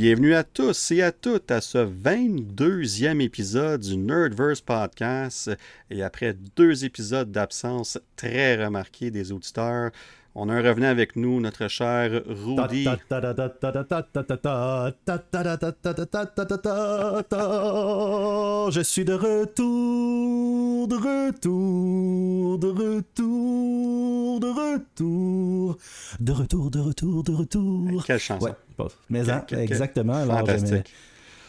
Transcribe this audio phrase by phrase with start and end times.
[0.00, 5.50] Bienvenue à tous et à toutes à ce 22e épisode du Nerdverse Podcast.
[5.90, 9.90] Et après deux épisodes d'absence très remarqués des auditeurs,
[10.34, 12.84] on a un revenant avec nous, notre cher Rudy.
[18.70, 25.78] Je suis de retour, de retour, de retour, de retour,
[26.20, 28.04] de retour, de retour, de retour.
[28.04, 28.46] Quelle chanson.
[28.78, 30.14] Ouais, mais hein, exactement.
[30.14, 30.92] Alors, Fantastique.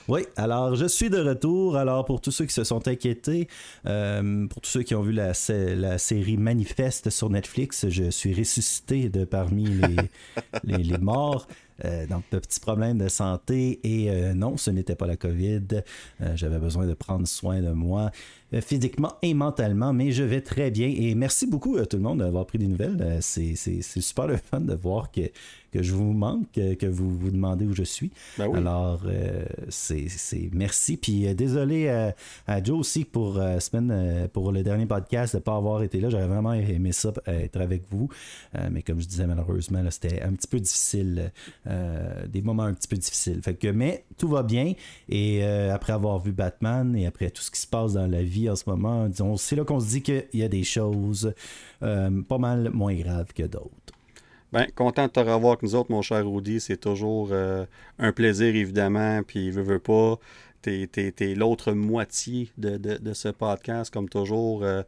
[0.10, 1.78] Oui, alors je suis de retour.
[1.78, 3.48] Alors pour tous ceux qui se sont inquiétés,
[3.86, 8.10] euh, pour tous ceux qui ont vu la, sé- la série Manifeste sur Netflix, je
[8.10, 9.96] suis ressuscité de parmi les,
[10.64, 11.48] les, les morts.
[11.86, 13.80] Euh, donc, de petits problèmes de santé.
[13.86, 15.62] Et euh, non, ce n'était pas la COVID.
[16.20, 18.12] Euh, J'avais besoin de prendre soin de moi
[18.62, 20.88] physiquement et mentalement, mais je vais très bien.
[20.88, 22.98] Et merci beaucoup à tout le monde d'avoir pris des nouvelles.
[23.02, 25.22] Euh, C'est c'est- c'est super le fun de voir que,
[25.72, 28.12] que je vous manque, que, que vous vous demandez où je suis.
[28.40, 28.58] Ben oui.
[28.58, 30.98] Alors, euh, c'est c'est- merci.
[30.98, 32.16] Puis euh, désolé à,
[32.48, 35.84] à Joe aussi pour, euh, semaine, euh, pour le dernier podcast de ne pas avoir
[35.84, 36.10] été là.
[36.10, 38.10] J'aurais vraiment aimé ça, euh, être avec vous.
[38.56, 41.32] Euh, mais comme je disais, malheureusement, là, c'était un petit peu difficile.
[41.68, 43.40] euh, des moments un petit peu difficiles.
[43.44, 44.74] Fait que, mais tout va bien.
[45.08, 48.24] Et euh, après avoir vu Batman et après tout ce qui se passe dans la
[48.24, 51.34] vie en ce moment, disons, c'est là qu'on se dit qu'il y a des choses
[51.82, 53.72] euh, pas mal moins graves que d'autres.
[54.52, 56.60] Ben, content de te revoir avec nous autres, mon cher Rudy.
[56.60, 57.66] C'est toujours euh,
[58.00, 59.22] un plaisir, évidemment.
[59.24, 60.18] Puis, veut, veut pas,
[60.64, 64.64] t'es, t'es- t'es l'autre moitié de, de- de ce podcast, comme toujours.
[64.64, 64.82] euh,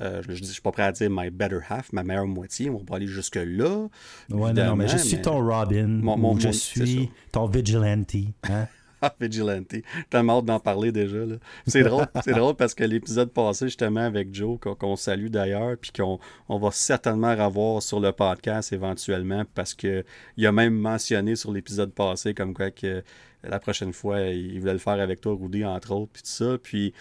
[0.00, 2.68] euh, je, je suis pas prêt à dire my better half, ma meilleure moitié.
[2.68, 3.88] On va pas aller jusque-là.
[4.28, 8.14] Ouais, non, mais je suis mais- ton Robin, Mon- je suis ton vigilante.
[8.50, 8.68] Hein?
[9.20, 9.74] Vigilante.
[10.10, 11.18] Tellement hâte d'en parler déjà.
[11.66, 16.18] C'est drôle, drôle parce que l'épisode passé, justement, avec Joe, qu'on salue d'ailleurs, puis qu'on
[16.48, 20.04] on va certainement revoir sur le podcast éventuellement, parce que
[20.36, 23.02] il a même mentionné sur l'épisode passé comme quoi que
[23.42, 26.58] la prochaine fois, il voulait le faire avec toi, Rudy, entre autres, puis tout ça.
[26.62, 26.92] Puis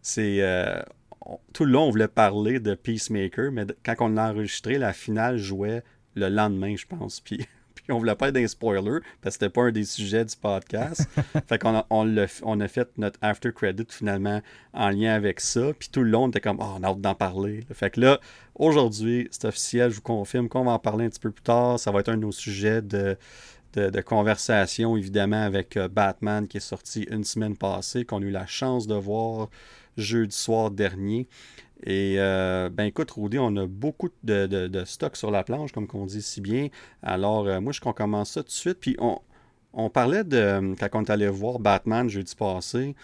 [0.00, 0.38] c'est.
[0.40, 0.82] euh,
[1.52, 5.38] tout le long, on voulait parler de Peacemaker, mais quand on l'a enregistré, la finale
[5.38, 5.82] jouait
[6.14, 7.20] le lendemain, je pense.
[7.20, 7.46] Puis,
[7.82, 10.36] puis on voulait pas être d'un spoiler, parce que c'était pas un des sujets du
[10.36, 11.08] podcast.
[11.48, 14.40] fait qu'on a, on, a fait notre after credit finalement
[14.72, 15.72] en lien avec ça.
[15.78, 17.64] Puis tout le long, on était comme, oh, on a hâte d'en parler.
[17.72, 18.20] Fait que là,
[18.54, 21.78] aujourd'hui, c'est officiel, je vous confirme qu'on va en parler un petit peu plus tard.
[21.80, 23.16] Ça va être un de nos sujets de,
[23.72, 28.26] de, de conversation, évidemment, avec euh, Batman qui est sorti une semaine passée, qu'on a
[28.26, 29.48] eu la chance de voir
[29.96, 31.26] jeudi soir dernier.
[31.84, 35.86] Et euh, ben écoute, Rudy, on a beaucoup de, de, stock sur la planche, comme
[35.86, 36.68] qu'on dit si bien.
[37.02, 38.78] Alors, euh, moi, je qu'on commence ça tout de suite.
[38.80, 39.18] Puis on,
[39.72, 42.94] on parlait de euh, quand on est allé voir Batman jeudi passé.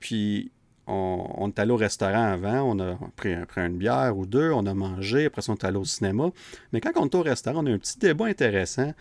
[0.00, 0.52] Puis
[0.86, 4.50] on, on est allé au restaurant avant, on a pris, pris une bière ou deux,
[4.52, 6.30] on a mangé, après ça on est allé au cinéma.
[6.72, 8.92] Mais quand on est au restaurant, on a un petit débat intéressant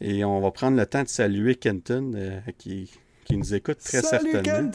[0.00, 2.90] et on va prendre le temps de saluer Kenton euh, qui,
[3.26, 4.70] qui nous écoute très Salut certainement.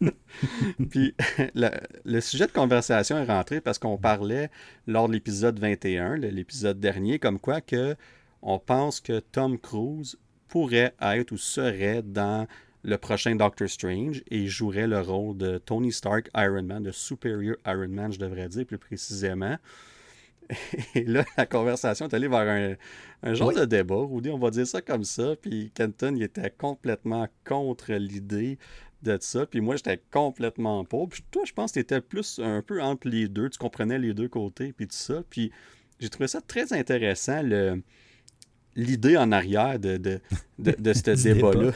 [0.90, 1.14] Puis
[1.54, 1.68] le,
[2.04, 4.50] le sujet de conversation est rentré parce qu'on parlait
[4.86, 7.96] lors de l'épisode 21, le- l'épisode dernier, comme quoi que
[8.42, 10.16] on pense que Tom Cruise
[10.48, 12.46] pourrait être ou serait dans
[12.82, 17.56] le prochain Doctor Strange et jouerait le rôle de Tony Stark Iron Man, de Superior
[17.66, 19.56] Iron Man, je devrais dire plus précisément.
[20.94, 22.74] Et là, la conversation est allée vers un,
[23.22, 23.54] un genre Oui.
[23.54, 23.96] de débat.
[23.96, 25.34] Rudy, on va dire ça comme ça.
[25.40, 28.58] Puis Kenton, il était complètement contre l'idée
[29.02, 29.46] de ça.
[29.46, 31.04] Puis moi, j'étais complètement pas.
[31.10, 33.50] Puis toi, je pense que tu étais plus un peu entre les deux.
[33.50, 35.22] Tu comprenais les deux côtés, puis tout ça.
[35.28, 35.50] Puis
[36.00, 37.82] j'ai trouvé ça très intéressant, le
[38.76, 40.20] l'idée en arrière de, de,
[40.58, 41.70] de, de ce débat-là.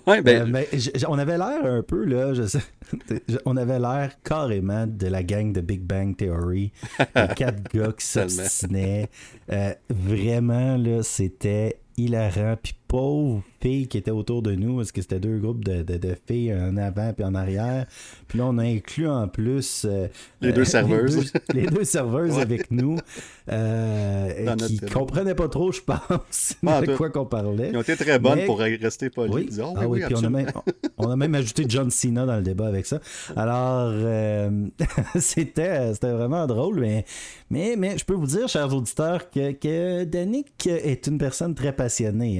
[0.06, 0.68] ouais, ben, Euh, mais
[1.08, 2.60] on avait l'air un peu, là, je sais,
[3.44, 6.72] on avait l'air carrément de la gang de Big Bang Theory.
[6.98, 9.08] Les quatre gars qui s'obstinaient.
[9.52, 12.56] Euh, vraiment, là, c'était hilarant.
[12.62, 15.96] Puis pauvres filles qui étaient autour de nous, parce que c'était deux groupes de, de-
[15.96, 17.86] de filles, en avant puis en arrière.
[18.28, 19.84] Puis là, on a inclus en plus...
[19.88, 20.06] euh,
[20.40, 21.16] Les deux euh, serveuses.
[21.16, 22.42] Les deux, les deux serveuses Ouais.
[22.42, 22.96] avec nous,
[23.50, 24.92] euh, qui télé.
[24.92, 27.70] comprenaient pas trop, je pense, Ah, de quoi qu'on parlait.
[27.72, 29.34] ils ont été très bonnes Mais- pour rester polis.
[29.34, 30.46] Oui, disaient, Ah oui, puis on a, même,
[30.98, 33.00] on a même ajouté John Cena dans le débat avec ça.
[33.34, 34.50] Alors, euh,
[35.18, 37.04] c'était, c'était vraiment drôle, mais,
[37.50, 41.72] mais, mais je peux vous dire, chers auditeurs, que, que Danick est une personne très
[41.72, 41.83] passionnée.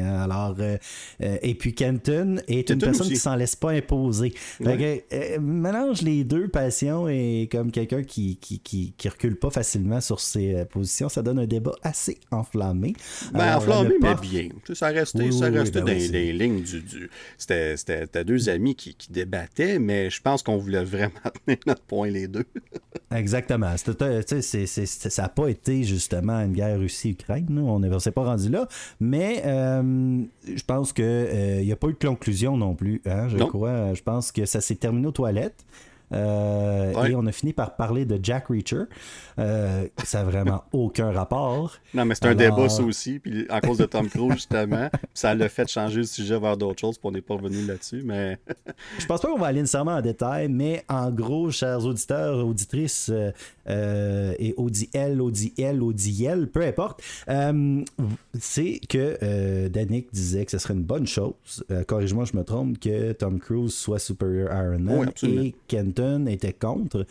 [0.00, 0.22] Hein.
[0.22, 0.76] Alors, euh,
[1.22, 3.14] euh, et puis Kenton est une personne aussi.
[3.14, 4.32] qui s'en laisse pas imposer.
[4.62, 9.50] Que, euh, mélange les deux passions et comme quelqu'un qui, qui, qui, qui recule pas
[9.50, 12.94] facilement sur ses positions, ça donne un débat assez enflammé.
[13.32, 14.48] Ben, Alors, enflammé, mais pas- bien.
[14.72, 16.80] Ça restait, Oui, ça oui, restait ben dans, oui, les- c'est- dans les lignes du.
[16.82, 21.10] du- C'était, deux amis qui, qui débattaient, mais je pense qu'on voulait vraiment
[21.46, 22.44] tenir notre point les deux.
[23.14, 23.74] Exactement.
[23.76, 27.58] C'est- ça n'a pas été justement une guerre Russie-Ukraine.
[27.58, 28.66] On ne s'est pas rendu là.
[29.00, 33.02] Mais Mais je pense qu'il n'y a pas eu de conclusion non plus.
[33.06, 33.94] Hein, je crois.
[33.94, 35.64] Je pense que ça s'est terminé aux toilettes.
[36.14, 38.84] Euh, et on a fini par parler de Jack Reacher.
[39.38, 41.76] Euh, ça n'a vraiment aucun rapport.
[41.92, 43.18] Non, mais c'est un débat, ça aussi.
[43.18, 46.80] Puis à cause de Tom Cruise, justement, ça l'a fait changer le sujet vers d'autres
[46.80, 46.98] choses.
[46.98, 48.02] Puis on n'est pas revenu là-dessus.
[48.04, 48.38] Mais
[48.98, 50.48] je pense pas qu'on va aller nécessairement en détail.
[50.48, 53.10] Mais en gros, chers auditeurs, auditrices,
[53.66, 57.02] euh, et Audi-L, Audi-L, Audi-L, peu importe,
[58.38, 61.64] c'est que Danick disait que ce serait une bonne chose.
[61.86, 67.06] Corrige-moi, je me trompe, que Tom Cruise soit Superior Iron Man et Kenton était contre.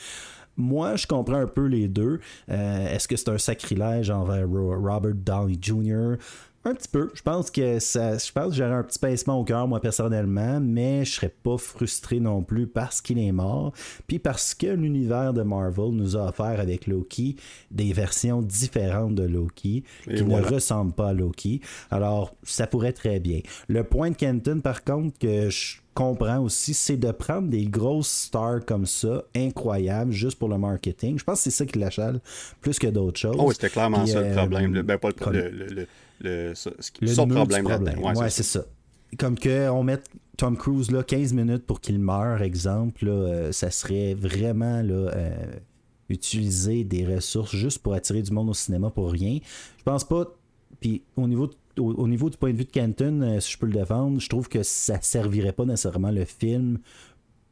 [0.56, 2.20] Moi, je comprends un peu les deux.
[2.50, 6.18] Euh, est-ce que c'est un sacrilège envers Robert Downey Jr.?
[6.66, 7.12] Un petit peu.
[7.14, 10.62] Je pense que ça, je pense que j'aurais un petit pincement au cœur, moi, personnellement,
[10.62, 13.74] mais je serais pas frustré non plus parce qu'il est mort.
[14.08, 17.36] Puis parce que l'univers de Marvel nous a offert avec Loki
[17.70, 21.60] des versions différentes de Loki qui ne ressemblent pas à Loki.
[21.92, 23.42] Alors, ça pourrait très bien.
[23.68, 28.10] Le point de Kenton, par contre, que je comprends aussi, c'est de prendre des grosses
[28.10, 31.18] stars comme ça, incroyables, juste pour le marketing.
[31.20, 32.20] Je pense que c'est ça qui l'achale
[32.62, 33.36] plus que d'autres choses.
[33.38, 34.82] Oh, c'était clairement ça le euh, problème.
[34.82, 35.88] ben, pas le, le,
[36.22, 38.00] le, son problème, problème.
[38.04, 38.66] Ouais, c'est ça.
[39.18, 43.52] Comme que on mette Tom Cruise là, 15 minutes pour qu'il meure, exemple, là, euh,
[43.52, 45.54] ça serait vraiment là, euh,
[46.10, 49.40] utiliser des ressources juste pour attirer du monde au cinéma pour rien.
[49.78, 50.26] Je pense pas.
[50.80, 53.58] Puis au niveau de au, niveau du point de vue de Canton, euh, si je
[53.58, 56.80] peux le défendre, je trouve que ça servirait pas nécessairement le film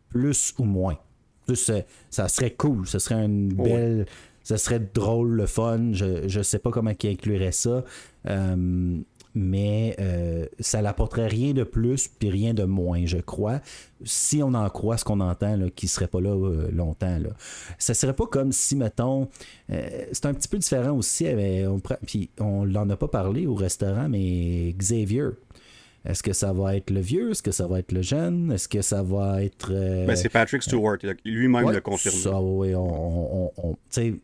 [0.10, 0.98] plus ou moins.
[1.46, 4.06] Plus, euh, ça serait cool, ce serait une belle.
[4.44, 5.92] Ça serait drôle, le fun.
[5.94, 7.84] Je, je sais pas comment il inclurait ça.
[8.28, 9.00] Euh,
[9.34, 13.62] mais euh, ça n'apporterait rien de plus puis rien de moins, je crois.
[14.04, 17.18] Si on en croit ce qu'on entend, qui serait pas là euh, longtemps.
[17.20, 17.30] Là.
[17.78, 19.30] Ça serait pas comme si, mettons,
[19.72, 21.28] euh, c'est un petit peu différent aussi.
[21.68, 25.30] on, puis on n'en a pas parlé au restaurant, mais Xavier.
[26.04, 27.32] Est-ce que ça va être le vieux?
[27.32, 28.52] Est-ce que ça va être le jeune?
[28.52, 29.72] Est-ce que ça va être.
[29.72, 30.98] Euh, ben, c'est Patrick Stewart.
[31.24, 32.16] Lui-même le confirme.
[32.16, 33.76] Ça, oui, on, on,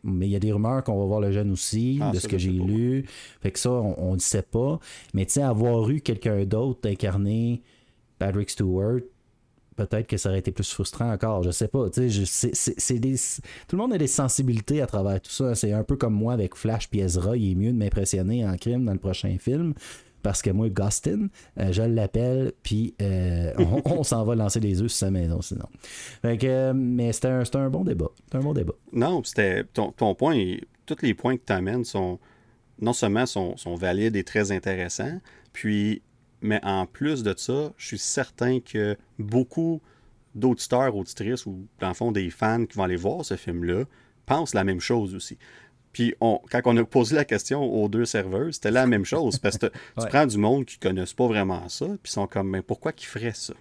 [0.02, 2.26] mais il y a des rumeurs qu'on va voir le jeune aussi, ah, de ce
[2.26, 3.04] que j'ai lu.
[3.40, 4.80] Fait que ça, on ne sait pas.
[5.14, 7.62] Mais tu sais, avoir eu quelqu'un d'autre incarné
[8.18, 9.00] Patrick Stewart,
[9.76, 11.44] peut-être que ça aurait été plus frustrant encore.
[11.44, 11.86] Je sais pas.
[11.92, 13.14] c'est, des...
[13.68, 15.54] Tout le monde a des sensibilités à travers tout ça.
[15.54, 17.36] C'est un peu comme moi avec Flash Ezra.
[17.36, 19.74] Il est mieux de m'impressionner en crime dans le prochain film
[20.22, 21.28] parce que moi, Gustin,
[21.58, 23.52] euh, je l'appelle, puis euh,
[23.84, 25.66] on, s'en va lancer des œufs sur sa maison sinon.
[26.24, 28.08] Euh, mais c'était un, bon débat.
[28.32, 28.74] un bon débat.
[28.92, 30.56] Non, c'était ton, point,
[30.86, 32.18] tous les points que tu amènes sont
[32.80, 35.20] non seulement sont, valides et très intéressants,
[35.52, 36.02] puis,
[36.40, 39.80] mais en plus de ça, je suis certain que beaucoup
[40.34, 43.84] d'auditeurs, auditrices ou dans le fond des fans qui vont aller voir ce film-là
[44.26, 45.38] pensent la même chose aussi.
[45.98, 49.40] Puis on, quand on a posé la question aux deux serveurs, c'était la même chose.
[49.40, 52.28] Parce que tu prends du monde qui ne connaissent pas vraiment ça, puis ils sont
[52.28, 53.52] comme, mais pourquoi qu'ils feraient ça?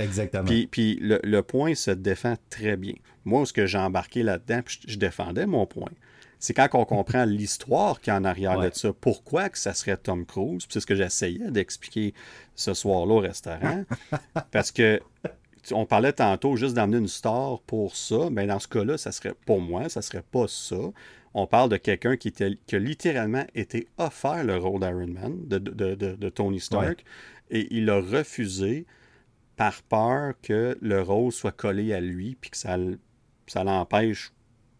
[0.00, 0.42] Exactement.
[0.42, 2.94] Puis, puis le, point se défend très bien.
[3.24, 5.92] Moi, ce que j'ai embarqué là-dedans, puis je, défendais mon point,
[6.40, 9.98] c'est quand on comprend l'histoire qui est en arrière de ça, pourquoi que ça serait
[9.98, 12.12] Tom Cruise, c'est ce que j'essayais d'expliquer
[12.56, 13.84] ce soir-là au restaurant,
[14.50, 15.00] parce que
[15.70, 19.34] on parlait tantôt juste d'amener une star pour ça, mais dans ce cas-là, ça serait
[19.46, 20.76] pour moi, ça serait pas ça
[21.34, 26.28] on parle de quelqu'un qui, qui a littéralement été offert le rôle d'Iron Man, de,
[26.28, 27.04] Tony Stark,
[27.50, 28.86] et il a refusé
[29.56, 32.76] par peur que le rôle soit collé à lui, puis que ça,
[33.46, 34.32] ça l'empêche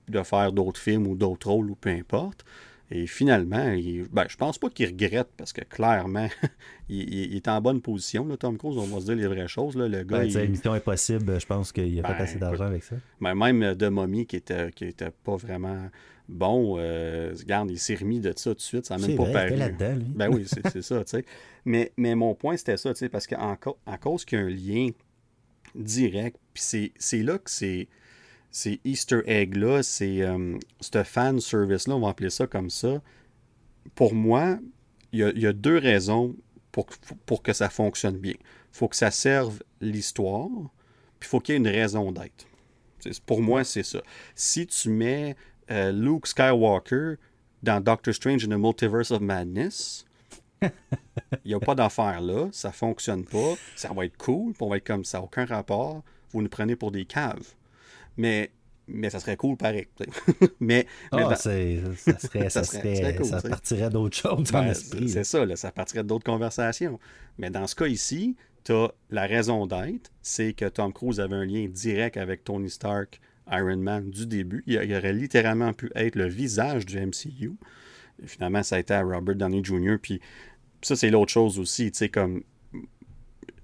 [0.09, 2.45] de faire d'autres films ou d'autres rôles, ou peu importe.
[2.91, 6.29] Et finalement, il, ben, je pense pas qu'il regrette parce que clairement,
[6.89, 8.79] il, est en bonne position, là, Tom Cruise.
[8.79, 9.77] On va se dire les vraies choses.
[9.77, 9.89] Là.
[9.89, 10.25] Le gars.
[10.25, 12.97] Ben, Mission Impossible, je pense qu'il a pas ben, assez d'argent avec ça.
[13.21, 15.91] Même de Mommy qui était, qui était pas vraiment
[16.29, 19.31] bon, euh, regarde, il s'est remis de ça tout de suite, ça n'a même pas
[19.31, 19.57] paru.
[20.15, 21.25] Ben oui, c'est ça, tu sais.
[21.65, 23.59] Mais, mais mon point, c'était ça, tu sais, parce qu'à
[24.01, 24.91] cause qu'il y a un lien
[25.75, 27.89] direct, puis c'est là que c'est
[28.51, 33.03] ces Easter eggs-là, c'est euh, ce fan service-là, on va appeler ça comme ça.
[33.95, 34.59] Pour moi,
[35.13, 36.35] il y, a, deux raisons
[36.73, 36.87] pour,
[37.25, 38.35] pour que ça fonctionne bien.
[38.35, 40.49] Il faut que ça serve l'histoire,
[41.19, 42.47] puis il faut qu'il y ait une raison d'être.
[43.27, 44.03] Pour moi, c'est ça.
[44.35, 45.37] Si tu mets
[45.71, 47.15] euh, Luke Skywalker
[47.63, 50.05] dans Doctor Strange in the Multiverse of Madness,
[50.63, 50.71] il
[51.47, 54.87] n'y a pas d'affaire là, ça fonctionne pas, ça va être cool, on va être
[54.87, 57.55] comme ça, aucun rapport, vous nous prenez pour des caves.
[58.17, 58.51] Mais,
[58.87, 59.87] mais ça serait cool pareil.
[60.61, 65.71] mais, ah, ça, serait, ça, serait, ça partirait d'autres choses ben, C'est ça, là, ça
[65.71, 66.99] partirait d'autres conversations.
[67.39, 71.37] Mais dans ce cas ici, tu as la raison d'être, c'est que Tom Cruise avait
[71.37, 73.21] un lien direct avec Tony Stark
[73.51, 74.63] Iron Man du début.
[74.67, 77.53] Il, aurait littéralement pu être le visage du MCU.
[78.25, 79.97] finalement, ça a été à Robert Downey Jr.
[80.01, 80.21] Puis
[80.83, 82.43] ça, c'est l'autre chose aussi, tu sais, comme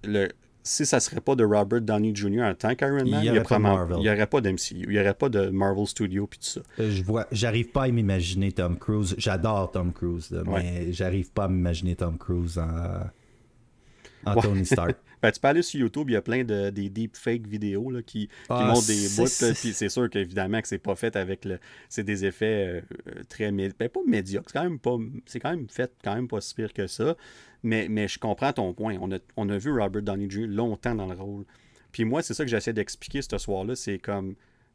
[0.05, 0.29] le,
[0.67, 2.43] si ça serait pas de Robert Downey Jr.
[2.43, 5.87] en tant qu'Iron Man, il n'y aurait pas d'MCU, il n'y aurait pas de Marvel
[5.87, 6.61] Studio puis tout ça.
[6.81, 9.15] Euh, je vois, j'arrive pas à m'imaginer Tom Cruise.
[9.19, 14.97] J'adore Tom Cruise, mais j'arrive pas à m'imaginer Tom Cruise en, Tony Stark.
[15.25, 18.03] ben, tu peux aller sur YouTube, il y a plein de des deepfake vidéos là,
[18.03, 19.55] qui, ah, montrent des bouts.
[19.55, 21.59] Puis c'est sûr qu'évidemment que c'est pas fait avec le.
[21.89, 23.51] C'est des effets euh, très.
[23.51, 24.51] Ben, pas médiocres.
[24.51, 24.99] C'est quand même pas.
[25.25, 27.17] C'est quand même fait quand même pas si pire que ça.
[27.63, 28.99] Mais, mais je comprends ton point.
[29.01, 30.47] On a, on a vu Robert Downey Jr.
[30.47, 31.47] longtemps dans le rôle.
[31.91, 33.77] Puis moi, c'est ça que j'essaie d'expliquer ce soir-là.
[33.77, 34.35] C'est comme,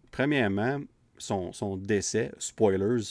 [0.09, 0.79] premièrement,
[1.19, 3.03] son, son, décès, spoilers,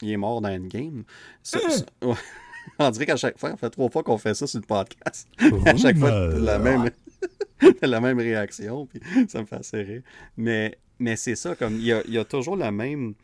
[0.00, 1.04] il est mort dans Endgame.
[1.44, 1.60] Ça,
[2.02, 2.14] hein?
[2.78, 5.28] on dirait qu'à chaque fois, ça fait trois fois qu'on fait ça sur le podcast.
[5.66, 6.90] à chaque fois, la même,
[7.82, 10.02] la même réaction, puis ça me fait assez rire.
[10.36, 13.14] Mais, mais c'est ça, comme il y a, il y a toujours la même,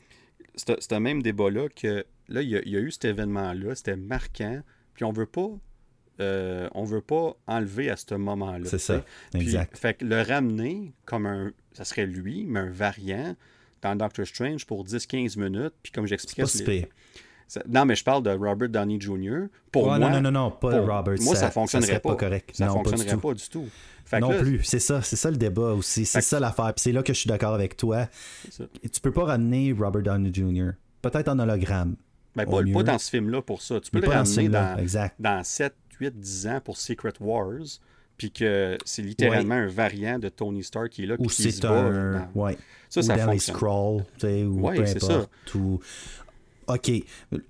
[0.54, 3.96] ce même débat-là que là, il y, a, il y a eu cet événement-là, c'était
[3.96, 4.60] marquant,
[4.94, 5.50] puis on veut pas
[6.20, 8.68] euh, on veut pas enlever à ce moment-là.
[8.68, 9.04] C'est ça.
[9.34, 9.78] exact.
[9.78, 11.52] Fait que le ramener comme un.
[11.72, 13.36] Ça serait lui, mais un variant
[13.82, 15.74] dans Doctor Strange pour 10-15 minutes.
[15.82, 16.46] Puis comme j'expliquais.
[16.46, 16.88] C'est
[17.68, 19.46] Non, mais je parle de Robert Downey Jr.
[19.72, 21.16] Pour moi, non, non, non, non, pas Robert.
[21.20, 22.14] Moi, ça, fonctionnerait pas.
[22.14, 22.50] correct.
[22.52, 23.68] Ça fonctionnerait pas du tout.
[24.20, 24.62] non plus.
[24.64, 26.04] C'est ça, c'est ça le débat aussi.
[26.04, 26.72] C'est ça l'affaire.
[26.74, 28.08] Puis c'est là que je suis d'accord avec toi.
[28.50, 30.70] Tu peux pas ramener Robert Downey Jr.
[31.02, 31.96] Peut-être en hologramme.
[32.34, 33.80] Mais ben, pas, pas, dans ce film-là pour ça.
[33.80, 34.76] Tu peux le ramener dans,
[35.18, 37.80] dans 7, 8-10 ans pour Secret Wars,
[38.16, 41.16] puis que c'est littéralement un variant de Tony Stark qui est là.
[41.18, 42.28] Ou c'est un.
[42.34, 42.56] Ouais.
[42.88, 45.30] Ça, ça dans les scrolls, ou ouais, peu importe.
[45.52, 45.60] Ça.
[46.68, 46.90] OK,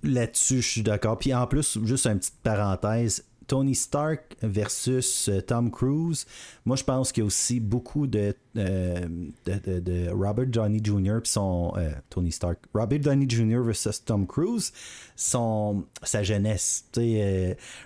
[0.03, 1.19] là-dessus, je suis d'accord.
[1.19, 6.27] Puis en plus, juste une petite parenthèse, Tony Stark versus euh, Tom Cruise,
[6.65, 9.09] moi je pense qu'il y a aussi beaucoup de, euh,
[9.47, 11.21] de, Robert Downey Jr.
[11.23, 12.59] puis son euh, Tony Stark.
[12.75, 13.63] Robert Downey Jr.
[13.63, 14.73] versus Tom Cruise,
[15.17, 16.85] son, sa jeunesse.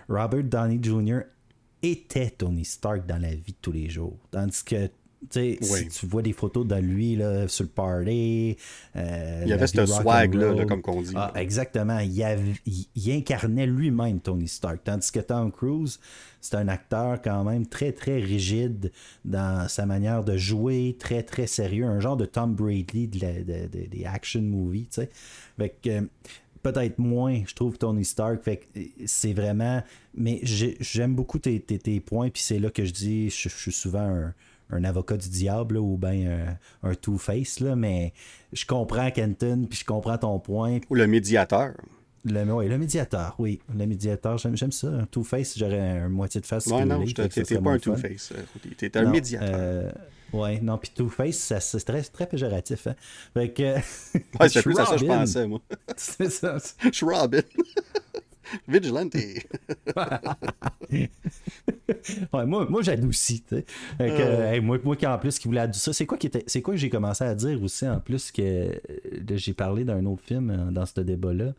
[0.08, 1.20] Robert Downey Jr.
[1.80, 4.18] était Tony Stark dans la vie de tous les jours.
[4.32, 4.90] Tandis que
[5.30, 8.56] si tu vois des photos de lui là, sur le party.
[8.96, 11.12] Euh, il y avait ce swag-là, comme qu'on dit.
[11.14, 11.98] Ah, exactement.
[11.98, 12.56] Il,
[12.94, 14.80] il, incarnait lui-même Tony Stark.
[14.84, 15.98] Tandis que Tom Cruise,
[16.40, 18.92] c'est un acteur quand même très, très rigide
[19.24, 21.84] dans sa manière de jouer, très, très sérieux.
[21.84, 25.08] Un genre de Tom Brady des action movies.
[25.58, 26.08] Fait que.
[26.62, 28.42] peut-être moins, je trouve, Tony Stark.
[28.42, 28.66] Fait
[29.06, 29.82] c'est vraiment.
[30.14, 34.00] Mais j'aime beaucoup tes, tes, points, puis c'est là que je dis, je suis souvent
[34.00, 34.34] un,
[34.72, 38.12] un avocat du diable ou bien un, two-face, mais
[38.52, 40.80] je comprends Kenton, puis je comprends ton point.
[40.90, 41.74] Ou le médiateur.
[42.24, 43.60] Le, oui, le médiateur, oui.
[43.76, 44.88] Le médiateur, j'aime ça.
[44.88, 46.66] Un two-face, j'aurais un moitié de face.
[46.66, 48.32] Ouais, non, t'étais pas un two-face,
[48.76, 49.50] T'étais un médiateur.
[49.52, 49.90] Euh,
[50.32, 52.86] ouais, non, puis two-face, c'est très, très péjoratif.
[52.86, 52.94] Hein.
[53.34, 53.74] Fait que.
[53.74, 55.60] ouais, c'est plus à ça que je pensais, moi.
[55.96, 56.58] c'est ça.
[56.84, 57.40] Je suis Robin.
[58.68, 59.14] Vigilante.
[60.90, 63.44] ouais, moi, moi j'adoucis.
[64.00, 64.60] Euh.
[64.60, 65.94] moi, moi qui en plus qui voulait adoucir.
[65.94, 68.42] C'est quoi, qui était, c'est quoi que j'ai commencé à dire aussi en plus que
[68.42, 68.72] euh,
[69.30, 71.54] j'ai parlé d'un autre film euh, dans ce débat-là.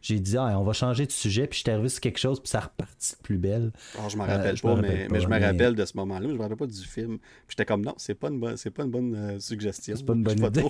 [0.00, 2.38] J'ai dit, ah, on va changer de sujet, puis je t'ai arrivé sur quelque chose,
[2.38, 3.72] puis ça repartit plus belle.
[3.98, 6.28] Oh, je m'en rappelle pas, mais, mais, je me rappelle de ce moment-là.
[6.28, 7.18] Je me rappelle pas du film.
[7.18, 9.96] Puis j'étais comme, non, c'est pas une bonne, c'est pas une bonne suggestion.
[9.96, 10.64] C'est pas une bonne idée.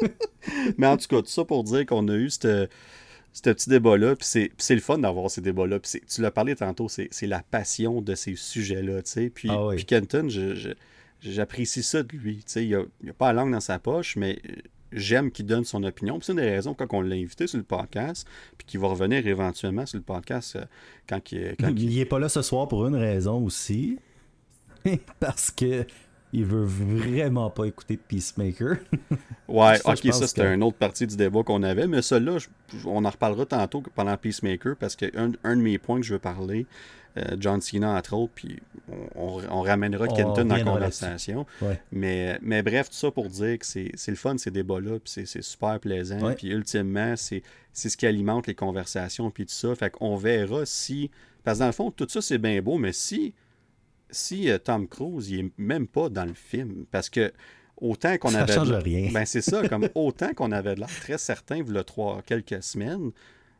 [0.78, 2.70] mais en tout cas, tout ça pour dire qu'on a eu cette
[3.32, 4.16] ce petit débat-là.
[4.16, 5.78] Puis c'est le fun d'avoir ces débats-là.
[5.80, 9.00] Tu l'as parlé tantôt, c'est la passion de ces sujets-là.
[9.34, 10.28] Puis, ah puis Kenton,
[11.20, 12.44] j'apprécie ça de lui.
[12.56, 14.40] Il n'a a pas la langue dans sa poche, mais
[14.92, 16.18] j'aime qu'il donne son opinion.
[16.20, 18.26] C'est une des raisons quand on l'a invité sur le podcast,
[18.58, 20.64] puis qu'il va revenir éventuellement sur le podcast euh,
[21.08, 21.92] quand, il, quand il...
[21.92, 23.98] il est pas là ce soir pour une raison aussi.
[25.20, 25.86] Parce que
[26.32, 28.76] il veut vraiment pas écouter Peacemaker.
[29.48, 32.38] ouais, ok, ça c'était une autre partie du débat qu'on avait, mais celui-là,
[32.86, 36.18] on en reparlera tantôt pendant Peacemaker parce qu'un un de mes points que je veux
[36.18, 36.66] parler,
[37.18, 38.58] euh, John Cena entre autres, puis
[39.14, 41.44] on, ramènera Kenton dans la conversation.
[41.90, 45.42] Mais, mais bref, tout ça pour dire que c'est le fun ces débats-là, puis c'est
[45.42, 47.42] super plaisant, puis ultimement, c'est
[47.74, 49.74] ce qui alimente les conversations, puis tout ça.
[49.74, 51.10] Fait qu'on verra si.
[51.44, 53.34] Parce que dans le fond, tout ça c'est bien beau, mais si
[54.12, 57.32] si euh, Tom Cruise, il est même pas dans le film, parce que
[57.76, 58.52] autant qu'on avait.
[58.52, 59.10] Ça change rien.
[59.12, 63.10] Ben, c'est ça, comme autant qu'on avait l'air très certain, y a trois, quelques semaines,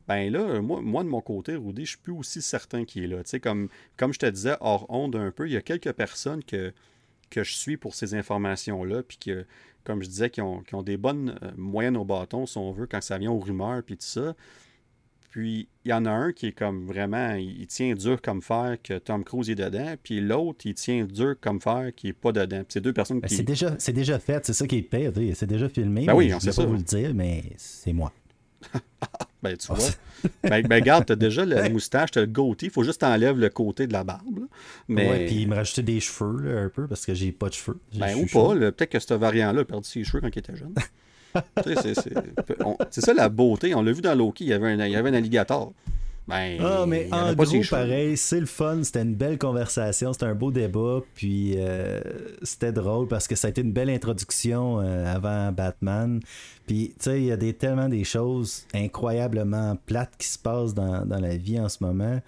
[0.08, 3.06] ben là, moi, moi de mon côté, Rudy, je suis plus aussi certain qu'il est
[3.06, 3.22] là.
[3.24, 5.92] Tu sais, comme, comme je te disais, hors onde un peu, il y a quelques
[5.92, 6.72] personnes que,
[7.30, 9.46] que je suis pour ces informations-là, puis que,
[9.84, 12.72] comme je disais, qui ont, qui ont des bonnes euh, moyennes au bâton, si on
[12.72, 14.34] veut, quand ça vient aux rumeurs, puis tout ça.
[15.32, 18.76] Puis il y en a un qui est comme vraiment, il tient dur comme fer
[18.82, 22.32] que Tom Cruise est dedans, puis l'autre, il tient dur comme fer qui est pas
[22.32, 22.62] dedans.
[22.68, 23.36] C'est deux personnes ben, qui.
[23.36, 26.04] C'est déjà, c'est déjà fait, c'est ça qui est pire, c'est déjà filmé.
[26.04, 26.62] Ben oui, on sait ça.
[26.62, 28.12] pas vous le dire, mais c'est moi.
[29.42, 29.78] Ben, tu vois.
[30.44, 32.66] ben, ben, regarde, t'as déjà la moustache, t'as le goatee.
[32.66, 34.38] Il faut juste enlèver le côté de la barbe.
[34.38, 34.46] là.
[34.86, 35.10] Mais...
[35.10, 37.54] Ouais, puis il me rajoutait des cheveux là, un peu parce que j'ai pas de
[37.54, 37.80] cheveux.
[37.96, 38.54] Ben, ou pas.
[38.54, 40.74] Peut-être que ce variant-là a perdu ses cheveux quand il était jeune.
[41.64, 43.74] C'est- ça la beauté.
[43.74, 45.72] On l'a vu dans Loki, il y avait un, il y avait un alligator.
[46.28, 50.36] Ben, Ah, mais en gros, pareil, c'est le fun, c'était une belle conversation, c'était un
[50.36, 52.00] beau débat, puis euh,
[52.42, 56.20] c'était drôle parce que ça a été une belle introduction euh, avant Batman.
[56.68, 60.74] Puis, tu sais, il y a des, tellement des choses incroyablement plates qui se passent
[60.74, 62.20] dans, dans la vie en ce moment.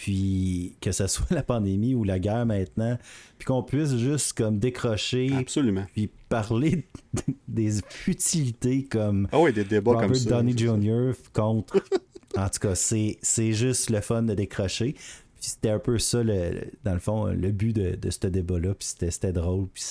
[0.00, 2.96] Puis, que ce soit la pandémie ou la guerre maintenant,
[3.36, 5.86] puis qu'on puisse juste comme décrocher, Absolument.
[5.92, 6.86] puis parler
[7.48, 10.30] des futilités comme Ah oui, des débats Robert comme ça.
[10.30, 10.56] Downey.
[10.56, 11.12] Jr.
[11.32, 11.82] contre.
[12.36, 13.18] en tout cas, c'est
[13.52, 14.92] juste le fun de décrocher.
[14.92, 18.74] Puis c'était un peu ça, le, dans le fond, le but de, de ce débat-là.
[18.74, 19.66] Puis c'était drôle.
[19.74, 19.82] Puis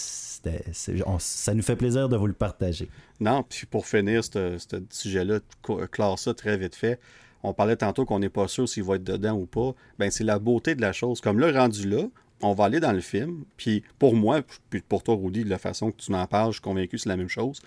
[1.06, 2.88] on- ça nous fait plaisir de vous le partager.
[3.20, 4.58] Non, puis pour finir ce
[4.90, 5.40] sujet-là,
[5.92, 6.98] clore ça très vite fait.
[7.44, 9.74] On parlait tantôt qu'on n'est pas sûr s'il va être dedans ou pas.
[10.00, 11.22] Ben, c'est la beauté de la chose.
[11.22, 12.04] Comme là, rendu là,
[12.42, 13.46] on va aller dans le film.
[13.58, 16.56] Puis pour moi, puis pour toi, Rudy, de la façon que tu m'en parles, je
[16.56, 17.62] suis convaincu que c'est la même chose.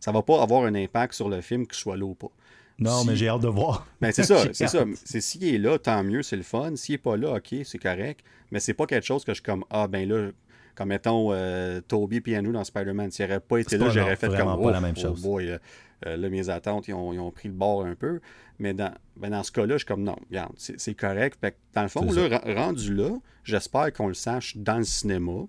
[0.00, 2.30] Ça va pas avoir un impact sur le film que je sois là ou pas.
[2.78, 3.86] Non, Si- mais j'ai hâte de voir.
[4.00, 4.84] Ben, c'est ça, c'est ça.
[5.04, 6.74] C'est s'il est là, tant mieux, c'est le fun.
[6.74, 8.24] S'il est pas là, ok, c'est correct.
[8.50, 10.30] Mais c'est pas quelque chose que je suis comme Ah ben là,
[10.74, 13.10] comme mettons euh, Toby et Andrew dans Spider-Man.
[13.10, 15.22] S'il n'aurait pas été là, j'aurais fait vraiment comme pas oh, la même oh chose.
[15.22, 15.58] boy,
[16.06, 18.20] euh, là, mes attentes, ils ont, ils ont pris le bord un peu.
[18.58, 21.38] Mais dans, ben, dans ce cas-là, je suis comme non, regarde, c'est correct.
[21.40, 23.10] Fait que, dans le fond, là, rendu là,
[23.44, 25.46] j'espère qu'on le sache dans le cinéma.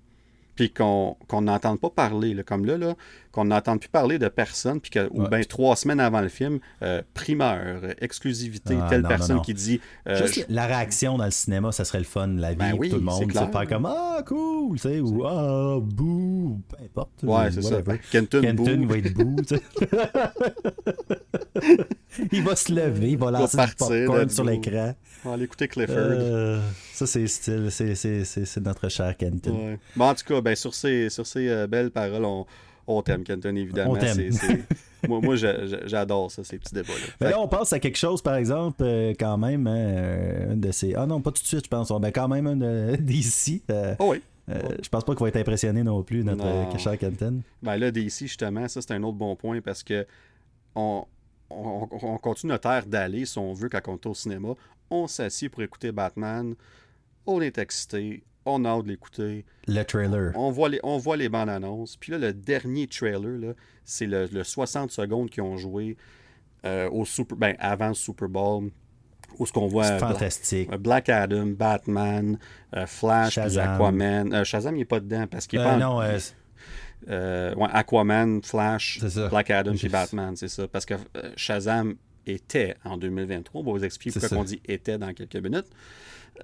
[0.56, 2.96] Puis qu'on n'entende pas parler, là, comme là, là
[3.32, 5.30] qu'on n'entende plus parler de personne, puis que, ou Ouais.
[5.30, 9.42] bien trois semaines avant le film, euh, primeur, exclusivité, Ah, telle non, personne non.
[9.42, 12.58] qui dit euh, Juste la réaction dans le cinéma, ça serait le fun, la vie,
[12.58, 13.32] Ben oui, tout le c'est monde.
[13.34, 17.24] se faire comme Ah, cool, tu sais, ou Ah, bouh, peu importe.
[17.24, 17.82] Ouais, c'est ça.
[18.12, 19.62] Kenton, Kenton va être tu sais.
[22.32, 24.94] il va se lever, il va lancer du partir, popcorn sur l'écran.
[25.26, 25.96] On va aller écouter Clifford.
[25.98, 26.60] Euh,
[26.94, 29.52] ça, c'est style, c'est- c'est c'est- c'est notre cher Kenton.
[29.56, 29.80] Ouais.
[29.96, 32.46] Bon, en tout cas, ben, sur ces, sur ces euh, belles paroles, on,
[32.88, 33.92] on t'aime, Kenton, évidemment.
[33.94, 33.98] On
[35.08, 37.08] moi, moi j'a- j'a- j'adore ça, ces petits débats-là.
[37.22, 40.56] Mais Fait là, on passe à quelque chose, par exemple, euh, quand même, hein, un
[40.58, 40.94] de ces...
[40.96, 41.90] Ah non, pas tout de suite, je pense.
[42.02, 43.64] Ben, quand même, un d'ici.
[44.00, 44.22] Oh oui.
[44.50, 46.78] euh, je pense pas qu'il va être impressionné non plus, notre Non.
[46.78, 47.42] cher Kenton.
[47.62, 50.06] Ben là, d'ici, justement, ça, c'est un autre bon point parce que
[50.76, 51.06] on,
[51.50, 54.50] on, on continue notre air d'aller, si on veut, quand on est au cinéma.
[54.96, 56.54] On s'assied pour écouter Batman.
[57.26, 58.24] On est excité.
[58.46, 59.44] On a hâte de l'écouter.
[59.68, 60.34] Le trailer.
[60.36, 61.98] On voit les, on voit les bandes annonces.
[61.98, 65.98] Puis là, le dernier trailer, c'est le, le 60 secondes qu'ils ont joué
[66.66, 68.70] euh, au Super, ben, avant le Super Bowl,
[69.40, 70.70] où ce qu'on voit C'est euh, fantastique.
[70.72, 72.38] euh, Black Adam, Batman,
[72.76, 73.70] euh, Flash, Shazam.
[73.76, 74.34] Aquaman.
[74.34, 76.02] Euh, Shazam, il n'est pas dedans parce qu'il est pas en- non,
[77.10, 79.00] euh, ouais, Aquaman, Flash.
[79.30, 80.68] Black Adam Juste- Batman, c'est ça.
[80.68, 81.96] Parce que euh, Shazam
[82.28, 83.62] était en 2023.
[83.62, 85.68] On va vous expliquer pourquoi on dit était dans quelques minutes.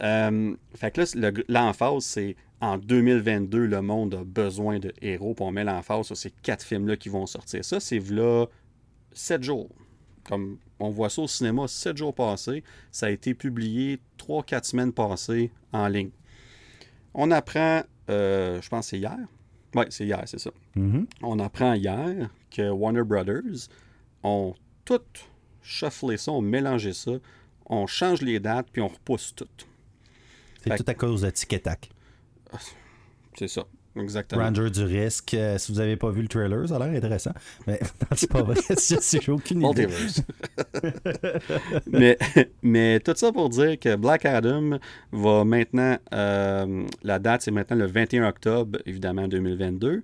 [0.01, 5.33] Euh, fait que là, le- l'emphase, c'est en 2022, le monde a besoin de héros.
[5.33, 7.63] Puis on met l'emphase sur ces quatre films-là qui vont sortir.
[7.65, 8.45] Ça, c'est là
[9.13, 9.69] 7 jours.
[10.27, 12.63] Comme on voit ça au cinéma, 7 jours passés.
[12.91, 16.11] Ça a été publié 3-4 semaines passées en ligne.
[17.13, 19.17] On apprend, euh, je pense que c'est hier.
[19.75, 20.51] Oui, c'est hier, c'est ça.
[20.75, 21.07] mhm.
[21.23, 23.67] On apprend hier que Warner Brothers
[24.23, 24.53] ont
[24.85, 24.99] tout
[25.61, 27.11] shufflé ça, ont mélangé ça,
[27.65, 29.47] on change les dates, puis on repousse tout.
[30.63, 31.89] C'est tout à cause de Tic et Tac.
[33.37, 33.63] C'est ça,
[33.95, 34.43] exactement.
[34.43, 35.33] Ranger du risque.
[35.35, 37.31] euh, si vous n'avez pas vu le trailer, ça a l'air intéressant.
[37.67, 37.79] Mais
[38.15, 38.55] c'est pas vrai.
[39.21, 39.87] J'ai aucune idée.
[41.87, 42.17] Mais,
[42.61, 44.79] mais tout ça pour dire que Black Adam
[45.11, 50.03] va maintenant, euh, la date c'est maintenant le 21 octobre, évidemment 2022.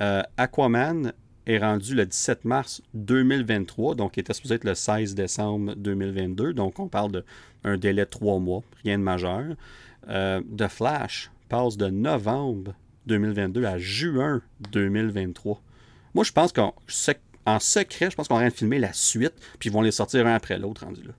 [0.00, 1.12] Euh, Aquaman
[1.48, 6.52] est rendu le 17 mars 2023, donc il était supposé être le 16 décembre 2022,
[6.52, 7.24] donc on parle
[7.64, 9.44] d'un délai de trois mois, rien de majeur.
[10.08, 12.74] Euh, The Flash passe de novembre
[13.06, 15.62] 2022 à juin 2023.
[16.14, 19.70] Moi, je pense qu'en sec- en secret, je pense qu'on va filmer la suite, puis
[19.70, 21.12] ils vont les sortir un après l'autre rendu là.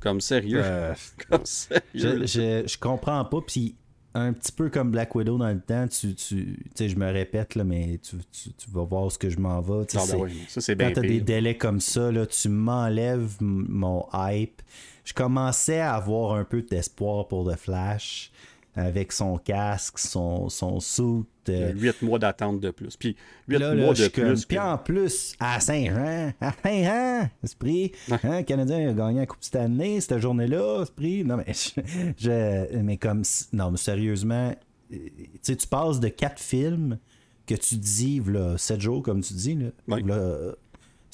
[0.00, 0.60] Comme sérieux.
[0.62, 0.92] Euh,
[1.30, 1.82] Comme sérieux.
[1.94, 2.26] je, là.
[2.26, 3.38] je, je comprends pas.
[3.46, 3.74] Puis
[4.14, 7.10] un petit peu comme Black Widow dans le temps, tu, tu, tu sais, je me
[7.10, 9.86] répète, là, mais tu, tu, tu vas voir ce que je m'en vais.
[9.86, 12.24] Tu Ah, ben c'est- oui, ça, c'est Quand bien t'as des délais comme ça, là,
[12.26, 14.62] tu m'enlèves mon hype.
[15.04, 18.30] Je commençais à avoir un peu d'espoir pour The Flash
[18.76, 21.24] avec son casque, son, son suit.
[21.50, 22.96] Euh, huit mois d'attente de plus.
[22.96, 23.16] Puis
[23.48, 24.46] huit là, là, mois de plus.
[24.46, 28.18] Puis en plus, à Saint-Jean, à Saint-Jean, Esprit, Ouais.
[28.24, 31.22] hein, le Canadien a gagné la Coupe cette année, cette journée-là, Esprit.
[31.24, 31.80] Non, mais, je,
[32.16, 34.54] je- mais comme, non, mais sérieusement,
[34.92, 36.98] euh, tu sais, tu passes de quatre films
[37.46, 40.02] que tu dis, là, sept jours, comme tu dis, là, Ouais.
[40.02, 40.52] là,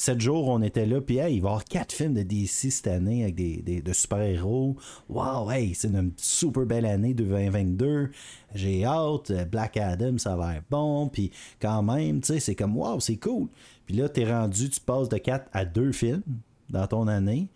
[0.01, 2.23] euh, sept jours, on était là, puis hey, il va y avoir quatre films de
[2.23, 4.77] DC cette année avec des, de super-héros.
[5.09, 8.11] Wow, hey, c'est une super belle année de 2022.
[8.55, 9.33] J'ai hâte.
[9.51, 11.09] Black Adam, ça va être bon.
[11.09, 13.49] Puis quand même, tu sais, c'est comme wow, c'est cool.
[13.87, 16.23] Puis là, t'es rendu, tu passes de quatre à deux films
[16.69, 17.49] dans ton année.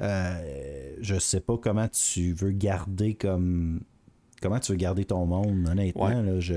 [0.00, 3.80] Euh, je sais pas comment tu veux garder comme
[4.40, 6.54] comment tu veux garder ton monde, honnêtement, là, je,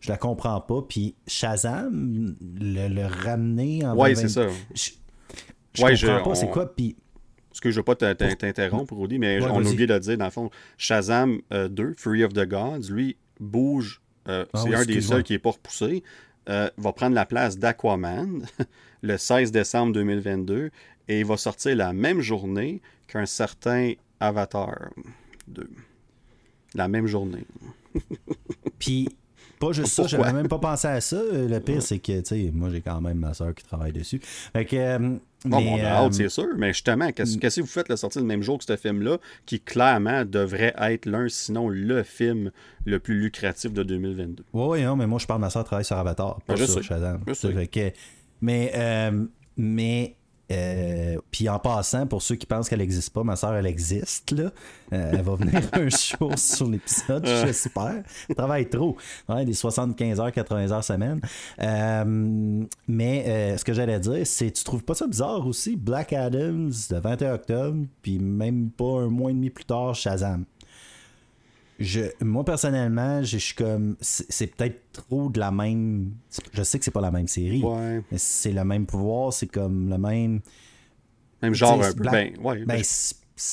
[0.00, 0.82] je la comprends pas.
[0.88, 4.46] Puis Shazam, le, ramener en Oui, c'est ça.
[4.74, 4.90] Je,
[5.74, 6.74] je comprends pas, c'est quoi.
[6.74, 6.96] Puis.
[7.50, 10.26] Parce que je ne veux pas t'interrompre, Rudy, mais on a oublié de dire, dans
[10.26, 14.02] le fond, Shazam 2, euh, Free of the Gods, lui, bouge.
[14.28, 16.02] Euh, ah c'est un des seuls qui n'est pas repoussé.
[16.50, 18.44] Euh, va prendre la place d'Aquaman
[19.02, 20.70] le 16 décembre 2022
[21.08, 24.90] et il va sortir la même journée qu'un certain Avatar
[25.48, 25.68] 2
[26.76, 27.46] la même journée.
[28.78, 29.08] Puis,
[29.58, 31.20] pas juste ça, j'avais même pas pensé à ça.
[31.32, 34.20] Le pire, c'est que, tu sais, moi, j'ai quand même ma soeur qui travaille dessus.
[34.52, 34.76] Fait que.
[34.76, 37.96] Euh, mais, on a hâte, euh, c'est sûr, mais justement, qu'est-ce que vous faites la
[37.96, 42.50] sortie le même jour que ce film-là, qui clairement devrait être l'un, sinon le film
[42.84, 44.44] le plus lucratif de 2022?
[44.52, 46.66] Oui, oui, non, mais moi, je parle de ma soeur travaille sur Avatar, pas ben,
[46.66, 47.22] sur Shazam.
[48.40, 49.24] mais, euh,
[49.56, 50.15] mais
[50.52, 54.30] euh, puis en passant, pour ceux qui pensent qu'elle n'existe pas, ma soeur, elle existe.
[54.30, 54.50] Là.
[54.92, 58.02] Euh, elle va venir un jour sur l'épisode, j'espère.
[58.28, 58.96] Elle travaille trop.
[59.28, 61.20] Ouais, des 75 heures, 80 heures semaine.
[61.60, 65.76] Euh, mais ce que j'allais dire, c'est tu trouves pas ça bizarre aussi?
[65.76, 70.44] Black Adams, le 21 octobre, puis même pas un mois et demi plus tard, Shazam.
[71.78, 76.12] Je, moi personnellement, je, suis comme c'est peut-être trop de la même.
[76.52, 77.62] Je sais que c'est pas la même série,
[78.10, 80.40] mais c'est le même pouvoir, c'est comme le même.
[81.42, 82.04] Même genre un peu.
[82.04, 82.82] ben, ouais, ben,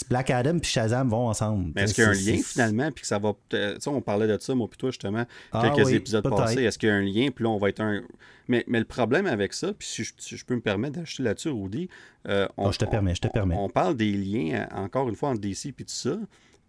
[0.10, 1.72] Black Adam puis Shazam vont ensemble.
[1.76, 3.34] Mais est-ce qu'il y a un lien finalement, puis que ça va.
[3.50, 6.64] Tu sais, on parlait de ça, moi, puis toi, justement, ah quelques épisodes passés.
[6.64, 8.02] Est-ce qu'il y a un lien, puis là, on va être un.
[8.48, 10.04] Mais, mais le problème avec ça, puis si
[10.38, 11.90] je, peux me permettre d'acheter là-dessus, Rudy.
[12.28, 13.56] Euh, on, je te permets, je te permets.
[13.58, 16.18] On, parle des liens, encore une fois, entre DC et tout ça.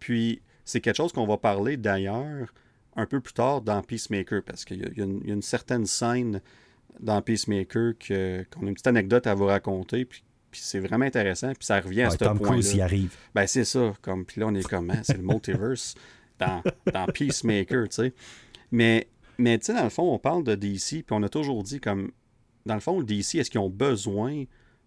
[0.00, 2.52] Puis c'est quelque chose qu'on va parler d'ailleurs
[2.96, 6.40] un peu plus tard dans Peacemaker, parce qu'il y, a une certaine scène
[7.00, 10.22] dans Peacemaker qu'on a une petite anecdote à vous raconter, puis,
[10.52, 12.84] c'est vraiment intéressant, puis ça revient à ce point-là.
[12.84, 13.16] arrive.
[13.34, 15.96] Ben c'est ça, comme, puis là on est comme, hein, c'est le multiverse
[16.38, 18.14] dans, dans Peacemaker, tu sais.
[18.70, 21.64] Mais, mais tu sais, dans le fond, on parle de DC, puis on a toujours
[21.64, 22.12] dit comme,
[22.66, 24.44] dans le fond, DC, est-ce qu'ils ont besoin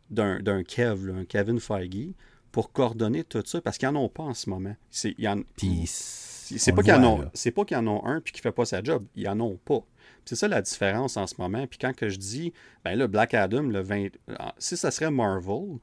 [0.10, 2.14] d'un Kev, un Kevin Feige,
[2.58, 4.76] pour coordonner tout ça parce qu'ils n'en ont pas en ce moment.
[4.90, 8.66] C'est pas qu'ils en ont, c'est pas qu'ils en ont un puis qui fait pas
[8.66, 9.82] sa job, ils en ont pas.
[10.26, 11.68] C'est ça la différence en ce moment.
[11.68, 14.08] Puis quand que je dis, ben là, Black Adam, le 20,
[14.40, 15.78] ah, si ça serait Marvel,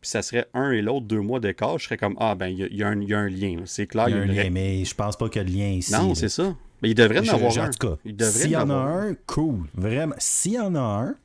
[0.00, 2.76] puis ça serait un et l'autre deux mois d'écart, je serais comme, ah ben, il
[2.76, 3.62] y, a un lien.
[3.64, 4.08] C'est clair.
[4.08, 5.92] Il y a un lien, mais je pense pas qu'il y a de lien ici.
[5.92, 6.54] Non, c'est ça.
[6.80, 7.66] Mais il devrait en avoir un.
[7.66, 9.66] En tout cas, s'il y en a un, cool.
[9.74, 11.16] Vraiment, s'il y en a un,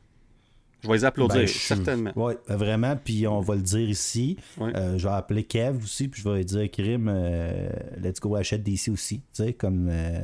[0.86, 2.12] je vais les applaudir, ben, certainement.
[2.16, 2.96] Oui, vraiment.
[3.04, 4.38] Puis on va le dire ici.
[4.62, 7.70] Euh, je vais appeler Kev aussi, puis je vais lui dire Krim, euh,
[8.02, 9.18] let's go achète DC aussi.
[9.34, 9.90] Tu sais, comme.
[9.90, 10.22] Euh,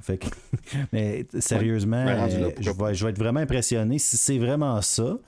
[0.00, 0.24] fait
[0.92, 3.98] mais sérieusement, ben, je, vais, je, vais, être vraiment impressionné.
[3.98, 5.18] Si c'est vraiment ça,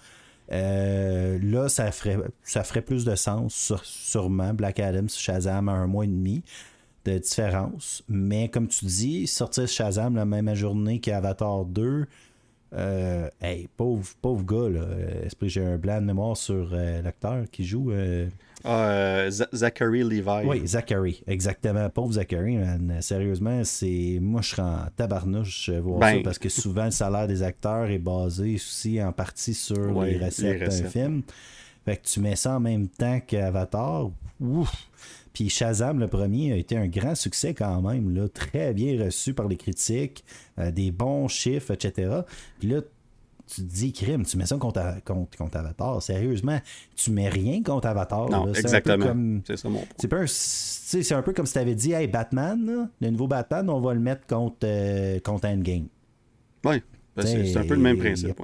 [0.49, 4.55] là, ça ferait, ça ferait plus de sens, sûrement.
[4.55, 6.45] Black Adam, Shazam à un mois et demi
[7.05, 8.05] de différence.
[8.09, 12.07] Mais comme tu dis, sortir Shazam la même journée qu'Avatar 2,
[12.73, 14.87] euh, hey, pauvre, pauvre gars, là.
[15.25, 17.91] Esprit, j'ai un blanc de mémoire sur euh, l'acteur qui joue.
[17.91, 18.29] Euh...
[18.65, 20.47] Ah, Zachary Levi.
[20.47, 21.89] Oui, Zachary, exactement.
[21.91, 22.99] Pauvre Zachary, man.
[23.01, 24.19] Sérieusement, c'est.
[24.21, 27.91] Moi, je serais en tabarnouche voir ben, ça parce que souvent, le salaire des acteurs
[27.91, 31.23] est basé aussi en partie sur les recettes d'un film.
[31.85, 34.11] Fait que tu mets ça en même temps qu'Avatar.
[34.39, 34.90] Ouf!
[35.33, 39.35] Puis Shazam, le premier, a été un grand succès quand même, là, très bien reçu
[39.35, 40.25] par les critiques,
[40.59, 42.23] euh, des bons chiffres, etc.
[42.59, 42.81] Puis là,
[43.47, 46.01] tu te dis, crime, tu mets ça contre, contre, Avatar.
[46.03, 46.61] Sérieusement,
[46.95, 48.31] tu mets rien contre Avatar.
[48.31, 49.41] Non, exactement.
[49.45, 50.25] C'est ça mon point.
[50.27, 53.95] C'est un, peu comme si tu avais dit, hey, Batman, le nouveau Batman, on va
[53.95, 55.87] le mettre contre, euh, contre Endgame.
[56.65, 56.83] Oui,
[57.17, 58.41] ben, c'est un peu le même principe.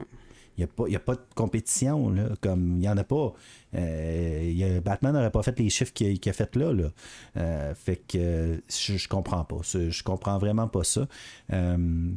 [0.59, 3.35] Il n'y a, pas de compétition, là, comme il n'y en a pas.
[3.75, 6.73] Euh, Batman n'aurait pas fait les chiffres qu'il a fait là.
[6.73, 6.88] là.
[7.37, 9.59] Euh, fait que je, je, comprends pas.
[9.62, 11.07] Je comprends vraiment pas ça.
[11.53, 12.11] Euh,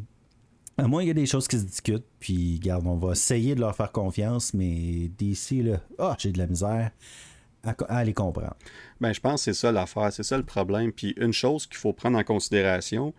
[0.77, 3.55] à moins il y a des choses qui se discutent, puis regarde, on va essayer
[3.55, 6.91] de leur faire confiance, mais d'ici, là, ah, j'ai de la misère
[7.63, 8.55] à, les comprendre.
[9.01, 10.93] Ben, je pense que c'est ça l'affaire, c'est ça le problème.
[10.93, 13.13] Puis une chose qu'il faut prendre en considération,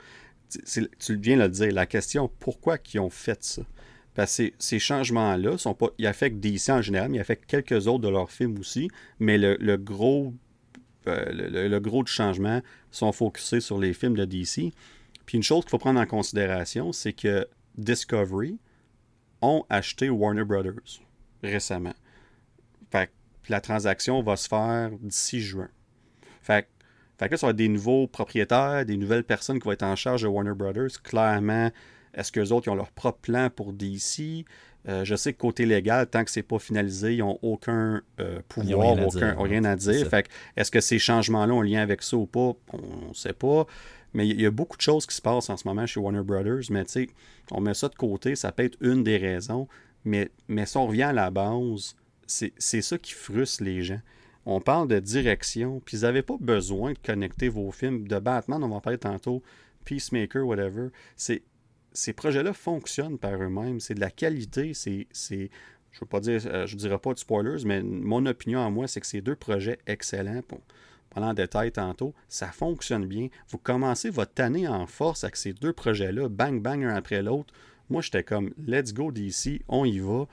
[0.48, 3.62] tu viens de le dire, la question pourquoi ils ont fait ça?
[4.14, 7.86] Parce que ces changements-là, sont pas, ils affectent DC en général, mais ils affectent quelques
[7.86, 8.90] autres de leurs films aussi.
[9.18, 10.34] Mais le, gros,
[11.06, 14.72] euh, le, gros sont focusés sur les films de DC.
[15.26, 17.46] Puis une chose qu'il faut prendre en considération, c'est que
[17.78, 18.58] Discovery
[19.42, 21.00] ont acheté Warner Brothers
[21.42, 21.94] récemment.
[22.90, 25.68] Fait que la transaction va se faire d'ici juin.
[26.42, 26.68] Fait,
[27.18, 29.82] fait que là, ça va être des nouveaux propriétaires, des nouvelles personnes qui vont être
[29.82, 31.02] en charge de Warner Brothers.
[31.02, 31.70] Clairement,
[32.14, 34.44] est-ce qu'eux autres ils ont leur propre plan pour DC?
[34.88, 38.40] Euh, je sais que côté légal, tant que c'est pas finalisé, ils n'ont aucun euh,
[38.48, 40.08] pouvoir, rien aucun, à rien à dire.
[40.08, 42.52] Fait est-ce que ces changements-là ont un lien avec ça ou pas?
[42.72, 43.66] On ne sait pas.
[44.14, 46.22] Mais il y a beaucoup de choses qui se passent en ce moment chez Warner
[46.22, 46.62] Brothers.
[46.70, 47.08] Mais tu sais,
[47.50, 49.68] on met ça de côté, ça peut être une des raisons.
[50.04, 51.94] Mais, mais si on revient à la base,
[52.26, 54.00] c'est ça qui frustre les gens.
[54.46, 58.08] On parle de direction, puis ils n'avaient pas besoin de connecter vos films.
[58.08, 59.42] De Batman, on va en parler tantôt,
[59.84, 60.88] Peacemaker, whatever.
[61.16, 61.42] C'est
[61.92, 63.80] ces projets-là fonctionnent par eux-mêmes.
[63.80, 64.74] C'est de la qualité.
[64.74, 68.64] C'est, je ne veux pas dire, euh, je dirais pas de spoilers, mais mon opinion
[68.64, 70.60] à moi, c'est que ces deux projets excellents, pour,
[71.10, 73.28] pendant en détail tantôt, ça fonctionne bien.
[73.48, 77.52] Vous commencez votre année en force avec ces deux projets-là, bang, bang, un après l'autre.
[77.88, 80.26] Moi, j'étais comme, let's go DC, on y va.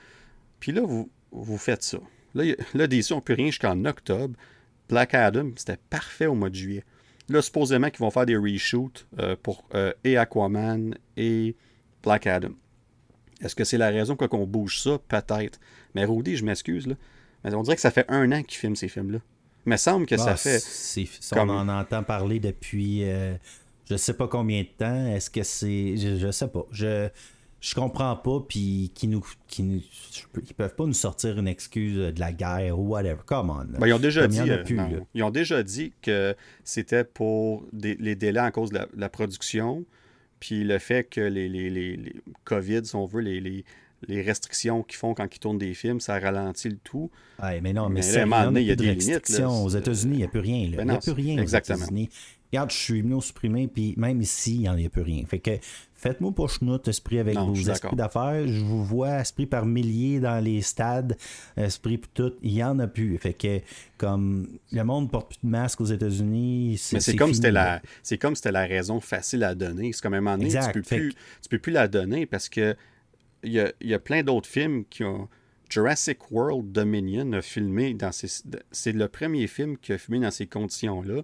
[0.60, 1.98] Puis là, vous, vous faites ça.
[2.34, 4.36] Là, là DC, on ne peut rien jusqu'en octobre.
[4.88, 6.84] Black Adam, c'était parfait au mois de juillet.
[7.28, 11.56] Là, supposément qu'ils vont faire des reshoots euh, pour euh, et Aquaman et
[12.02, 12.52] Black Adam.
[13.42, 14.98] Est-ce que c'est la raison pour qu'on bouge ça?
[15.08, 15.60] Peut-être.
[15.94, 16.94] Mais Rudy, je m'excuse, là.
[17.44, 19.20] Mais on dirait que ça fait un an qu'ils filment ces films-là.
[19.66, 20.62] Il me semble que ça bah, fait.
[21.32, 23.34] On en entend parler depuis euh,
[23.88, 25.06] je sais pas combien de temps.
[25.06, 25.96] Est-ce que c'est.
[25.96, 26.66] Je, je sais pas.
[26.70, 27.08] Je
[27.60, 29.80] je comprends pas, puis qui nous, qui nous,
[30.36, 33.20] ils peuvent pas nous sortir une excuse de la guerre ou whatever.
[33.26, 33.78] Come on.
[33.78, 38.40] Ben, ils ont déjà dit, euh, ils ont déjà dit que c'était pour les délais
[38.40, 39.84] en cause de la, production,
[40.38, 44.98] puis le fait que les, les, les, COVID, si on veut, les, les, restrictions qu'ils
[44.98, 47.10] font quand ils tournent des films, ça ralentit le tout.
[47.42, 49.40] mais non, mais, c'est il y a des limites.
[49.40, 50.70] aux États-unis, il n'y a plus rien.
[50.70, 51.86] Ben il n'y a plus rien exactement.
[52.50, 55.22] Regarde, je suis immunosupprimé, puis même ici, il n'y en a plus rien.
[55.26, 55.50] Fait que
[55.98, 58.46] faites-moi pas chenoute, esprit avec vos esprits d'affaires.
[58.46, 61.18] Je vous vois esprit par milliers dans les stades,
[61.56, 62.32] esprit pour tout.
[62.42, 63.18] Il n'y en a plus.
[63.18, 63.60] Fait que,
[63.98, 66.96] comme le monde porte plus de masque aux États-Unis, c'est.
[66.96, 69.92] Mais c'est comme c'était la, c'est comme c'était la raison facile à donner.
[69.92, 72.76] C'est comme un moment donné, tu peux plus, tu peux plus la donner parce que
[73.42, 75.28] il y a, y a plein d'autres films qui ont.
[75.68, 78.42] Jurassic World Dominion a filmé dans ces.
[78.70, 81.22] C'est le premier film qui a filmé dans ces conditions-là.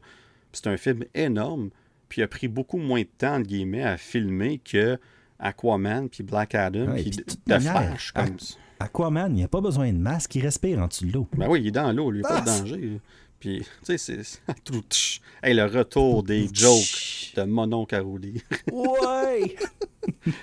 [0.52, 1.70] C'est un film énorme,
[2.14, 5.00] puis il a pris beaucoup moins de temps, de guillemets, à filmer que
[5.40, 8.12] Aquaman, puis Black Adam, puis The Flash.
[8.12, 8.36] Comme...
[8.78, 11.26] Aquaman, il n'y a pas besoin de masque, il respire en dessous de l'eau.
[11.36, 13.00] Ben oui, il est dans l'eau, lui, il n'y a pas de danger.
[13.40, 14.42] Puis, tu sais, c'est.
[15.42, 18.40] hey, le retour des jokes de Monon Carouli.
[18.72, 19.56] ouais!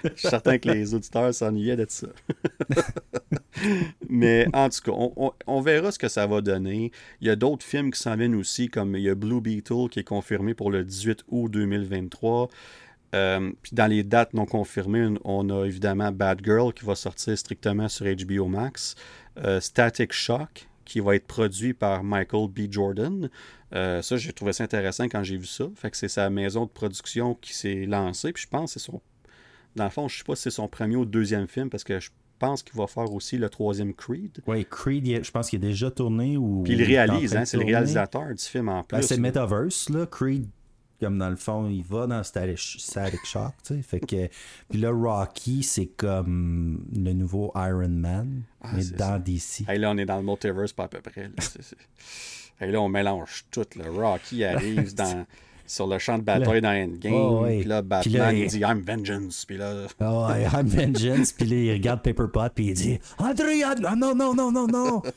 [0.04, 2.08] Je suis certain que les auditeurs s'ennuyaient de ça.
[4.12, 6.92] Mais en tout cas, on, verra ce que ça va donner.
[7.22, 9.88] Il y a d'autres films qui s'en viennent aussi, comme il y a Blue Beetle
[9.90, 12.50] qui est confirmé pour le 18 août 2023.
[13.16, 17.38] Euh, puis dans les dates non confirmées, on a évidemment Bad Girl qui va sortir
[17.38, 18.96] strictement sur HBO Max.
[19.38, 22.70] Euh, Static Shock qui va être produit par Michael B.
[22.70, 23.30] Jordan.
[23.74, 25.70] Euh, ça, j'ai trouvé ça intéressant quand j'ai vu ça.
[25.76, 28.34] Fait que c'est sa maison de production qui s'est lancée.
[28.34, 29.02] Puis je pense que c'est son.
[29.78, 31.86] Dans le fond, je ne sais pas si c'est son premier ou deuxième film parce
[31.86, 32.10] que je
[32.42, 34.42] pense qu'il va faire aussi le troisième Creed.
[34.48, 36.64] Oui, Creed, je pense qu'il est déjà tourné ou.
[36.64, 39.04] Puis il réalise, hein, c'est le réalisateur du film en ben, plus.
[39.04, 40.06] c'est Metaverse, là.
[40.06, 40.48] Creed
[41.00, 42.58] comme dans le fond, il va dans Static,
[43.26, 43.82] Shock, tu sais.
[43.82, 44.28] Fait que,
[44.70, 49.68] puis là, Rocky, c'est comme le nouveau Iron Man, ah, mais dans DC.
[49.68, 51.24] Hey, là, on est dans le multiverse, pas à peu près.
[52.60, 53.66] Là, là on mélange tout.
[53.76, 53.86] Là.
[53.90, 55.26] Rocky arrive dans,
[55.72, 57.14] sur le champ de bataille dans Endgame.
[57.14, 58.48] Oh, Puis là, Batman, il...
[58.48, 59.46] dit I'm Vengeance.
[59.46, 59.88] Puis là.
[60.02, 61.32] Oh, I'm Vengeance.
[61.32, 65.02] puis là, il regarde Paper Pot, puis il dit Adrian, non, non, non, non, non.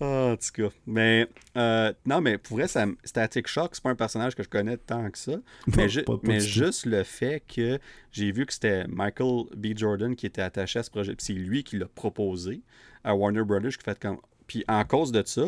[0.00, 0.74] Ah, en tout cas.
[0.86, 2.66] Mais, euh, non, mais pour vrai,
[3.04, 5.36] Static Shock, c'est pas un personnage que je connais tant que ça.
[5.68, 5.86] Mais,
[6.24, 7.78] mais juste le fait que
[8.10, 9.68] j'ai vu que c'était Michael B.
[9.76, 11.14] Jordan qui était attaché à ce projet.
[11.18, 12.60] c'est lui qui l'a proposé
[13.04, 13.78] à Warner Brothers.
[13.78, 14.18] Qui fait comme...
[14.48, 15.46] Puis en cause de ça,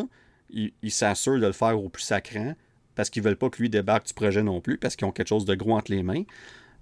[0.50, 2.54] il, s'assure de le faire au plus sacrant
[2.96, 5.28] parce qu'ils veulent pas que lui débarque du projet non plus parce qu'ils ont quelque
[5.28, 6.24] chose de gros entre les mains.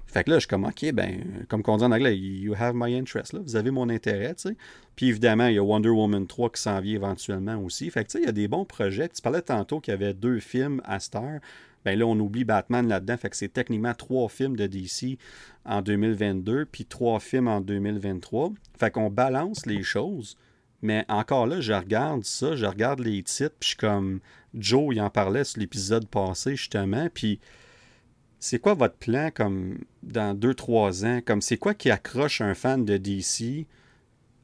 [0.07, 2.75] Fait que là, je suis comme, OK, ben, comme on dit en anglais, you have
[2.77, 3.41] my interest, là.
[3.43, 4.57] Vous avez mon intérêt, tu sais.
[4.95, 7.91] Puis évidemment, il y a Wonder Woman 3 qui s'en vient éventuellement aussi.
[7.91, 9.09] Fait que, tu sais, il y a des bons projets.
[9.09, 11.41] Tu parlais tantôt qu'il y avait deux films à Star.
[11.85, 13.17] Ben là, on oublie Batman là-dedans.
[13.17, 15.19] Fait que c'est techniquement trois films de DC
[15.65, 18.53] en 2022, puis trois films en 2023.
[18.79, 20.37] Fait qu'on balance les choses.
[20.81, 24.21] Mais encore là, je regarde ça, je regarde les titres, puis je suis comme
[24.55, 27.09] Joe, il en parlait sur l'épisode passé, justement.
[27.13, 27.41] Puis
[28.39, 31.21] c'est quoi votre plan comme dans 2-3 ans?
[31.25, 33.67] Comme c'est quoi qui accroche un fan de DC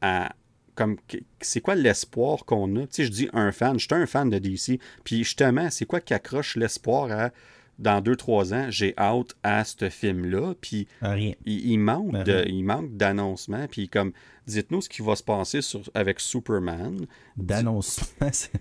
[0.00, 0.32] à.
[0.76, 0.96] Comme
[1.40, 2.80] c'est quoi l'espoir qu'on a?
[2.82, 4.80] Tu sais, je dis un fan, je suis un fan de DC.
[5.04, 7.30] Puis justement, c'est quoi qui accroche l'espoir à
[7.78, 10.54] dans 2-3 ans, j'ai hâte à ce film-là.
[10.60, 11.32] Puis Rien.
[11.46, 13.66] il, il manque de, il manque d'annoncement.
[13.68, 14.12] Puis comme,
[14.46, 17.06] dites-nous ce qui va se passer sur, avec Superman.
[17.36, 18.06] D'annoncement.
[18.32, 18.52] c'est-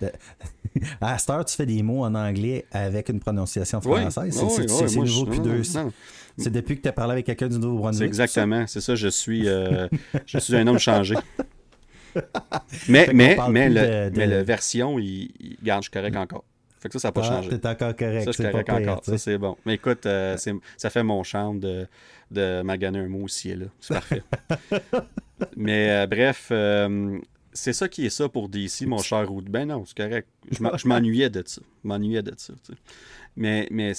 [1.00, 4.34] À cette heure, tu fais des mots en anglais avec une prononciation française.
[4.34, 5.62] C'est oui, oui, nouveau depuis deux.
[6.36, 8.00] C'est depuis que tu as parlé avec quelqu'un du Nouveau-Brunswick.
[8.00, 9.86] C'est exactement, c'est ça, je suis, euh,
[10.26, 11.14] je suis un homme changé.
[12.88, 16.16] Mais, mais, mais, le, de- de- mais la version, il, il garde, je suis correct
[16.16, 16.44] encore.
[16.80, 17.58] Fait que ça, ça n'a pas Ah, changé.
[17.58, 18.24] t'es encore correct.
[18.24, 19.04] Ça, je suis correct pire, encore.
[19.04, 19.56] Ça, c'est bon.
[19.64, 20.36] Mais écoute, euh,
[20.76, 21.86] ça fait mon charme de,
[22.30, 23.66] de maganer un mot aussi et là.
[23.80, 24.22] C'est parfait.
[25.56, 26.48] Mais euh, bref,
[27.54, 29.48] c'est ça qui est ça pour DC, mon cher Rude.
[29.48, 30.28] Ben non, c'est correct.
[30.50, 31.62] Je m'en- je m'ennuyais de ça.
[31.82, 32.52] Je m'ennuyais de ça.
[32.64, 32.78] tu sais.
[33.36, 33.92] Mais, mais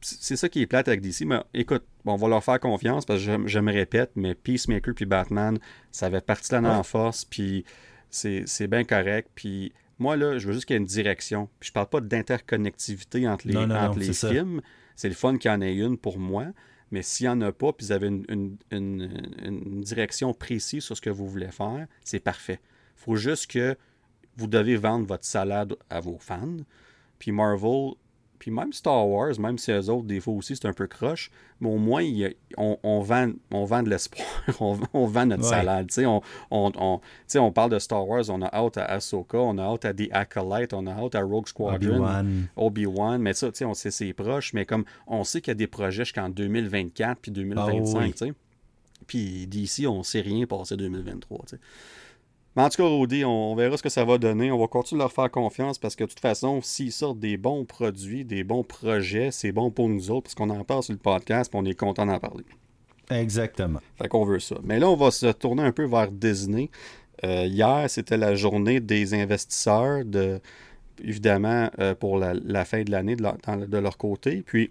[0.00, 1.22] c'est ça qui est plate avec DC.
[1.26, 4.94] Mais écoute, on va leur faire confiance parce que je, je me répète, mais Peacemaker
[4.94, 5.58] puis Batman,
[5.92, 6.82] ça avait parti là en Ouais.
[6.84, 7.64] force, puis
[8.10, 9.28] c'est bien correct.
[9.34, 11.48] Puis moi, là, je veux juste qu'il y ait une direction.
[11.60, 14.60] Puis je parle pas d'interconnectivité entre les, Non, non, entre non, les films.
[14.96, 16.46] C'est le fun qu'il y en ait une pour moi.
[16.90, 20.84] Mais s'il n'y en a pas, puis vous avez une, une- une- une direction précise
[20.84, 22.60] sur ce que vous voulez faire, c'est parfait.
[22.96, 23.76] Il faut juste que
[24.36, 26.56] vous devez vendre votre salade à vos fans.
[27.18, 27.92] Puis Marvel,
[28.38, 31.30] puis même Star Wars, même si eux autres, des fois aussi, c'est un peu croche,
[31.60, 34.26] mais au moins, il y a- on, on vend, on vend de l'espoir.
[34.60, 35.48] on, vend- on vend notre Ouais.
[35.48, 35.88] salade.
[35.98, 37.00] On, on,
[37.38, 40.08] on- parle de Star Wars, on a hâte à Ahsoka, on a hâte à The
[40.10, 42.04] Acolyte, on a hâte à Rogue Squadron.
[42.56, 43.22] Obi-Wan.
[43.22, 46.04] Mais ça, on sait c'est proche, mais comme on sait qu'il y a des projets
[46.04, 48.32] jusqu'en 2024 puis 2025, Ah oui.
[49.06, 51.60] Puis d'ici, on sait rien passer 2023, tu sais.
[52.56, 54.52] Mais en tout cas, Rodi, on, on verra ce que ça va donner.
[54.52, 57.36] On va continuer de leur faire confiance parce que de toute façon, s'ils sortent des
[57.36, 60.92] bons produits, des bons projets, c'est bon pour nous autres parce qu'on en parle sur
[60.92, 62.44] le podcast et on est content d'en parler.
[63.10, 63.80] Exactement.
[63.96, 64.56] Fait qu'on veut ça.
[64.62, 66.70] Mais là, on va se tourner un peu vers Disney.
[67.24, 70.40] Euh, hier, c'était la journée des investisseurs, de,
[71.02, 74.42] évidemment, euh, pour la, la fin de l'année de, leur- dans- de leur côté.
[74.46, 74.70] Puis,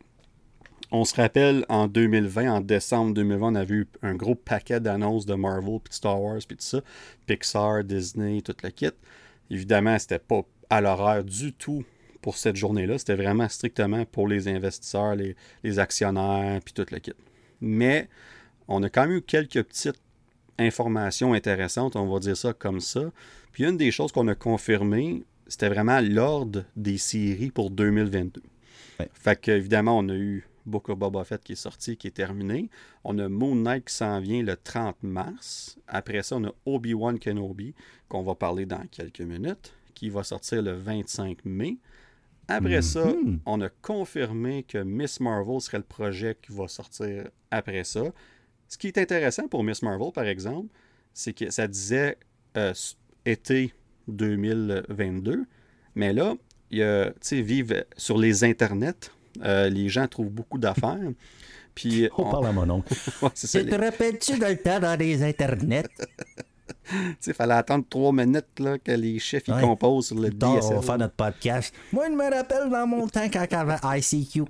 [0.94, 5.26] on se rappelle, en 2020, en décembre 2020, on avait eu un gros paquet d'annonces
[5.26, 6.82] de Marvel, puis de Star Wars, puis tout ça.
[7.26, 8.92] Pixar, Disney, tout le kit.
[9.50, 11.84] Évidemment, c'était pas à l'horaire du tout
[12.22, 13.00] pour cette journée-là.
[13.00, 17.14] C'était vraiment strictement pour les investisseurs, les, les actionnaires, puis tout le kit.
[17.60, 18.08] Mais
[18.68, 20.00] on a quand même eu quelques petites
[20.60, 23.12] informations intéressantes, on va dire ça comme ça.
[23.52, 28.44] Puis une des choses qu'on a confirmées, c'était vraiment l'ordre des séries pour 2022.
[29.00, 29.10] Ouais.
[29.16, 32.12] Fait que, évidemment, on a eu Book of Boba Fett qui est sorti, qui est
[32.12, 32.70] terminé.
[33.04, 35.78] On a Moon Knight qui s'en vient le 30 mars.
[35.88, 37.74] Après ça, on a Obi-Wan Kenobi,
[38.08, 41.78] qu'on va parler dans quelques minutes, qui va sortir le 25 mai.
[42.48, 43.40] Après ça, Mhm.
[43.46, 48.04] on a confirmé que Miss Marvel serait le projet qui va sortir après ça.
[48.68, 50.68] Ce qui est intéressant pour Miss Marvel, par exemple,
[51.14, 52.18] c'est que ça disait
[52.58, 52.74] euh,
[53.26, 53.74] été
[54.08, 55.46] 2022,
[55.96, 56.36] mais là,
[56.72, 61.00] il y a, tu sais, vivre sur les internets, euh, les gens trouvent beaucoup d'affaires.
[61.76, 62.94] Puis, On parle à mon oncle.
[63.24, 65.84] Ouais, c'est ça, Tu te les- rappelles-tu dans le temps dans les internets?
[66.86, 70.30] tu sais, il fallait attendre trois minutes là, que les chefs ils composent sur le
[70.32, 71.74] tard, on va faire notre podcast.
[71.92, 74.44] Moi, je me rappelle dans mon temps quand il y avait ICQ.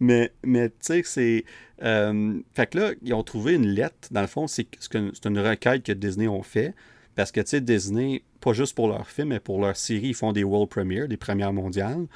[0.00, 1.44] Mais, mais tu sais, c'est.
[1.82, 4.08] euh, fait que là, ils ont trouvé une lettre.
[4.10, 6.74] Dans le fond, c'est c'est une requête que Disney ont fait.
[7.14, 10.14] Parce que, tu sais, Disney, pas juste pour leurs films, mais pour leurs séries, ils
[10.14, 12.06] font des world premières, des premières mondiales.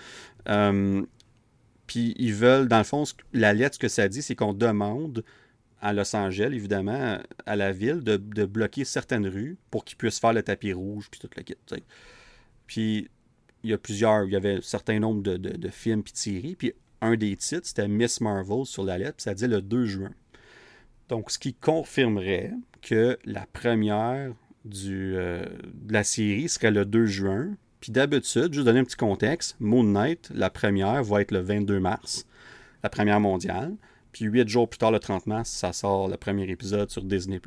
[0.48, 1.02] Euh,
[1.87, 5.22] Puis ils veulent, dans le fond, la lettre, ce que ça dit, c'est qu'on demande
[5.80, 10.32] à Los Angeles, évidemment, à la ville, de, bloquer certaines rues pour qu'ils puissent faire
[10.32, 11.54] le tapis rouge, puis tout le kit.
[12.66, 13.09] Puis
[13.62, 16.12] il y a plusieurs, il y avait un certain nombre de, de- de films puis
[16.12, 16.56] de séries.
[16.56, 19.85] Puis un des titres, c'était Miss Marvel sur la lettre, puis ça dit le 2
[19.85, 20.12] juin.
[21.09, 24.32] Donc, ce qui confirmerait que la première
[24.66, 27.57] du, euh, de la série serait le 2 juin.
[27.81, 31.78] Puis d'habitude, juste donner un petit contexte, Moon Knight, la première, va être le 22
[31.78, 32.26] mars,
[32.82, 33.74] la première mondiale.
[34.12, 37.38] Puis huit jours plus tard, le 30 mars, ça sort le premier épisode sur Disney+.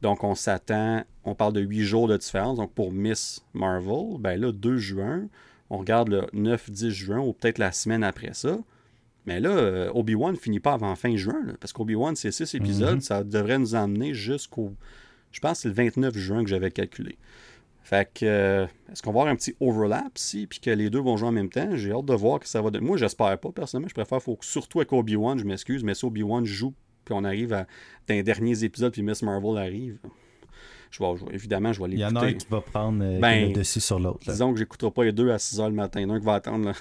[0.00, 2.56] Donc, on s'attend, on parle de huit jours de différence.
[2.58, 5.28] Donc, pour Miss Marvel, ben là, 2 juin,
[5.70, 8.56] on regarde le 9-10 juin ou peut-être la semaine après ça.
[9.26, 12.96] Mais là, euh, Obi-Wan finit pas avant fin juin, là, parce qu'Obi-Wan, c'est six épisodes,
[12.96, 13.00] Mhm.
[13.00, 14.72] ça devrait nous emmener jusqu'au,
[15.34, 17.18] je pense que c'est le 29 juin que j'avais calculé.
[17.82, 21.00] Fait que, euh, est-ce qu'on va avoir un petit overlap ici, puis que les deux
[21.00, 21.76] vont jouer en même temps?
[21.76, 22.86] J'ai hâte de voir que ça va donner.
[22.86, 23.88] Moi, j'espère pas, personnellement.
[23.88, 26.72] Je préfère, faut que, surtout avec Obi-Wan, je m'excuse, mais si Obi-Wan joue,
[27.04, 27.66] puis on arrive à,
[28.08, 29.98] dans les derniers épisodes, puis Miss Marvel arrive,
[30.90, 32.34] je vais, je évidemment, je vais Il y en a l'écouter.
[32.36, 34.20] un qui va prendre euh, Ben, le dessus sur l'autre.
[34.26, 34.32] là.
[34.32, 36.00] Disons que j'écouterai pas les deux à 6h le matin.
[36.00, 36.72] Il y en a un qui va attendre le,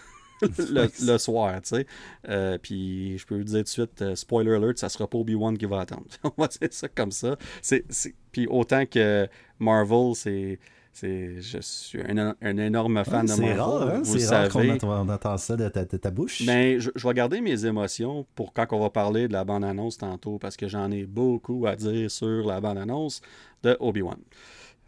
[0.71, 1.85] le- le soir, tu sais.
[2.29, 5.17] Euh, puis je peux vous dire tout de suite, euh, spoiler alert, ça sera pas
[5.17, 6.05] Obi-Wan qui va attendre.
[6.23, 7.35] On va dire ça comme ça.
[7.61, 9.27] C'est, c'est- Puis autant que
[9.59, 10.59] Marvel, c'est,
[10.91, 13.59] c'est, je suis un, un énorme fan de c'est Marvel.
[13.59, 14.01] rare, hein?
[14.03, 16.45] vous C'est rare qu'on entend, on entend ça de ta, de ta bouche.
[16.45, 19.97] Ben, je, je vais garder mes émotions pour quand on va parler de la bande-annonce
[19.97, 23.21] tantôt, parce que j'en ai beaucoup à dire sur la bande-annonce
[23.63, 24.19] de Obi-Wan.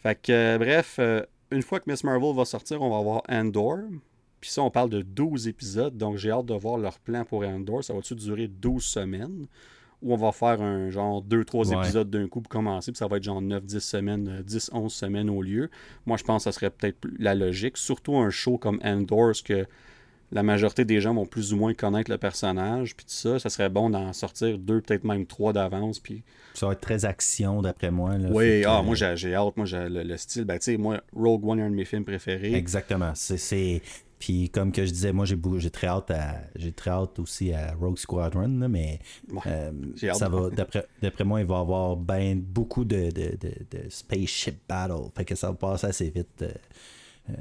[0.03, 0.99] Fait que, euh, bref,
[1.51, 3.77] une fois que Miss Marvel va sortir, on va avoir Andor.
[4.45, 7.41] Puis ça, on parle de 12 épisodes, donc j'ai hâte de voir leur plan pour
[7.43, 7.83] Andor.
[7.83, 9.47] Ça va-tu durer 12 semaines?
[10.03, 11.77] Ou on va faire un genre 2-3 Ouais.
[11.83, 15.31] épisodes d'un coup pour commencer, puis ça va être genre 9-10 semaines, euh, 10-11 semaines
[15.31, 15.71] au lieu?
[16.05, 17.75] Moi, je pense que ça serait peut-être la logique.
[17.77, 19.65] Surtout un show comme Andor, ce que
[20.31, 23.49] la majorité des gens vont plus ou moins connaître le personnage, puis tout ça, ça
[23.49, 26.21] serait bon d'en sortir deux, peut-être même trois d'avance, puis...
[26.53, 28.15] Ça va être très action, d'après moi.
[28.19, 28.29] là.
[28.31, 30.77] Oui, ah, euh, moi j'ai j'ai hâte, moi j'ai le, le style, ben tu sais,
[30.77, 32.53] moi, Rogue One est un de mes films préférés.
[32.53, 33.11] Exactement.
[33.15, 33.81] C'est-
[34.19, 37.51] Puis comme que je disais, moi j'ai, j'ai très hâte à, j'ai très hâte aussi
[37.53, 38.99] à Rogue Squadron, là, mais
[39.31, 39.71] Ouais, euh,
[40.13, 43.89] ça va, d'après, d'après moi, il va y avoir ben beaucoup de, de, de, de
[43.89, 45.09] spaceship battle.
[45.15, 46.41] Fait que ça va passer assez vite.
[46.43, 46.49] euh,
[47.29, 47.33] euh,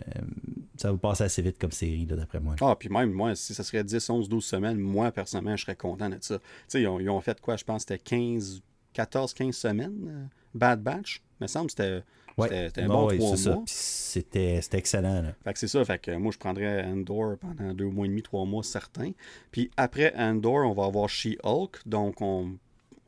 [0.77, 2.57] ça va passer assez vite comme série, d'après moi.
[2.61, 5.77] Ah, puis même, moi, si ça serait 10, 11, 12 semaines, moi, personnellement, je serais
[5.77, 6.39] content de ça.
[6.39, 8.63] Tu sais, ils ont, ils ont fait quoi, je pense que c'était 15,
[8.95, 12.03] 14, 15 semaines, Bad Batch, me semble, c'était
[12.37, 12.49] Ouais.
[12.67, 13.55] c'était- un Bon, bon ouais, 3 c'est ça.
[13.55, 13.63] mois.
[13.67, 15.23] C'était, excellent.
[15.23, 15.35] Là.
[15.45, 18.23] Fait que c'est ça, fait que moi je prendrais Andor pendant deux mois et demi,
[18.23, 19.13] trois mois certains.
[19.53, 22.57] Puis après Andor, on va avoir She-Hulk, donc on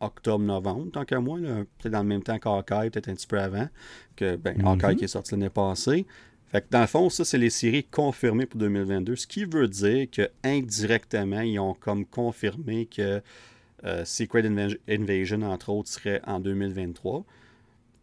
[0.01, 3.68] octobre-novembre, tant qu'à moi, peut-être dans le même temps qu'Hawkeye, peut-être un petit peu avant,
[4.14, 4.66] que ben, Mhm.
[4.66, 6.07] Hawkeye qui est sorti l'année passée.
[6.49, 9.66] Fait que dans le fond, ça, c'est les séries confirmées pour 2022, ce qui veut
[9.68, 13.20] dire que indirectement, ils ont comme confirmé que
[13.85, 17.24] euh, Secret Inva- Invasion, entre autres, serait en 2023.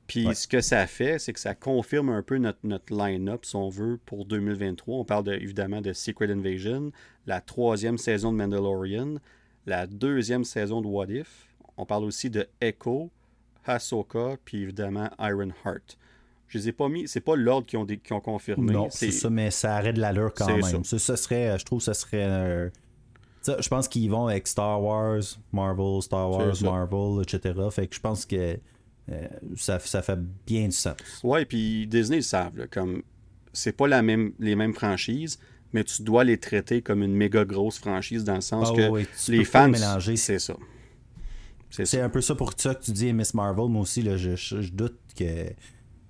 [0.07, 0.33] Puis Ouais.
[0.35, 3.69] ce que ça fait, c'est que ça confirme un peu notre, notre line-up, si on
[3.69, 4.97] veut, pour 2023.
[4.99, 6.91] On parle de- évidemment de Secret Invasion,
[7.25, 9.15] la troisième saison de Mandalorian,
[9.65, 11.47] la deuxième saison de What If.
[11.77, 13.09] On parle aussi de Echo,
[13.65, 15.97] Ahsoka, puis évidemment Ironheart.
[16.47, 18.73] Je les ai pas mis, c'est pas l'ordre qui ont, qui ont confirmé.
[18.73, 20.83] Non, c'est ça, mais ça arrête de l'allure quand même.
[20.83, 20.99] Ça.
[20.99, 22.25] Ça, serait, je trouve que ça serait.
[22.29, 22.69] euh,
[23.41, 26.53] ça, je pense qu'ils vont avec Star Wars, Marvel, Star Wars.
[26.61, 27.53] Marvel, etc.
[27.71, 28.59] Fait que je pense que
[29.11, 29.27] euh,
[29.57, 30.95] ça, ça fait bien du sens.
[31.23, 33.01] Ouais, puis Disney, ils savent, là, comme
[33.51, 35.39] c'est pas la même, les mêmes franchises,
[35.73, 39.31] mais tu dois les traiter comme une méga grosse franchise dans le sens Ah que
[39.31, 39.69] les fans.
[39.69, 40.15] mélanger.
[40.15, 40.55] C'est ça.
[41.69, 43.67] C'est un peu ça pour ça que tu dis Miss Marvel.
[43.67, 45.23] Moi aussi, là, je, je- je doute que.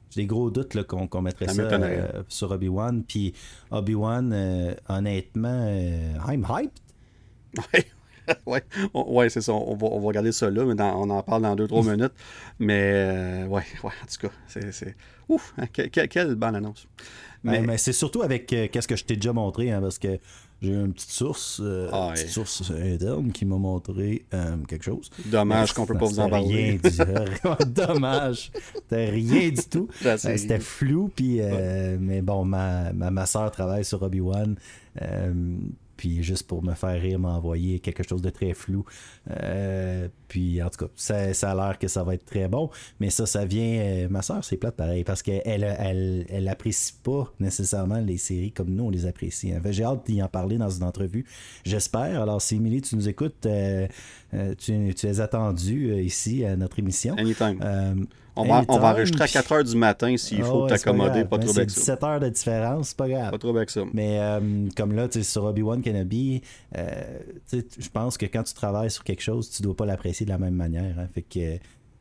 [0.09, 3.03] J'ai des gros doutes là, qu'on qu'on mettrait Ça euh, sur Obi-Wan.
[3.03, 3.33] Puis
[3.71, 6.71] Obi-Wan, euh, honnêtement, euh, I'm hyped.
[8.45, 8.63] Ouais, ouais,
[8.93, 9.53] On- ouais, c'est ça.
[9.53, 12.13] On va, on va regarder ça là, mais dans- on en parle dans 2-3 minutes.
[12.59, 14.95] Mais euh, ouais, ouais, en tout cas, c'est.
[15.29, 16.87] Ouf, hein, que- que- quelle bonne annonce.
[17.45, 20.17] Mais, c'est surtout avec euh, qu'est-ce que je t'ai déjà montré, hein, parce que
[20.61, 22.31] j'ai une petite source, euh, Ah, petite ouais.
[22.31, 25.09] source interne qui m'a montré euh, quelque chose.
[25.25, 26.79] dommage qu'on peut pas vous en parler.
[26.81, 27.05] Rien
[27.65, 27.65] du...
[27.73, 28.49] Dommage.
[28.75, 29.89] C'était rien du tout.
[30.05, 34.55] Euh, C'était flou, puis euh, mais bon, ma, ma, ma soeur travaille sur Obi-Wan.
[36.03, 38.83] Puis juste pour me faire rire, m'a envoyé quelque chose de très flou.
[39.31, 42.69] Euh, puis en tout cas, ça, a l'air que ça va être très bon.
[42.99, 43.79] Mais ça, ça vient.
[43.79, 46.57] euh, ma soeur, c'est plate pareil, parce qu'elle elle, elle
[47.05, 49.53] pas nécessairement les séries comme nous, on les apprécie.
[49.69, 51.25] J'ai hâte d'y en parler dans une entrevue.
[51.63, 52.21] J'espère.
[52.21, 53.87] Alors, si Émilie, tu nous écoutes, euh,
[54.57, 57.15] tu, tu es attendu euh, ici à notre émission.
[57.17, 57.59] Anytime.
[57.63, 57.93] Euh,
[58.35, 60.69] on, va, on va enregistrer à puis- 4 h du matin s'il Ah faut pas
[60.69, 61.79] t'accommoder, pas trop avec ça.
[61.81, 63.31] 17 heures de différence, c'est pas grave.
[63.31, 63.83] Pas trop avec ça.
[63.93, 64.39] Mais euh,
[64.75, 66.41] comme là, sur Obi-Wan Kenobi,
[66.75, 67.19] euh,
[67.51, 70.37] je pense que quand tu travailles sur quelque chose, tu dois pas l'apprécier de la
[70.39, 70.97] même manière.
[70.97, 71.07] hein.
[71.13, 71.55] Fait que, euh,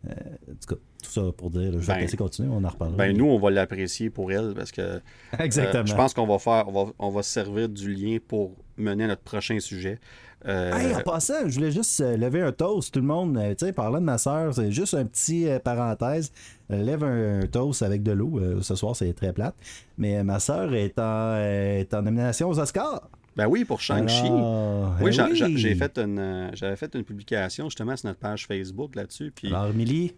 [0.09, 2.97] en tout cas, tout ça pour dire, je vais Ben, laisser continuer, on en reparlera.
[2.97, 4.99] Ben, nous, on va l'apprécier pour elle parce que euh,
[5.39, 5.85] Exactement.
[5.85, 9.05] je pense qu'on va faire, on va, on va se servir du lien pour mener
[9.05, 9.99] à notre prochain sujet.
[10.47, 13.37] Euh, Hey, en passant, je voulais juste euh, lever un toast, tout le monde.
[13.37, 16.33] euh, tu sais, parlant de ma soeur, c'est juste un petit euh, parenthèse.
[16.69, 18.39] Lève un, un toast avec de l'eau.
[18.39, 19.55] euh, ce soir, c'est très plate.
[19.99, 23.09] Mais ma soeur est en, est en nomination aux Oscars.
[23.37, 24.27] ben oui, pour Shang-Chi.
[24.27, 28.47] Alors, Oui, eh j'a- j'ai fait une, j'avais fait une publication justement sur notre page
[28.47, 29.33] Facebook là-dessus.
[29.35, 30.15] Puis Alors, Émilie,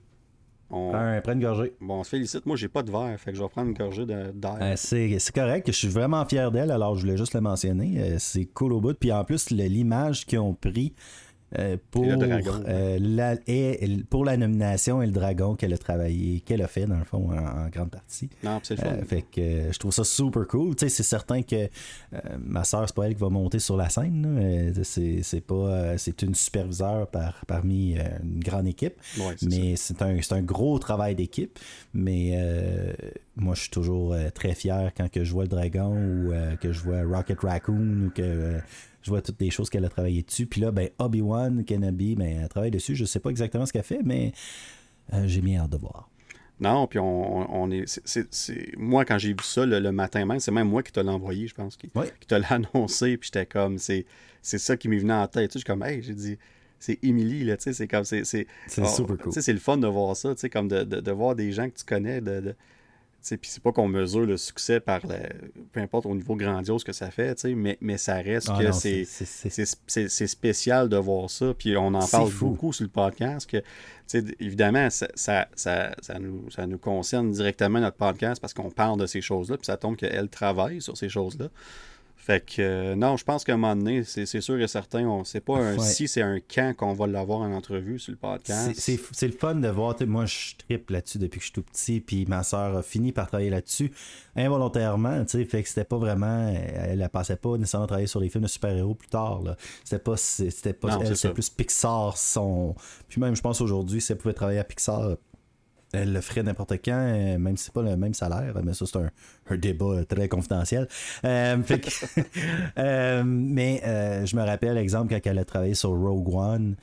[0.70, 1.72] on, prends, un- prends une gorgée.
[1.80, 2.46] bon, on se félicite.
[2.46, 4.32] Moi, j'ai pas de verre, fait que je vais prendre une gorgée d'air.
[4.60, 7.94] Euh, c'est correct, je suis vraiment fier d'elle, alors je voulais juste le mentionner.
[7.98, 8.94] Euh, c'est cool au bout.
[8.98, 10.94] Puis en plus, l'image qu'ils ont pris
[11.90, 16.40] pour, le dragon, euh, la, et- pour la nomination et le dragon qu'elle a travaillé,
[16.40, 18.28] qu'elle a fait dans le fond en, en grande partie.
[18.42, 18.88] non, c'est le fun.
[18.90, 20.74] Euh, fait que euh, je trouve ça super cool.
[20.76, 23.76] Tu sais, c'est certain que euh, ma soeur, c'est pas elle qui va monter sur
[23.76, 24.26] la scène.
[24.38, 28.94] Euh, c'est c'est pas euh, c'est une superviseure par, parmi euh, une grande équipe.
[29.18, 29.34] Ouais.
[29.42, 31.58] Mais c'est un, un gros travail d'équipe.
[31.92, 32.92] Mais euh,
[33.36, 36.56] moi, je suis toujours euh, très fier quand que je vois le dragon ou euh,
[36.56, 38.58] que je vois Rocket Raccoon ou que euh,
[39.04, 40.46] je vois toutes les choses qu'elle a travaillé dessus.
[40.46, 42.96] Puis là, ben, Obi-Wan Kenobi, ben, elle travaille dessus.
[42.96, 44.32] Je sais pas exactement ce qu'elle fait, mais
[45.12, 46.08] euh, j'ai bien hâte de voir.
[46.58, 47.84] Non, puis on, est.
[47.86, 51.10] c'est, Moi, quand j'ai vu ça le, matin même, c'est même moi qui te l'ai
[51.10, 54.06] envoyé, je pense, qui, qui te l'a annoncé, puis j'étais comme, c'est,
[54.40, 55.50] c'est ça qui m'est venu en tête.
[55.50, 56.38] Tu sais, je suis comme, hey, j'ai dit,
[56.78, 58.24] c'est Emily, là, tu sais, c'est comme, c'est.
[58.24, 59.18] C'est, super cool.
[59.18, 61.34] Tu sais, c'est le fun de voir ça, tu sais, comme de, de, de, voir
[61.34, 62.54] des gens que tu connais, de
[63.26, 67.10] puis c'est pas qu'on mesure le succès par peu importe au niveau grandiose que ça
[67.10, 71.54] fait, mais, mais ça reste ah que c'est spécial de voir ça.
[71.54, 73.50] Puis on en parle beaucoup sur le podcast.
[73.50, 73.62] Que,
[74.40, 79.06] évidemment, ça, ça, ça, nous, ça nous concerne directement notre podcast parce qu'on parle de
[79.06, 79.56] ces choses-là.
[79.56, 81.48] Puis ça tombe qu'elle travaille sur ces choses-là.
[82.24, 85.24] Fait que euh, non, je pense qu'à un moment donné, c'est sûr et certain, on
[85.24, 88.72] sait pas un si, c'est un quand qu'on va l'avoir en entrevue sur le podcast.
[88.78, 89.94] C'est le fun de voir.
[90.06, 93.12] Moi, je tripe là-dessus depuis que je suis tout petit, puis ma soeur a fini
[93.12, 93.92] par travailler là-dessus
[94.36, 95.22] involontairement.
[95.26, 96.48] Fait que c'était pas vraiment.
[96.48, 99.42] Elle ne passait pas nécessairement travailler sur les films de super-héros plus tard.
[99.84, 100.16] C'était pas.
[100.16, 101.04] C'était pas.
[101.04, 102.16] c'était plus Pixar.
[102.16, 102.74] Son...
[103.06, 105.18] Puis même, je pense aujourd'hui, si elle pouvait travailler à Pixar
[105.94, 108.86] elle le ferait n'importe quand, euh, même si c'est pas le même salaire, mais ça
[108.86, 110.88] c'est un, débat très confidentiel.
[111.24, 111.56] Euh,
[112.78, 113.82] euh, mais
[114.26, 116.76] je me rappelle, exemple, quand elle a travaillé sur Rogue One,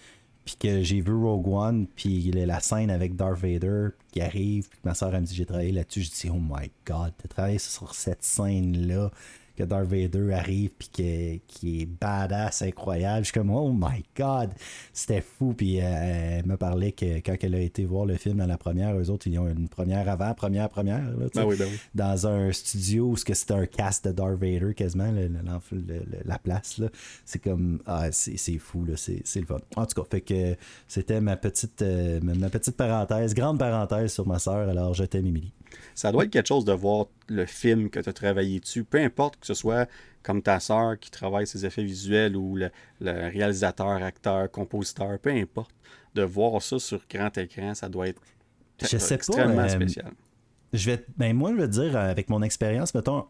[0.46, 4.80] puis que j'ai vu Rogue One, puis la scène avec Darth Vader qui arrive, puis
[4.84, 7.60] ma soeur elle me dit j'ai travaillé là-dessus, je dis oh my god, t'as travaillé
[7.60, 9.12] sur cette scène-là
[9.56, 13.26] que Darth Vader arrive puis qui est badass, incroyable.
[13.26, 14.52] Je suis comme, oh my god,
[14.94, 15.54] c'était fou.
[15.54, 18.58] Puis euh, elle me parlait que quand elle a été voir le film dans la
[18.58, 21.04] première, eux autres, ils ont une première avant, première, première.
[21.04, 21.80] Là, ben oui, ben oui.
[21.96, 25.12] Dans un studio où c'était un cast de Darth Vader quasiment,
[26.26, 26.82] la place.
[27.26, 29.60] C'est comme, ah, c'est fou, là, c'est le fun.
[29.76, 30.56] En tout cas, fait que
[30.88, 35.26] c'était ma petite, euh, ma petite parenthèse, grande parenthèse sur ma soeur, alors je t'aime,
[35.26, 35.54] Émilie.
[35.96, 39.00] Ça doit être quelque chose de voir le film que tu as travaillé dessus, peu
[39.00, 39.90] importe que ce soit
[40.24, 42.70] comme ta sœur qui travaille ses effets visuels ou le,
[43.02, 45.74] réalisateur, acteur, compositeur, peu importe,
[46.14, 48.22] de voir ça sur grand écran, ça doit être
[49.12, 50.12] extrêmement euh, spécial.
[50.74, 53.26] Je vais, ben moi, je veux dire, avec mon expérience, mettons,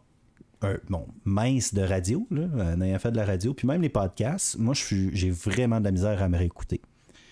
[0.62, 3.88] un, bon, mince de radio, là, en ayant fait de la radio, puis même les
[3.88, 6.80] podcasts, moi, j'ai vraiment de la misère à me réécouter.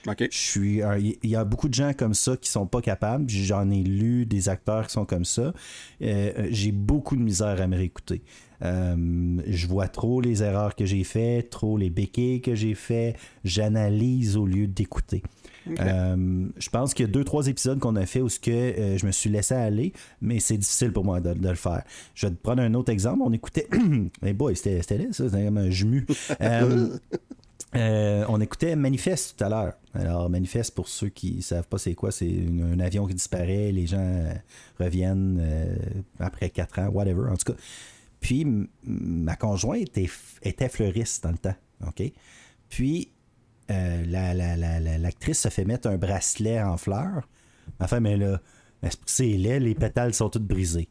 [0.07, 0.81] Je suis,
[1.23, 3.29] il y a beaucoup de gens comme ça qui sont pas capables.
[3.29, 5.53] J'en ai lu des acteurs qui sont comme ça.
[6.03, 8.23] Euh, j'ai beaucoup de misère à me réécouter.
[8.63, 13.17] Euh, je vois trop les erreurs que j'ai faites, trop les béquilles que j'ai fait.
[13.45, 15.23] J'analyse au lieu d'écouter.
[15.79, 18.97] Euh, je pense qu'il y a deux, trois épisodes qu'on a fait où ce que,
[18.97, 21.83] je me suis laissé aller, mais c'est difficile pour moi de, le faire.
[22.15, 23.21] Je vais te prendre un autre exemple.
[23.23, 23.69] On écoutait.
[24.23, 25.71] Mais boy, c'était là, ça, c'était comme un.
[26.41, 26.99] Euh,
[27.75, 29.75] on écoutait Manifeste tout à l'heure.
[29.95, 33.73] Alors, Manifeste, pour ceux qui ne savent pas c'est quoi, c'est un avion qui disparaît,
[33.73, 34.33] les gens euh,
[34.79, 35.77] reviennent euh,
[36.19, 37.59] après quatre ans, whatever, en tout cas.
[38.21, 38.47] Puis,
[38.85, 41.55] ma conjointe était, fleuriste dans le temps,
[41.87, 42.03] OK?
[42.69, 43.11] Puis,
[43.69, 47.29] l'actrice se fait mettre un bracelet en fleurs.
[47.79, 48.41] Enfin, mais là,
[49.07, 50.89] c'est laid, les pétales sont toutes brisées.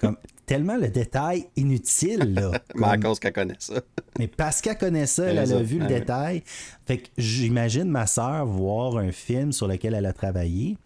[0.00, 0.16] Comme,
[0.46, 2.34] tellement le détail inutile.
[2.34, 3.80] Là, mais à cause qu'elle connaît ça.
[4.18, 6.42] mais parce qu'elle connaît ça, elle, a vu le détail.
[6.86, 10.78] Fait que j'imagine ma soeur voir un film sur lequel elle a travaillé.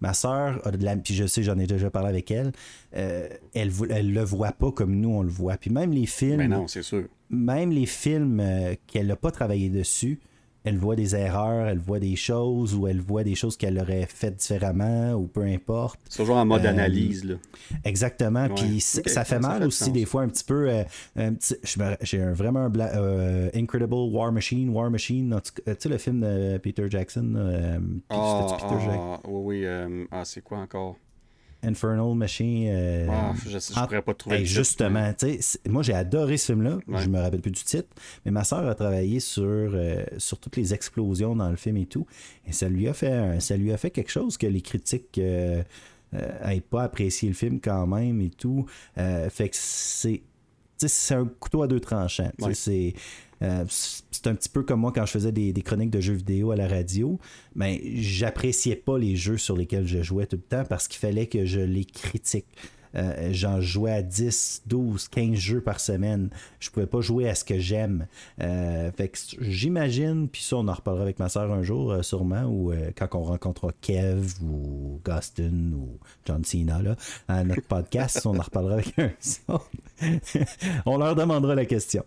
[0.00, 0.60] Ma soeur,
[1.02, 2.52] puis je sais, j'en ai déjà parlé avec elle,
[2.94, 5.56] euh, elle, elle le voit pas comme nous, on le voit.
[5.56, 6.38] Puis même les films.
[6.38, 7.04] Mais non, c'est sûr.
[7.30, 10.20] Même les films euh, qu'elle n'a pas travaillé dessus,
[10.64, 14.06] elle voit des erreurs, elle voit des choses ou elle voit des choses qu'elle aurait
[14.06, 16.00] faites différemment ou peu importe.
[16.08, 17.24] C'est toujours en mode euh, analyse.
[17.24, 17.34] Là.
[17.84, 18.48] Exactement.
[18.48, 20.70] Puis ça fait mal aussi des fois un petit peu.
[20.70, 21.30] Euh,
[22.02, 25.38] j'ai un, vraiment un euh, Incredible War Machine, War Machine.
[25.42, 27.34] Tu sais le film de Peter Jackson.
[28.08, 30.06] ah, Peter ah, oui, oui.
[30.10, 30.96] ah, c'est quoi encore?
[31.64, 32.66] Infernal Machine.
[32.68, 34.44] Euh, ah, je, ne pourrais pas trouver.
[34.44, 35.12] justement,
[35.68, 36.78] moi j'ai adoré ce film-là.
[36.98, 37.88] Je me rappelle plus du titre,
[38.24, 41.86] mais ma soeur a travaillé sur, euh, sur toutes les explosions dans le film et
[41.86, 42.06] tout,
[42.46, 45.64] et ça lui a fait, ça lui a fait quelque chose que les critiques n'aient
[46.14, 48.66] euh, pas apprécié le film quand même et tout.
[48.96, 50.22] fait que c'est
[50.86, 52.30] c'est un couteau à deux tranchants.
[52.52, 52.94] C'est
[53.44, 56.50] euh, c'est un petit peu comme moi quand je faisais des, chroniques de jeux vidéo
[56.50, 57.18] à la radio.
[57.54, 61.26] Mais j'appréciais pas les jeux sur lesquels je jouais tout le temps parce qu'il fallait
[61.26, 62.46] que je les critique.
[62.96, 66.30] Euh, j'en jouais à 10, 12, 15 jeux par semaine.
[66.60, 68.06] Je pouvais pas jouer à ce que j'aime.
[68.40, 72.44] Euh, fait que j'imagine, puis ça, on en reparlera avec ma soeur un jour, sûrement,
[72.44, 76.94] ou quand on rencontrera Kev ou Gustin ou John Cena là,
[77.26, 79.10] à notre podcast, on en reparlera avec un
[80.86, 82.04] on leur demandera la question.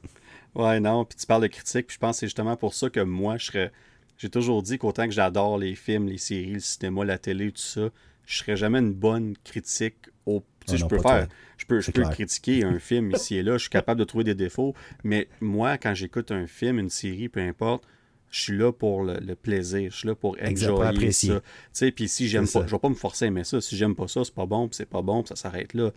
[0.55, 2.89] Ouais, non, puis tu parles de critique, puis je pense que c'est justement pour ça
[2.89, 3.71] que moi, je serais.
[4.17, 7.61] J'ai toujours dit qu'autant que j'adore les films, les séries, le cinéma, la télé, tout
[7.61, 7.89] ça,
[8.25, 10.43] je serais jamais une bonne critique au.
[10.65, 11.27] Tu sais, ah je peux faire.
[11.57, 14.23] Je peux, je peux critiquer un film ici et là, je suis capable de trouver
[14.23, 17.83] des défauts, mais moi, quand j'écoute un film, une série, peu importe,
[18.29, 21.39] Je suis là pour le, plaisir, je suis là pour enjoyer ça.
[21.39, 21.41] Tu
[21.71, 23.61] sais, puis si j'aime pas, je vais pas me forcer à aimer ça.
[23.61, 25.91] Si j'aime pas ça, c'est pas bon, puis c'est pas bon, puis ça s'arrête là.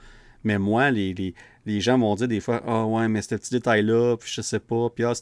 [0.45, 1.35] Mais moi, les, les,
[1.67, 4.61] les gens m'ont dit des fois Ah ouais, mais ce petit détail-là, puis je sais
[4.61, 5.13] pas, puis ah,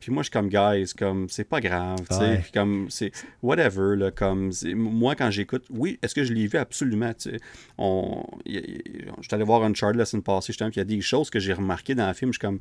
[0.00, 3.96] Puis moi, je suis comme, guys, comme, c'est pas grave, tu sais, comme, c'est whatever,
[3.96, 7.40] là, comme, moi, quand j'écoute, oui, est-ce que je l'ai vu absolument, tu sais?
[7.78, 8.24] On...
[8.46, 8.52] Je
[9.22, 11.38] suis allé voir Uncharted la semaine passée, justement, puis il y a des choses que
[11.38, 12.60] j'ai remarquées dans le film, je suis comme,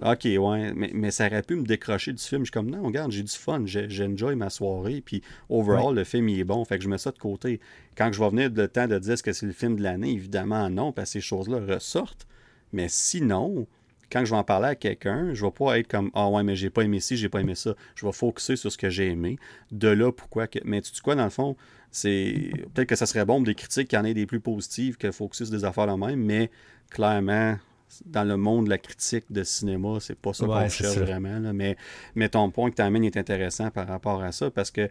[0.00, 2.40] OK, ouais, mais, mais, ça aurait pu me décrocher du film.
[2.40, 6.28] Je suis comme, non, regarde, j'ai du fun, j'enjoy ma soirée, puis overall, le film,
[6.28, 7.60] il est bon, fait que je mets ça de côté.
[7.96, 10.68] Quand je vais venir le temps de dire que c'est le film de l'année, évidemment,
[10.70, 12.26] non, parce que ces choses-là ressortent.
[12.72, 13.66] Mais sinon,
[14.12, 16.54] quand je vais en parler à quelqu'un, je vais pas être comme Ah ouais, mais
[16.54, 17.74] j'ai pas aimé ci, j'ai pas aimé ça.
[17.94, 19.38] Je vais focuser sur ce que j'ai aimé.
[19.70, 20.58] De là, pourquoi que.
[20.64, 21.56] Mais tu sais quoi, dans le fond,
[21.90, 22.50] c'est.
[22.74, 25.46] Peut-être que ça serait bon des critiques qui en aient des plus positives que focuser
[25.46, 26.50] sur des affaires là même, mais
[26.90, 27.56] clairement,
[28.06, 31.40] dans le monde de la critique de cinéma, c'est pas ça qu'on cherche vraiment.
[31.52, 31.76] Mais,
[32.14, 34.88] mais ton point que tu amènes est intéressant par rapport à ça parce que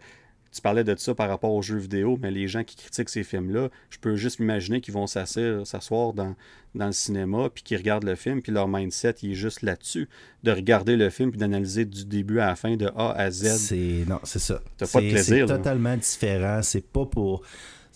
[0.52, 3.24] tu parlais de ça par rapport aux jeux vidéo, mais les gens qui critiquent ces
[3.24, 6.36] films-là, je peux juste m'imaginer qu'ils vont s'asseoir dans,
[6.74, 10.10] dans le cinéma, puis qu'ils regardent le film, puis leur mindset, il est juste là-dessus,
[10.42, 13.56] de regarder le film, puis d'analyser du début à la fin, de A à Z.
[13.56, 14.60] C'est Non, c'est ça.
[14.76, 15.48] T'as pas de plaisir.
[15.48, 16.60] C'est totalement différent.
[16.62, 17.42] C'est pas pour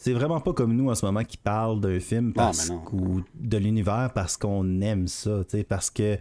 [0.07, 3.57] c'est vraiment pas comme nous en ce moment qui parlent d'un film parce, ou de
[3.59, 6.16] l'univers parce qu'on aime ça, parce que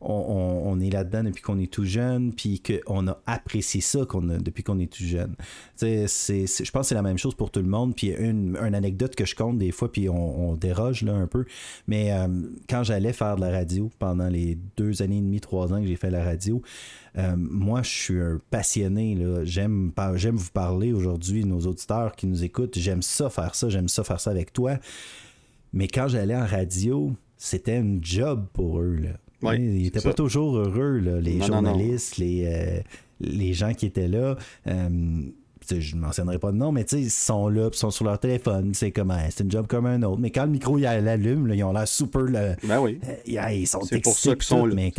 [0.00, 4.78] on, est là-dedans depuis qu'on est tout jeune, puis qu'on a apprécié ça depuis qu'on
[4.78, 5.34] est tout jeune.
[5.80, 7.96] Je pense que c'est la même chose pour tout le monde.
[7.96, 11.44] Puis une, une anecdote que je compte des fois, puis on, déroge là un peu.
[11.86, 12.26] Mais euh,
[12.68, 15.86] quand j'allais faire de la radio pendant les deux années et demie, trois ans que
[15.86, 16.62] j'ai fait la radio,
[17.16, 19.16] euh, moi, je suis un passionné.
[19.44, 22.78] J'aime, j'aime vous parler aujourd'hui, nos auditeurs qui nous écoutent.
[22.78, 24.78] J'aime ça faire ça, j'aime ça faire ça avec toi.
[25.72, 28.96] Mais quand j'allais en radio, c'était un job pour eux.
[28.96, 29.10] Là.
[29.42, 32.80] Ils n'étaient pas toujours heureux, les journalistes, Les, euh,
[33.20, 34.36] les gens qui étaient là.
[34.66, 35.22] Euh,
[35.70, 38.72] je ne mentionnerai pas de nom, mais ils sont là, ils sont sur leur téléphone.
[38.74, 40.20] C'est comme, c'est un job comme un autre.
[40.20, 42.22] Mais quand le micro il allume, ils ont l'air super.
[42.22, 42.98] ben oui.
[43.06, 44.74] Euh, ils sont C'est pour ça qu'ils sont là.
[44.74, 44.92] Mais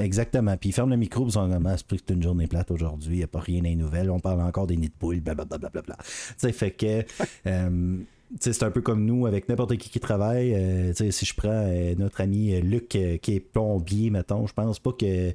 [0.00, 0.56] exactement.
[0.56, 3.18] Puis ils ferment le micro, ils sont comme, ah, c'est une journée plate aujourd'hui, il
[3.18, 5.96] n'y a pas rien les nouvelles, on parle encore des nids de poules, blablabla.
[6.00, 7.04] Tu sais, fait que.
[8.40, 10.52] C'est un peu comme nous avec n'importe qui qui travaille.
[10.54, 14.80] Euh, si je prends euh, notre ami euh, Luc qui est plombier, mettons, je pense
[14.80, 15.34] pas qu'il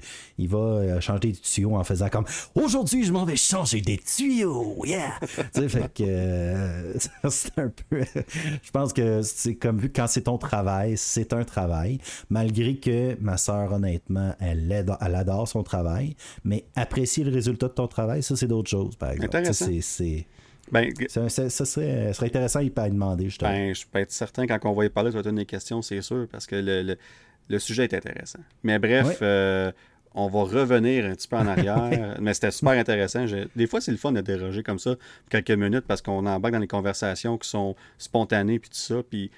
[0.50, 4.84] va changer des tuyaux en faisant comme aujourd'hui je m'en vais changer des tuyaux.
[4.86, 5.14] Yeah!
[5.70, 6.96] fait que
[7.30, 8.04] c'est un peu.
[8.62, 12.00] je pense que c'est comme vu quand c'est ton travail, c'est un travail.
[12.30, 17.74] Malgré que ma soeur, honnêtement, elle, elle adore son travail, mais apprécier le résultat de
[17.74, 19.54] ton travail, ça c'est d'autres choses, par exemple.
[19.54, 20.26] C'est
[20.72, 23.52] ben, ça, serait, intéressant à y demander, justement.
[23.52, 25.46] Ben, je peux être certain, quand on va y parler, tu vas te donner des
[25.46, 28.40] questions, c'est sûr, parce que le, sujet est intéressant.
[28.64, 29.72] Mais bref, euh,
[30.14, 32.18] on va revenir un petit peu en arrière.
[32.22, 33.26] mais c'était super intéressant.
[33.56, 34.96] Des fois, c'est le fun de déroger comme ça
[35.30, 39.04] quelques minutes parce qu'on embarque dans des conversations qui sont spontanées puis tout ça.
[39.10, 39.32] Puis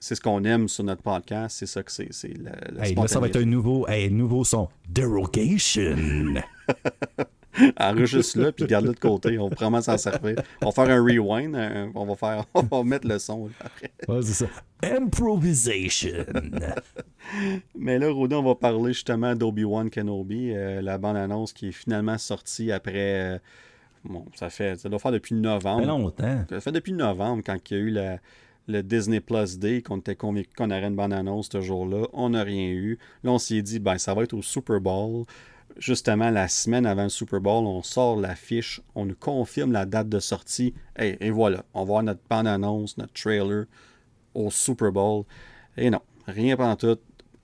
[0.00, 1.56] c'est ce qu'on aime sur notre podcast.
[1.58, 2.08] C'est ça que c'est.
[2.12, 4.68] c'est là, ça va être un nouveau, un nouveau son.
[4.88, 5.96] Derogation.
[7.80, 9.38] enregistre là puis garde-le de côté.
[9.38, 10.36] On va vraiment s'en servir.
[10.62, 11.56] On va faire un rewind.
[11.94, 13.90] on, va faire, on va mettre le son après.
[14.22, 14.46] c'est ça.
[14.82, 16.24] Improvisation.
[17.74, 22.18] Mais là, Rodin, on va parler justement d'Obi-Wan Kenobi, euh, la bande-annonce qui est finalement
[22.18, 23.34] sortie après.
[23.34, 23.38] Euh,
[24.04, 24.78] bon, ça fait.
[24.78, 25.80] Ça doit faire depuis novembre.
[25.80, 26.44] Ça fait longtemps.
[26.50, 28.18] Ça fait depuis novembre quand il y a eu la,
[28.68, 32.06] le Disney Plus Day, qu'on était convaincu qu'on aurait une bande-annonce ce jour-là.
[32.12, 32.98] On n'a rien eu.
[33.22, 35.24] Là, on s'est dit, ben, ça va être au Super Bowl
[35.78, 40.08] justement la semaine avant le Super Bowl, on sort l'affiche, on nous confirme la date
[40.08, 40.74] de sortie.
[40.98, 43.66] et voilà, on va voir notre bande-annonce, notre trailer
[44.34, 45.24] au Super Bowl.
[45.76, 46.98] Et non, rien pendant tout,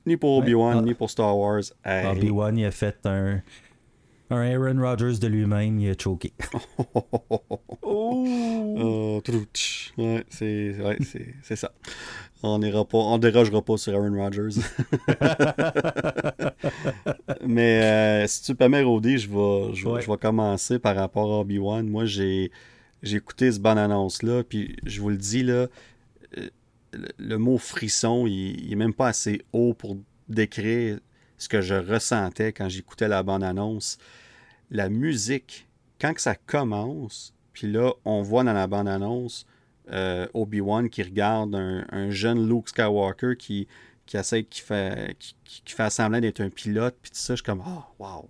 [0.06, 0.82] ni pour Obi-Wan, ah.
[0.82, 1.62] ni pour Star Wars.
[1.84, 3.42] Obi-Wan, il a fait un,
[4.30, 6.32] un Aaron Rodgers de lui-même, il a choqué.
[7.82, 9.20] oh!
[9.98, 11.72] ouais, c'est ça.
[12.42, 14.60] On ne on dérogera pas sur Aaron Rodgers.
[17.46, 21.86] Mais euh, si tu permets, Rody, je vais, je, vais commencer par rapport à Obi-Wan.
[21.86, 22.50] Moi, j'ai
[23.02, 25.66] écouté ce bonne annonce-là, puis je vous le dis, là,
[26.38, 26.48] euh,
[27.18, 29.96] le, mot frisson, il, n'est même pas assez haut pour
[30.28, 30.98] décrire
[31.36, 33.98] ce que je ressentais quand j'écoutais la bande-annonce.
[34.70, 35.68] La musique,
[36.00, 39.46] quand que ça commence, puis là, on voit dans la bande-annonce
[39.90, 43.66] euh, Obi-Wan qui regarde un, jeune Luke Skywalker qui,
[44.06, 44.18] qui
[44.48, 48.28] qui fait, semblant d'être un pilote, puis tout ça, je suis comme, oh, wow.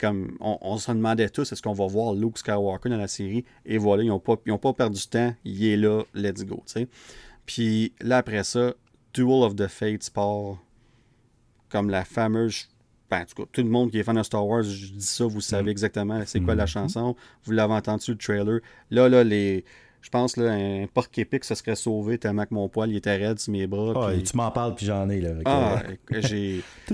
[0.00, 3.44] Comme, on, se demandait tous, est-ce qu'on va voir Luke Skywalker dans la série?
[3.64, 6.72] Et voilà, ils n'ont pas, pas perdu de temps, il est là, let's go, tu
[6.72, 6.88] sais.
[7.46, 8.74] Puis là, après ça,
[9.14, 10.58] Duel of the Fates part
[11.68, 12.68] comme la fameuse
[13.10, 15.04] ben, en tout cas, tout le monde qui est fan de Star Wars, je dis
[15.04, 16.68] ça, vous savez exactement c'est quoi la Mhm.
[16.68, 17.16] chanson.
[17.44, 18.60] Vous l'avez entendu sur le trailer.
[18.90, 19.64] Là, là, les.
[20.02, 23.16] Je pense là, un porc épic se serait sauvé tellement que mon poil il était
[23.16, 23.92] raide sur mes bras.
[23.96, 25.20] Ah, Tu m'en parles, puis j'en ai.
[25.20, 25.82] Là, Ah,
[26.20, 26.62] j'ai.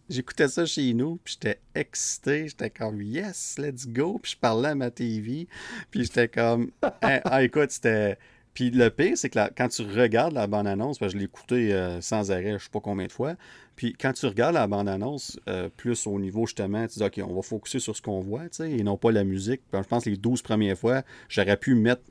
[0.08, 4.70] J'écoutais ça chez nous, puis j'étais excité, j'étais comme yes, let's go, puis je parlais
[4.70, 5.46] à ma TV,
[5.92, 8.18] puis j'étais comme ah, ah, écoute, c'était
[8.54, 11.20] puis le pire c'est que la- quand tu regardes la bande annonce, parce que je
[11.20, 13.34] l'ai écouté euh, sans arrêt, je sais pas combien de fois,
[13.76, 15.38] puis quand tu regardes la bande annonce
[15.76, 18.48] plus au niveau justement, tu dis OK, on va focuser sur ce qu'on voit, tu
[18.52, 19.62] sais, et non pas la musique.
[19.70, 22.02] Puis je pense que les 12 premières fois, j'aurais pu mettre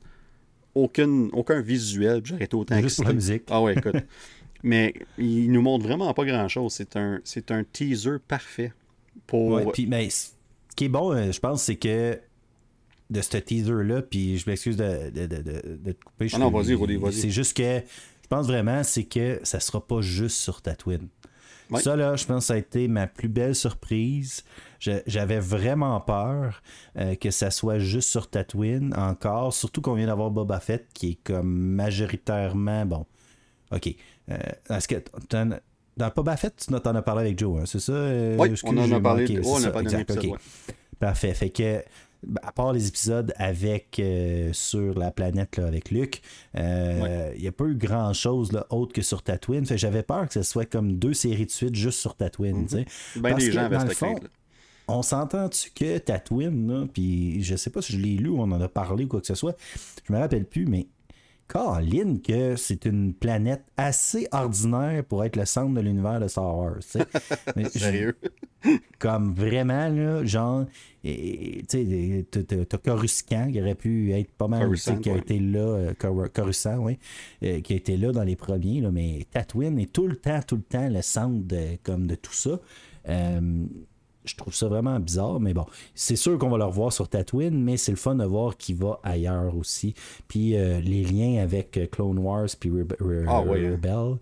[0.74, 3.42] aucune, aucun visuel, puis j'aurais été autant Juste pour la musique.
[3.50, 3.96] Ah ouais, écoute.
[4.62, 6.72] Mais il nous montre vraiment pas grand-chose.
[6.72, 8.72] C'est un, c'est un teaser parfait
[9.26, 9.52] pour...
[9.52, 10.32] Ouais, puis, mais ce
[10.76, 12.18] qui est bon, euh, je pense, c'est que
[13.10, 16.28] de ce teaser-là, puis je m'excuse de, de, de, de- de te couper.
[16.28, 17.12] je Ah non, vas-y, vas-y.
[17.12, 17.80] C'est juste que
[18.22, 21.08] je pense vraiment, c'est que ça sera pas juste sur Tatooine.
[21.78, 24.42] Ça, là, je pense que ça a été ma plus belle surprise.
[25.06, 26.62] J'avais vraiment peur
[26.98, 31.10] euh, que ça soit juste sur Tatooine encore, surtout qu'on vient d'avoir Boba Fett qui
[31.10, 33.06] est comme majoritairement, bon,
[33.72, 33.94] ok.
[34.30, 34.36] Euh,
[34.68, 34.96] Est-ce que
[35.96, 37.92] dans Boba Fett, tu t'en as parlé avec Joe, hein, c'est ça?
[37.92, 39.40] Euh, Oui, on en a parlé.
[39.44, 40.32] on a ça, donné exact, ouais.
[40.98, 41.34] Parfait.
[41.34, 41.82] Fait que,
[42.42, 46.22] à part les épisodes avec euh, sur la planète là, avec Luke,
[46.56, 49.64] euh, il n'y a pas eu grand chose là, autre que sur Tatooine.
[49.66, 52.68] Fait j'avais peur que ce soit comme deux séries de suite juste sur Tatooine.
[52.68, 52.84] sais.
[53.16, 54.14] Ben Parce gens dans le fond.
[54.88, 58.60] On s'entend-tu que Tatooine, puis je sais pas si je l'ai lu ou on en
[58.60, 59.56] a parlé ou quoi que ce soit,
[60.06, 60.88] je me rappelle plus, mais
[61.52, 66.56] Caroline, que c'est une planète assez ordinaire pour être le centre de l'univers de Star
[66.56, 66.78] Wars.
[67.56, 68.16] Mais je- Sérieux?
[68.98, 70.66] comme vraiment, là, genre,
[71.02, 75.18] tu sais, t'as- Coruscant qui aurait pu être pas mal, Coruscant, qui a ouais.
[75.20, 76.98] été là, euh, Cor- Coruscant, oui,
[77.42, 80.40] euh, qui a été là dans les premiers, là, mais Tatooine est tout le temps,
[80.46, 82.60] tout le temps le centre de, comme de tout ça.
[83.08, 83.64] Euh,
[84.30, 87.62] je trouve ça vraiment bizarre, mais bon, c'est sûr qu'on va le revoir sur Tatooine,
[87.62, 89.94] mais c'est le fun de voir qu'il va ailleurs aussi.
[90.28, 93.70] Puis euh, les liens avec euh, Clone Wars puis Rebe- Re- Ah hein.
[93.72, 94.18] Rebel,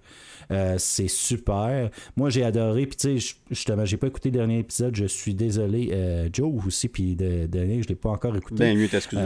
[0.51, 1.91] euh, c'est super.
[2.17, 2.87] Moi, j'ai adoré.
[2.87, 4.97] Puis tu sais, justement, j'ai pas écouté le dernier épisode.
[4.97, 5.91] Je suis désolé.
[5.93, 8.57] Euh, Joe aussi, puis de, de, je l'ai pas encore écouté.
[8.61, 9.23] Ben mieux t'excuser.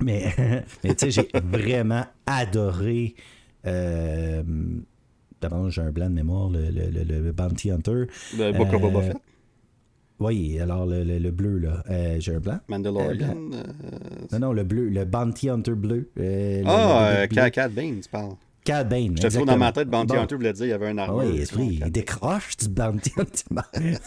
[0.00, 0.32] Mais
[0.84, 3.14] mais tu sais, j'ai vraiment adoré.
[5.40, 8.04] D'abord, j'ai un blanc de mémoire, le, le, le- le Bounty Hunter.
[8.36, 9.16] Le Book of Boba Fett.
[10.20, 11.82] Oui, alors le, le- le bleu, là.
[11.90, 12.58] Euh, j'ai un blanc.
[12.68, 13.36] Mandalorian.
[13.52, 13.62] euh,
[14.32, 16.08] Non, non, le bleu, le Bounty Hunter bleu.
[16.18, 18.34] euh, Ah, euh, Cat Bane, tu parles.
[18.68, 19.16] Cat Bane.
[19.16, 19.88] J'étais trop dans ma tête.
[19.88, 20.20] Bounty Bon.
[20.20, 21.24] Hunter voulait dire qu'il y avait un Ah armure.
[21.56, 23.62] oui, il décroche du Bounty Hunter.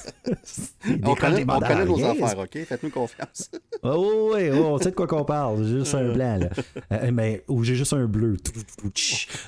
[1.04, 2.58] On connaît, on connaît nos affaires, OK?
[2.66, 3.50] Faites-nous confiance.
[3.84, 5.64] Oh, oui, oh, on sait de quoi qu'on parle.
[5.66, 6.50] J'ai juste un blanc, là.
[6.92, 8.36] Euh, mais, ou j'ai juste un bleu.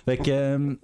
[0.05, 0.31] Fait que.
[0.31, 0.75] euh,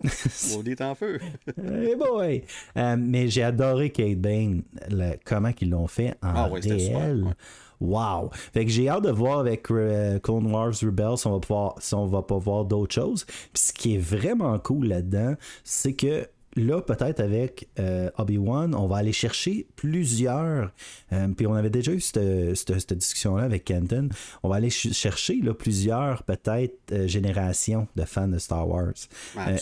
[0.54, 1.20] Maudit en feu.
[1.58, 2.44] Eh boy!
[2.78, 7.36] Euh, mais j'ai adoré Kate Bane, le- comment ils l'ont fait en Ah réel.
[7.80, 8.30] Wow!
[8.32, 11.76] Fait que j'ai hâte de voir avec euh, Clone Wars Rebels si on va pouvoir,
[11.80, 13.26] si on va pas voir d'autres choses.
[13.26, 18.88] Puis ce qui est vraiment cool là-dedans, c'est que là, peut-être avec euh, Obi-Wan, on
[18.88, 20.72] va aller chercher plusieurs.
[21.14, 24.10] euh, puis on avait déjà eu cette, cette- cette discussion-là avec Kenton.
[24.44, 28.94] On va aller ch- chercher là, plusieurs, peut-être, euh, générations de fans de Star Wars.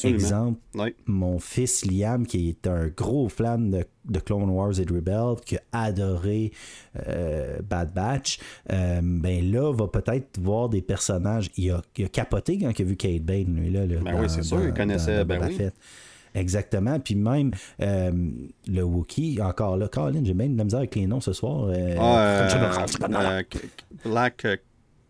[0.04, 0.96] Exemple, Oui.
[1.06, 5.36] mon fils Liam, qui est un gros fan de, de Clone Wars et de Rebel,
[5.46, 6.52] qui a adoré
[7.70, 11.50] Bad Batch, ben là, va peut-être voir des personnages.
[11.58, 13.86] Il a, il a capoté quand il a vu Kate Bane, lui, là.
[13.86, 15.58] là, Ben oui, c'est sûr, il connaissait, ben oui.
[16.38, 17.00] Exactement.
[17.00, 18.12] Puis même euh,
[18.68, 21.66] le Wookiee, encore là, Colin, j'ai même de la misère avec les noms ce soir.
[21.70, 22.48] euh, Ah, euh,
[23.04, 23.42] euh,
[24.06, 24.48] Black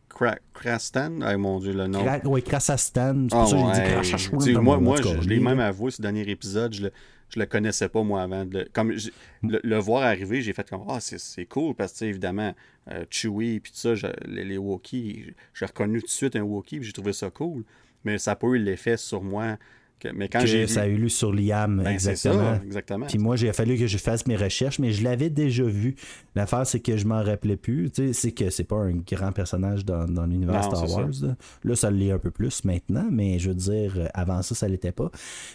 [0.09, 1.19] Cra- Crastan.
[1.21, 1.99] Ah, mon Dieu, le nom.
[2.25, 3.27] Ouais, Krassastan.
[3.29, 4.53] C'est Ah, pour ça que j'ai ouais.
[4.61, 6.91] Moi, moi je, je l'ai même avoué ce dernier épisode, je le,
[7.29, 8.45] je le connaissais pas moi avant.
[8.45, 9.09] de le- comme je-
[9.43, 12.53] le, le voir arriver, j'ai fait comme Ah, c'est, c'est cool parce que évidemment,
[12.89, 16.41] euh, Chewie puis tout ça, je- les, les Wookiees, j'ai reconnu tout de suite un
[16.41, 17.63] Wookiee puis j'ai trouvé ça cool.
[18.03, 19.57] Mais ça n'a pas eu l'effet sur moi.
[19.99, 22.55] Que- mais quand j'ai ça a eu lieu sur Liam, ben, exactement.
[22.57, 23.05] ça, exactement.
[23.07, 25.95] Puis moi, j'ai fallu que je fasse mes recherches, mais je l'avais déjà vu.
[26.35, 27.89] L'affaire, c'est que je m'en rappelais plus.
[27.91, 31.09] Tu sais, c'est que c'est pas un grand personnage dans, dans l'univers Star Wars.
[31.21, 31.35] Là.
[31.63, 34.67] Là, ça l'est un peu plus maintenant, mais je veux dire, euh, avant ça, ça
[34.67, 35.09] l'était pas.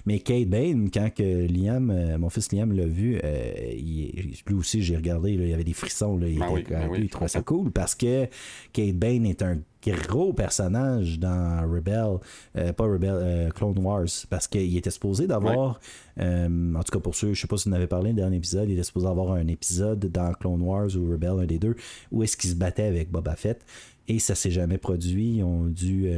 [0.06, 4.54] Mais Kate Bane, quand que Liam, euh, mon fils Liam l'a vu, euh, il- lui
[4.54, 6.16] aussi, j'ai regardé, là, il y avait des frissons.
[6.16, 8.26] Là, il, Ben était- oui, ben lui, oui, il trouvait ça cool parce que
[8.72, 9.58] Kate Bane est un
[9.90, 12.18] gros personnage dans Rebel,
[12.56, 15.80] euh, pas Rebel, euh, Clone Wars, parce qu'il était supposé d'avoir,
[16.20, 18.16] euh, en tout cas pour ceux, je sais pas si vous en avez parlé le
[18.16, 21.58] dernier épisode, il était supposé avoir un épisode dans Clone Wars ou Rebel, un des
[21.58, 21.74] deux,
[22.10, 23.64] où est-ce qu'il se battait avec Boba Fett,
[24.08, 26.08] et ça s'est jamais produit, ils ont dû...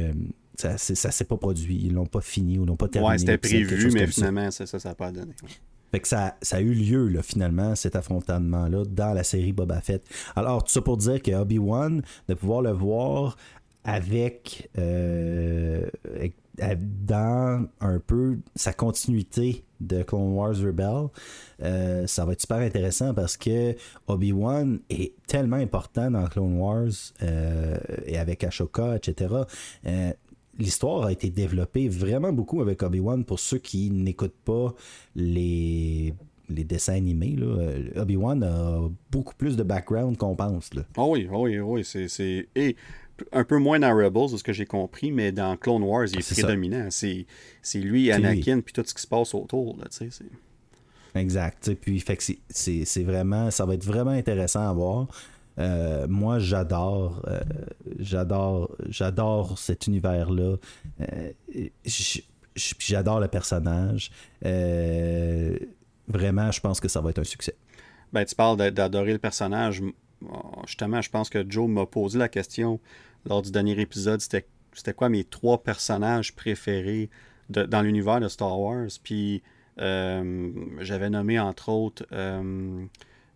[0.55, 3.11] ça, c'est- ça s'est pas produit, ils l'ont pas fini ou l'ont pas terminé.
[3.13, 5.33] ouais, c'était prévu, mais finalement, ça, ça, n'a pas donné.
[5.41, 5.47] Fait
[5.91, 9.79] Fait que ça, ça a eu lieu, là, finalement, cet affrontement-là, dans la série Boba
[9.81, 10.03] Fett.
[10.35, 13.37] Alors, tout ça pour dire que Obi-Wan, de pouvoir le voir
[13.85, 15.87] avec, euh,
[17.05, 21.09] dans un peu sa continuité de Clone Wars Rebel,
[21.61, 23.75] euh, ça va être super intéressant parce que
[24.07, 26.89] Obi-Wan est tellement important dans Clone Wars
[27.21, 27.77] euh,
[28.07, 29.35] et avec Ashoka, etc.
[30.57, 34.73] L'histoire a été développée vraiment beaucoup avec Obi-Wan pour ceux qui n'écoutent pas
[35.15, 36.13] les
[36.49, 37.35] les dessins animés,
[37.95, 40.73] Obi-Wan a beaucoup plus de background qu'on pense.
[40.73, 40.83] Là.
[40.97, 41.83] Oh oui, oh oui, oui.
[41.83, 42.75] C'est, Et
[43.31, 46.19] un peu moins dans Rebels, de ce que j'ai compris, mais dans Clone Wars, il
[46.19, 46.87] est, prédominant.
[46.89, 47.25] C'est,
[47.75, 49.77] lui, Anakin, puis tout ce qui se passe autour.
[49.77, 49.85] Là,
[51.15, 51.73] exact.
[51.75, 55.07] Puis fait que c'est, vraiment, ça va être vraiment intéressant à voir.
[55.57, 57.39] Euh, moi, j'adore, euh,
[57.99, 60.57] j'adore, j'adore cet univers-là.
[61.01, 61.31] Euh,
[62.55, 64.11] j'adore le personnage.
[66.07, 67.55] vraiment, je pense que ça va être un succès.
[68.11, 69.81] Ben, tu parles d'adorer le personnage.
[70.65, 72.79] Justement, je pense que Joe m'a posé la question
[73.25, 74.45] lors du dernier épisode, c'était,
[74.93, 77.09] quoi mes trois personnages préférés
[77.49, 78.87] dans l'univers de Star Wars?
[79.03, 79.41] Puis
[79.79, 82.85] euh, j'avais nommé entre autres euh,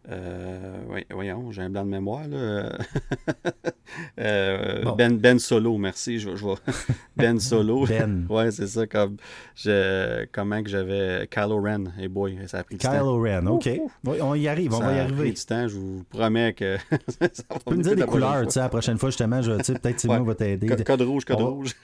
[0.08, 2.28] euh, oui, voyons, j'ai un blanc de mémoire.
[2.28, 2.78] Là.
[4.20, 6.20] Euh, ben, ben Solo, merci.
[6.20, 6.60] Je, vois
[7.18, 7.88] ben Solo.
[7.88, 8.28] ben.
[8.30, 8.86] ouais, c'est ça.
[8.86, 9.18] Comme
[9.56, 11.28] je, comment que j'avais.
[11.28, 11.86] Kylo Ren.
[12.00, 12.92] Et boy, ça a pris du temps.
[12.92, 13.68] Kylo Ren, OK.
[14.06, 15.10] on y arrive, on va y arriver.
[15.10, 16.78] Ça a pris du temps, je vous promets que.
[16.78, 19.54] ça va tu peux me dire des couleurs, tu sais, la prochaine fois, justement, je,
[19.54, 20.28] peut-être Simon ouais.
[20.28, 20.68] va t'aider.
[20.68, 21.76] Code rouge, code rouge.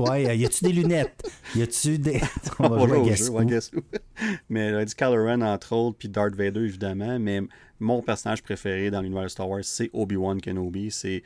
[0.00, 1.22] ouais, y a-tu des lunettes?
[1.54, 2.20] Y a-tu des.
[2.58, 3.70] on va jouer à Guess
[4.50, 7.20] Mais il a dit Kylo Ren, entre autres, puis Darth Vader, évidemment.
[7.20, 7.40] Mais
[7.82, 10.90] mon personnage préféré dans l'univers de Star Wars, c'est Obi-Wan Kenobi.
[10.90, 11.22] C'est,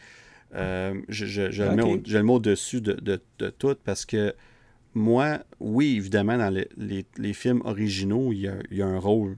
[0.54, 4.34] euh, je, je, je, le mets au-dessus de, de, de, tout parce que
[4.94, 8.86] moi, oui, évidemment, dans les, les, les films originaux, il y, a, il y, a,
[8.86, 9.36] un rôle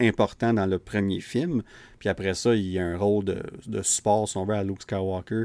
[0.00, 1.62] important dans le premier film.
[1.98, 4.62] Puis après ça, il y a un rôle de, de support, si on veut, à
[4.62, 5.44] Luke Skywalker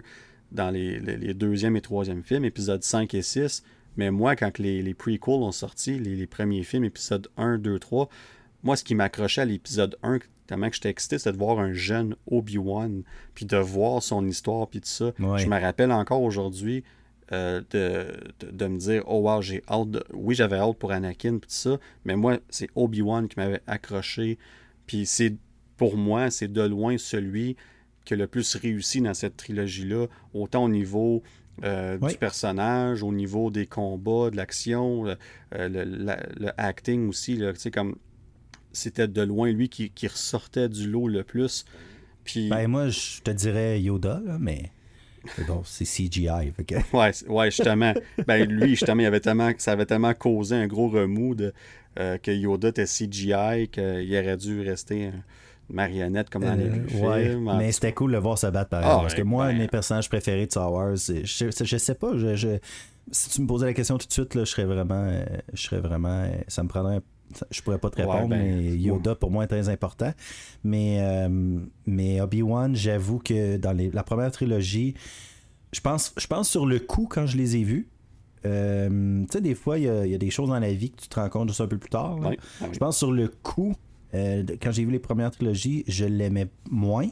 [0.51, 3.63] dans les, les, deuxième et troisième films, épisodes 5 et 6.
[3.97, 7.79] Mais moi, quand les, les prequels ont sorti, les, les premiers films, épisodes 1, 2,
[7.79, 8.09] 3,
[8.63, 11.73] moi, ce qui m'accrochait à l'épisode 1, tellement que j'étais excité, c'était de voir un
[11.73, 13.03] jeune Obi-Wan,
[13.35, 15.11] puis de voir son histoire, puis tout ça.
[15.17, 16.83] Je me rappelle encore aujourd'hui
[17.31, 20.03] euh, de, me dire, oh wow, j'ai hâte de...
[20.13, 24.37] Oui, j'avais hâte pour Anakin, puis tout ça, mais moi, c'est Obi-Wan qui m'avait accroché,
[24.87, 25.35] puis c'est,
[25.77, 27.55] pour moi, c'est de loin celui
[28.05, 31.23] qui a le plus réussi dans cette trilogie-là, autant au niveau
[31.63, 35.17] euh, du personnage, au niveau des combats, de l'action, le,
[35.55, 37.95] euh, le, acting aussi, tu sais, comme
[38.73, 41.65] c'était de loin lui qui, ressortait du lot le plus.
[42.23, 42.49] Puis...
[42.49, 44.71] Ben moi, je te dirais Yoda, mais
[45.47, 46.53] bon, c'est CGI.
[46.93, 47.93] ouais, ouais, justement.
[48.27, 51.53] ben lui, justement, il avait tellement, ça avait tellement causé un gros remous de,
[51.99, 55.23] euh, que Yoda était CGI qu'il aurait dû rester une
[55.69, 57.55] marionnette comme dans les euh, films.
[57.57, 58.87] Mais c'était cool de le voir se battre pareil.
[58.89, 59.57] Ah, parce que moi, ben...
[59.57, 62.57] mes personnages préférés de Star Wars, je, je, sais pas, je,
[63.11, 65.61] si tu me posais la question tout de suite, là, je serais vraiment, euh, je
[65.61, 67.03] serais vraiment, ça me prendrait un
[67.51, 70.11] je pourrais pas te répondre, ben, mais Yoda pour moi est très important.
[70.63, 74.93] Mais, euh, mais Obi-Wan, j'avoue que dans la première trilogie,
[75.71, 77.89] je pense, je pense sur le coup quand je les ai vus.
[78.45, 81.07] Euh, tu sais, des fois, il y, a des choses dans la vie que tu
[81.07, 82.17] te rends compte juste un peu plus tard.
[82.71, 83.73] Je pense sur le coup,
[84.13, 87.07] euh, quand j'ai vu les premières trilogies, je l'aimais moins.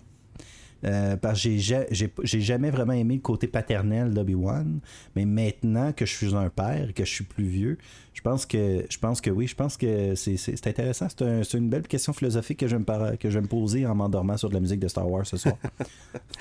[0.84, 4.80] Euh, parce que j'ai jamais vraiment aimé le côté paternel d'Obi-Wan.
[5.16, 7.78] Mais maintenant que je suis un père, que je suis plus vieux,
[8.14, 11.08] je pense que je pense que oui, je pense que c'est intéressant.
[11.10, 14.38] C'est une belle question philosophique que je vais me, que je me poser en m'endormant
[14.38, 15.56] sur de la musique de Star Wars ce soir.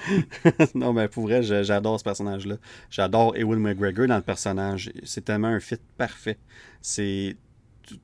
[0.74, 2.56] non, mais pour vrai, j'adore ce personnage-là.
[2.90, 4.92] J'adore Ewan McGregor dans le personnage.
[5.04, 6.38] C'est tellement un fit parfait.
[6.80, 7.36] C'est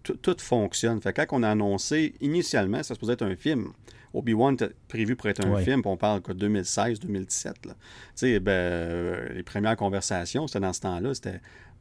[0.02, 1.00] tout fonctionne.
[1.00, 3.72] Fait quand on a annoncé, initialement, ça se posait être un film.
[4.14, 7.52] Obi-Wan était prévu pour être un film, puis on parle de 2016-2017.
[7.62, 7.70] Tu
[8.14, 11.12] sais, ben, euh, les premières conversations, c'était dans ce temps-là.
[11.12, 11.40] C'était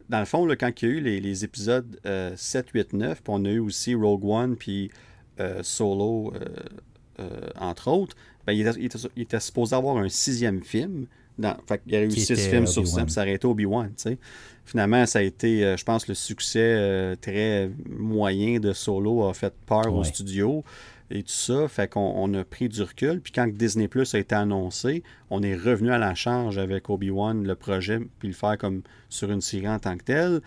[0.09, 1.99] dans le fond, quand il y a eu les, épisodes
[2.35, 4.91] 7, 8, 9, puis on a eu aussi Rogue One, puis
[5.39, 6.33] euh, Solo,
[7.19, 11.07] euh, entre autres, ben, il, était, supposé avoir un sixième film.
[11.37, 13.91] Dans, fait il y a eu six films sur 7, puis ça aurait été Obi-Wan.
[14.65, 19.93] Finalement, ça a été, je pense, le succès très moyen de Solo a fait peur
[19.93, 20.63] au studio
[21.11, 21.67] et tout ça.
[21.67, 23.21] Fait qu'on a pris du recul.
[23.21, 27.45] Puis quand Disney Plus a été annoncé, on est revenu à la charge avec Obi-Wan,
[27.45, 30.41] le projet, puis le faire comme sur une série en tant que telle.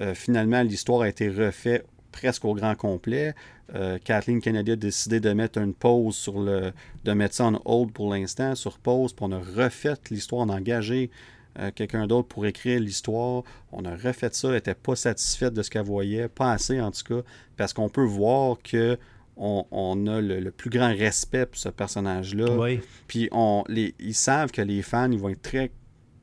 [0.00, 3.34] Euh, finalement, l'histoire a été refaite presque au grand complet.
[3.74, 6.72] Euh, Kathleen Kennedy a décidé de mettre une pause sur le.
[7.04, 10.48] de mettre ça en hold pour l'instant, sur pause, puis on a refait l'histoire, on
[10.48, 11.10] a engagé
[11.58, 13.42] euh, quelqu'un d'autre pour écrire l'histoire.
[13.72, 16.90] On a refait ça, elle n'était pas satisfaite de ce qu'elle voyait, pas assez en
[16.90, 18.98] tout cas, parce qu'on peut voir que
[19.42, 22.58] on, a le, plus grand respect pour ce personnage-là.
[22.58, 22.80] Oui.
[23.06, 25.70] Puis on, les, ils savent que les fans, ils vont être très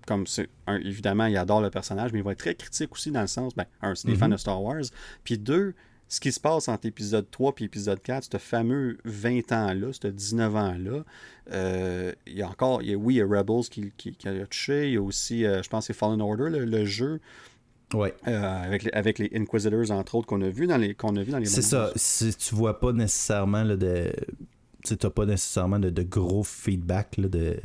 [0.05, 0.49] comme c'est
[0.83, 3.53] évidemment, ils adorent le personnage, mais ils vont être très critiques aussi dans le sens,
[3.55, 4.33] ben, un, c'est des fans mhm.
[4.33, 4.83] de Star Wars,
[5.25, 5.75] puis deux,
[6.09, 10.07] ce qui se passe entre épisode 3 et épisode 4, ce fameux 20 ans-là, ce
[10.07, 11.03] 19 ans-là,
[11.51, 14.27] euh, il y a encore, il y a, oui, il y a Rebels qui, qui,
[14.27, 17.19] a touché, il y a aussi, euh, je pense, c'est Fallen Order, le, jeu.
[17.93, 18.13] Ouais.
[18.27, 21.23] Euh, avec, les, avec les Inquisitors, entre autres, qu'on a vu dans les qu'on a
[21.23, 21.91] vu dans les C'est ça.
[21.95, 24.11] Si tu vois pas nécessairement là, de.
[24.83, 27.59] Tu n'as pas nécessairement de, gros feedback là, de,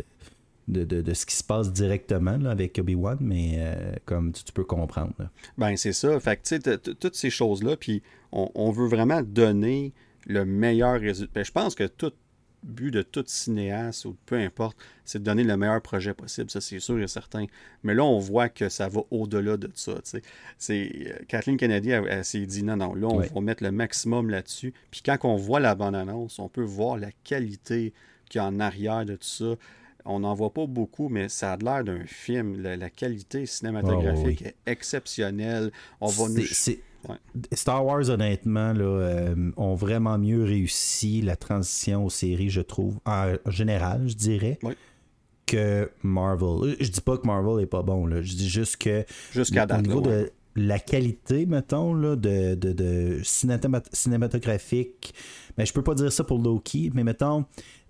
[0.69, 3.59] de, de, ce qui se passe directement là, avec Obi-Wan, mais
[4.05, 5.13] comme tu, peux comprendre.
[5.59, 6.19] Ben, c'est ça.
[6.21, 9.93] Fait que, tu sais, toutes ces choses-là, puis on, veut vraiment donner
[10.27, 11.33] le meilleur résultat.
[11.35, 12.13] Ben, je pense que tout
[12.63, 16.61] but de tout cinéaste ou peu importe, c'est de donner le meilleur projet possible, ça
[16.61, 17.47] c'est sûr et certain.
[17.83, 19.95] Mais là, on voit que ça va au-delà de ça.
[20.59, 24.31] C'est, euh, Kathleen Kennedy, elle, s'est dit non, non, là, on va mettre le maximum
[24.31, 24.73] là-dessus.
[24.91, 27.93] Puis quand on voit la bande-annonce, on peut voir la qualité
[28.29, 29.57] qu'il y a en arrière de tout ça.
[30.05, 32.61] On n'en voit pas beaucoup, mais ça a l'air d'un film.
[32.61, 35.71] La, qualité cinématographique est exceptionnelle.
[36.01, 36.43] On va nous...
[37.53, 42.99] Star Wars, honnêtement, là, euh, ont vraiment mieux réussi la transition aux séries, je trouve,
[43.05, 44.59] en général, je dirais.
[45.47, 46.77] Que Marvel.
[46.81, 48.23] Je dis pas que Marvel est pas bon, là.
[48.23, 53.21] je dis juste que Jusqu'à au niveau de la qualité, mettons, là, de, de, de
[53.23, 55.15] cinématographique,
[55.57, 57.45] mais je peux pas dire ça pour Loki, mais mettons,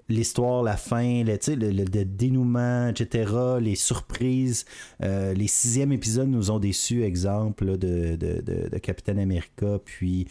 [0.09, 4.65] l'histoire, la fin, le, le, le, dénouement, etc., les surprises.
[5.03, 10.27] Euh, les sixièmes épisodes nous ont déçus, exemple de, de, de, Capitaine America, puis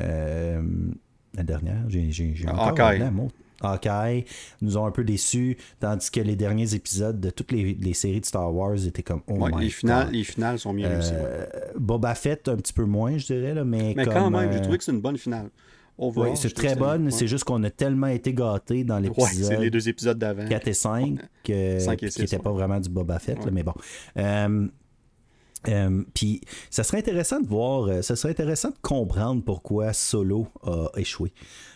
[0.00, 0.62] euh,
[1.34, 3.28] la dernière, j'ai, j'ai, encore un mot.
[3.62, 4.24] Hawkeye
[4.60, 8.20] nous ont un peu déçus, tandis que les derniers épisodes de toutes les, les séries
[8.20, 11.12] de Star Wars étaient comme oh les, finales, les finales sont bien réussies.
[11.14, 11.46] Euh,
[11.78, 14.78] Boba Fett, un petit peu moins, je dirais, là, mais, mais quand même, j'ai trouvé
[14.78, 15.48] que c'est une bonne finale.
[15.98, 17.10] Oui, c'est très bonne.
[17.10, 19.28] C'est juste qu'on a tellement été gâtés dans l'épisode.
[19.32, 20.46] c'est les deux épisodes d'avant.
[20.46, 23.74] 4 et 5, que, qui n'étaient pas vraiment du Boba Fett, mais bon.
[24.18, 24.68] Euh,
[25.68, 30.48] euh, puis, ça serait intéressant de voir, euh, ça serait intéressant de comprendre pourquoi Solo
[30.62, 31.32] a échoué.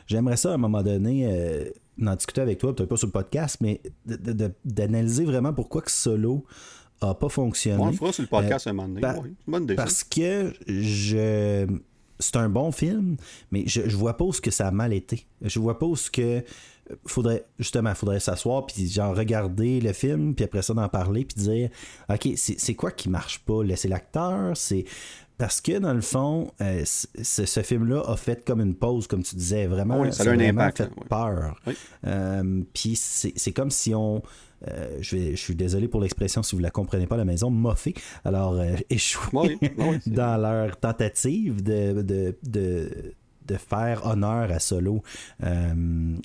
[0.06, 3.56] J'aimerais ça à un moment donné d'en discuter avec toi, peut-être pas sur le podcast,
[3.60, 3.80] mais
[4.64, 6.44] d'analyser vraiment pourquoi que Solo
[7.00, 7.82] a pas fonctionné.
[7.82, 9.34] on le fera sur le podcast un moment donné.
[9.46, 11.66] bonne Parce que je
[12.20, 13.16] c'est un bon film,
[13.50, 15.26] mais je, je vois pas où ce que ça a mal été.
[15.42, 16.44] Je vois pas où ce que
[17.06, 21.42] faudrait justement faudrait s'asseoir puis genre regarder le film puis après ça d'en parler puis
[21.42, 21.70] dire
[22.08, 23.62] ok c'est quoi qui marche pas?
[23.62, 24.84] Laisser l'acteur c'est
[25.38, 29.22] parce que dans le fond euh, ce, film là a fait comme une pause comme
[29.22, 31.56] tu disais vraiment oui, ça a un impact fait peur.
[32.06, 34.22] Euh, puis c'est comme si on
[34.68, 37.94] euh, je, suis désolé pour l'expression si vous la comprenez pas à la maison, moffé,
[38.24, 39.58] alors euh, échoué
[40.06, 45.02] dans leur tentative de, de, de, faire honneur à Solo,
[45.42, 45.74] euh,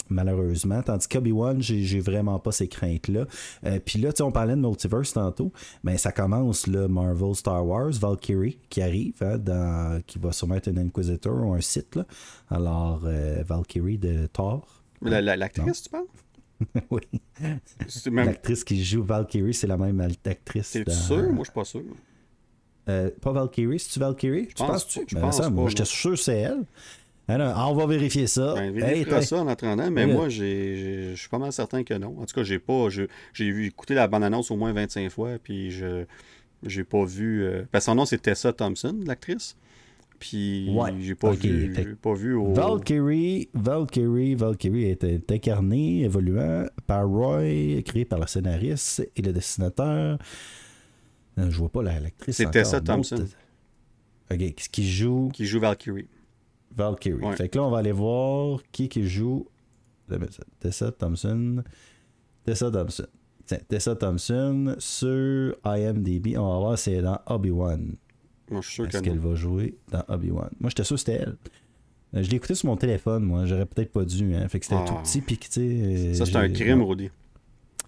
[0.10, 0.84] malheureusement.
[0.84, 3.26] Tandis qu'Obi-Wan, j'ai vraiment pas ces craintes-là.
[3.84, 5.52] Puis là, on parlait de Multiverse tantôt,
[5.84, 10.54] mais ça commence, le Marvel Star Wars, Valkyrie qui arrive, hein, dans, qui va sûrement
[10.54, 11.96] être un Inquisitor ou un site.
[11.96, 12.06] Là.
[12.52, 13.02] Alors,
[13.48, 14.84] Valkyrie de Thor.
[15.02, 16.25] L'actrice, tu penses?
[16.92, 17.02] oui.
[18.12, 20.72] L'actrice qui joue Valkyrie, c'est la même actrice.
[20.72, 21.32] T'es sûr?
[21.32, 21.84] Moi, je suis pas sûr.
[22.88, 24.48] Euh, pas Valkyrie, c'est-tu Valkyrie?
[24.50, 26.66] Je pense, tu ben, ça, moi, j'étais sûr que c'est elle.
[27.28, 28.54] Alors, on va vérifier ça.
[28.54, 32.16] Ben, vérifier ça en attendant, mais moi, je suis pas mal certain que non.
[32.20, 32.90] En tout cas, j'ai pas.
[32.90, 36.06] J'ai vu écouter la bande-annonce au moins 25 fois, puis je
[36.64, 37.44] j'ai pas vu.
[37.44, 39.56] Euh, parce que son nom, c'est Tessa Thompson, l'actrice.
[40.20, 42.54] Puis j'ai pas, vu, pas vu au...
[42.54, 50.18] Valkyrie, Valkyrie, Valkyrie est incarné, évoluant par Roy, créé par le scénariste et le dessinateur.
[51.38, 52.38] Non, je vois pas l'actrice.
[52.38, 53.26] C'est Tessa Thompson.
[54.32, 55.30] Ok, qui joue?
[55.34, 56.08] Qui joue Valkyrie.
[56.76, 57.36] Valkyrie.
[57.36, 59.48] Fait que là, on va aller voir qui qui joue.
[60.60, 61.64] Tessa Thompson.
[62.44, 63.06] Tessa Thompson.
[63.68, 66.38] Tessa Thompson sur IMDb.
[66.38, 67.96] On va voir si c'est dans Obi-Wan.
[68.50, 70.50] Moi, je suis sûr qu'elle va jouer dans Obi-Wan?
[70.60, 71.36] Moi, j'étais sûr que c'était elle.
[72.16, 73.46] Euh, je l'ai écouté sur mon téléphone, moi.
[73.46, 74.36] J'aurais peut-être pas dû.
[74.36, 74.48] Hein.
[74.48, 75.02] Fait que c'était tout ah.
[75.02, 76.14] petit, puis tu sais.
[76.14, 77.10] Ça, c'est un crime, Rudy.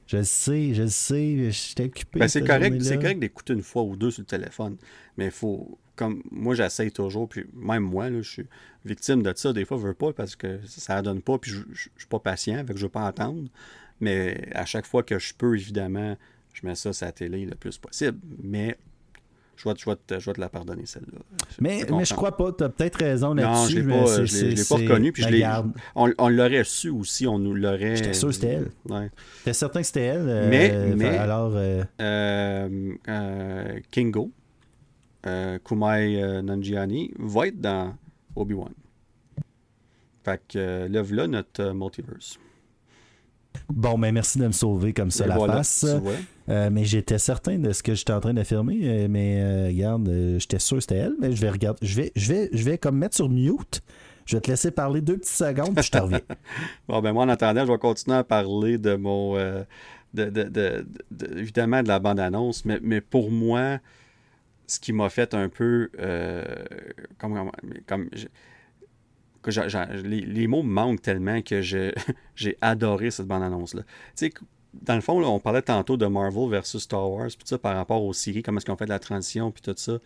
[0.08, 1.52] Je le sais, je le sais.
[1.52, 2.20] J'étais occupé.
[2.20, 4.78] Ben, c'est correct, c'est correct d'écouter une fois ou deux sur le téléphone.
[5.18, 5.78] Mais il faut.
[5.96, 8.46] Comme moi, j'essaye toujours, puis même moi, là, je suis
[8.86, 9.52] victime de ça.
[9.52, 12.08] Des fois, je veux pas parce que ça ne donne pas, puis je, ne suis
[12.08, 13.50] pas patient, fait que je veux pas attendre.
[14.00, 16.16] Mais à chaque fois que je peux, évidemment,
[16.54, 18.20] je mets ça sur la télé le plus possible.
[18.44, 18.78] Mais
[19.58, 21.20] je vais, je, vais te, je vais te la pardonner, celle-là.
[21.60, 22.52] Mais, mais je crois pas.
[22.54, 23.84] Tu as peut-être raison Non, là-dessus.
[23.84, 25.12] pas, je je l'ai pas reconnu.
[25.12, 25.64] Puis je
[25.96, 27.96] on, on l'aurait su aussi, on nous l'aurait.
[27.96, 28.70] J'étais sûr que c'était elle.
[28.90, 29.10] Ouais.
[29.44, 30.26] T'es certain que c'était elle.
[30.30, 34.32] euh, Mais- mais- Alors, euh, Euh, Kingo,
[35.66, 37.96] Kumai Nanjiani, va être dans
[38.36, 38.74] Obi-Wan.
[40.24, 42.38] Fait que là, voilà notre multiverse.
[43.70, 45.86] Bon, mais merci de me sauver comme ça Et la voilà, face.
[46.50, 48.80] Euh, mais j'étais certain de ce que j'étais en train d'affirmer.
[48.84, 51.16] euh, mais euh, regarde, euh, j'étais sûr que c'était elle.
[51.20, 51.80] Mais je vais regarder.
[51.86, 53.82] Je vais, je vais, je vais comme mettre sur mute.
[54.26, 56.22] Je vais te laisser parler deux petites secondes, puis je te reviens.
[56.88, 59.36] Bon, ben moi, en attendant, je vais continuer à parler de mon.
[59.36, 59.66] de,
[60.14, 63.80] de- de- de- évidemment, de la bande-annonce, mais, mais pour moi,
[64.68, 65.90] ce qui m'a fait un peu.
[67.18, 67.52] comme.
[67.86, 68.10] comme-
[70.04, 71.62] les, mots manquent tellement que
[72.36, 73.84] j'ai adoré cette bande-annonce-là.
[74.16, 74.32] Tu
[74.74, 78.04] dans le fond, on parlait tantôt de Marvel versus Star Wars, puis ça, par rapport
[78.04, 79.98] aux séries, comment est-ce qu'on fait de la transition, puis tout ça.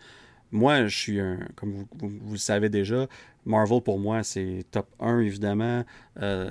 [0.50, 1.40] Moi, je suis un.
[1.56, 3.06] Comme vous, le savez déjà,
[3.44, 5.84] Marvel pour moi, c'est top 1, évidemment.
[6.22, 6.50] euh,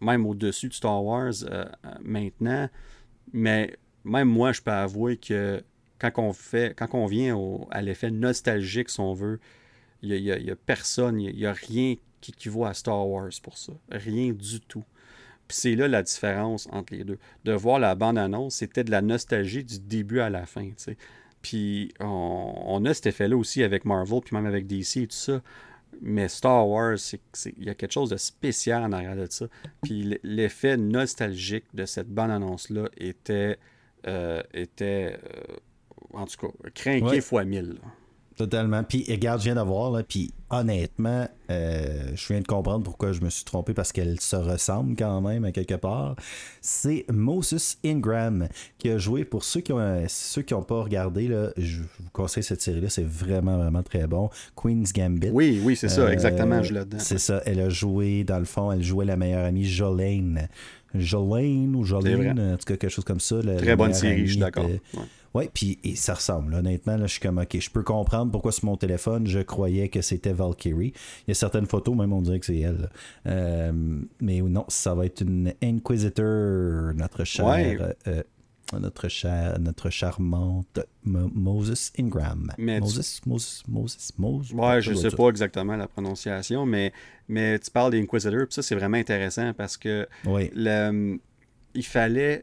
[0.00, 1.64] même au-dessus de Star Wars euh,
[2.02, 2.68] maintenant.
[3.32, 5.62] Mais même moi, je peux avouer que
[5.98, 7.38] quand on fait, quand on vient
[7.70, 9.38] à l'effet nostalgique, si on veut,
[10.02, 13.56] il n'y a, a personne, il n'y a, rien qui équivaut à Star Wars pour
[13.58, 13.72] ça.
[13.90, 14.84] Rien du tout.
[15.48, 17.18] Puis c'est là la différence entre les deux.
[17.44, 20.64] De voir la bande-annonce, c'était de la nostalgie du début à la fin.
[20.64, 20.96] tu sais.
[21.42, 25.16] Puis on, on a cet effet-là aussi avec Marvel, puis même avec DC et tout
[25.16, 25.40] ça.
[26.02, 26.96] Mais Star Wars,
[27.58, 29.46] il y a quelque chose de spécial en arrière de ça.
[29.82, 33.58] Puis l'effet nostalgique de cette bande-annonce-là était,
[34.06, 35.56] euh, était euh,
[36.12, 37.20] en tout cas, craqué Ouais.
[37.20, 37.70] fois mille.
[37.70, 37.80] là.
[38.44, 38.82] Totalement.
[38.84, 43.12] Puis, regarde, je viens de voir, là, puis honnêtement, euh, je viens de comprendre pourquoi
[43.12, 46.16] je me suis trompé parce qu'elle se ressemble quand même à quelque part.
[46.62, 49.24] C'est Moses Ingram qui a joué.
[49.24, 52.88] Pour ceux qui ont, ceux qui n'ont pas regardé, là, je vous conseille cette série-là.
[52.88, 54.30] C'est vraiment, vraiment très bon.
[54.56, 55.30] Queen's Gambit.
[55.32, 56.96] Oui, oui, c'est ça, Euh, exactement, je l'ai dedans.
[56.98, 57.42] C'est ça.
[57.44, 60.48] Elle a joué, dans le fond, elle jouait la meilleure amie Jolene.
[60.94, 63.36] Jolene ou Jolene, en tout cas, quelque chose comme ça.
[63.42, 64.64] la- Très bonne série, je suis d'accord.
[64.66, 65.02] Ouais.
[65.32, 66.52] Ouais, puis et ça ressemble.
[66.52, 66.58] là.
[66.58, 69.88] Honnêtement, là, je suis comme, OK, je peux comprendre pourquoi sur mon téléphone, je croyais
[69.88, 70.92] que c'était Valkyrie.
[71.26, 72.88] Il y a certaines photos, même on dirait que c'est elle.
[73.26, 73.72] Euh,
[74.20, 77.78] mais non, ça va être une Inquisitor, notre chère, Ouais.
[77.80, 78.22] euh, euh,
[78.80, 82.50] notre chère, notre charmante Mo- Moses Ingram.
[82.58, 84.52] Mais tu- Moses, Moses, Moses, Moses.
[84.52, 86.92] Ouais, je doit sais pas exactement la prononciation, mais,
[87.28, 91.18] mais tu parles des Inquisitors, puis ça, c'est vraiment intéressant parce que Oui, le-
[91.74, 92.40] il fallait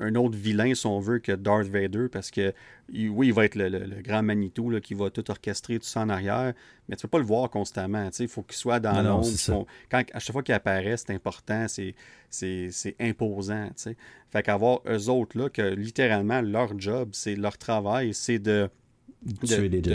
[0.00, 2.52] un autre vilain, si on veut, que Darth Vader, parce que
[2.92, 5.86] oui, il va être le, le- le grand Manitou là, qui va tout orchestrer, tout
[5.86, 6.54] ça en arrière,
[6.88, 8.08] mais tu peux pas le voir constamment.
[8.18, 9.26] Il faut qu'il soit dans l'ombre.
[9.90, 11.94] Quand, à chaque fois qu'il apparaît, c'est important, c'est,
[12.98, 13.66] imposant.
[13.68, 13.96] tu sais.
[14.30, 18.68] Fait qu'avoir eux autres, là, que littéralement, leur job, c'est leur travail, c'est de,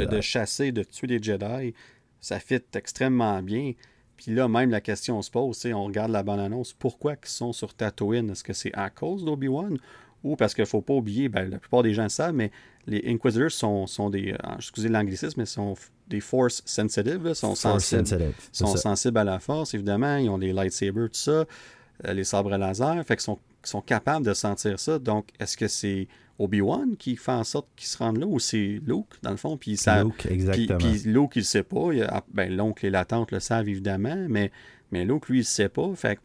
[0.05, 1.73] de chasser, de tuer des Jedi.
[2.19, 3.73] Ça fit extrêmement bien.
[4.17, 7.73] Puis là, même la question se pose, on regarde la bande-annonce, pourquoi ils sont sur
[7.73, 8.29] Tatooine?
[8.29, 9.77] Est-ce que c'est à cause d'Obi-Wan?
[10.23, 12.51] Ou parce qu'il ne faut pas oublier, ben, la plupart des gens le savent, mais
[12.87, 15.75] les Inquisitors sont, sont des, euh, excusez l'anglicisme, mais sont
[16.07, 20.17] des Force sensitive, sont, Force sensibles, sensitive, sont sensibles à la force, évidemment.
[20.17, 24.25] Ils ont des lightsabers, tout ça, euh, les sabres laser, fait qu'ils sont, sont capables
[24.25, 24.97] de sentir ça.
[24.97, 26.07] Donc, est-ce que c'est
[26.39, 29.57] Obi-Wan qui fait en sorte qu'ils se rendent là ou c'est Luke, dans le fond?
[29.57, 30.77] Puis ça, Luke, puis, exactement.
[30.77, 31.91] puis Luke, il le sait pas.
[31.93, 34.51] Il a- ben, l'oncle et la tante le savent évidemment, mais,
[34.91, 35.89] mais Luke, lui, il le sait pas.
[35.95, 36.19] Fait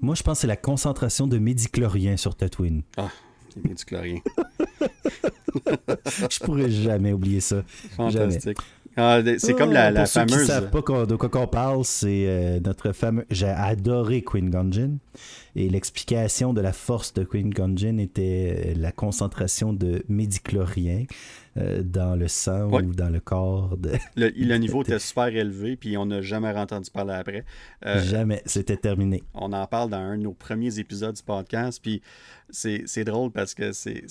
[0.00, 2.82] Moi, je pense que c'est la concentration de médicloriens sur Tatooine.
[2.96, 3.10] ah,
[3.56, 4.18] du chlorien.
[6.30, 7.62] Je pourrais jamais oublier ça.
[7.96, 8.58] Fantastique.
[8.96, 10.46] Ah, c'est comme la, la Pour ceux qui fameuse.
[10.46, 13.26] savent pas de quoi qu'on parle, c'est euh, notre fameux.
[13.30, 14.98] J'ai adoré Queen Gungeon.
[15.56, 21.04] Et l'explication de la force de Queen Gungeon était euh, la concentration de médicloriens euh,
[21.56, 22.82] dans le sang Ouais.
[22.82, 23.76] ou dans le corps.
[23.76, 23.92] De...
[24.16, 27.44] Le, le niveau était super élevé, puis on n'a jamais entendu parler après.
[27.86, 28.42] Euh, Jamais.
[28.46, 29.22] C'était terminé.
[29.34, 32.02] on en parle dans un de nos premiers épisodes du podcast, puis
[32.50, 34.04] c'est drôle parce que c'est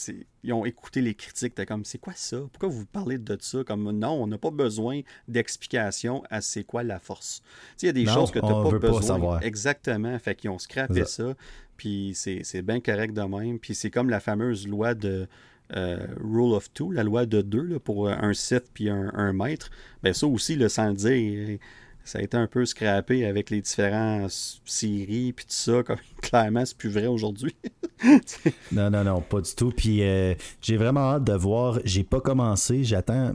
[0.44, 2.38] ils ont écouté les critiques, t'es comme, c'est quoi ça?
[2.52, 3.64] Pourquoi vous parlez de ça?
[3.64, 7.41] Comme, non, on n'a pas besoin d'explication à c'est quoi la force.
[7.82, 9.02] Il y a des Non, choses que tu n'as on pas veut pas besoin.
[9.02, 9.44] savoir.
[9.44, 11.34] Exactement, fait qu'ils ont scrappé C'est ça,
[11.78, 15.28] puis c'est c'est bien correct de même, puis c'est comme la fameuse loi de...
[15.76, 19.70] euh, rule of two, la loi de deux pour un Sith puis un, un maître,
[20.02, 21.60] ben ça aussi, là, sans le dire,
[22.05, 24.31] ça a été un peu scrappé avec les différentes
[24.65, 25.84] séries puis tout ça.
[25.84, 27.55] Comme, clairement, c'est plus vrai aujourd'hui.
[28.71, 29.71] non, non, non, pas du tout.
[29.71, 31.80] Puis euh, j'ai vraiment hâte de voir.
[31.85, 32.84] J'ai pas commencé.
[32.84, 33.34] J'attends.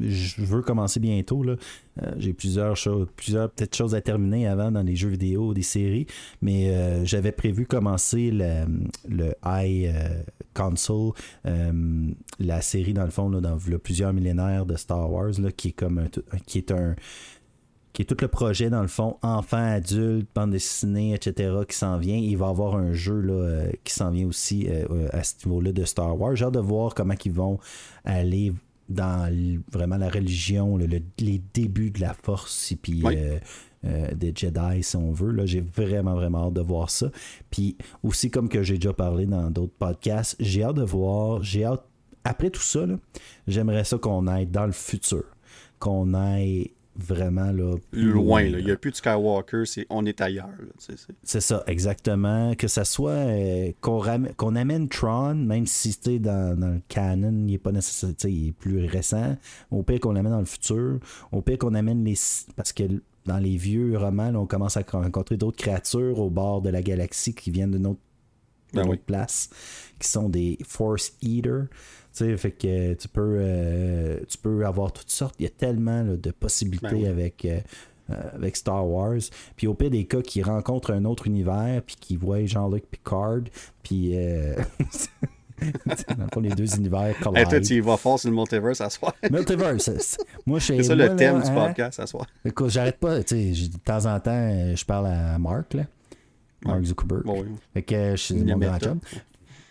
[0.00, 1.42] Je veux commencer bientôt.
[1.44, 1.54] Là.
[2.02, 5.62] Euh, j'ai plusieurs choses, plusieurs peut-être choses à terminer avant dans les jeux vidéo, des
[5.62, 6.06] séries.
[6.42, 8.64] Mais euh, j'avais prévu commencer le,
[9.08, 9.32] le
[10.54, 11.12] Console,
[11.44, 15.72] la série dans le fond, là, dans plusieurs millénaires de Star Wars, là, qui est
[15.72, 16.08] comme un,
[16.46, 16.96] qui est un
[17.98, 21.98] qui est tout le projet, dans le fond, enfant, adulte, bande dessinée, etc., qui s'en
[21.98, 22.16] vient.
[22.16, 25.24] Il va y avoir un jeu là, euh, qui s'en vient aussi euh, euh, à
[25.24, 26.36] ce niveau-là de Star Wars.
[26.36, 27.58] J'ai hâte de voir comment ils vont
[28.04, 28.52] aller
[28.88, 29.28] dans
[29.72, 33.02] vraiment la religion, les débuts de la force, et puis
[33.82, 35.44] des Jedi, si on veut.
[35.46, 37.10] J'ai vraiment, vraiment hâte de voir ça.
[37.50, 41.64] Puis aussi, comme que j'ai déjà parlé dans d'autres podcasts, j'ai hâte de voir, j'ai
[41.64, 41.84] hâte,
[42.22, 42.86] après tout ça,
[43.48, 45.24] j'aimerais ça qu'on aille dans le futur,
[45.80, 48.42] qu'on aille vraiment là, loin.
[48.42, 50.48] Il n'y a plus de Skywalker, c'est on est ailleurs.
[51.22, 52.54] C'est ça, exactement.
[52.54, 57.58] Que ça soit euh, qu'on, amène Tron, même si dans, dans le canon, il n'est
[57.58, 59.36] pas nécessaire, il est plus récent.
[59.70, 60.98] Au pire qu'on l'amène dans le futur.
[61.32, 62.16] Au pire qu'on amène les.
[62.56, 62.84] Parce que
[63.26, 67.34] dans les vieux romans, on commence à rencontrer d'autres créatures au bord de la galaxie
[67.34, 68.00] qui viennent d'une autre,
[68.72, 69.50] ben place,
[69.98, 71.66] qui sont des Force Eaters
[72.36, 75.34] fait que tu peux, euh, tu peux avoir toutes sortes.
[75.38, 77.60] Il y a tellement de possibilités ben avec, euh,
[78.10, 79.20] euh, avec Star Wars.
[79.56, 83.42] Puis au pire des cas, qui rencontrent un autre univers, puis qui voient Jean-Luc Picard,
[83.82, 84.14] puis.
[85.60, 87.48] dans le fond, les deux univers collident.
[87.48, 89.12] Toi, tu y vas fort sur le multiverse à soir.
[89.30, 90.18] multiverse.
[90.46, 91.66] Moi, c'est ça le thème du hein?
[91.66, 92.26] podcast à soir.
[92.44, 93.18] Écoute, j'arrête pas.
[93.18, 95.84] De temps en temps, je parle à Mark, là.
[96.64, 97.24] Mark Zuckerberg.
[97.24, 97.48] Bon, oui.
[97.72, 99.00] Fait que je suis mon grand chum.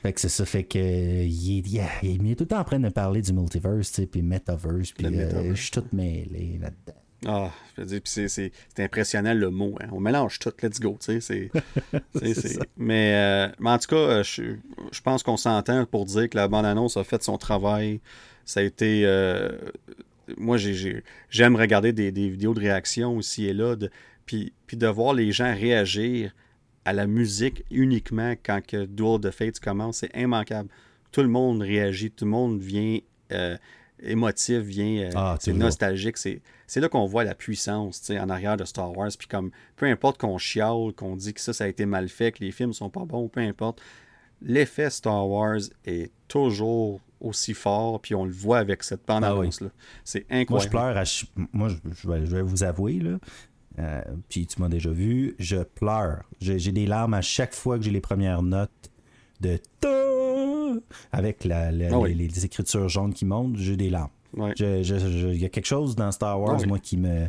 [0.07, 2.79] Fait que c'est ça, fait que il, est, il, est, tout le temps en train
[2.79, 7.01] de parler du multiverse, puis metaverse, puis euh, je suis tout mêlé là-dedans.
[7.25, 9.75] Ah, je veux dire, puis c'est impressionnant le mot.
[9.81, 9.89] Hein.
[9.91, 11.51] On mélange tout, let's go, tu sais.
[12.77, 14.55] mais, euh, mais, en tout cas, euh, je,
[14.93, 17.99] je pense qu'on s'entend pour dire que la bande-annonce a fait son travail.
[18.45, 19.03] Ça a été.
[20.37, 20.55] moi,
[21.29, 23.91] j'aime regarder des, des, vidéos de réaction ici et là, de,
[24.25, 26.31] puis, puis de voir les gens réagir
[26.87, 30.69] à la musique uniquement quand que Duel of Fates commence, c'est immanquable.
[31.11, 32.99] Tout le monde réagit, tout le monde vient
[33.33, 33.57] euh,
[34.01, 36.15] émotif, vient euh, ah, nostalgique.
[36.15, 36.41] C'est,
[36.77, 39.11] là qu'on voit la puissance en arrière de Star Wars.
[39.19, 42.31] Puis comme peu importe qu'on chiale, qu'on dit que ça, ça a été mal fait,
[42.31, 43.81] que les films sont pas bons, peu importe,
[44.41, 49.33] l'effet Star Wars est toujours aussi fort, puis on le voit avec cette bande ah
[49.33, 49.69] là
[50.03, 50.51] C'est incroyable.
[50.51, 50.97] Moi, je pleure.
[50.97, 51.47] À...
[51.51, 53.17] Moi, je vais, vous avouer, là,
[53.79, 56.23] euh, puis tu m'as déjà vu, je pleure.
[56.39, 58.91] J'ai des larmes à chaque fois que j'ai les premières notes
[59.39, 59.59] de
[61.11, 64.09] avec la, ah les, écritures jaunes qui montent, j'ai des larmes.
[64.35, 67.27] Il y a quelque chose dans Star Wars, moi, qui me,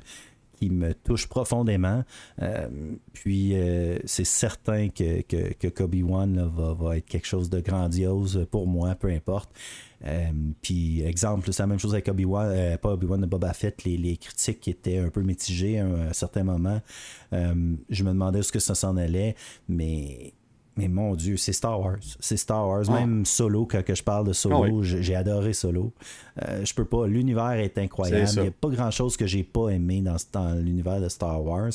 [0.58, 2.04] qui me touche profondément.
[2.42, 2.68] Euh,
[3.12, 7.60] puis euh, c'est certain que, que, que Kobe One va, va, être quelque chose de
[7.60, 9.50] grandiose pour moi, peu importe.
[10.04, 10.30] Euh,
[10.62, 13.96] puis, exemple, c'est la même chose avec Obi-Wan, euh, pas Obi-Wan de Boba Fett, les,
[13.96, 16.80] les, critiques étaient un peu mitigées à un, certain moment.
[17.32, 19.34] Je me demandais où ce que ça s'en allait,
[19.68, 20.34] mais
[20.78, 21.98] mais mon Dieu, c'est Star Wars.
[22.20, 22.84] C'est Star Wars.
[22.88, 23.00] Ah.
[23.00, 25.92] Même Solo, quand je parle de Solo, ah j'ai adoré Solo.
[26.38, 27.06] je peux pas.
[27.06, 28.30] L'univers est incroyable.
[28.36, 31.44] Il n'y a pas grand chose que j'ai pas aimé dans, dans l'univers de Star
[31.44, 31.72] Wars.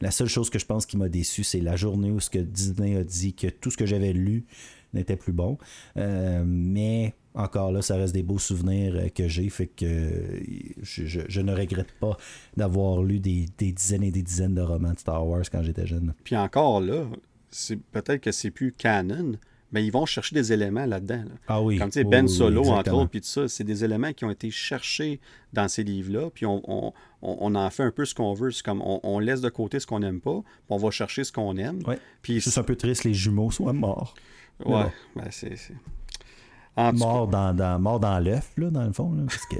[0.00, 2.38] La seule chose que je pense qui m'a déçu, c'est la journée où ce que
[2.38, 4.44] Disney a dit que tout ce que j'avais lu
[4.92, 5.58] n'était plus bon.
[5.96, 10.40] mais encore là, ça reste des beaux souvenirs euh, que j'ai, fait que euh,
[10.82, 12.16] je, ne regrette pas
[12.56, 16.14] d'avoir lu des, dizaines et des dizaines de romans de Star Wars quand j'étais jeune.
[16.24, 17.04] Puis encore là,
[17.52, 19.32] c'est peut-être que c'est plus canon,
[19.72, 21.24] mais ils vont chercher des éléments là-dedans.
[21.48, 21.78] Ah oui.
[21.78, 24.30] Comme tu sais, Ben Solo, entre autres, puis tout ça, c'est des éléments qui ont
[24.30, 25.20] été cherchés
[25.52, 26.92] dans ces livres-là, puis on,
[27.22, 28.50] en fait un peu ce qu'on veut.
[28.50, 31.32] C'est comme on, laisse de côté ce qu'on n'aime pas, puis on va chercher ce
[31.32, 31.80] qu'on aime.
[31.86, 31.98] Ouais.
[32.20, 34.14] Puis c'est un peu triste, les jumeaux soient morts.
[34.64, 35.56] Ouais, ben c'est
[36.76, 39.56] mort, dans, dans, mort dans l'œuf, là, dans le fond, là, parce que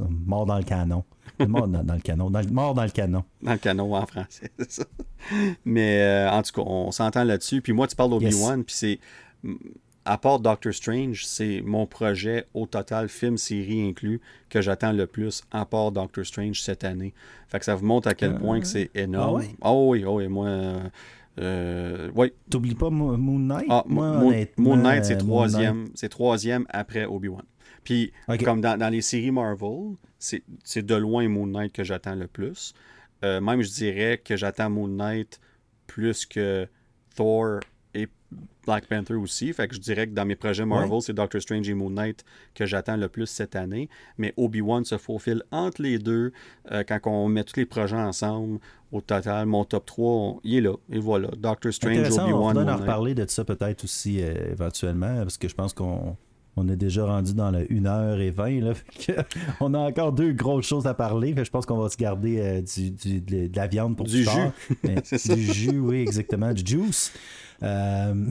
[0.26, 1.04] mort dans le canon.
[1.46, 2.30] Mort dans, le canon.
[2.50, 3.24] mort dans le canon.
[3.42, 4.84] Dans le canon en français, c'est ça.
[5.64, 7.62] Mais euh, en tout cas, on s'entend là-dessus.
[7.62, 8.98] Puis moi, tu parles d'Obi-Wan, puis c'est.
[10.04, 15.06] À part Doctor Strange, c'est mon projet au total, film, série inclus, que j'attends le
[15.06, 17.14] plus, à part Doctor Strange cette année.
[17.46, 19.44] Fait que ça vous montre à quel point que c'est énorme.
[19.60, 20.48] Ah oh oui, oh oui, moi.
[21.38, 22.32] Euh, oui.
[22.50, 23.66] T'oublies pas Moon Knight?
[23.70, 27.44] Ah, Moon, Knight, c'est troisième, c'est troisième après Obi-Wan.
[27.84, 28.12] Puis,
[28.44, 32.74] comme dans, les séries Marvel, c'est de loin Moon Knight que j'attends le plus.
[33.24, 35.40] Euh, même, je dirais que j'attends Moon Knight
[35.86, 36.66] plus que
[37.14, 37.60] Thor
[37.94, 38.08] et
[38.64, 39.52] Black Panther aussi.
[39.52, 42.24] Fait que je dirais que dans mes projets Marvel, c'est Doctor Strange et Moon Knight
[42.54, 43.88] que j'attends le plus cette année.
[44.16, 46.32] Mais Obi-Wan se faufile entre les deux.
[46.70, 48.58] Euh, quand on met tous les projets ensemble,
[48.92, 50.74] au total, mon top 3, il est là.
[50.90, 51.28] Et voilà.
[51.36, 52.58] Doctor Strange, Obi-Wan.
[52.58, 56.16] On va en reparler de ça peut-être aussi euh, éventuellement, parce que je pense qu'on
[56.56, 58.74] on est déjà rendu dans la 1h20.
[59.60, 61.34] on a encore deux grosses choses à parler.
[61.36, 64.28] je pense qu'on va se garder euh, du, de la viande pour du jus.
[65.34, 66.52] du jus, oui, exactement.
[66.52, 67.12] Du juice.
[67.62, 68.26] Euh,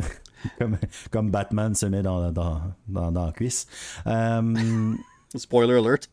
[1.11, 3.67] comme, Batman se met dans, dans, dans, dans la cuisse.
[4.05, 4.93] Euh,
[5.35, 6.09] spoiler alert.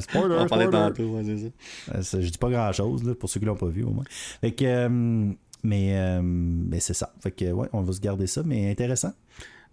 [0.00, 0.70] spoiler, on spoiler.
[0.70, 1.20] tantôt,
[2.00, 2.20] ça.
[2.20, 4.04] je dis pas grand chose pour ceux qui l'ont pas vu au moins.
[4.40, 4.88] Fait que,
[5.62, 7.12] mais, mais c'est ça.
[7.20, 9.12] Fait que ouais, on va se garder ça, mais intéressant.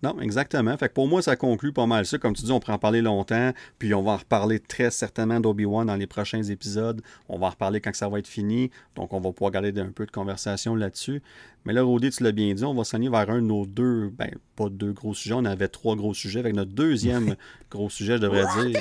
[0.02, 0.78] Non, exactement.
[0.78, 2.18] Fait que pour moi, ça conclut pas mal ça.
[2.18, 5.40] Comme tu dis, on pourrait en parler longtemps, puis on va en reparler très certainement
[5.40, 7.02] d'Obi-Wan dans les prochains épisodes.
[7.28, 8.72] On va en reparler quand ça va être fini.
[8.96, 11.22] Donc, on va pouvoir garder un peu de conversation là-dessus.
[11.66, 14.10] Mais là, Rodé, tu l'as bien dit, on va s'enligner vers un de nos deux,
[14.10, 16.40] ben, pas deux gros sujets, on avait trois gros sujets.
[16.40, 17.36] Avec notre deuxième
[17.72, 18.80] gros sujet, je devrais dire.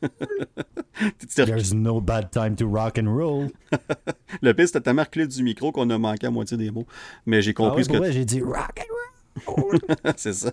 [1.36, 3.50] There's no bad time to rock and roll.
[4.42, 6.86] le pire, c'était ta clé du micro qu'on a manqué à moitié des mots.
[7.26, 7.98] Mais j'ai compris ah ce que.
[7.98, 9.15] Ouais, j'ai dit rock and roll.
[10.16, 10.52] c'est ça.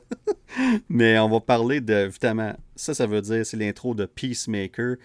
[0.90, 4.96] Mais on va parler de, évidemment, ça, ça veut dire, c'est l'intro de Peacemaker,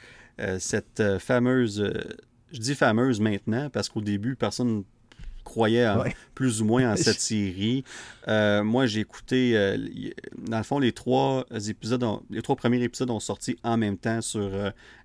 [0.41, 1.93] euh, cette euh, fameuse, euh,
[2.53, 4.85] je dis fameuse maintenant, parce qu'au début, personne
[5.43, 5.87] croyait
[6.35, 7.83] plus ou moins en cette série.
[8.27, 9.55] moi, j'ai écouté,
[10.37, 14.21] dans le fond, les trois épisodes, les trois premiers épisodes ont sorti en même temps
[14.21, 14.51] sur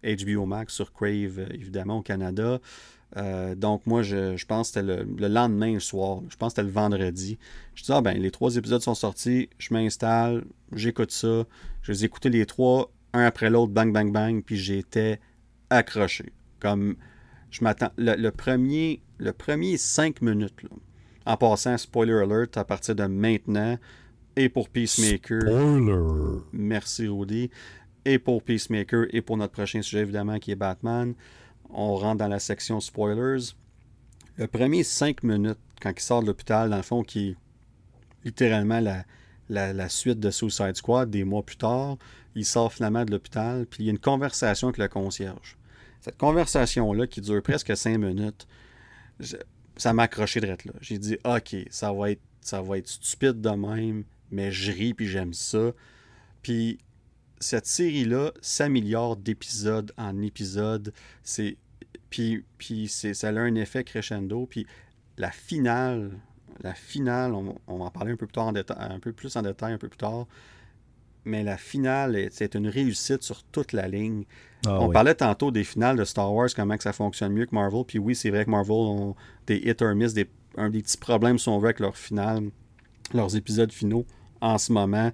[0.04, 2.60] HBO Max, sur Crave, évidemment, au Canada.
[3.18, 6.22] Euh, donc, moi, je, pense que c'était le, lendemain soir.
[6.30, 7.38] Je pense que c'était le vendredi.
[7.76, 9.49] Je dis, ah ben, les trois épisodes sont sortis.
[9.57, 11.45] Je m'installe, j'écoute ça.
[11.81, 14.44] Je les ai écoutés les trois, un après l'autre, bang, bang, bang.
[14.44, 15.19] Puis j'étais
[15.69, 16.31] accroché.
[16.60, 16.95] Comme,
[17.52, 17.91] je m'attends.
[17.98, 20.56] Le, premier, le premier cinq minutes,
[21.26, 23.77] en passant, spoiler alert, à partir de maintenant,
[24.35, 25.41] et pour Peacemaker.
[25.41, 26.41] Spoiler!
[26.52, 27.52] Merci, Rudy.
[28.06, 31.14] Et pour Peacemaker, et pour notre prochain sujet, évidemment, qui est Batman
[31.74, 33.54] on rentre dans la section spoilers.
[34.38, 37.36] Le premier cinq minutes, quand il sort de l'hôpital, dans le fond, qui est
[38.26, 39.06] littéralement la,
[39.50, 41.98] la, suite de Suicide Squad des mois plus tard,
[42.36, 45.58] il sort finalement de l'hôpital, puis il y a une conversation avec le concierge.
[46.02, 48.48] Cette conversation-là, qui dure presque cinq minutes,
[49.78, 50.56] ça m'a accroché de là.
[50.82, 54.94] J'ai dit, OK, ça va, être, ça va être stupide de même, mais je ris,
[54.94, 55.72] puis j'aime ça.
[56.41, 56.80] Puis
[57.40, 60.94] cette série-là s'améliore d'épisode en épisode.
[61.24, 61.58] C'est
[62.14, 64.45] puis, puis ça a un effet crescendo.
[64.45, 64.68] Puis
[65.18, 66.11] la finale,
[66.61, 69.35] la finale, on, va en parler un peu, plus tard en détail, un peu plus
[69.35, 70.27] en détail un peu plus tard.
[71.26, 74.26] Mais la finale, c'est une réussite sur toute la ligne.
[74.68, 77.56] Ah on parlait tantôt des finales de Star Wars, comment que ça fonctionne mieux que
[77.56, 77.84] Marvel.
[77.84, 79.15] Puis oui, c'est vrai que Marvel ont
[79.48, 82.52] des hit or miss, des, un des petits problèmes sont vrai avec leur finale,
[83.11, 84.06] leurs épisodes finaux
[84.40, 85.11] en ce moment.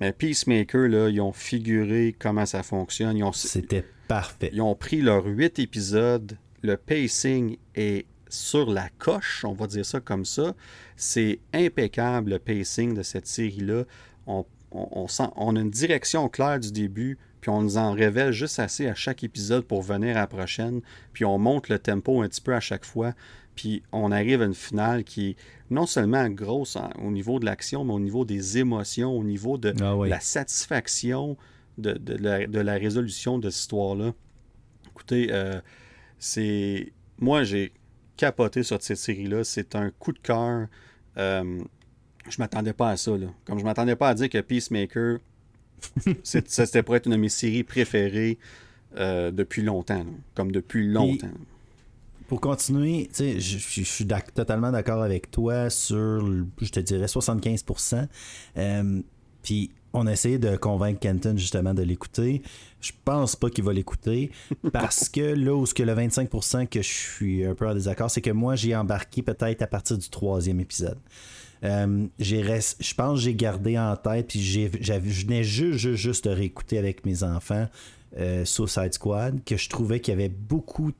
[0.00, 3.22] Mais Peacemaker, là, ils ont figuré comment ça fonctionne.
[3.34, 4.50] C'était parfait.
[4.52, 6.36] Ils ont pris leurs huit épisodes.
[6.62, 10.54] Le pacing est sur la coche, on va dire ça comme ça.
[10.96, 13.84] C'est impeccable le pacing de cette série-là.
[14.26, 18.58] On, sent, on a une direction claire du début, puis on nous en révèle juste
[18.58, 20.80] assez à chaque épisode pour venir à la prochaine,
[21.12, 23.12] puis on monte le tempo un petit peu à chaque fois.
[23.54, 25.36] Puis on arrive à une finale qui est
[25.70, 29.72] non seulement grosse au niveau de l'action, mais au niveau des émotions, au niveau de
[29.80, 31.36] ah la satisfaction
[31.78, 34.12] de, la, résolution de cette histoire-là.
[34.90, 35.60] Écoutez, euh,
[36.18, 36.92] c'est.
[37.18, 37.72] Moi, j'ai
[38.16, 39.44] capoté sur cette série-là.
[39.44, 40.68] C'est un coup de cœur.
[41.16, 41.60] Euh,
[42.28, 43.12] je m'attendais pas à ça.
[43.44, 45.18] Comme je m'attendais pas à dire que Peacemaker,
[46.22, 48.38] c'était pour être une de mes séries préférées
[48.96, 50.04] euh, depuis longtemps.
[50.34, 51.30] Comme depuis longtemps
[52.28, 56.26] pour continuer, je, je suis totalement d'accord avec toi sur,
[56.60, 58.08] je te dirais, 75%.
[58.56, 59.02] Euh,
[59.42, 62.42] puis on a essayé de convaincre Kenton justement de l'écouter.
[62.80, 64.30] Je pense pas qu'il va l'écouter
[64.72, 68.10] parce que là où ce que le 25% que je suis un peu en désaccord,
[68.10, 70.98] c'est que moi j'ai embarqué peut-être à partir du troisième épisode.
[71.62, 76.30] Euh, je pense que j'ai gardé en tête, puis je venais juste, juste, juste de
[76.30, 77.68] réécouter avec mes enfants
[78.18, 80.92] euh, Suicide Squad, que je trouvais qu'il y avait beaucoup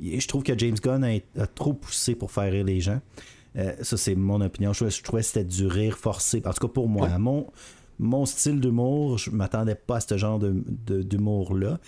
[0.00, 3.00] je trouve que James Gunn a, trop poussé pour faire rire les gens.
[3.56, 4.72] Euh, ça, c'est mon opinion.
[4.72, 6.42] Je, trouvais que c'était du rire forcé.
[6.44, 7.46] En tout cas, pour moi, mon,
[7.98, 11.78] mon style d'humour, je m'attendais pas à ce genre d'humour-là.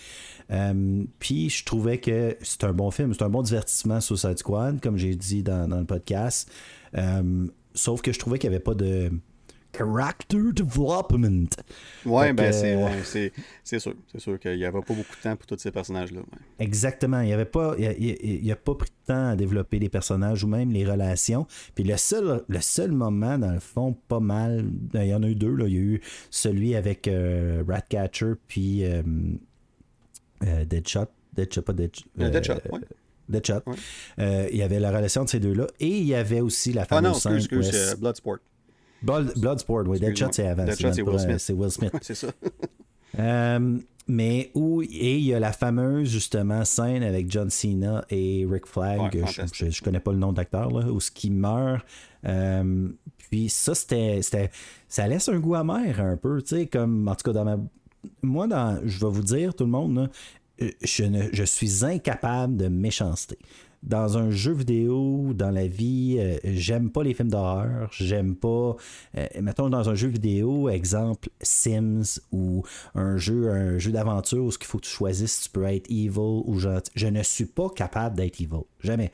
[0.51, 3.13] Euh, puis, je trouvais que c'est un bon film.
[3.13, 6.51] C'est un bon divertissement sur Side Squad, comme j'ai dit dans, le podcast.
[6.97, 9.11] Euh, sauf que je trouvais qu'il n'y avait pas de
[9.79, 11.49] character development.
[12.05, 13.31] Ouais, ben c'est
[13.63, 13.93] c'est sûr.
[14.11, 16.21] C'est sûr qu'il n'y avait pas beaucoup de temps pour tous ces personnages-là.
[16.59, 17.21] Exactement.
[17.21, 17.75] Il n'y avait pas.
[17.77, 21.47] Il, il, a pas pris de temps à développer les personnages ou même les relations.
[21.75, 24.65] Puis le seul, le seul moment, dans le fond, pas mal.
[24.65, 25.55] Ben, il y en a eu deux.
[25.55, 25.65] Là.
[25.67, 29.01] Il y a eu celui avec euh, Ratcatcher puis euh,
[30.43, 31.07] euh, Deadshot.
[31.33, 32.05] Deadshot, pas Deadshot.
[32.17, 32.79] Deadshot, ouais.
[33.29, 33.61] Deadshot.
[34.17, 35.67] il y avait la relation de ces deux-là.
[35.79, 38.39] Et il y avait aussi la fameuse ah non, excuse, excuse, Bloodsport.
[39.01, 39.99] Bloodsport, oui.
[39.99, 40.65] Deadshot, c'est avant.
[40.65, 41.39] Deadshot, c'est Will Smith.
[41.39, 41.93] C'est Will Smith.
[42.01, 42.27] c'est ça.
[44.07, 48.65] mais où et il y a la fameuse justement scène avec John Cena et Rick
[48.65, 49.23] Flag,
[49.53, 51.85] je, je, connais pas le nom d'acteur là, où ce qui meurt.
[53.29, 54.21] puis ça c'était
[54.87, 57.57] ça laisse un goût amer un peu, tu sais comme en tout cas dans ma
[58.21, 60.09] moi dans je vais vous dire tout le monde
[60.81, 63.37] je, ne, je suis incapable de méchanceté
[63.83, 68.75] dans un jeu vidéo, dans la vie, euh, j'aime pas les films d'horreur, j'aime pas,
[69.17, 72.63] euh, mettons dans un jeu vidéo, exemple Sims ou
[72.95, 75.63] un jeu, un jeu d'aventure où ce qu'il faut que tu choisisses si tu peux
[75.63, 76.91] être evil ou gentil.
[76.95, 79.11] Je ne suis pas capable d'être evil, jamais.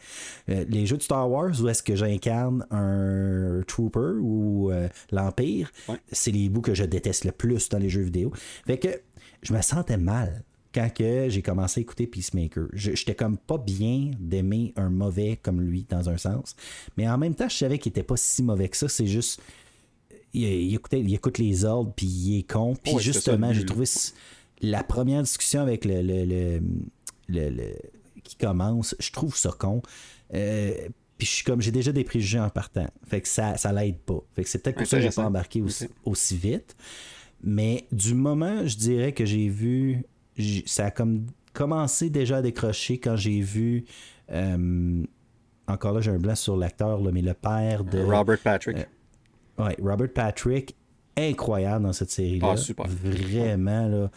[0.50, 4.72] Euh, les jeux de Star Wars où est-ce que j'incarne un trooper ou
[5.12, 5.72] l'Empire,
[6.12, 8.32] c'est les bouts que je déteste le plus dans les jeux vidéo.
[8.66, 8.90] Fait que
[9.44, 10.44] je me sentais mal
[10.76, 12.66] quand que j'ai commencé à écouter Peacemaker.
[12.74, 16.56] J'étais comme pas bien d'aimer un mauvais comme lui, dans un sens.
[16.98, 18.90] Mais en même temps, je savais qu'il était pas si mauvais que ça.
[18.90, 19.42] C'est juste.
[20.34, 22.76] Il, écoutait, il écoute les ordres, puis il est con.
[22.84, 23.86] Puis justement, j'ai trouvé
[24.62, 26.60] la première discussion avec le, le,
[27.30, 27.74] le,
[28.24, 29.82] qui commence, je trouve ça con.
[30.34, 30.74] Euh,
[31.18, 32.88] puis je suis comme j'ai déjà des préjugés en partant.
[33.08, 34.22] Fait que ça, ça l'aide pas.
[34.36, 35.64] Fait que c'est peut-être pour ça que j'ai pas embarqué
[36.04, 36.76] aussi, vite.
[37.42, 40.04] Mais du moment, je dirais que j'ai vu
[40.66, 43.86] ça a comme commencé déjà à décrocher quand j'ai vu.
[44.32, 45.04] Euh,
[45.68, 48.00] encore là, j'ai un blanc sur l'acteur, mais le père de.
[48.00, 48.78] Robert Patrick.
[48.78, 50.76] Euh, ouais, Robert Patrick,
[51.18, 52.52] incroyable dans cette série-là.
[52.52, 52.86] Ah, super.
[52.88, 54.12] Vraiment, là.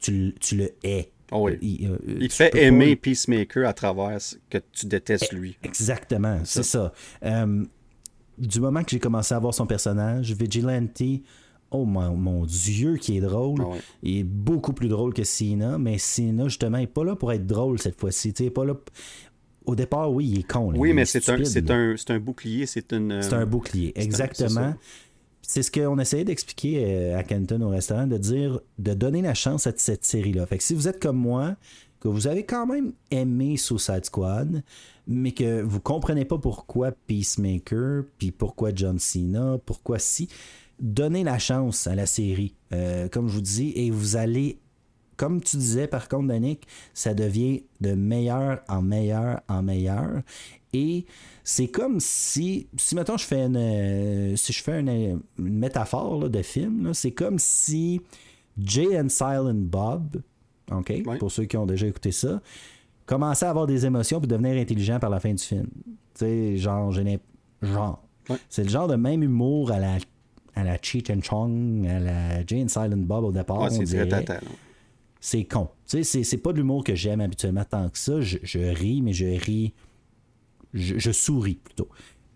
[0.00, 1.12] tu, tu, le hais.
[1.30, 1.58] Oh oui.
[1.62, 5.56] Il, euh, fait aimer Peacemaker à travers ce que tu détestes lui.
[5.62, 6.92] Exactement, c'est ça.
[8.38, 11.02] du moment que j'ai commencé à voir son personnage, Vigilante,
[11.72, 13.60] oh mon, Dieu, qui est drôle.
[13.62, 17.32] Ah il est beaucoup plus drôle que Cena, mais Cena, justement, n'est pas là pour
[17.32, 18.32] être drôle cette fois-ci.
[18.50, 18.74] pas là.
[19.64, 20.72] Au départ, oui, il est con.
[20.74, 22.66] oui, mais c'est un, c'est un, un, bouclier.
[22.66, 24.74] C'est une, c'est un bouclier, exactement.
[25.40, 29.34] C'est ce qu'on essayait d'expliquer euh, à Kenton au restaurant, de dire, de donner la
[29.34, 30.46] chance à cette série-là.
[30.46, 31.56] Fait que si vous êtes comme moi,
[32.02, 34.64] que vous avez quand même aimé Suicide Squad,
[35.06, 40.28] mais que vous comprenez pas pourquoi Peacemaker, puis pourquoi John Cena, pourquoi si,
[40.82, 44.58] donnez la chance à la série, euh, comme je vous dis, et vous allez,
[45.16, 50.22] comme tu disais par contre, Danick, ça devient de meilleur en meilleur en meilleur.
[50.74, 51.06] Et
[51.44, 56.42] c'est comme si, si maintenant je fais une, euh, si je fais une, métaphore de
[56.42, 58.00] film, c'est comme si
[58.58, 60.22] Jay and Silent Bob,
[60.70, 62.40] ok, pour ceux qui ont déjà écouté ça,
[63.06, 65.68] commençait à avoir des émotions pour devenir intelligent par la fin du film.
[66.14, 66.92] Tu sais, genre,
[67.60, 68.02] genre.
[68.48, 69.98] C'est le genre de même humour à la
[70.54, 73.70] à la Cheech and Chong, à la Jane Silent Bob au départ.
[75.20, 75.68] c'est con.
[75.86, 78.20] Tu sais, c'est pas de l'humour que j'aime habituellement tant que ça.
[78.20, 79.72] Je, ris, mais je ris.
[80.74, 81.88] Je, souris plutôt.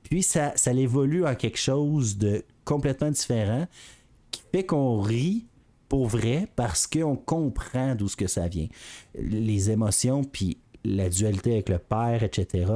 [0.03, 3.67] Puis ça, ça évolue en quelque chose de complètement différent
[4.31, 5.47] qui fait qu'on rit
[5.89, 8.69] pour vrai parce qu'on comprend d'où ce que ça vient.
[9.15, 12.67] Les émotions, puis la dualité avec le père, etc.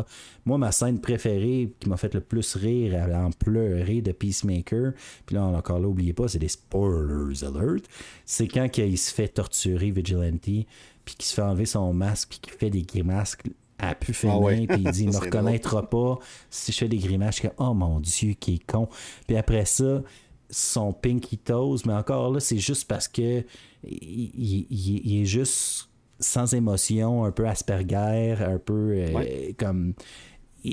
[0.45, 4.93] Moi, ma scène préférée qui m'a fait le plus rire, en pleurer de Peacemaker,
[5.27, 7.85] puis là, encore là, n'oubliez pas, c'est des spoilers alert,
[8.25, 12.39] c'est quand il se fait torturer Vigilante, puis qu'il se fait enlever son masque, puis
[12.41, 13.37] qu'il fait des grimaces
[13.79, 16.19] à pu finir, ah puis il dit, il me reconnaîtra pas
[16.51, 17.41] si je fais des grimaces.
[17.43, 18.89] Je oh mon Dieu, qui est con.
[19.27, 20.03] Puis après ça,
[20.51, 23.45] son pinky toes, mais encore là, c'est juste parce que
[23.83, 25.90] il est juste
[26.21, 29.95] sans émotion, un peu Asperger, un peu euh, comme.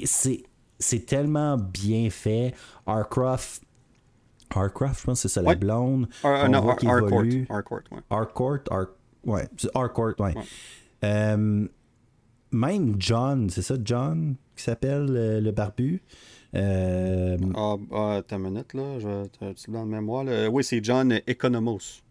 [0.03, 0.44] C'est,
[0.80, 2.53] c'est tellement bien fait.
[2.86, 3.64] Harcroft.
[4.53, 6.07] Harcroft, je pense que c'est ça, la blonde.
[6.24, 7.24] Ar non, Harcourt.
[7.49, 7.99] Harcourt, ouais.
[8.10, 8.60] Harcourt,
[9.26, 9.48] ouais.
[9.74, 10.34] Harcourt, ouais.
[11.03, 11.68] Euh,
[12.52, 16.02] même John, c'est ça, John, qui s'appelle euh, le barbu?
[16.56, 17.38] Euh...
[17.56, 18.99] Ah, ah, ta minute, là.
[18.99, 20.24] Je, tu dans le mémoire.
[20.24, 20.49] Là.
[20.49, 22.02] Oui, c'est John Economos.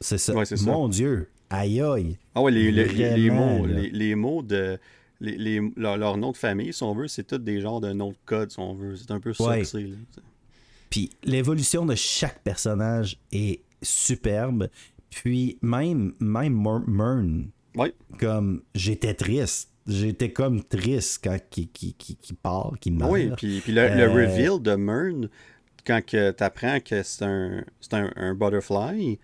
[0.00, 0.34] C'est ça.
[0.34, 0.96] Ouais, Mon ça.
[0.96, 1.28] Dieu.
[1.54, 2.18] Aïe aïe.
[2.34, 4.78] Ah ouais, les, les, mots, les, mots de.
[5.20, 8.16] Les, leur, nom de famille, si on veut, c'est tout des genres de noms de
[8.26, 8.96] code, si on veut.
[8.96, 9.86] C'est un peu ça que c'est.
[10.90, 14.68] Puis l'évolution de chaque personnage est superbe.
[15.10, 17.46] Puis même, même Mern,
[18.18, 19.70] comme j'étais triste.
[19.86, 23.12] J'étais comme triste quand qui, qui, qui, qui part, qui meurt.
[23.12, 25.28] Oui, puis, puis le, le, euh, reveal de Mern,
[25.86, 29.18] quand tu apprends que c'est un, un, un, butterfly,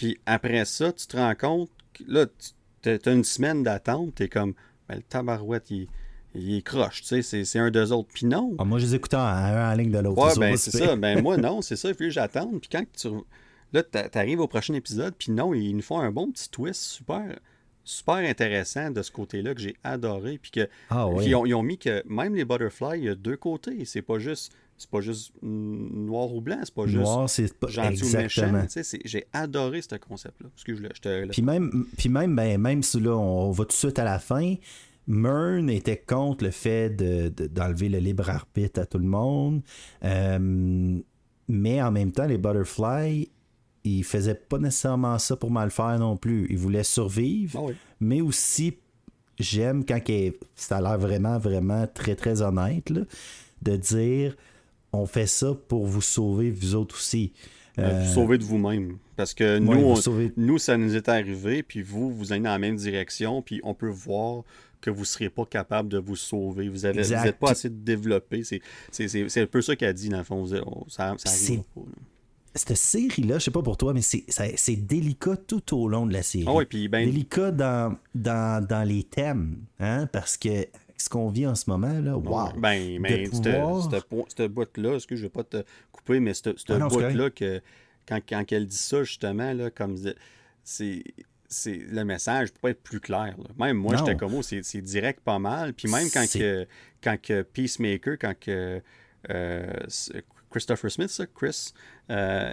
[0.00, 2.24] puis après ça, tu te rends compte que là,
[2.82, 4.54] tu as une semaine d'attente, tu es comme,
[4.88, 5.88] ben, le tabarouette, il,
[6.34, 8.08] il est croche, tu sais, c'est un d'eux autres.
[8.10, 8.54] Puis non.
[8.58, 10.26] Ah, moi, je les écoutais en, en ligne de l'autre.
[10.26, 10.96] Ouais, ben c'est ça.
[10.96, 11.92] Ben moi, non, c'est ça.
[11.92, 12.62] Que j'attende.
[12.62, 13.08] Puis quand tu.
[13.74, 16.80] Là, tu arrives au prochain épisode, puis non, ils nous font un bon petit twist
[16.80, 17.36] super
[17.84, 20.38] super intéressant de ce côté-là que j'ai adoré.
[20.38, 23.84] Puis que ah, ils, ont, mis que même les butterflies, il y a deux côtés.
[23.84, 24.50] C'est pas juste.
[24.80, 27.66] C'est pas juste noir ou blanc, c'est pas noir, juste pas...
[27.66, 28.66] gentil ou méchant.
[29.04, 30.48] J'ai adoré ce concept-là.
[31.30, 34.18] Puis même, puis même, ben, même si là, on va tout de suite à la
[34.18, 34.54] fin,
[35.06, 39.60] Mern était contre le fait d'enlever de, le libre arbitre à tout le monde.
[40.02, 40.98] Euh,
[41.46, 43.28] mais en même temps, les Butterfly,
[43.84, 46.46] il faisait pas nécessairement ça pour mal faire non plus.
[46.48, 48.78] Il voulait survivre, ah mais aussi,
[49.38, 50.00] j'aime quand
[50.54, 52.90] ça a l'air vraiment, vraiment très, très honnête,
[53.60, 54.36] de dire
[54.92, 57.32] on fait ça pour vous sauver, vous autres aussi.
[57.78, 58.98] Euh, vous euh, sauver de vous-même.
[59.16, 59.94] Parce que nous,
[60.36, 63.74] nous, ça nous est arrivé, puis vous, vous allez dans la même direction, puis on
[63.74, 64.42] peut voir
[64.80, 66.68] que vous ne serez pas capable de vous sauver.
[66.68, 68.42] Vous n'êtes pas assez développé.
[68.90, 70.46] C'est un peu ça qu'elle dit, dans le fond.
[70.46, 71.82] Ça, ça arrive pas
[72.54, 76.22] cette série-là, je sais pas pour toi, mais c'est délicat tout au long de la
[76.22, 76.46] série.
[76.48, 77.06] Ah puis ben...
[77.06, 80.66] Délicat dans, dans, dans, les thèmes, hein, parce que
[81.00, 82.52] ce qu'on vit en ce moment, là, wow!
[82.56, 86.88] Ben, mais cette boîte-là, est-ce que je vais pas te couper, mais cette, cette ah
[86.88, 87.60] boîte-là, que
[88.06, 89.96] quand, quand elle dit ça, justement, là, comme
[90.64, 91.04] c'est
[91.66, 93.34] le message peut pas être plus clair.
[93.58, 95.74] Même moi, j'étais comme, oh, c'est direct pas mal.
[95.74, 96.66] Puis même quand, que,
[97.02, 98.82] quand que Peacemaker, quand que,
[99.30, 99.72] euh,
[100.50, 101.72] Christopher Smith, ça, Chris,
[102.10, 102.52] euh,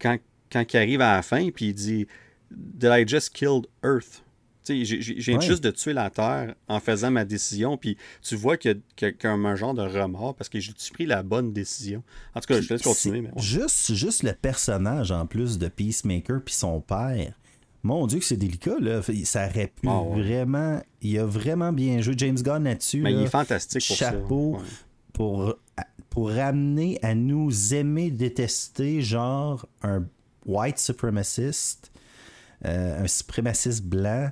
[0.00, 0.18] quand,
[0.50, 2.06] quand il arrive à la fin, puis il dit
[2.50, 4.23] Did I just killed Earth?
[4.66, 9.26] J'ai juste de tuer la Terre en faisant ma décision, puis tu vois qu'il y,
[9.26, 12.02] a un genre de remords parce que j'ai pris la bonne décision.
[12.34, 13.20] En tout cas, je te laisse continuer.
[13.20, 17.34] Mais juste, juste le personnage en plus de Peacemaker puis son père.
[17.82, 19.02] Mon Dieu que c'est délicat, là.
[19.24, 20.80] Ça aurait pu ah, vraiment...
[21.02, 22.14] Il a vraiment bien joué.
[22.16, 23.00] James Gunn là-dessus.
[23.00, 24.58] Mais il est fantastique pour Chapeau
[25.12, 25.54] pour
[26.14, 30.04] pour ramener à nous aimer, détester, genre un
[30.46, 31.90] white supremacist,
[32.64, 34.30] euh, un suprémaciste blanc.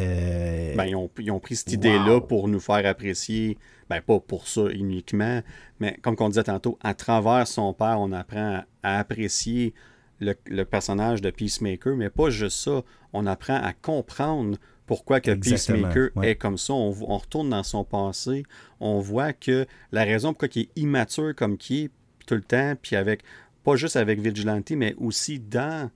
[0.00, 3.58] Euh, ben, ils, ont, pris cette idée-là pour nous faire apprécier,
[3.88, 5.40] ben pas pour ça uniquement,
[5.78, 9.72] mais comme on disait tantôt, à travers son père, on apprend à, apprécier
[10.18, 15.32] le, le, personnage de Peacemaker, mais pas juste ça, on apprend à comprendre pourquoi que
[15.32, 16.72] Peacemaker est comme ça.
[16.72, 18.44] On, retourne dans son passé,
[18.80, 21.90] on voit que la raison pourquoi il est immature comme qui est
[22.26, 23.22] tout le temps, puis avec
[23.64, 25.90] pas juste avec Vigilante, mais aussi dans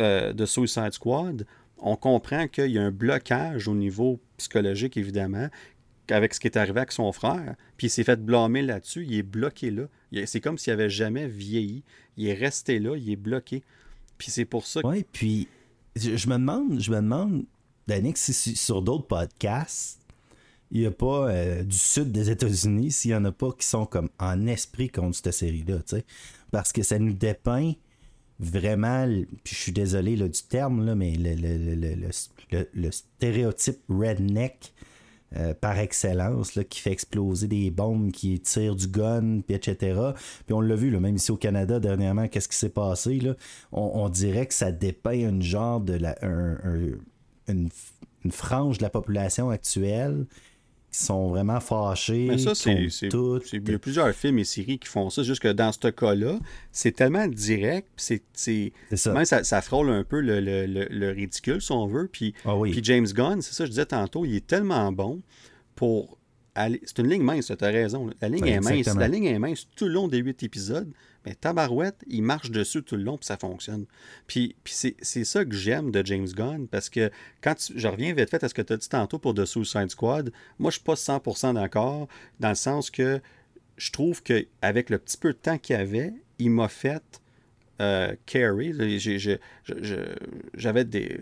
[0.00, 1.46] euh, The Suicide Squad,
[1.80, 5.48] on comprend qu'il y a un blocage au niveau psychologique, évidemment,
[6.10, 7.54] avec ce qui est arrivé avec son frère.
[7.76, 9.84] Puis il s'est fait blâmer là-dessus, il est bloqué là.
[10.26, 11.82] C'est comme s'il n'avait jamais vieilli.
[12.16, 13.62] Il est resté là, il est bloqué.
[14.16, 14.86] Puis c'est pour ça que...
[14.86, 15.48] Oui, puis
[15.96, 17.44] je me demande, je me demande
[17.86, 20.00] Danick, si sur d'autres podcasts,
[20.70, 23.66] il n'y a pas euh, du sud des États-Unis, s'il n'y en a pas qui
[23.66, 25.78] sont comme en esprit contre cette série-là,
[26.50, 27.72] Parce que ça nous dépeint
[28.40, 29.06] vraiment,
[29.44, 34.72] puis je suis désolé là, du terme, mais le, stéréotype redneck
[35.36, 40.00] euh, par excellence, qui fait exploser des bombes, qui tire du gun, puis etc.
[40.46, 43.20] Puis on l'a vu, même ici au Canada, dernièrement, qu'est-ce qui s'est passé?
[43.72, 46.16] On, dirait que ça dépeint un genre de la,
[47.46, 47.68] une,
[48.30, 50.26] frange de la population actuelle
[50.90, 52.26] qui sont vraiment fâchés.
[52.28, 52.88] Mais ça, c'est.
[53.02, 55.22] Il y a plusieurs films et séries qui font ça.
[55.22, 56.38] Juste que dans ce cas-là,
[56.72, 57.88] c'est tellement direct.
[57.96, 58.22] C'est,
[58.94, 59.12] ça.
[59.12, 62.08] Même ça, frôle un peu le, ridicule, si on veut.
[62.10, 65.20] Puis, ah puis James Gunn, c'est ça, je disais tantôt, il est tellement bon
[65.74, 66.16] pour.
[66.56, 68.10] C'est une ligne mince, tu as raison.
[68.20, 68.86] La ligne est mince.
[68.96, 70.90] La ligne est mince tout le long des huit épisodes.
[71.28, 73.84] Mais Tabarouette, il marche dessus tout le long, puis ça fonctionne.
[74.26, 77.10] Puis, puis c'est ça que j'aime de James Gunn, parce que
[77.42, 79.90] quand je reviens vite fait à ce que tu as dit tantôt pour The Suicide
[79.90, 82.08] Squad, moi, je suis pas 100% d'accord,
[82.40, 83.20] dans le sens que
[83.76, 87.20] je trouve qu'avec le petit peu de temps qu'il avait, il m'a fait
[87.82, 88.72] euh, Carrie.
[90.54, 91.20] J'avais des.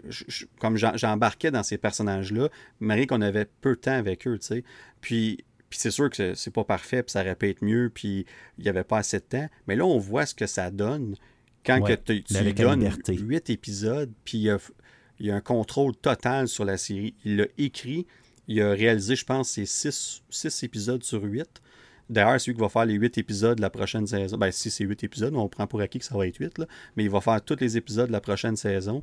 [0.60, 4.64] comme j'embarquais dans ces personnages-là, malgré qu'on avait peu de temps avec eux, tu sais.
[5.00, 8.24] Puis puis c'est sûr que c'est pas parfait, puis ça aurait pu être mieux, puis
[8.58, 9.48] il n'y avait pas assez de temps.
[9.66, 11.16] Mais là, on voit ce que ça donne
[11.64, 16.64] quand que tu lui donnes huit épisodes, puis il y, a, un contrôle total sur
[16.64, 17.14] la série.
[17.24, 18.06] Il l'a écrit,
[18.46, 21.60] il a réalisé, je pense, c'est six, épisodes sur huit.
[22.08, 24.84] D'ailleurs, celui qui va faire les huit épisodes de la prochaine saison, ben si c'est
[24.84, 26.66] huit épisodes, on prend pour acquis que ça va être huit, là,
[26.96, 29.02] mais il va faire tous les épisodes de la prochaine saison.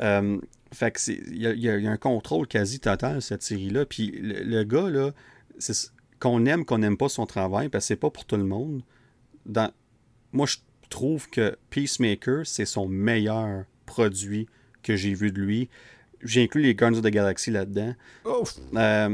[0.00, 0.40] Euh,
[0.72, 3.86] fait que il y, a un contrôle quasi total cette série-là.
[3.86, 5.12] Puis le, gars, là,
[6.20, 8.82] qu'on aime, qu'on n'aime pas son travail, parce que c'est pas pour tout le monde.
[9.46, 9.70] Dans,
[10.32, 10.56] moi, je
[10.90, 14.46] trouve que Peacemaker, c'est son meilleur produit
[14.82, 15.68] que j'ai vu de lui.
[16.22, 17.94] J'ai inclus les Guns of the Galaxy là-dedans.
[18.26, 19.08] Euh,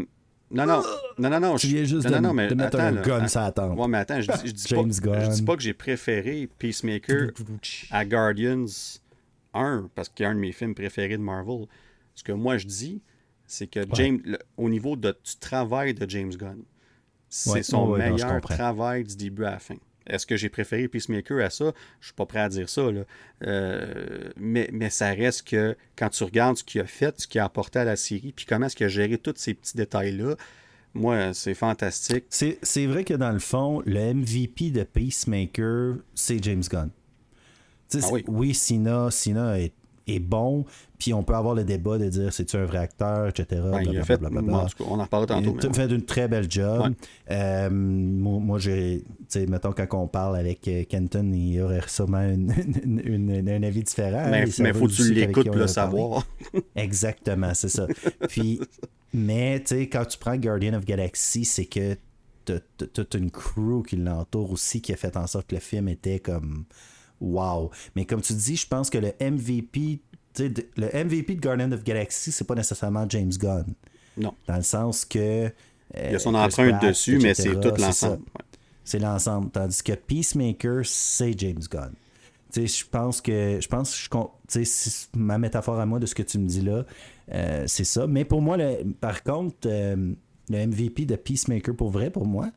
[0.52, 0.82] non, non,
[1.18, 1.56] non, non, non.
[1.56, 3.40] Tu viens juste non, de, non, non, mais de mettre attends, un gun att- sur
[3.40, 3.78] la tempe.
[3.78, 5.28] Ouais, mais attends, je je dis James pas, je Gunn.
[5.32, 7.30] dis pas que j'ai préféré Peacemaker
[7.90, 8.66] à Guardians
[9.54, 11.66] 1, parce qu'il y a un de mes films préférés de Marvel.
[12.14, 13.00] Ce que moi je dis,
[13.50, 16.62] c'est que James, le- au niveau de, du travail de James Gunn,
[17.28, 19.76] c'est Ouais, son ouais, meilleur travail du début à la fin.
[20.06, 21.72] Est-ce que j'ai préféré Peacemaker à ça?
[22.00, 22.90] Je suis pas prêt à dire ça.
[22.90, 23.02] Là.
[23.44, 27.40] Euh, mais, mais ça reste que quand tu regardes ce qu'il a fait, ce qu'il
[27.40, 30.34] a apporté à la série, puis comment est-ce qu'il a géré tous ces petits détails-là,
[30.94, 32.24] moi, c'est fantastique.
[32.30, 36.90] C'est vrai que dans le fond, le MVP de Peacemaker, c'est James Gunn.
[37.94, 38.24] Ah oui.
[38.26, 39.72] oui, Sina, Sina est,
[40.06, 40.64] est bon,
[40.98, 43.46] puis on peut avoir le débat de dire c'est-tu un vrai acteur, etc.
[43.70, 44.50] Ben, il a fait, blablabla.
[44.50, 45.38] moi, en tout cas, on en tantôt.
[45.40, 46.82] Il mais a fait une très belle job.
[46.82, 46.90] Ouais.
[47.30, 49.04] Euh, moi, moi, j'ai.
[49.48, 52.52] Mettons, quand on parle avec euh, Kenton, il y aurait sûrement une-
[52.84, 54.28] une- une- un avis différent.
[54.30, 56.26] Mais ça mais faut que tu l'écoutes pour le savoir?
[56.76, 57.86] Exactement, c'est ça.
[58.28, 58.60] Puis,
[59.12, 61.96] mais, tu sais, quand tu prends Guardian of Galaxy, c'est que
[62.94, 66.18] toute une crew qui l'entoure aussi qui a fait en sorte que le film était
[66.18, 66.64] comme
[67.20, 67.70] wow.
[67.96, 70.00] Mais comme tu dis, je pense que le MVP,
[70.38, 73.66] le MVP de Guardian of Galaxy, c'est pas nécessairement James Gunn.
[74.16, 74.34] Non.
[74.46, 75.50] Dans le sens que.
[75.96, 78.22] Il y a son empreinte dessus, mais c'est tout l'ensemble.
[78.84, 79.50] C'est l'ensemble.
[79.50, 81.92] Tandis que Peacemaker, c'est James Gunn.
[82.52, 83.58] Tu sais, je pense que.
[83.60, 86.84] Je pense que je ma métaphore à moi de ce que tu me dis là,
[87.32, 88.06] euh, c'est ça.
[88.06, 90.12] Mais pour moi, le- par contre, euh,
[90.48, 92.50] le MVP de Peacemaker, pour vrai, pour moi,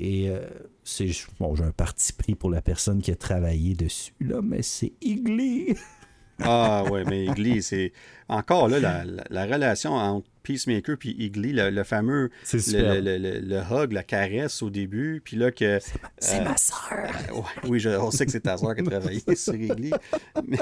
[0.00, 0.40] et euh,
[0.82, 1.10] c'est.
[1.38, 4.92] Bon, j'ai un parti pris pour la personne qui a travaillé dessus, là, mais c'est
[5.02, 5.76] Igly.
[6.42, 7.92] Ah ouais, mais Igly, c'est
[8.28, 13.18] encore là la- la relation entre Peacemaker puis Igly, le, le fameux C'est le, le,
[13.18, 15.78] le- le hug, la caresse au début, puis là que
[16.18, 17.10] C'est Euh, ma soeur.
[17.34, 19.90] Ouais, oui, je, on sait que c'est ta soeur qui a travaillé sur Igly.
[20.46, 20.58] Mais,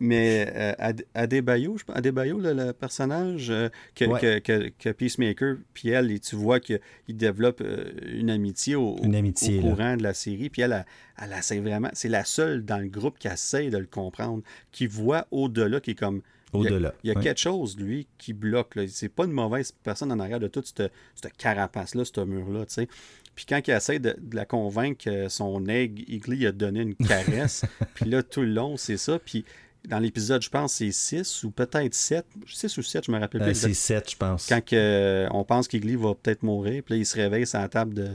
[0.00, 4.20] mais euh, Ad- Adebayo, je Adebayo, le, le personnage euh, que, Ouais.
[4.20, 8.96] que, que, que Peacemaker, puis elle, et tu vois qu'il développe euh, une amitié au,
[9.02, 9.70] Une amitié, au là.
[9.70, 10.48] courant de la série.
[10.50, 10.84] Puis elle, elle,
[11.32, 14.42] elle essaie vraiment, c'est la seule dans le groupe qui essaie de le comprendre,
[14.72, 16.22] qui voit au-delà, qui est comme.
[16.54, 16.94] Il y a- Au-delà.
[17.04, 17.22] Il y a ouais.
[17.22, 18.78] quelque chose, lui, qui bloque.
[18.88, 22.74] C'est pas une mauvaise personne en arrière de toute cette, cette carapace-là, ce mur-là, tu
[22.74, 22.88] sais.
[23.34, 26.94] Puis quand il essaie de, de la convaincre que son aigle, Igly, a donné une
[26.96, 27.64] caresse,
[27.94, 29.18] puis là, tout le long, c'est ça.
[29.18, 29.44] Puis
[29.86, 32.26] dans l'épisode, je pense, c'est 6 ou peut-être 7.
[32.46, 33.54] 6 ou 7, je me rappelle Euh, plus.
[33.54, 34.46] c'est exact- 7, je pense.
[34.48, 37.68] Quand euh, on pense qu'Igly va peut-être mourir, puis là, il se réveille sur la
[37.68, 38.08] table de,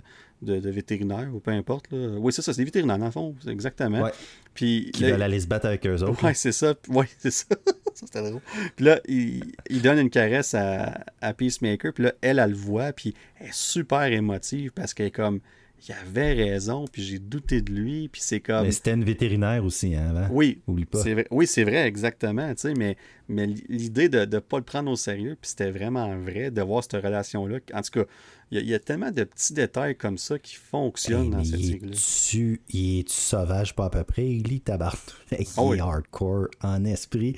[0.44, 1.92] de, de vétérinaire, ou peu importe.
[1.92, 2.18] Là.
[2.20, 4.02] Oui, c'est ça, c'est des vétérinaires, dans le fond, exactement.
[4.02, 4.12] Ouais.
[4.54, 6.24] Puis Qui là, veulent aller se battre avec eux autres.
[6.24, 6.74] Ouais, c'est ça.
[6.90, 7.46] Ouais, c'est ça.
[7.94, 8.42] ça c'était drôle.
[8.76, 11.94] Puis là, il, il donne une caresse à, à Peacemaker.
[11.94, 12.94] Puis là, elle, elle le voit.
[12.94, 15.40] Puis elle est super émotive parce qu'elle est comme,
[15.88, 16.86] il avait raison.
[16.92, 18.10] Puis j'ai douté de lui.
[18.10, 18.66] Puis c'est comme.
[18.66, 20.28] Mais c'était une vétérinaire aussi, hein, avant.
[20.32, 21.02] Oui, Oublie pas.
[21.02, 21.28] c'est vrai.
[21.32, 22.48] Oui, c'est vrai, exactement.
[22.54, 22.96] tu sais, Mais,
[23.28, 26.84] mais l'idée de ne pas le prendre au sérieux, puis c'était vraiment vrai de voir
[26.84, 27.58] cette relation-là.
[27.74, 28.06] En tout cas,
[28.54, 31.30] il y, a- il y a tellement de petits détails comme ça qui fonctionnent Hey,
[31.32, 31.92] dans cette il série-là.
[31.92, 35.00] est-tu, il est-tu sauvage pas à peu près, Igly, tabarnak?
[35.40, 35.78] Il Ah oui.
[35.78, 37.36] est hardcore en esprit.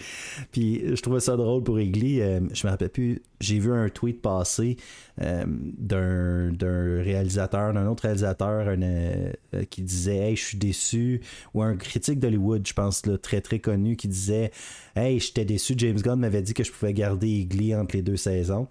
[0.52, 2.22] Puis je trouvais ça drôle pour Igly.
[2.22, 4.76] euh, je me rappelle plus, j'ai vu un tweet passer
[5.22, 9.32] euh, d'un, réalisateur, d'un autre réalisateur un, euh,
[9.70, 11.22] qui disait Hey, je suis déçu.
[11.54, 14.52] Ou un critique d'Hollywood, je pense, là, très très connu, qui disait
[14.96, 18.18] Hey, j'étais déçu, James Gunn m'avait dit que je pouvais garder Igly entre les deux
[18.18, 18.68] saisons.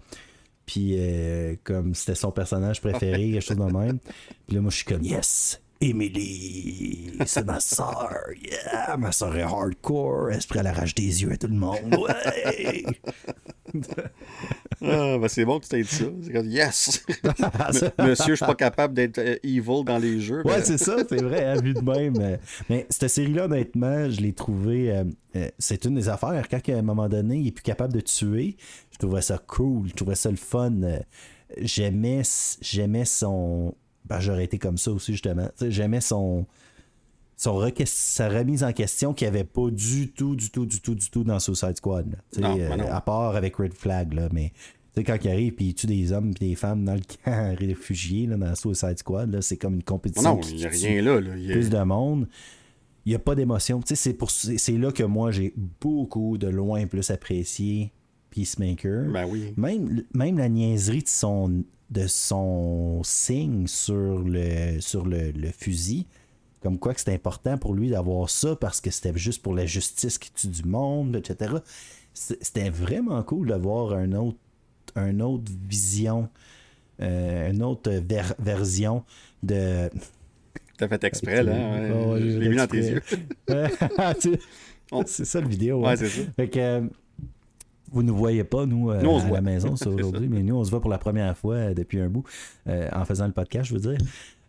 [0.66, 3.98] Puis euh, comme c'était son personnage préféré, quelque chose de même.
[4.46, 9.42] Puis là, moi, je suis comme, yes, Emily, c'est ma soeur, yeah, ma soeur est
[9.42, 12.84] hardcore, elle se prend à l'arrache des yeux à tout le monde, ouais.
[14.82, 16.04] Ah, ben c'est bon que tu t'aies dit ça.
[16.22, 17.04] C'est comme, yes!
[17.98, 20.42] Monsieur, je suis pas capable d'être euh, evil dans les jeux.
[20.44, 22.14] Ouais, mais- c'est ça, c'est vrai, hein, vu de même.
[22.20, 22.36] euh.
[22.68, 24.90] Mais cette série-là, honnêtement, je l'ai trouvé.
[25.36, 26.46] euh, c'est une des affaires.
[26.50, 28.56] Quand à un moment donné, il est plus capable de tuer,
[28.94, 30.72] je trouvais ça cool, je trouvais ça le fun.
[30.82, 30.98] euh,
[31.60, 32.22] J'aimais,
[32.62, 33.74] j'aimais son.
[34.06, 35.48] Ben, j'aurais été comme ça aussi, justement.
[35.60, 36.46] J'aimais son.
[37.36, 40.94] Son sa remise en question qu'il n'y avait pas du tout, du tout, du tout,
[40.94, 42.16] du tout dans Suicide Squad.
[42.38, 42.90] Non, euh, ben non.
[42.90, 44.52] à part avec Red Flag, là, mais
[44.94, 47.00] tu sais, quand il arrive puis il tue des hommes et des femmes dans le
[47.24, 50.36] camp réfugié là, dans Suicide Squad, là, c'est comme une compétition.
[50.36, 51.20] Non, il n'y a rien là.
[51.20, 51.36] là.
[51.36, 52.28] Il y a- plus de monde.
[53.04, 53.80] Il n'y a pas d'émotion.
[53.80, 57.92] Tu sais, c'est pour c'est là que moi j'ai beaucoup de loin plus apprécié
[58.34, 59.10] Peacemaker.
[59.12, 59.52] Ben oui.
[59.56, 66.06] Même, même la niaiserie de son, de son signe sur le, sur le, le fusil,
[66.60, 69.66] comme quoi que c'était important pour lui d'avoir ça parce que c'était juste pour la
[69.66, 71.56] justice qui tue du monde, etc.
[72.12, 74.38] C'était vraiment cool d'avoir un autre,
[74.96, 76.28] un autre vision,
[77.00, 79.04] euh, une autre ver- version
[79.42, 79.90] de.
[80.78, 81.52] T'as fait exprès, là.
[81.52, 82.96] Ouais, Oh, je l'ai vu dans tes yeux.
[83.48, 84.38] exprès.
[85.06, 85.80] c'est ça le vidéo.
[85.82, 85.96] Ouais, hein.
[85.96, 86.22] c'est ça.
[86.36, 86.80] Fait que euh,
[87.94, 89.38] vous ne voyez pas, nous, euh, Nous, on se à voit.
[89.38, 92.08] la maison, aujourd'hui, mais nous, on se voit pour la première fois euh, depuis un
[92.08, 92.24] bout,
[92.66, 93.98] euh, en faisant le podcast, je veux dire.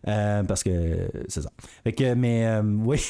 [0.08, 1.50] Euh, parce que c'est ça.
[1.84, 3.00] Fait que, mais oui.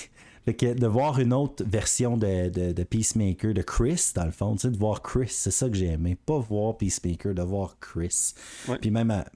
[0.44, 4.30] Fait que de voir une autre version de, de, de Peacemaker, de Chris, dans le
[4.30, 6.16] fond, tu sais, de voir Chris, c'est ça que j'ai aimé.
[6.24, 8.32] Pas voir Peacemaker, de voir Chris.
[8.68, 8.78] Ouais.
[8.80, 9.30] Puis même à, tu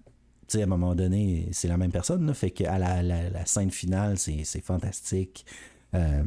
[0.46, 3.44] sais, à un moment donné, c'est la même personne, là, fait qu'à la, la, la
[3.44, 5.44] scène finale, c'est c'est fantastique.
[5.96, 6.22] Euh,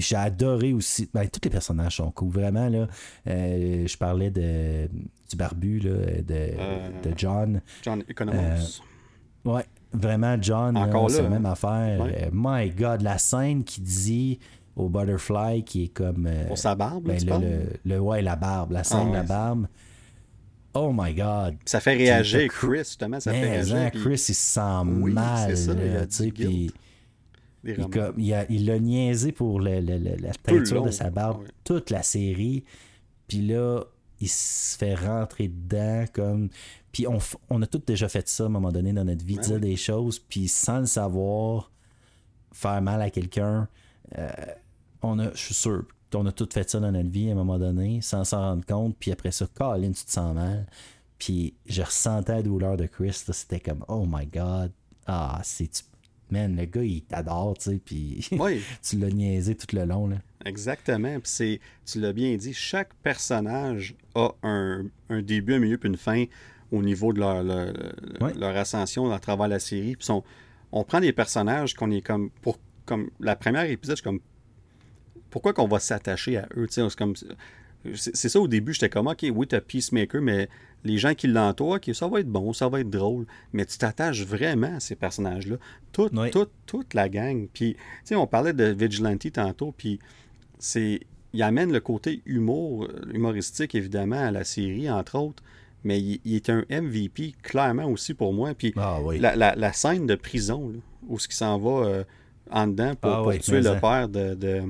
[0.00, 1.08] j'ai adoré aussi.
[1.12, 2.68] Ben, tous les personnages sont cool, vraiment.
[2.68, 2.86] Là,
[3.26, 4.88] Euh, je parlais de,
[5.30, 5.90] du barbu, là,
[6.22, 6.88] de, Euh.
[7.02, 7.60] de John.
[7.82, 8.80] John Economos.
[9.44, 11.30] Ouais, vraiment, John, là, c'est là, la hein?
[11.30, 12.00] même affaire.
[12.00, 12.24] Ouais.
[12.24, 14.38] Euh, my God, la scène qui dit
[14.76, 16.26] au Butterfly qui est comme.
[16.26, 19.06] euh, Pour sa barbe, là, ben, tu le, le, le- ouais, la barbe, la scène
[19.06, 19.66] Ah, de la barbe.
[20.72, 21.56] Oh my God.
[21.64, 23.18] Ça fait réagir Chris, justement.
[23.18, 23.76] Ça fait réagir.
[23.76, 24.60] hein, puis Chris, il se sent
[25.00, 25.48] Oui, mal.
[25.50, 26.06] c'est ça, là,
[27.64, 31.10] il, comme- il a, il niaisé pour le- le- le- la teinture long, de sa
[31.10, 31.48] barbe ouais.
[31.64, 32.64] toute la série.
[33.28, 33.84] Puis là,
[34.20, 36.48] il se fait rentrer dedans comme.
[36.92, 37.18] Puis on,
[37.50, 39.60] on a tous déjà fait ça à un moment donné dans notre vie, Ben dire
[39.60, 41.70] des choses, puis sans le savoir,
[42.52, 43.68] faire mal à quelqu'un.
[44.18, 44.28] Euh,
[45.02, 45.84] on a, je suis sûr,
[46.14, 48.66] on a tous fait ça dans notre vie à un moment donné, sans s'en rendre
[48.66, 48.96] compte.
[48.98, 50.66] Puis après ça, Colin, tu te sens mal.
[51.18, 53.12] Puis je ressentais la douleur de Chris.
[53.12, 54.72] C'était comme, oh my god.
[55.06, 55.84] Ah, c'est.
[56.30, 57.80] Man, le gars, il t'adore, tu sais.
[57.84, 60.16] Puis Oui, tu l'as niaisé tout le long, là.
[60.44, 61.20] exactement.
[61.20, 65.88] Puis c'est, tu l'as bien dit, chaque personnage a un, un début, un milieu puis
[65.88, 66.24] une fin
[66.72, 69.96] au niveau de leur, leur, ascension à travers la série.
[69.96, 70.22] Puis son-
[70.72, 74.20] on prend des personnages qu'on est comme pour comme la première épisode, je suis comme
[75.30, 77.14] pourquoi qu'on va s'attacher à eux, tu sais, c'est comme
[77.94, 80.48] c'est ça au début, j'étais comme OK, oui, t'as Peacemaker, mais
[80.84, 83.76] les gens qui l'entourent, OK, ça va être bon, ça va être drôle, mais tu
[83.78, 85.56] t'attaches vraiment à ces personnages-là.
[85.92, 86.30] Toute, Oui.
[86.30, 87.46] toute, toute la gang.
[87.52, 89.98] Puis, tu sais, on parlait de Vigilante tantôt, puis
[90.58, 91.00] c'est.
[91.32, 95.44] Il amène le côté humour, euh, humoristique, évidemment, à la série, entre autres,
[95.84, 98.52] mais il, il est un MVP, clairement aussi pour moi.
[98.54, 99.20] Puis, Ah oui.
[99.20, 102.04] la, la- la scène de prison, là, où ce qui s'en va euh,
[102.50, 103.74] en dedans pour, Ah pour oui, tuer le ça.
[103.76, 104.62] père de, de,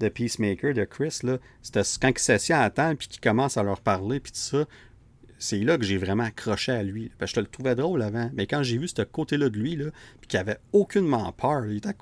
[0.00, 3.56] de Peacemaker, de Chris, là, c'était quand il s'assied à la table puis qu'il commence
[3.56, 4.64] à leur parler puis tout ça,
[5.42, 7.10] c'est là que j'ai vraiment accroché à lui.
[7.18, 9.58] Parce que je te le trouvais drôle avant, mais quand j'ai vu ce côté-là de
[9.58, 9.86] lui, là,
[10.20, 11.92] puis qu'il avait aucunement peur, il, à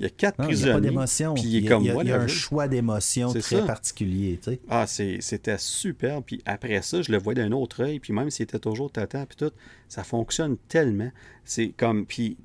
[0.00, 0.72] y a quatre Non, il n'y a prisonniers.
[0.74, 1.34] pas d'émotion.
[1.34, 2.24] puis il Il est y a, comme il y a- moi, il y a là,
[2.24, 3.62] un choix d'émotion très ça.
[3.62, 4.60] particulier, tu sais.
[4.68, 6.22] Ah, c'est- c'était super.
[6.22, 8.00] Puis après ça, je le voyais d'un autre œil.
[8.00, 9.52] Puis même s'il était toujours tata, puis tout,
[9.88, 11.10] ça fonctionne tellement.
[11.44, 12.04] C'est comme.
[12.04, 12.36] Puis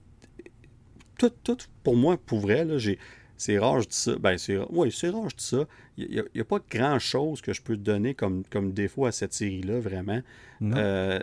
[1.17, 2.99] tout, tout, pour moi, pour vrai, là, j'ai.
[3.45, 4.15] C'est rare, je dis ça.
[4.15, 5.65] Ben, c'est oui, c'est rare, je dis ça.
[5.97, 9.33] Il n'y a, pas grand-chose que je peux te donner comme, comme défaut à cette
[9.33, 10.21] série-là, vraiment.
[10.61, 11.19] Euh,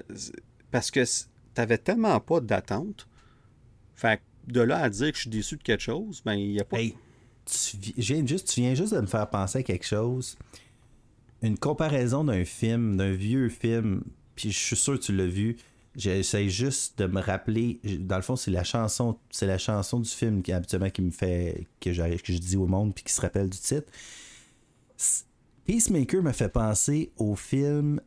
[0.70, 1.24] parce que tu
[1.56, 3.08] n'avais tellement pas d'attente.
[3.94, 6.50] Fait que de là à dire que je suis déçu de quelque chose, ben, il
[6.50, 6.78] n'y a pas.
[6.78, 6.94] Hey,
[7.46, 10.36] tu, vi- je viens juste, tu viens juste de me faire penser à quelque chose.
[11.40, 14.02] Une comparaison d'un film, d'un vieux film,
[14.36, 15.56] puis je suis sûr que tu l'as vu.
[15.96, 17.80] J'essaie juste de me rappeler.
[18.00, 21.10] Dans le fond, c'est la chanson, c'est la chanson du film qui habituellement qui me
[21.10, 23.90] fait que, j'arrive- que je dis au monde puis qui se rappelle du titre.
[25.66, 28.00] Peacemaker me fait penser au film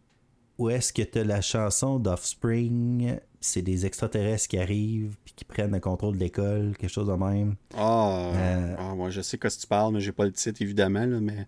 [0.58, 5.46] où est-ce que tu as la chanson d'Offspring, c'est des extraterrestres qui arrivent puis qui
[5.46, 7.56] prennent le contrôle de l'école, quelque chose de même.
[7.76, 11.06] Ah, Euh, ah, moi, je sais que tu parles, mais j'ai pas le titre, évidemment,
[11.06, 11.48] là, mais,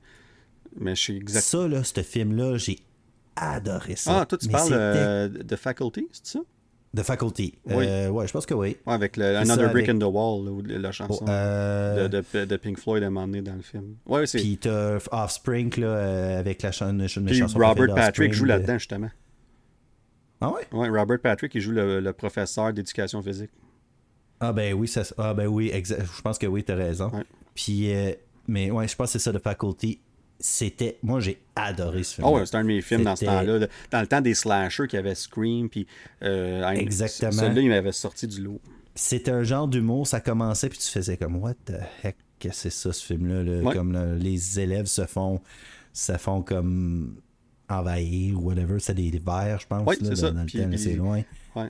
[0.80, 1.64] mais je sais exactement.
[1.64, 2.80] Ça, là, ce film-là, j'ai
[3.36, 4.22] adoré ça.
[4.22, 6.40] Ah, toi, tu Mais parles euh, de Faculty, c'est ça?
[6.96, 7.56] The Faculty.
[7.66, 7.86] Oui.
[7.88, 8.78] Euh, ouais, je pense que oui.
[8.86, 12.08] Ouais, avec le Another ça, Brick avec- in the Wall, là, la chanson Oh, euh,
[12.08, 13.96] de, de, de Pink Floyd à un moment donné dans le film.
[14.06, 14.38] Ouais, c'est.
[14.38, 18.50] Puis t'as Offspring, là, avec la chan- une, une Puis chanson Robert Patrick joue de-
[18.50, 19.10] là-dedans, justement.
[20.42, 20.62] Ah ouais?
[20.72, 23.52] Ouais, Robert Patrick, il joue le, le professeur d'éducation physique.
[24.40, 27.10] Ah ben oui, ça, ah ben oui, exa- je pense que oui, t'as raison.
[27.10, 27.24] Ouais.
[27.56, 28.12] Puis, euh,
[28.48, 30.00] mais ouais, je pense que c'est ça, The Faculty.
[30.40, 32.28] C'était, moi j'ai adoré ce film.
[32.28, 33.58] Ah ouais, c'est un de mes films dans ce temps-là.
[33.60, 33.68] là.
[33.92, 35.88] Dans le temps des slashers qui avait Scream, puis.
[36.24, 37.32] Euh, Exactement.
[37.32, 38.60] Celui-là, il m'avait sorti du lot.
[38.96, 42.70] C'était un genre d'humour, ça commençait puis tu faisais comme what the heck que c'est
[42.70, 43.62] ça ce film-là, là?
[43.62, 43.74] Ouais.
[43.74, 45.42] comme là, les élèves se font,
[45.94, 47.16] se font comme
[47.70, 50.32] envahir ou whatever, c'est des vers, je pense, Ouais, là, c'est dans, ça.
[50.32, 51.22] dans le Puis- temps, puis- c'est loin.
[51.56, 51.70] Ouais.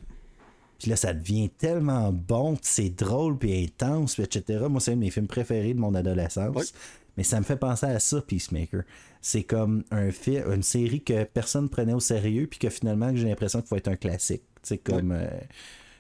[0.80, 4.66] Puis là, ça devient tellement bon, c'est drôle, puis intense, puis etc.
[4.70, 6.74] Moi, c'est un de mes films préférés de mon adolescence.
[7.16, 7.18] Ouais.
[7.18, 8.84] Mais ça me fait penser à ça, Peacemaker.
[9.22, 13.28] C'est comme un une série que personne ne prenait au sérieux, puis que finalement, j'ai
[13.28, 14.44] l'impression qu'il faut être un classique.
[14.64, 15.12] Tu comme.
[15.12, 15.28] euh,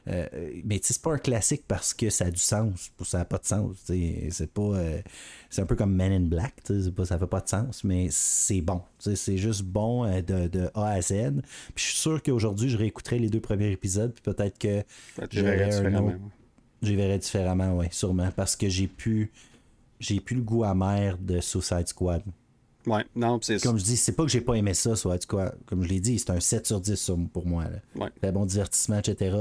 [0.07, 0.27] euh,
[0.63, 3.45] mais c'est pas un classique parce que ça a du sens, ça n'a pas de
[3.45, 3.75] sens.
[3.85, 4.61] C'est pas.
[4.61, 5.01] euh,
[5.49, 6.53] c'est un peu comme Men in Black,
[6.95, 8.81] pas- ça fait pas de sens, mais c'est bon.
[8.99, 11.41] C'est juste bon euh, de, de A à Z.
[11.73, 14.83] Puis je suis sûr qu'aujourd'hui, je réécouterai les deux premiers épisodes, puis peut-être que
[15.31, 16.21] J'aurais verrais un différemment, autre- ouais.
[16.83, 18.29] j'y verrais différemment, oui, sûrement.
[18.35, 19.31] Parce que j'ai pu.
[19.99, 22.23] J'ai plus le goût amer de Suicide Squad.
[22.85, 25.57] Ouais, non, c'est Comme je dis, c'est pas que j'ai pas aimé ça, Suicide Squad.
[25.65, 27.65] Comme je l'ai dit, c'est un 7 sur 10 pour moi.
[27.95, 28.09] Ouais.
[28.21, 29.35] Très bon divertissement, etc.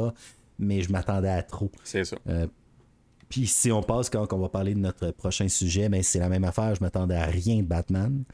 [0.59, 1.70] Mais je m'attendais à trop.
[1.82, 2.16] C'est ça.
[2.28, 2.47] Euh,
[3.28, 6.28] puis si on passe quand on va parler de notre prochain sujet, ben c'est la
[6.28, 6.74] même affaire.
[6.74, 8.24] Je m'attendais à rien de Batman.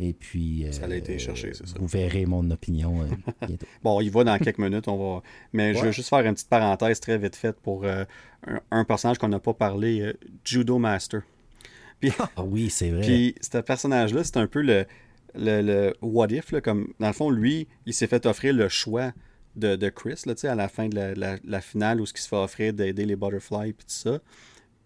[0.00, 0.66] Et puis.
[0.70, 1.74] Ça a été cherché, c'est ça.
[1.78, 3.06] Vous verrez mon opinion euh,
[3.46, 3.66] bientôt.
[3.82, 4.88] bon, il va dans quelques minutes.
[4.88, 5.22] On va...
[5.52, 8.04] Mais je veux juste faire une petite parenthèse très vite faite pour euh,
[8.46, 10.12] un, un, personnage qu'on n'a pas parlé, euh,
[10.44, 11.22] Judo Master.
[12.10, 13.02] Puis, ah oui, c'est vrai.
[13.02, 14.86] Puis ce personnage-là, c'est un peu le,
[15.34, 16.52] le, le what if.
[16.52, 19.12] Là, comme, dans le fond, lui, il s'est fait offrir le choix
[19.56, 22.22] de, de Chris là, à la fin de la, la, la finale où ce qui
[22.22, 24.18] se fait offrir d'aider les Butterflies et tout ça.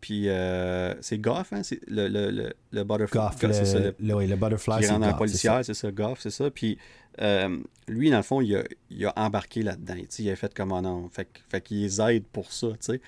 [0.00, 1.62] Puis euh, c'est Goff, hein?
[1.64, 3.18] C'est le, le, le, le Butterfly.
[3.18, 6.50] Goff, le, ça, le, le, le Butterfly, c'est policière, c'est ça, Goff, c'est ça.
[6.50, 6.78] Puis
[7.20, 7.58] euh,
[7.88, 9.94] lui, dans le fond, il a, il a embarqué là-dedans.
[10.18, 11.08] Il a fait comme un.
[11.10, 13.00] Fait, fait qu'il les aide pour ça, tu sais.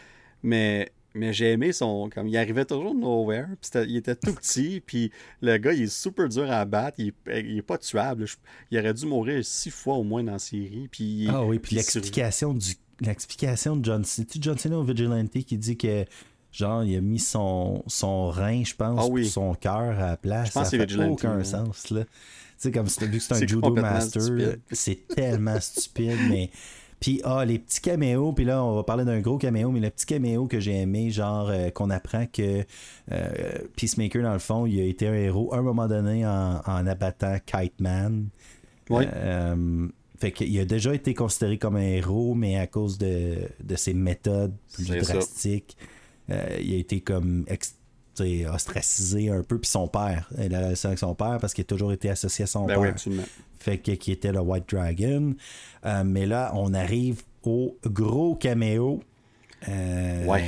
[0.42, 2.08] Mais, mais j'ai aimé son...
[2.12, 3.46] Comme, il arrivait toujours de nowhere.
[3.60, 4.80] Puis il était tout petit.
[4.86, 5.10] Puis
[5.40, 6.98] le gars, il est super dur à battre.
[6.98, 8.26] Il, il est pas tuable.
[8.70, 10.88] Il aurait dû mourir six fois au moins dans la série.
[10.90, 12.74] Puis, ah oui, puis l'explication du...
[13.00, 14.26] L'explication de John Cena.
[14.40, 16.04] John Cena au Vigilante qui dit que
[16.52, 19.22] Genre, il a mis son, son rein, je pense, ah oui.
[19.22, 20.48] pour son cœur à la place.
[20.48, 21.44] Je pense ça fait aucun ouais.
[21.44, 22.04] sens, là.
[22.04, 22.10] Tu
[22.58, 26.50] sais, comme vu que c'est un judo master, c'est tellement stupide, mais...
[27.00, 29.88] Puis, ah, les petits caméos, puis là, on va parler d'un gros caméo, mais le
[29.88, 32.64] petit caméo que j'ai aimé, genre, euh, qu'on apprend que
[33.10, 36.60] euh, Peacemaker, dans le fond, il a été un héros à un moment donné en,
[36.64, 38.28] en abattant Kite Man.
[38.90, 39.04] Oui.
[39.14, 43.76] Euh, fait qu'il a déjà été considéré comme un héros, mais à cause de, de
[43.76, 45.78] ses méthodes plus drastiques.
[46.30, 47.76] Euh, il a été comme ex
[48.52, 51.66] ostracisé un peu, puis son père, il a relation avec son père parce qu'il a
[51.66, 52.80] toujours été associé à son ben père.
[52.80, 53.24] Oui, absolument.
[53.58, 55.34] Fait que qui était le White Dragon.
[55.84, 59.02] Euh, mais là, on arrive au gros caméo.
[59.68, 60.44] Euh, ouais,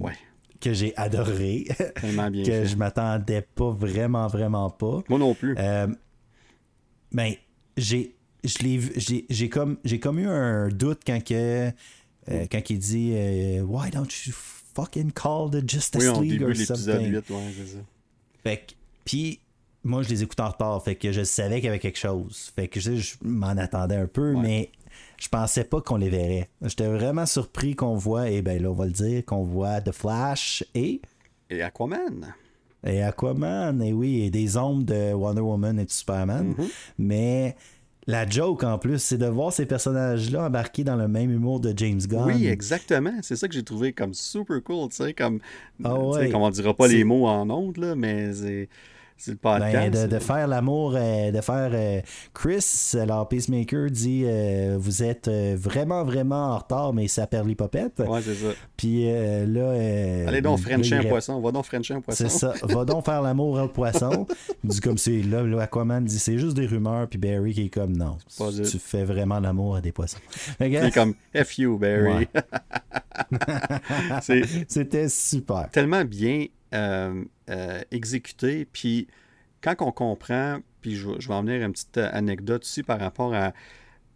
[0.00, 0.12] ouais.
[0.60, 1.66] Que j'ai adoré.
[2.00, 2.66] Tellement bien que fait.
[2.66, 5.02] je m'attendais pas vraiment, vraiment pas.
[5.08, 5.54] Moi non plus.
[5.58, 5.86] Euh,
[7.12, 7.34] ben,
[7.76, 11.68] j'ai j'ai comme, comme eu un doute quand, que,
[12.28, 13.12] euh, quand il dit
[13.62, 14.32] Why don't you
[14.76, 17.12] fucking call the Justice oui, on League or something.
[17.12, 17.78] 8, ouais, c'est ça.
[18.42, 18.74] Fait que,
[19.04, 19.40] puis
[19.82, 22.52] moi je les écoute en retard, fait que je savais qu'il y avait quelque chose.
[22.54, 24.42] Fait que je, je m'en attendais un peu, ouais.
[24.42, 24.70] mais
[25.18, 26.48] je pensais pas qu'on les verrait.
[26.62, 29.92] J'étais vraiment surpris qu'on voit, et ben là on va le dire, qu'on voit The
[29.92, 31.00] Flash et...
[31.48, 32.34] Et Aquaman.
[32.84, 36.48] Et Aquaman, et oui, et des ombres de Wonder Woman et de Superman.
[36.48, 36.70] Mm -hmm.
[36.98, 37.56] Mais
[38.06, 41.72] la joke en plus, c'est de voir ces personnages-là embarqués dans le même humour de
[41.76, 42.24] James Gunn.
[42.24, 43.12] Oui, exactement.
[43.22, 45.40] C'est ça que j'ai trouvé comme super cool, tu sais, comme,
[45.82, 46.30] ah ouais.
[46.30, 48.68] comme on dira pas les mots en ondes, là, mais c'est...
[49.18, 49.72] C'est le podcast.
[49.72, 52.00] Ben, de, de, faire l'amour, euh, de faire euh,
[52.34, 58.00] Chris, alors Peacemaker dit euh, Vous êtes vraiment, vraiment en retard, mais ça perd l'hypopète.
[58.00, 58.48] Ouais, c'est ça.
[58.76, 59.70] Puis là.
[60.28, 61.40] Allez donc, Frencher un poisson.
[61.40, 62.24] Va donc Frencher un poisson.
[62.24, 62.54] C'est ça.
[62.62, 64.26] Va donc faire l'amour au poisson.
[64.64, 67.08] Il dit comme c'est là, là, Aquaman dit C'est juste des rumeurs.
[67.08, 70.18] Puis Barry qui est comme Non, Pas tu fais vraiment l'amour à des poissons.
[70.60, 72.12] Il est comme F you, Barry.
[72.12, 72.28] Ouais.
[74.68, 75.70] C'était super.
[75.70, 78.66] Tellement bien euh, euh, exécuté.
[78.66, 79.08] Puis
[79.60, 83.52] quand on comprend, puis je, vais en venir une petite anecdote aussi par rapport à,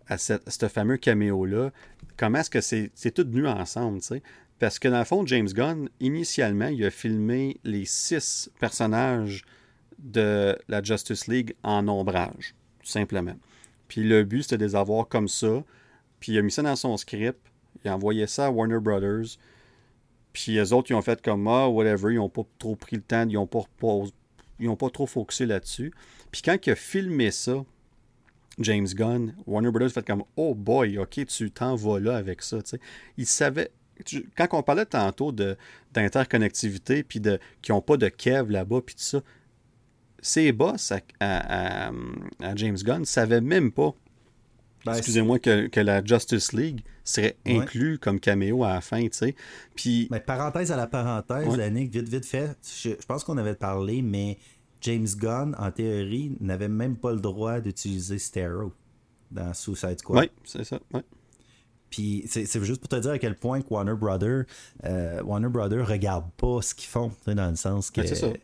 [0.09, 1.71] à, à ce fameux caméo-là,
[2.17, 4.23] comment est-ce que c'est tout venu ensemble, tu sais?
[4.59, 9.43] Parce que dans le fond, James Gunn, initialement, il a filmé les six personnages
[9.99, 13.37] de la Justice League en ombrage, tout simplement.
[13.89, 15.65] Puis le but, c'était de les avoir comme ça.
[16.21, 17.41] Puis il a mis ça dans son script.
[17.85, 19.39] Il a envoyé ça à Warner Brothers.
[20.33, 23.03] Puis les autres, ils ont fait comme ah, whatever, ils n'ont pas trop pris le
[23.03, 23.65] temps, ils n'ont pas,
[24.59, 25.93] ils pas trop focusé là-dessus.
[26.31, 27.65] Puis quand il a filmé ça,
[28.59, 32.43] James Gunn, Warner Brothers a fait comme oh boy, ok, tu t'en vas là avec
[32.43, 32.63] ça.
[32.63, 32.81] T'sais.
[33.17, 33.71] Il savait.
[34.05, 38.95] Tu, quand on parlait tantôt d'interconnectivité, puis de qui n'ont pas de Kev là-bas, puis
[38.95, 39.21] tout ça,
[40.23, 41.91] ses boss à,
[42.41, 43.95] à James Gunn ne savaient même pas
[44.85, 47.99] ben, excusez-moi, que, que, la Justice League serait inclus ouais.
[47.99, 49.35] comme caméo à la fin, tu sais.
[49.75, 50.09] Puis...
[50.11, 51.63] Mais parenthèse à la parenthèse, ouais.
[51.63, 54.39] Annick, vite, vite fait, je, je pense qu'on avait parlé, mais
[54.83, 58.73] James Gunn, en théorie, n'avait même pas le droit d'utiliser Stereo
[59.31, 60.25] dans Suicide Squad.
[60.25, 61.01] Oui, c'est ça, oui.
[61.91, 64.45] Puis c'est juste pour te dire à quel point Warner Brother,
[64.85, 68.01] euh, Warner Brother regarde pas ce qu'ils font, dans le sens que...
[68.01, 68.37] Ben,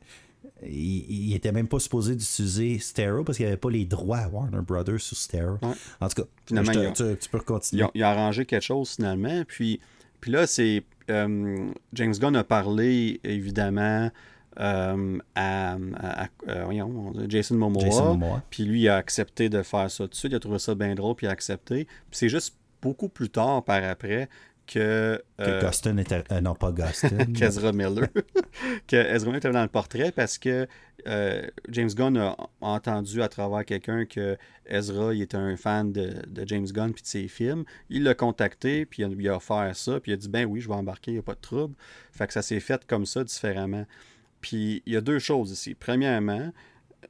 [0.63, 4.19] il, il était même pas supposé d'utiliser Stereo parce qu'il n'y avait pas les droits
[4.19, 5.59] à Warner Brothers sur Stereo.
[5.63, 5.75] Ouais.
[6.01, 7.85] En tout cas, finalement, te, il a, tu, tu, peux continuer.
[7.95, 9.43] Il a, arrangé quelque chose finalement.
[9.47, 9.81] Puis,
[10.21, 14.11] puis là, c'est euh, James Gunn a parlé évidemment
[14.59, 18.43] euh, à, à, à euh, voyons, Jason, Momoa, Jason Momoa.
[18.51, 20.33] Puis lui, il a accepté de faire ça tout de suite.
[20.33, 21.85] Il a trouvé ça bien drôle, puis il a accepté.
[21.85, 24.29] Puis c'est juste beaucoup plus tard par après
[24.67, 25.23] que.
[25.39, 26.25] Que euh, Guston était.
[26.33, 27.33] euh, non, pas Guston.
[27.35, 28.09] qu'Ezra Miller.
[28.89, 30.67] que Ezra Miller était dans le portrait parce que
[31.07, 34.37] euh, James Gunn a entendu à travers quelqu'un que
[34.67, 37.65] Ezra il était un fan de, de James Gunn puis de ses films.
[37.91, 40.61] Il l'a contacté, puis il il a offert ça, puis il a dit Ben oui,
[40.61, 41.75] je vais embarquer, il n'y a pas de trouble.
[42.13, 43.87] Fait que ça s'est fait comme ça, différemment.
[44.41, 45.75] Puis il y a deux choses ici.
[45.75, 46.53] Premièrement,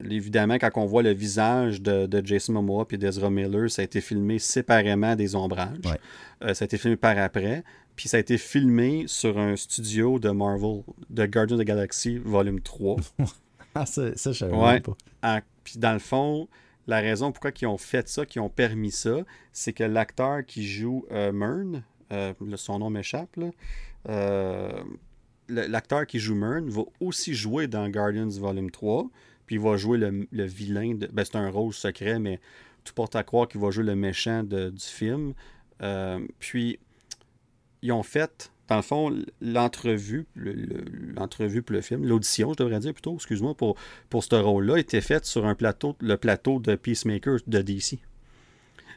[0.09, 3.85] évidemment, quand on voit le visage de, de Jason Momoa et d'Ezra Miller, ça a
[3.85, 5.78] été filmé séparément des ombrages.
[5.85, 5.98] Ouais.
[6.44, 7.64] Euh, ça a été filmé par après.
[7.97, 12.18] Puis ça a été filmé sur un studio de Marvel, de Guardians of the Galaxy,
[12.18, 12.97] volume 3.
[13.74, 14.81] ah, ça, ça je savais Ouais.
[14.81, 14.97] pas.
[15.23, 16.47] Ah, puis dans le fond,
[16.86, 19.16] la raison pourquoi ils ont fait ça, qu'ils ont permis ça,
[19.52, 21.82] c'est que l'acteur qui joue euh, Mern,
[22.12, 23.35] euh, son nom m'échappe,
[24.09, 24.70] euh,
[25.48, 29.09] l'acteur qui joue Mern va aussi jouer dans Guardians Volume 3,
[29.47, 32.40] puis il va jouer le, vilain, de, ben, c'est un rôle secret, mais
[32.85, 35.32] tout porte à croire qu'il va jouer le méchant de- du film.
[35.82, 36.78] Euh, puis,
[37.82, 40.85] ils ont fait, dans le fond, l'entrevue, le- le-
[41.16, 43.77] l'entrevue pour le film, l'audition, je devrais dire plutôt, excuse-moi, pour,
[44.09, 47.98] pour ce rôle-là, était faite sur un plateau, le plateau de Peacemaker de DC.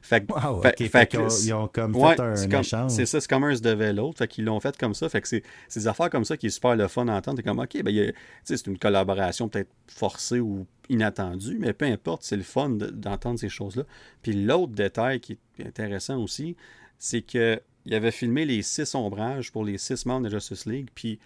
[0.01, 2.91] Fait que- Wow, fait Fait ils ont comme Ouais, fait un comme- échange.
[2.91, 4.17] c'est ça, c'est comme un se devait l'autre.
[4.19, 5.09] Fait qu'ils l'ont fait comme ça.
[5.09, 5.43] Fait que c'est
[5.75, 7.37] des affaires comme ça qui est super le fun à entendre.
[7.37, 8.13] T'es comme, OK, ben,
[8.43, 13.39] c'est une collaboration peut-être forcée ou inattendue, mais peu importe, c'est le fun de- d'entendre
[13.39, 13.83] ces choses-là.
[14.21, 16.55] Puis l'autre détail qui est intéressant aussi,
[16.97, 20.89] c'est que il avait filmé les six ombrages pour les six membres de Justice League,
[20.93, 21.19] puis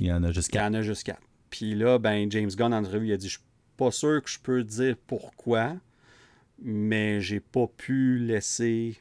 [0.00, 0.70] Il y en a juste il y quatre.
[0.70, 1.20] en a juste quatre.
[1.50, 3.44] Puis là, ben, James Gunn, en entrevue, il a dit Je suis
[3.76, 5.74] pas sûr que je peux dire pourquoi,
[6.62, 8.96] mais j'ai pas pu laisser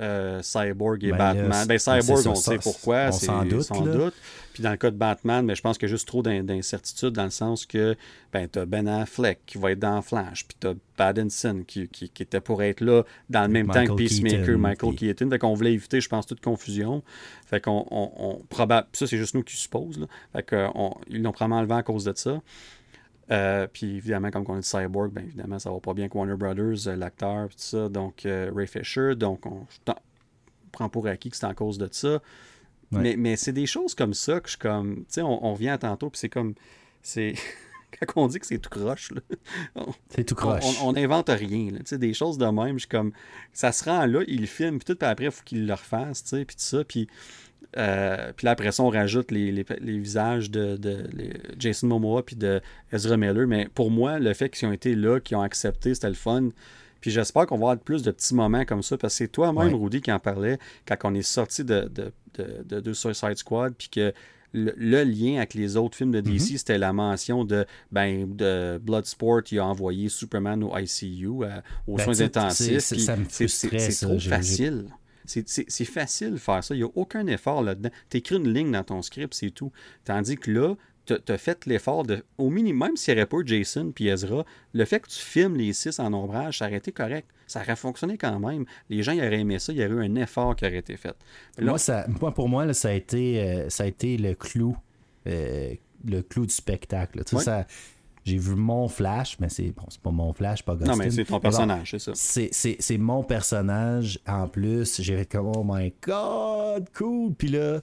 [0.00, 1.52] euh, Cyborg et Ben Batman.
[1.52, 3.06] c'est- Ben, Cyborg, on sait pourquoi.
[3.08, 4.14] on s'en doute, sans doute.
[4.52, 6.44] Puis dans le cas de Batman, mais je pense qu'il y a juste trop d'in-
[6.44, 7.96] d'incertitudes dans le sens que
[8.32, 12.22] ben, t'as Ben Affleck qui va être dans Flash, puis t'as Pattinson qui, qui, qui
[12.22, 15.30] était pour être là dans le même Michael temps que Peacemaker, Keaton, Michael puis- Keaton.
[15.30, 17.02] Fait qu'on voulait éviter, je pense, toute confusion.
[17.46, 18.40] Fait qu'on on,
[18.92, 19.98] ça c'est juste nous qui suppose.
[19.98, 20.06] Là.
[20.32, 22.40] Fait qu'on- ils l'ont probablement enlevé à cause de ça.
[23.30, 26.36] Euh, puis évidemment, comme on est Cyborg, ben évidemment, ça va pas bien avec Warner
[26.36, 27.88] Brothers, euh, l'acteur, puis tout ça.
[27.88, 29.66] Donc, euh, Ray Fisher, donc on,
[30.72, 32.14] prends pour acquis que c'est en cause de ça.
[32.90, 33.00] Ouais.
[33.02, 34.96] Mais, mais c'est des choses comme ça que je suis comme.
[35.00, 36.54] Tu sais, on, on vient à tantôt, puis c'est comme.
[37.02, 37.34] C'est.
[38.06, 39.12] Quand on dit que c'est tout croche,
[40.10, 40.62] C'est tout croche.
[40.82, 41.70] on- on invente rien.
[41.70, 42.74] Là, Tu sais, des choses de même.
[42.74, 43.12] Je suis comme.
[43.52, 46.22] Ça se rend là, il filme, puis tout, puis après, il faut qu'il le refasse,
[46.22, 46.84] tu sais, puis tout ça.
[46.84, 47.08] Puis.
[47.76, 51.86] Euh, puis là, après ça, on rajoute les, les- les visages de, de- les- Jason
[51.88, 52.60] Momoa puis de
[52.92, 53.46] Ezra Miller.
[53.46, 56.48] Mais pour moi, le fait qu'ils ont été là, qu'ils ont accepté, c'était le fun.
[57.00, 59.72] Puis j'espère qu'on va avoir plus de petits moments comme ça, parce que c'est toi-même,
[59.74, 59.80] Ouais.
[59.80, 63.74] Rudy, qui en parlait quand on est sorti de, de, de, de, de Suicide Squad,
[63.78, 64.12] puis que
[64.54, 66.56] le, le lien avec les autres films de DC, Mhm.
[66.58, 71.96] c'était la mention de, ben, de Bloodsport, il a envoyé Superman au ICU, euh, aux
[71.96, 72.78] Ben, soins intensifs.
[72.80, 74.86] c'est- trop facile.
[75.28, 76.74] C'est- facile de faire ça.
[76.74, 77.90] Il n'y a aucun effort là-dedans.
[78.10, 79.70] Tu écris une ligne dans ton script, c'est tout.
[80.04, 80.74] Tandis que là,
[81.06, 82.22] tu as fait l'effort de.
[82.36, 84.44] Au minimum, même s'il n'y aurait pas Jason puis Ezra,
[84.74, 87.28] le fait que tu filmes les six en ombrage, ça aurait été correct.
[87.46, 88.66] Ça aurait fonctionné quand même.
[88.90, 89.72] Les gens ils auraient aimé ça.
[89.72, 91.14] Il y aurait eu un effort qui aurait été fait.
[91.56, 94.34] Là, Moi, ça, moi, pour moi, là, ça, a été, euh, ça a été le
[94.34, 94.76] clou,
[95.26, 95.72] euh,
[96.04, 97.22] le clou du spectacle.
[97.40, 97.66] ça-
[98.28, 100.92] j'ai vu mon flash, mais c'est bon, c'est pas mon flash, pas Gustin.
[100.92, 102.12] non, mais c'est ton personnage, c'est ça.
[102.14, 105.00] c'est, mon personnage en plus.
[105.02, 107.34] J'ai fait comme oh my god, cool.
[107.34, 107.80] Puis là,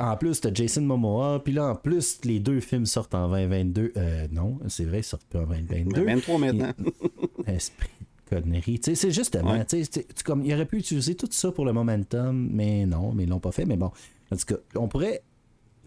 [0.00, 1.42] en plus, t'as Jason Momoa.
[1.42, 3.92] Puis là, en plus, les deux films sortent en 2022.
[3.96, 6.04] Euh, non, c'est vrai, ils sortent pas en 2022.
[6.04, 6.72] Mais 23 maintenant.
[7.46, 7.88] Esprit
[8.30, 8.78] de connerie.
[8.80, 9.64] Tu sais, c'est justement, Ouais.
[9.64, 12.84] tu sais, tu- tu- comme, il aurait pu utiliser tout ça pour le momentum, mais
[12.86, 13.64] non, mais ils l'ont pas fait.
[13.64, 13.90] Mais bon,
[14.30, 15.22] en tout cas, on pourrait.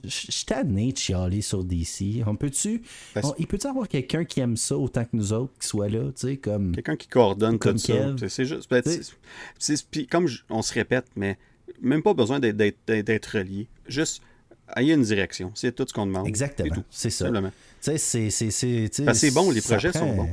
[0.07, 2.23] Suis tanné de chialer sur DC.
[2.25, 2.81] On peut-tu.
[3.23, 6.05] On- il peut-tu avoir quelqu'un qui aime ça autant que nous autres, qui soit là,
[6.15, 6.73] tu sais, comme.
[6.73, 7.93] Quelqu'un qui coordonne Comme tout ça.
[7.93, 8.15] Kev.
[8.19, 8.69] C'est- C'est juste.
[8.69, 8.81] ben,
[9.91, 11.37] puis comme je- on se répète, mais
[11.81, 13.67] même pas besoin d'être- relié.
[13.87, 14.21] Juste,
[14.75, 15.51] ayez une direction.
[15.55, 16.27] C'est tout ce qu'on demande.
[16.27, 16.83] Exactement.
[16.89, 17.25] C'est ça.
[17.25, 17.51] Simplement.
[17.81, 19.31] Tu sais, c'est.
[19.31, 20.29] bon, les ça projets sont bons.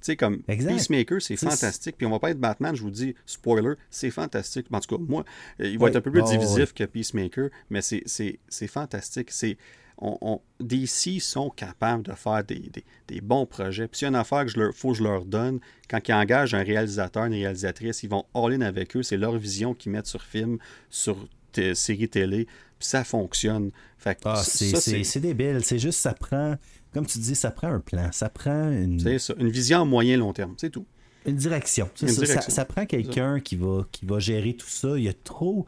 [0.00, 0.72] Tu sais, comme Exact.
[0.72, 1.96] Peacemaker, c'est fantastique.
[1.96, 4.66] Puis on va pas être Batman, je vous dis, spoiler, c'est fantastique.
[4.72, 5.24] En tout cas, moi,
[5.58, 5.90] il va Oui.
[5.90, 8.04] être un peu plus Oh, divisif que Peacemaker, mais c'est-
[8.68, 9.30] fantastique.
[9.32, 9.56] C'est
[10.00, 13.88] on, on- DC sont capables de faire des, des- des bons projets.
[13.88, 15.58] Puis s'il y a une affaire que je leur, faut que je leur donne,
[15.90, 19.02] quand ils engagent un réalisateur, une réalisatrice, ils vont all-in avec eux.
[19.02, 20.58] C'est leur vision qu'ils mettent sur film,
[20.88, 21.26] sur
[21.74, 22.44] série télé.
[22.78, 23.72] Puis ça fonctionne.
[24.24, 25.58] Ah, c'est débile.
[25.64, 26.54] C'est juste, ça prend.
[26.92, 28.08] Comme tu dis, ça prend un plan.
[28.12, 29.34] Ça prend une, c'est ça.
[29.38, 30.54] Une vision à moyen long terme.
[30.56, 30.86] C'est tout.
[31.26, 31.90] Une direction.
[31.94, 32.52] C'est Une ça, ça- direction.
[32.52, 34.96] Ça, prend quelqu'un qui va, qui va gérer tout ça.
[34.96, 35.66] Il y a trop,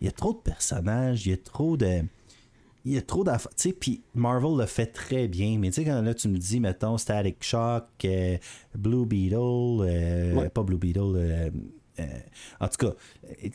[0.00, 2.02] il y a trop de personnages, il y a trop de.
[2.84, 3.50] Il y a trop d'affaires.
[3.56, 5.56] Tu sais, puis Marvel le fait très bien.
[5.58, 8.38] Mais tu sais, quand là, tu me dis, mettons, Static Shock, euh,
[8.76, 10.48] Blue Beetle, euh, Ouais.
[10.48, 11.50] pas Blue Beetle, euh,
[12.58, 12.94] en tout cas.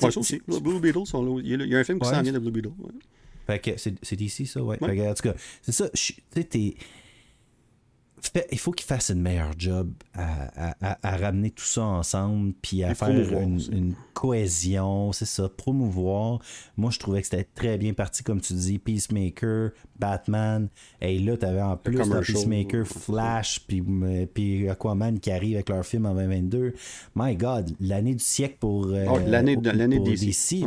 [0.01, 0.41] Moi, ça aussi.
[0.47, 1.41] Blue Beetle, sont là.
[1.43, 2.71] Il y a un film qui s'en vient de Blue Beetle.
[3.47, 4.77] Fait que c'est d'ici, ça, ouais.
[4.77, 5.89] Fait que, en tout cas, c'est ça.
[5.89, 6.75] Tu sais,
[8.51, 13.09] il faut qu'il fasse une meilleure job à, ramener tout ça ensemble, puis à faire
[13.09, 16.39] une, cohésion, c'est ça, promouvoir.
[16.75, 20.69] Moi, je trouvais que c'était très bien parti, comme tu dis, Peacemaker, Batman.
[21.01, 23.83] Et là, tu avais en plus dans Peacemaker, Flash, puis,
[24.33, 26.73] puis Aquaman qui arrive avec leur film en 2022.
[27.15, 30.65] My God, l'année du siècle pour, euh, oh, l'année, l'année DC.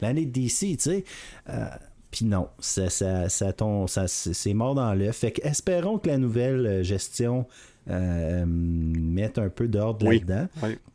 [0.00, 1.04] L'année de DC, tu sais.
[1.48, 1.66] Euh,
[2.10, 3.52] puis non, ça, ça, ça,
[3.86, 5.16] ça c'est mort dans l'œuf.
[5.18, 7.46] Fait que espérons que la nouvelle euh, gestion
[7.88, 10.48] euh, mette un peu d'ordre là-dedans.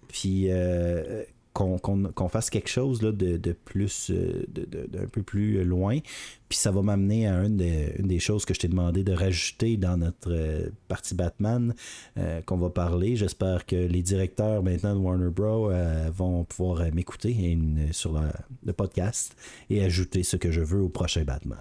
[0.09, 1.23] Puis euh,
[1.55, 5.99] qu'on fasse quelque chose de, plus euh, d'un peu plus loin.
[6.49, 9.97] Puis ça va m'amener à une des, choses que je t'ai demandé de rajouter dans
[9.97, 11.73] notre euh, partie Batman
[12.17, 13.15] euh, qu'on va parler.
[13.15, 15.71] J'espère que les directeurs maintenant de Warner Bros.
[16.11, 17.57] vont pouvoir m'écouter
[17.91, 18.21] sur
[18.65, 19.35] le podcast
[19.69, 21.59] et ajouter ce que je veux au prochain Batman.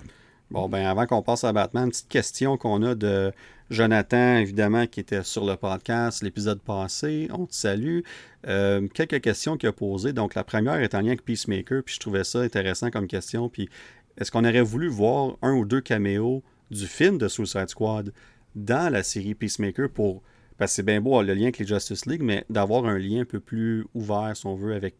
[0.50, 3.32] Bon, ben avant qu'on passe à Batman, petite question qu'on a de
[3.70, 7.28] Jonathan, évidemment, qui était sur le podcast l'épisode passé.
[7.32, 8.00] On te salue.
[8.46, 10.12] Euh, quelques questions qu'il a posées.
[10.12, 13.48] Donc, la première est en lien avec Peacemaker, puis je trouvais ça intéressant comme question.
[13.48, 13.68] Puis,
[14.18, 18.12] est-ce qu'on aurait voulu voir un ou deux caméos du film de Suicide Squad
[18.54, 20.22] dans la série Peacemaker pour.
[20.56, 23.22] Parce que c'est bien beau le lien avec les Justice League, mais d'avoir un lien
[23.22, 24.94] un peu plus ouvert, si on veut, avec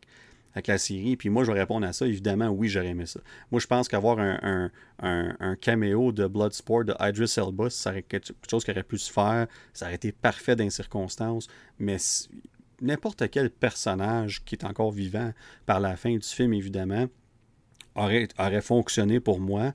[0.54, 1.16] avec la série.
[1.16, 2.06] Puis moi, je vais répondre à ça.
[2.06, 3.20] Évidemment, oui, j'aurais aimé ça.
[3.50, 4.70] Moi, je pense qu'avoir un,
[5.00, 9.12] un, caméo de Bloodsport de Idris Elba, ça aurait quelque chose qui aurait pu se
[9.12, 9.46] faire.
[9.72, 11.48] Ça aurait été parfait dans les circonstances.
[11.78, 11.96] Mais
[12.80, 15.32] n'importe quel personnage qui est encore vivant
[15.66, 17.06] par la fin du film, évidemment,
[17.96, 19.74] aurait, aurait fonctionné pour moi.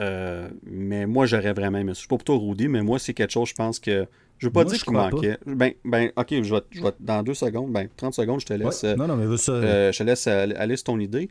[0.00, 1.96] Euh, mais moi, j'aurais vraiment aimé ça.
[1.96, 4.06] Je suis pas plutôt Rudy, mais moi, c'est quelque chose, je pense que
[4.38, 5.38] je veux pas dire qu'il manquait.
[5.46, 8.52] Ben, ben, ok, je vais, je vais, dans deux secondes, ben, 30 secondes, je te
[8.54, 8.84] laisse.
[8.84, 9.52] non, non, mais ça...
[9.52, 11.28] Euh, je te laisse aller sur ton idée.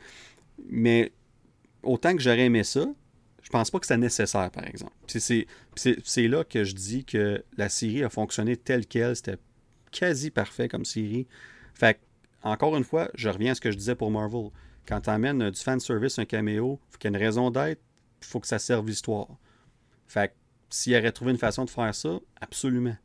[0.70, 1.12] Mais
[1.84, 2.86] autant que j'aurais aimé ça,
[3.44, 4.92] je pense pas que c'était nécessaire, par exemple.
[5.08, 9.16] C'est là que je dis que la série a fonctionné telle qu'elle.
[9.16, 9.38] C'était
[9.92, 11.28] quasi parfait comme série.
[11.74, 12.00] Fait
[12.44, 14.50] encore une fois, je reviens à ce que je disais pour Marvel.
[14.86, 17.52] Quand tu amènes du fan service, un caméo, il faut qu'il y ait une raison
[17.52, 17.82] d'être,
[18.22, 19.28] il faut que ça serve l'histoire.
[20.08, 20.34] Fait
[20.70, 22.96] s'il aurait trouvé une façon de faire ça, absolument.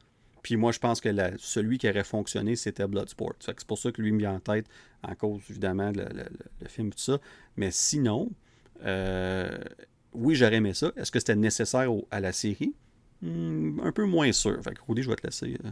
[0.42, 1.08] Puis moi, je pense que
[1.38, 3.34] celui qui aurait fonctionné, c'était Bloodsport.
[3.40, 4.66] C'est pour ça que lui me vient en tête,
[5.02, 7.18] en cause évidemment le, film tout ça.
[7.56, 8.30] Mais sinon,
[8.84, 9.58] euh,
[10.12, 10.92] oui, j'aurais aimé ça.
[10.96, 12.74] Est-ce que c'était nécessaire à la série?
[13.22, 14.60] Hmm, un peu moins sûr.
[14.62, 15.56] Fait que je vais te laisser.
[15.64, 15.70] Euh,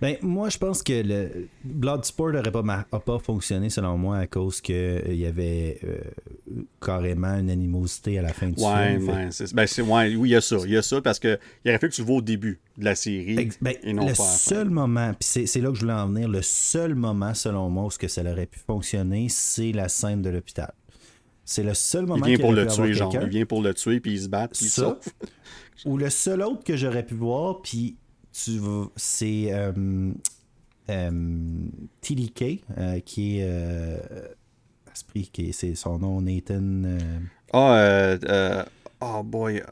[0.00, 4.60] ben, moi, je pense que le Bloodsport n'aurait pas, pas fonctionné, selon moi, à cause
[4.60, 5.98] qu'il euh, y avait euh,
[6.82, 9.08] carrément une animosité à la fin du ouais, film.
[9.08, 10.56] Ouais, ben, ouais, oui, il y a ça.
[10.64, 12.84] Il y a ça parce qu'il aurait fallu que tu le vois au début de
[12.84, 13.48] la série.
[13.62, 16.42] Ben, et non le seul moment, puis c'est là que je voulais en venir, le
[16.42, 20.72] seul moment, selon moi, où que ça aurait pu fonctionner, c'est la scène de l'hôpital.
[21.44, 23.14] C'est le seul moment il vient pour le tuer, genre.
[23.22, 24.98] Il vient pour le tuer, puis il se bat, puis ça.
[25.84, 27.96] Ou le seul autre que j'aurais pu voir, puis
[28.44, 28.60] tu
[28.96, 29.72] c'est euh,
[30.90, 31.68] euh,
[32.00, 34.00] TDK euh, qui est
[34.92, 36.98] Esprit, qui c'est son nom, Nathan.
[37.52, 38.66] Ah,
[39.00, 39.62] oh boy,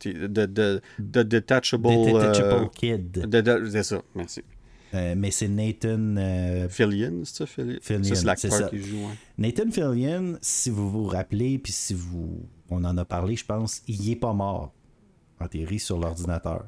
[0.00, 3.28] the, the, the, Detachable, Detachable Kid.
[3.70, 4.42] c'est ça, merci.
[4.92, 6.68] mais c'est Nathan.
[6.68, 7.46] Fillion, c'est ça?
[7.46, 7.78] Fillion?
[7.80, 9.08] c'est l'acteur qui joue.
[9.36, 12.48] Nathan Fillion, si vous vous rappelez, puis si vous.
[12.70, 14.72] On en a parlé, je pense, il est pas mort.
[15.40, 16.66] Enterré sur l'ordinateur.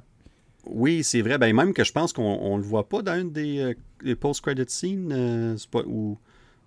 [0.66, 1.38] Oui, c'est vrai.
[1.38, 3.74] Ben, même que je pense qu'on ne le voit pas dans une des,
[4.04, 5.12] euh, post-credit scenes.
[5.12, 5.82] Euh, pas,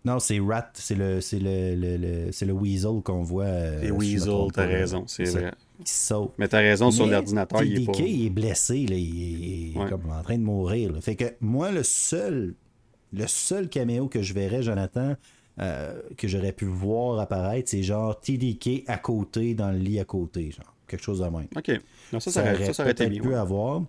[0.06, 3.45] Non, c'est Rat, c'est le, c'est le, le, c'est le Weasel qu'on voit.
[3.45, 5.52] Euh, c'est Weasel, t'as raison, c'est vrai.
[6.38, 7.98] Mais t'as raison, sur l'ordinateur, il est pas...
[7.99, 10.91] il est blessé, là, il est comme en train de mourir.
[11.02, 12.56] Fait que moi, le seul,
[13.11, 15.15] le seul caméo que je verrais, Jonathan,
[15.57, 20.52] que j'aurais pu voir apparaître, c'est genre TDK à côté, dans le lit à côté,
[20.52, 21.48] genre quelque chose de même.
[21.56, 21.72] OK.
[22.11, 23.84] ça, ça, aurait, ça, été pu avoir.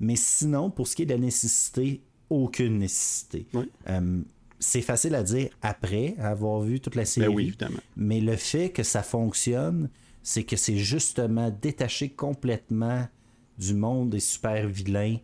[0.00, 2.00] Mais sinon, pour ce qui est de la nécessité,
[2.30, 3.46] aucune nécessité.
[3.88, 4.20] Euh,
[4.58, 7.28] c'est facile à dire après avoir vu toute la ben série.
[7.28, 7.80] oui, évidemment.
[7.96, 9.90] Mais le fait que ça fonctionne,
[10.22, 13.06] c'est que c'est justement détaché complètement
[13.58, 15.16] du monde des super vilains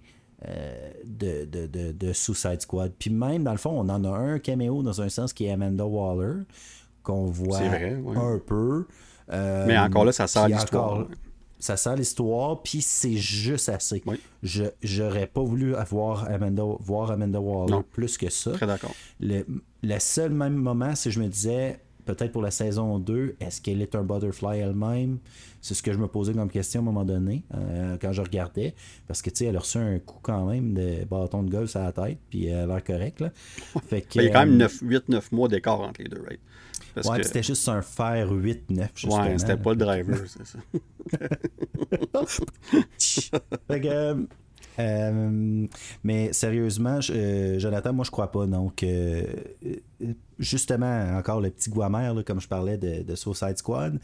[0.47, 2.93] euh, de, de, de, Suicide Squad.
[2.99, 5.51] Puis même, dans le fond, on en a un caméo dans un sens qui est
[5.51, 6.43] Amanda Waller,
[7.03, 8.87] qu'on voit un peu.
[9.33, 11.07] Euh, Mais encore là, ça sert l'histoire.
[11.59, 14.03] Ça sert l'histoire, puis c'est juste assez.
[14.43, 18.53] Je j'aurais pas voulu avoir Amanda, voir Amanda Waller plus que ça.
[18.53, 18.95] Très d'accord.
[19.21, 19.45] Le,
[19.99, 23.95] seul même moment, c'est je me disais, peut-être pour la saison 2, est-ce qu'elle est
[23.95, 25.19] un butterfly elle-même?
[25.63, 28.21] C'est ce que je me posais comme question à un moment donné, euh, quand je
[28.21, 28.75] regardais.
[29.09, 31.75] Parce que, tu sais, elle a reçu un coup quand même de bâton de golf
[31.75, 33.31] à la tête, puis elle a l'air correcte, là.
[33.89, 36.41] Fait que, il y a quand même 8-9 mois d'écart entre les deux, right?
[37.05, 39.23] Ouais, c'était juste un fer 8-9, justement.
[39.23, 40.59] Ouais, c'était pas le driver, c'est ça.
[43.69, 44.27] fait que,
[44.79, 45.67] euh,
[46.05, 48.47] mais sérieusement, euh, Jonathan, moi je crois pas.
[48.47, 49.25] Donc, euh,
[50.39, 53.99] justement, encore le petit Guamer, comme je parlais de, de, Suicide Squad,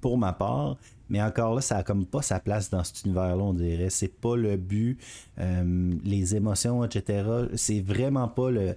[0.00, 0.76] pour ma part.
[1.10, 3.90] Mais encore là, ça a comme pas sa place dans cet univers-là, on dirait.
[3.90, 4.98] C'est pas le but.
[5.36, 7.28] les émotions, etc.
[7.56, 8.74] C'est vraiment pas le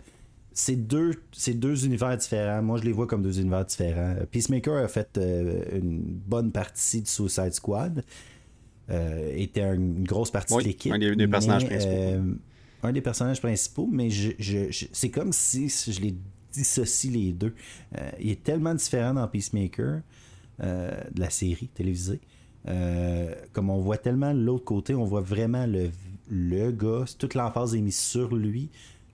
[0.60, 1.12] c'est deux,
[1.54, 2.64] deux univers différents.
[2.64, 4.16] Moi, je les vois comme deux univers différents.
[4.32, 5.20] Peacemaker a fait
[5.72, 8.04] une bonne partie de Suicide Squad.
[8.90, 10.92] Euh, était une grosse partie de l'équipe.
[10.92, 11.94] Un des, personnages principaux.
[11.94, 12.34] Euh,
[12.82, 14.32] un des personnages principaux, mais je,
[14.94, 16.16] c'est comme si je les
[16.52, 17.54] dissocie les deux.
[17.96, 20.02] Euh, il est tellement différent dans Peacemaker,
[20.60, 22.20] de la série télévisée.
[23.54, 25.92] comme on voit tellement l'autre côté, on voit vraiment le,
[26.32, 28.70] le gars, toute l'emphase est mise sur lui,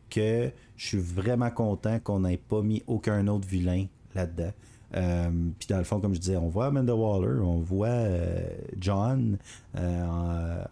[0.10, 0.52] que
[0.84, 3.86] je suis vraiment content qu'on n'ait pas mis aucun autre vilain
[4.16, 4.52] là-dedans.
[4.96, 8.46] Euh, puis dans le fond, comme je disais, on voit Amanda Waller, on voit euh,
[8.78, 9.38] John,
[9.78, 10.64] euh,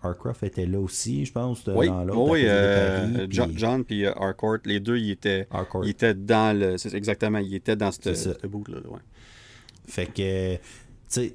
[0.00, 1.66] Harcroft était là aussi, je pense.
[1.66, 2.46] Oui, dans oui
[3.28, 5.48] John, puis Harcourt, les deux, ils étaient,
[5.82, 6.76] ils étaient dans le.
[6.94, 8.78] Exactement, ils étaient dans ce bout-là.
[8.88, 9.00] Ouais.
[9.88, 10.60] Fait que, tu
[11.08, 11.34] sais,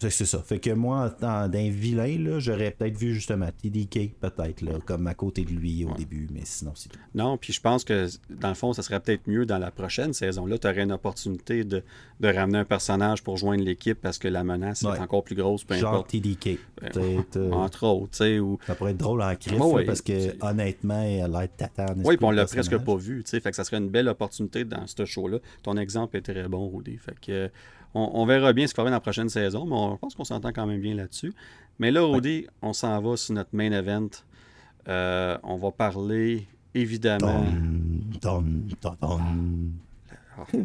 [0.00, 0.38] c'est ça.
[0.38, 5.44] Fait que moi, d'un vilain, j'aurais peut-être vu justement TDK, peut-être, là, comme à côté
[5.44, 6.98] de lui au début, mais sinon, c'est tout.
[7.14, 10.12] Non, puis je pense que, dans le fond, ça serait peut-être mieux dans la prochaine
[10.12, 10.58] saison-là.
[10.58, 11.82] Tu aurais une opportunité de,
[12.20, 15.64] de, ramener un personnage pour joindre l'équipe parce que la menace est encore plus grosse,
[15.64, 16.10] peu Genre importe.
[16.10, 16.58] TDK.
[16.80, 18.38] Ben, euh, entre autres, tu sais.
[18.38, 18.58] Ou...
[18.66, 21.94] Ça pourrait être drôle en crif, parce que, honnêtement, elle a l'air tata.
[22.04, 23.40] Oui, puis on l'a presque pas vu, tu sais.
[23.40, 25.38] Fait que ça serait une belle opportunité dans ce show-là.
[25.62, 26.96] Ton exemple est très bon, Rudy.
[26.98, 27.50] Fait que
[27.96, 30.24] on, verra bien ce qu'il va dans la prochaine saison, mais on, je pense qu'on
[30.24, 31.32] s'entend quand même bien là-dessus.
[31.78, 34.08] Mais là, Audi, on s'en va sur notre main event.
[34.88, 37.44] Euh, on va parler évidemment.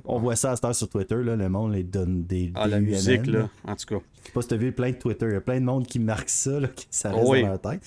[0.05, 2.51] on voit ça à cette heure sur Twitter, là, le monde les donne des.
[2.55, 4.03] Ah, la musique, là, en tout cas.
[4.21, 5.65] Je sais pas si tu as vu plein de Twitter, il y a plein de
[5.65, 7.81] monde qui marque ça, là, qui ça reste dans leur tête.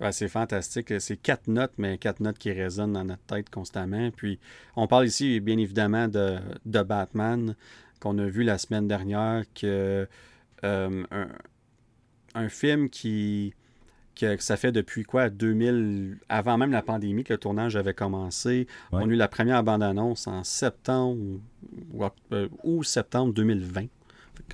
[0.00, 0.92] Euh, c'est fantastique.
[1.00, 4.10] C'est quatre notes, mais quatre notes qui résonnent dans notre tête constamment.
[4.10, 4.38] Puis,
[4.76, 7.54] on parle ici, bien évidemment, de, de Batman,
[8.00, 10.08] qu'on a vu la semaine dernière, que
[10.64, 11.04] euh,
[12.34, 13.54] un, film qui,
[14.14, 15.28] que, ça fait depuis quoi?
[15.28, 18.66] 2000 avant même la pandémie que le tournage avait commencé.
[18.92, 21.40] On a eu la première bande-annonce en septembre
[21.92, 23.86] ou, euh, ou septembre 2020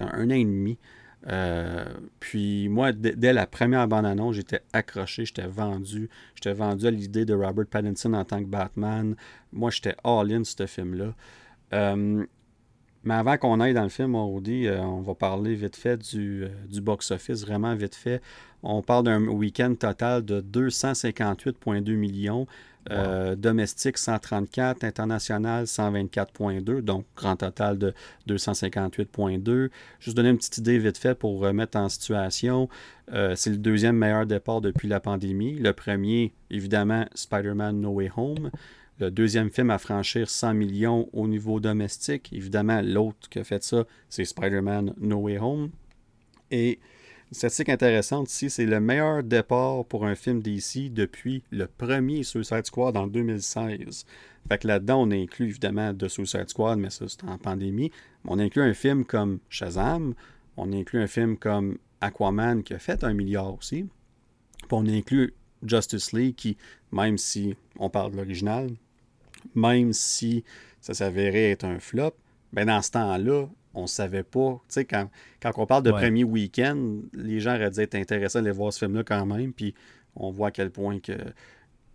[0.01, 0.79] un an et demi
[1.27, 1.85] euh,
[2.21, 6.09] puis moi, dès la première bande-annonce, j'étais accroché, j'étais vendu.
[6.35, 9.17] J'étais vendu à l'idée de Robert Pattinson en tant que Batman.
[9.53, 11.15] Moi, j'étais all-in ce film-là.
[11.73, 12.25] Euh,
[13.05, 15.97] mais avant qu'on aille dans le film, on, dit, euh, on va parler vite fait
[15.97, 18.21] du, du box-office, vraiment vite fait.
[18.63, 22.47] On parle d'un week-end total de 258,2 millions.
[22.91, 27.93] Euh, domestique 134, international 124.2, donc grand total de
[28.27, 29.69] 258.2.
[30.01, 32.69] Juste donner une petite idée vite fait pour remettre en situation.
[33.13, 35.59] Euh, c'est le deuxième meilleur départ depuis la pandémie.
[35.59, 38.51] Le premier, évidemment, Spider-Man No Way Home.
[39.01, 42.33] Le deuxième film à franchir 100 millions au niveau domestique.
[42.33, 45.71] Évidemment, l'autre qui a fait ça, c'est Spider-Man No Way Home.
[46.51, 46.81] Et
[47.31, 52.25] une statistique intéressante ici, c'est le meilleur départ pour un film d'ici depuis le premier
[52.25, 54.05] Suicide Squad en 2016.
[54.49, 57.93] Fait que là-dedans, on inclut évidemment de Suicide Squad, mais ça c'est en pandémie.
[58.25, 60.15] On inclut un film comme Shazam,
[60.57, 63.85] on inclut un film comme Aquaman qui a fait un milliard aussi.
[64.59, 65.35] Puis on inclut
[65.65, 66.57] Justice League qui,
[66.91, 68.71] même si on parle de l'original,
[69.55, 70.45] même si
[70.81, 72.15] ça s'avérait être un flop,
[72.53, 74.61] ben dans ce temps-là, on savait pas.
[74.69, 75.09] Tu sais, quand,
[75.41, 78.73] quand on parle de premier week-end, les gens auraient dû être intéressés à aller voir
[78.73, 79.53] ce film-là quand même.
[79.53, 79.75] Puis
[80.17, 81.13] on voit à quel point que,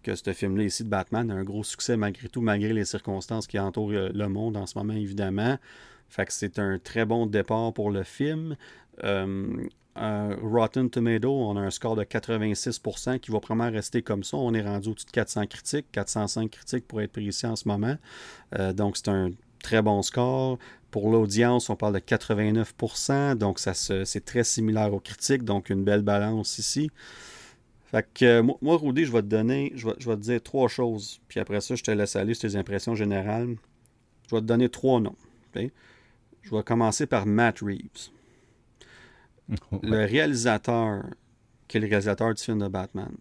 [0.03, 3.47] que ce film-là ici de Batman a un gros succès malgré tout, malgré les circonstances
[3.47, 5.57] qui entourent euh, le monde en ce moment, évidemment.
[6.09, 8.55] Fait que c'est un très bon départ pour le film.
[9.03, 14.37] Euh, Rotten Tomato, on a un score de 86% qui va probablement rester comme ça.
[14.37, 17.97] On est rendu au-dessus de 400 critiques, 405 critiques pour être précis en ce moment.
[18.57, 20.57] Euh, donc c'est un très bon score.
[20.89, 25.83] Pour l'audience, on parle de 89%, donc ça c'est très similaire aux critiques, donc une
[25.83, 26.91] belle balance ici.
[27.85, 31.19] Fait que euh, moi, Rudy, je vais te donner, je vais, te dire trois choses,
[31.27, 33.55] puis après ça, je te laisse aller sur tes impressions générales.
[34.29, 35.15] Je vais te donner trois noms.
[35.55, 38.12] Je vais commencer par Matt Reeves.
[39.81, 41.03] Le réalisateur,
[41.67, 43.11] qui est le réalisateur du film de Batman,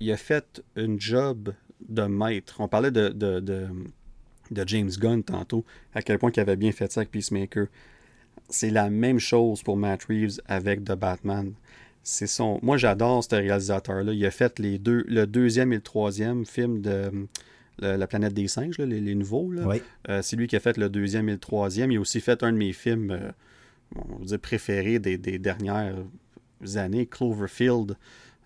[0.00, 1.52] il a fait un job
[1.88, 2.56] de maître.
[2.60, 3.66] On parlait de, de, de,
[4.50, 5.64] de James Gunn tantôt,
[5.94, 7.66] à quel point il avait bien fait ça avec Peacemaker.
[8.48, 11.52] C'est la même chose pour Matt Reeves avec The Batman.
[12.02, 12.60] C'est son.
[12.62, 14.12] Moi, j'adore ce réalisateur-là.
[14.12, 17.10] Il a fait les deux, le deuxième et le troisième film de
[17.80, 19.50] le- La planète des singes, là, les, les nouveaux.
[19.50, 19.66] Là.
[19.66, 19.82] Oui.
[20.08, 21.90] Euh, c'est lui qui a fait le deuxième et le troisième.
[21.90, 23.30] Il a aussi fait un de mes films euh,
[23.94, 25.94] on va dire préférés des, des dernières
[26.76, 27.96] années, Cloverfield.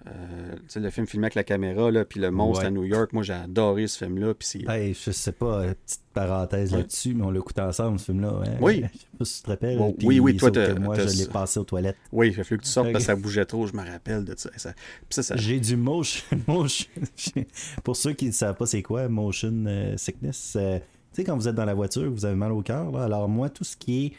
[0.07, 2.69] Euh, le film filmé avec la caméra, là, puis le monstre Ouais.
[2.69, 3.13] à New York.
[3.13, 4.33] Moi, j'ai adoré ce film-là.
[4.69, 6.79] Hey, je sais pas, euh, petite parenthèse Ouais.
[6.79, 8.41] là-dessus, mais on l'a écouté ensemble, ce film-là.
[8.47, 8.57] hein.
[8.63, 8.77] Oui.
[8.95, 9.79] Je sais pas si tu te rappelles.
[10.03, 10.51] Oui, oui, toi,
[10.81, 11.99] moi, je l'ai passé aux toilettes.
[12.13, 14.25] Oui, il a fallu que tu sortes parce que ça bougeait trop, je me rappelle
[14.25, 15.35] de ça.
[15.37, 16.25] J'ai du motion,
[17.85, 21.37] Pour ceux qui ne savent pas c'est quoi, motion euh, sickness, euh, tu sais, quand
[21.37, 22.97] vous êtes dans la voiture, vous avez mal au cœur.
[22.97, 24.13] Alors, moi, tout ce qui est.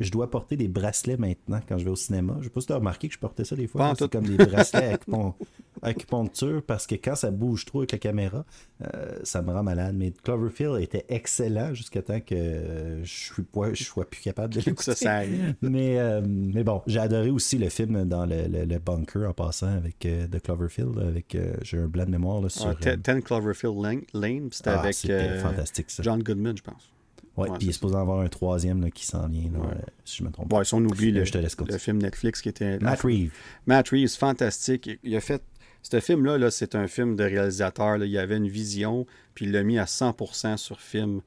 [0.00, 2.36] je dois porter des bracelets maintenant quand je vais au cinéma.
[2.40, 3.80] Je sais pas si tu as remarqué que je portais ça des fois.
[3.88, 3.94] Là.
[3.98, 5.34] C'est comme des bracelets à acupon-
[5.82, 8.44] acupuncture parce que quand ça bouge trop avec la caméra,
[8.82, 9.94] euh, ça me rend malade.
[9.96, 14.60] Mais Cloverfield était excellent jusqu'à temps que je suis pas, je sois plus capable de
[14.66, 14.94] l'écouter.
[14.94, 15.22] ça.
[15.62, 19.32] Mais, euh, mais bon, j'ai adoré aussi le film dans le, le- le bunker en
[19.32, 20.98] passant avec euh, The Cloverfield.
[20.98, 22.66] Avec, euh, j'ai un blanc de mémoire là, sur.
[22.66, 23.76] Ah, euh, Ten Ten Cloverfield
[24.14, 24.96] Lane, c'était ah, avec
[25.40, 26.02] fantastique ça.
[26.02, 26.90] John Goodman, je pense.
[27.36, 29.58] Ouais, ouais, puis il est supposé en avoir un troisième là, qui s'en vient, là,
[29.58, 29.74] Ouais.
[29.76, 30.48] euh, si je me trompe.
[30.48, 32.78] Bon, si on oublie le, je te laisse le film Netflix qui était.
[32.78, 33.32] Matt Reeves.
[33.66, 34.88] Matt Reeves, fantastique.
[35.02, 35.42] Il- a fait.
[35.82, 37.98] Ce film-là, là, c'est un film de réalisateur.
[37.98, 38.06] là.
[38.06, 39.04] Il avait une vision,
[39.34, 41.20] puis il l'a mis à 100% sur film.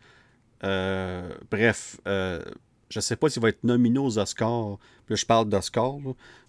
[0.64, 2.42] Euh, bref, euh,
[2.90, 4.78] je sais pas s'il va être nominé aux Oscars.
[5.06, 5.98] Puis là, je parle d'Oscars.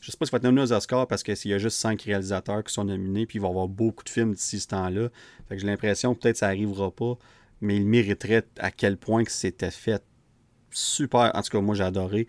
[0.00, 2.02] Je sais pas s'il va être nominé aux Oscars parce qu'il y a juste cinq
[2.02, 5.08] réalisateurs qui sont nominés, puis il va y avoir beaucoup de films d'ici ce temps-là.
[5.48, 7.18] Fait que j'ai l'impression que peut-être ça arrivera pas,
[7.60, 10.02] mais il mériterait à quel point que c'était fait
[10.70, 11.30] super.
[11.34, 12.26] En tout cas, moi, j'ai adoré.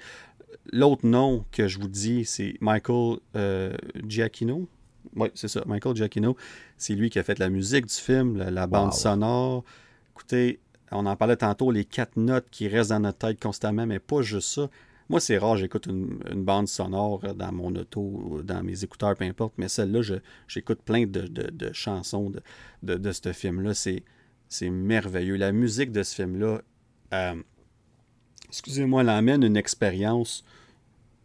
[0.71, 3.73] L'autre nom que je vous dis, c'est Michael euh,
[4.07, 4.67] Giacchino.
[5.15, 6.35] Oui, c'est ça, Michael Giacchino.
[6.77, 8.99] C'est lui qui a fait la musique du film, la, la bande Wow.
[8.99, 9.63] sonore.
[10.11, 10.59] Écoutez,
[10.91, 14.21] on en parlait tantôt, les quatre notes qui restent dans notre tête constamment, mais pas
[14.21, 14.69] juste ça.
[15.07, 19.15] Moi, c'est rare, j'écoute une, une bande sonore dans mon auto, ou dans mes écouteurs,
[19.15, 20.15] peu importe, mais celle-là, je-
[20.47, 22.41] j'écoute plein de, de- de chansons de,
[22.83, 23.73] de, de ce film-là.
[23.73, 24.03] C'est,
[24.49, 25.35] c'est merveilleux.
[25.37, 26.61] La musique de ce film-là,
[27.13, 27.35] euh,
[28.47, 30.43] excusez-moi, elle amène une expérience,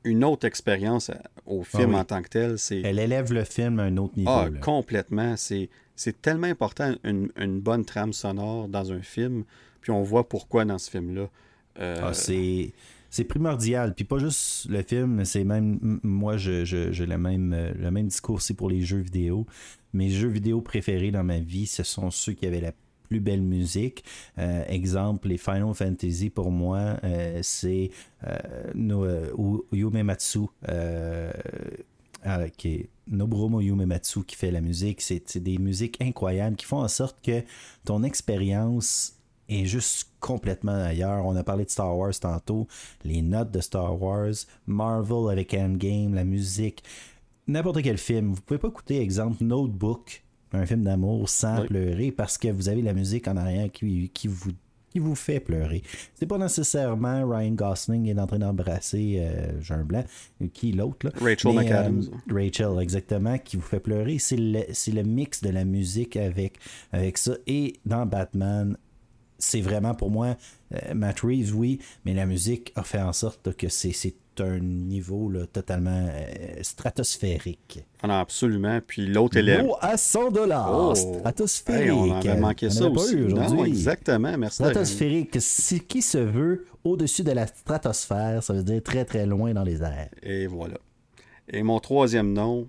[0.05, 1.97] une autre expérience à- au film oui.
[1.97, 2.59] en tant que tel.
[2.59, 4.31] C'est, Elle élève le film à un autre niveau.
[4.31, 4.59] ah, là.
[4.61, 5.37] complètement.
[5.37, 9.45] C'est, c'est tellement important, une, une bonne trame sonore dans un film.
[9.81, 11.29] Puis on voit pourquoi dans ce film-là.
[11.81, 12.73] Euh, Ah, c'est
[13.11, 13.95] c'est primordial.
[13.95, 16.01] Puis pas juste le film, c'est même.
[16.03, 19.47] Moi, je- je- j'ai le, même, euh, le même discours aussi pour les jeux vidéo.
[19.93, 22.73] Mes jeux vidéo préférés dans ma vie, ce sont ceux qui avaient la
[23.09, 24.05] plus belle musique.
[24.39, 27.91] Euh, exemple, les Final Fantasy, pour moi, euh, c'est
[28.27, 28.37] euh,
[28.77, 30.41] euh, Yumematsu.
[32.57, 35.01] Qui Yumematsu qui fait la musique.
[35.01, 37.43] C'est c'est des musiques incroyables qui font en sorte que
[37.85, 39.15] ton expérience
[39.49, 41.27] est juste complètement ailleurs.
[41.27, 42.67] On a parlé de Star Wars tantôt,
[43.05, 44.33] les notes de Star Wars,
[44.67, 46.83] Marvel avec Endgame, la musique,
[47.47, 48.33] n'importe quel film.
[48.33, 50.24] Vous pouvez pas écouter, exemple, Notebook,
[50.55, 51.67] un film d'amour, sans Oui.
[51.67, 54.51] pleurer parce que vous avez la musique en arrière qui, qui vous
[54.91, 55.83] qui vous fait pleurer.
[56.15, 60.05] C'est pas nécessairement Ryan Gosling est en train d'embrasser euh, Jean Blanc,
[60.53, 61.13] qui l'autre là.
[61.21, 62.03] Rachel Mais, McAdams.
[62.31, 64.19] euh, Rachel, exactement, qui vous fait pleurer.
[64.21, 66.59] C'est le, c'est le mix de la musique avec,
[66.93, 67.33] avec ça.
[67.49, 68.77] Et dans Batman,
[69.39, 70.37] c'est vraiment pour moi,
[70.75, 73.93] euh, Matt Reeves, oui, mais la musique a fait en sorte que c'est,
[74.41, 77.85] un niveau là, totalement euh, stratosphérique.
[78.03, 78.81] Ah non, absolument.
[78.85, 79.65] Puis l'autre élève.
[79.65, 80.73] Mot à 100 dollars.
[80.73, 80.95] Oh.
[80.95, 81.85] Stratosphérique.
[81.85, 83.15] Hey, on avait manqué On ça avait aussi.
[83.15, 83.69] aujourd'hui.
[83.69, 84.37] Exactement.
[84.37, 84.57] Merci.
[84.57, 89.55] Stratosphérique, c'est qui se veut au-dessus de la stratosphère, ça veut dire très très loin
[89.55, 90.11] dans les airs.
[90.23, 90.79] Et voilà.
[91.49, 92.69] Et mon troisième nom,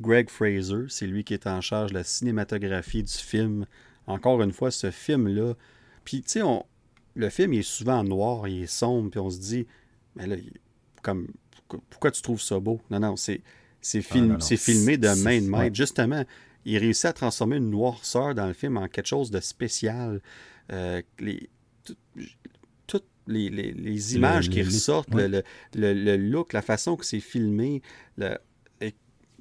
[0.00, 3.66] Greg Fraser, c'est lui qui est en charge de la cinématographie du film.
[4.06, 5.54] Encore une fois, ce film-là.
[6.04, 6.64] Puis, tu sais, on...
[7.14, 9.66] le film il est souvent en noir, il est sombre, puis on se dit,
[10.16, 10.36] mais là,
[11.02, 11.28] comme,
[11.90, 12.80] pourquoi tu trouves ça beau?
[12.90, 13.40] Non, non, c'est,
[13.80, 14.38] c'est, film...
[14.40, 15.74] Ah, filmé de main de maître.
[15.74, 16.24] Justement,
[16.64, 20.20] il réussit à transformer une noirceur dans le film en quelque chose de spécial.
[20.70, 21.48] Euh, les...
[22.86, 25.28] Toutes les, les- les images le- qui ressortent, ouais.
[25.28, 25.42] le,
[25.74, 27.82] le- le look, la façon que c'est filmé,
[28.16, 28.38] le-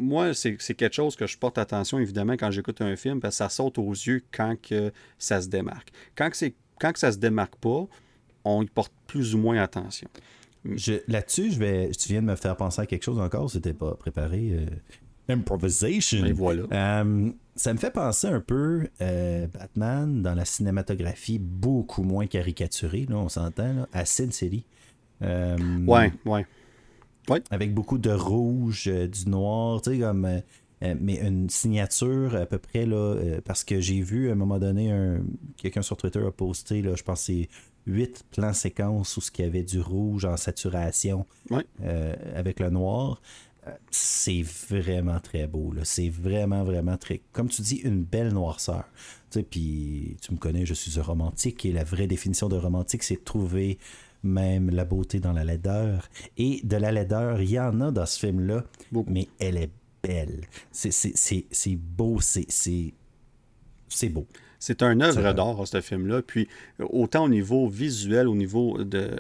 [0.01, 3.37] moi, c'est quelque chose que je porte attention, évidemment, quand j'écoute un film, parce que
[3.37, 5.91] ça saute aux yeux quand que ça se démarque.
[6.15, 7.85] Quand que, c'est- quand que ça se démarque pas,
[8.43, 10.07] on y porte plus ou moins attention.
[10.65, 11.91] Je- Là-dessus, je vais.
[11.91, 14.49] Tu viens de me faire penser à quelque chose encore, c'était pas préparé.
[14.51, 14.65] euh,
[15.29, 16.25] Improvisation.
[16.25, 16.63] Et voilà.
[16.71, 23.05] Euh, ça me fait penser un peu euh, Batman dans la cinématographie beaucoup moins caricaturée,
[23.09, 24.65] là, on s'entend, à Sin City.
[25.21, 26.11] Euh, Ouais,
[27.49, 30.25] Avec beaucoup de rouge, euh, du noir, tu sais, comme.
[30.25, 30.39] euh,
[30.83, 34.35] euh, mais une signature à peu près, là, euh, parce que j'ai vu à un
[34.35, 35.21] moment donné, un,
[35.57, 37.49] quelqu'un sur Twitter a posté, là, je pense c'est
[37.85, 41.25] huit plans séquences où ce qu'il y avait du rouge en saturation
[41.83, 43.21] euh, avec le noir.
[43.91, 45.71] C'est vraiment très beau.
[45.83, 47.21] C'est vraiment, vraiment très.
[47.31, 48.85] Comme tu dis, une belle noirceur.
[49.51, 53.23] Puis tu me connais, je suis un romantique et la vraie définition de romantique, c'est
[53.23, 53.77] trouver
[54.23, 56.09] même la beauté dans la laideur.
[56.37, 58.63] Et de la laideur, il y en a dans ce film-là,
[59.07, 59.71] mais elle est
[60.03, 60.41] belle.
[60.71, 62.49] C'est beau, c'est
[64.09, 64.27] beau.
[64.59, 66.21] C'est un œuvre d'art, ce film-là.
[66.21, 66.47] Puis,
[66.79, 68.99] autant au niveau visuel, au niveau de.
[68.99, 69.17] Euh,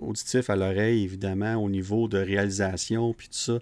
[0.00, 3.58] auditif à l'oreille, évidemment, au niveau de réalisation, puis tout ça.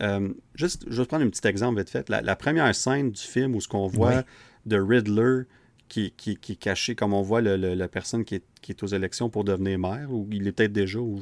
[0.00, 2.08] Euh, juste, je vais prendre un petit exemple vite fait.
[2.08, 4.24] La, première scène du film où ce qu'on voit
[4.66, 5.42] de Riddler
[5.90, 9.78] qui, qui, est caché, comme on voit la personne qui est, aux élections pour devenir
[9.78, 11.20] maire, ou il est peut-être déjà, ou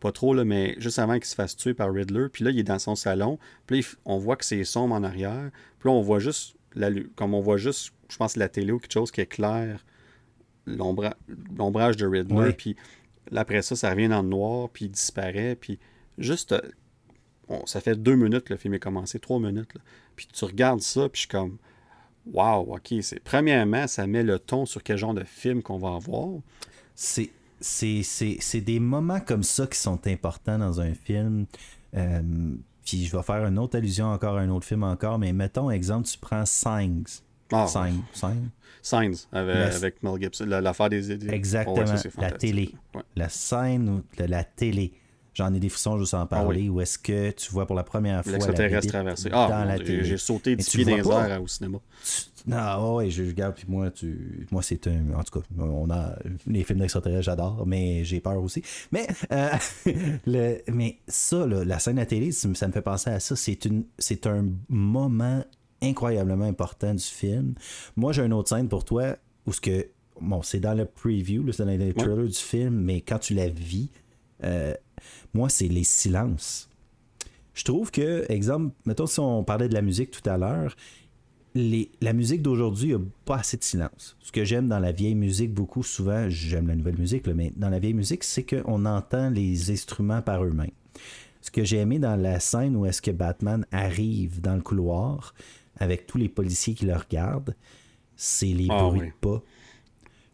[0.00, 2.26] pas trop, là, mais juste avant qu'il se fasse tuer par Riddler.
[2.30, 3.38] Puis là, il est dans son salon.
[3.66, 5.50] Puis là, on voit que c'est sombre en arrière.
[5.78, 8.80] Puis là, on voit juste, la, comme on voit juste, je pense, la télé ou
[8.80, 9.84] quelque chose qui éclaire
[10.66, 12.52] l'ombrage de Riddler.
[12.52, 12.74] Puis
[13.34, 15.54] après ça, ça revient dans le noir, puis il disparaît.
[15.54, 15.78] Puis
[16.18, 16.56] juste,
[17.66, 19.70] ça fait deux minutes, le film est commencé, trois minutes.
[20.16, 21.58] Puis tu regardes ça, puis je suis comme
[22.32, 22.94] Wow, OK.
[23.02, 26.28] C'est, premièrement, ça met le ton sur quel genre de film qu'on va avoir.
[26.94, 27.30] C'est,
[27.60, 31.46] c'est, des moments comme ça qui sont importants dans un film.
[31.96, 32.22] Euh,
[32.84, 35.70] puis je vais faire une autre allusion encore à un autre film encore, mais mettons,
[35.70, 37.22] exemple, tu prends Signs.
[37.50, 38.02] Ah, Signs.
[38.82, 39.26] Signs.
[39.32, 41.12] avec, Mel Gibson, l'affaire des...
[41.12, 41.32] idées.
[41.32, 42.74] Exactement, la télé.
[43.16, 44.92] La scène de la télé.
[45.38, 46.68] J'en ai des frissons juste en ah parler.
[46.68, 50.64] Ou est-ce que tu vois pour la première fois l'extraterrestre traversé Ah, j'ai sauté du
[50.64, 51.78] pied dans les au cinéma.
[52.44, 56.16] Non, ouais, je regarde puis moi, tu, moi c'est un, en tout cas, on a
[56.48, 58.64] les films d'extraterrestres, j'adore, mais j'ai peur aussi.
[58.90, 59.50] Mais, euh,
[60.26, 63.36] le, mais ça, la scène à télé, ça me fait penser à ça.
[63.36, 65.44] C'est une, c'est un moment
[65.80, 67.54] incroyablement important du film.
[67.94, 69.14] Moi, j'ai une autre scène pour toi
[69.46, 69.86] où ce que,
[70.20, 73.48] bon, c'est dans le preview, c'est dans le trailer du film, mais quand tu la
[73.48, 73.88] vis,
[74.42, 74.74] euh,
[75.34, 76.68] moi, c'est les silences.
[77.54, 80.76] Je trouve que, exemple, mettons si on parlait de la musique tout à l'heure,
[81.54, 84.16] la musique d'aujourd'hui a pas assez de silence.
[84.20, 87.68] Ce que j'aime dans la vieille musique beaucoup, souvent, j'aime la nouvelle musique, mais dans
[87.68, 90.70] la vieille musique, c'est qu'on entend les instruments par eux-mêmes.
[91.40, 95.34] Ce que j'ai aimé dans la scène où est-ce que Batman arrive dans le couloir
[95.78, 97.54] avec tous les policiers qui le regardent,
[98.16, 99.42] c'est les ah bruits de pas.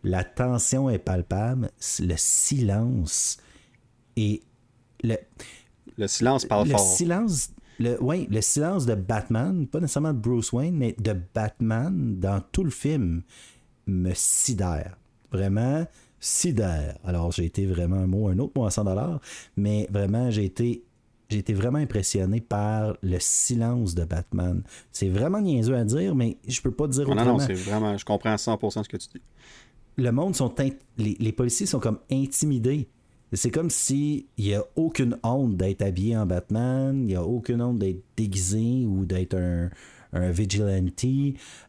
[0.02, 1.70] La tension est palpable,
[2.00, 3.38] le silence
[4.16, 4.42] et
[5.04, 5.16] le,
[5.96, 10.52] le silence parle le Silence, le, ouais, le silence de Batman, pas nécessairement de Bruce
[10.52, 13.22] Wayne, mais de Batman dans tout le film
[13.86, 14.98] me sidère.
[15.30, 15.86] Vraiment
[16.20, 16.96] sidère.
[17.04, 19.20] Alors, j'ai été vraiment un mot, un autre mot à 100 dollars,
[19.56, 20.84] mais vraiment, j'ai été
[21.30, 24.62] j'ai été vraiment impressionné par le silence de Batman.
[24.92, 27.24] C'est vraiment niaiseux à dire, mais je peux pas dire autrement.
[27.24, 29.22] Non, non, c'est vraiment, je comprends à 100% ce que tu dis.
[29.96, 30.54] Le monde sont,
[30.98, 32.88] les, les policiers sont comme intimidés.
[33.34, 37.22] C'est comme si il n'y a aucune honte d'être habillé en Batman, il n'y a
[37.22, 39.70] aucune honte d'être déguisé ou d'être un,
[40.14, 41.04] un vigilante.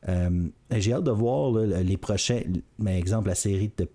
[0.07, 2.41] Euh, j'ai hâte de voir les prochains,
[2.83, 3.87] par exemple la série de,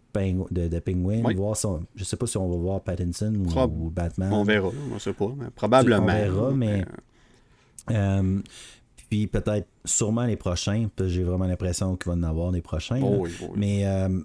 [0.51, 1.57] de, Penguin, voir
[1.95, 4.33] je sais pas si on va voir Pattinson ou, Batman.
[4.33, 6.03] On verra, on sait pas, mais probablement.
[6.03, 6.85] On verra, mais...
[7.91, 8.41] Euh,
[9.09, 13.01] puis peut-être sûrement les prochains, j'ai vraiment l'impression qu'il va en avoir des prochains.
[13.03, 13.27] Oh
[13.57, 14.21] mais euh,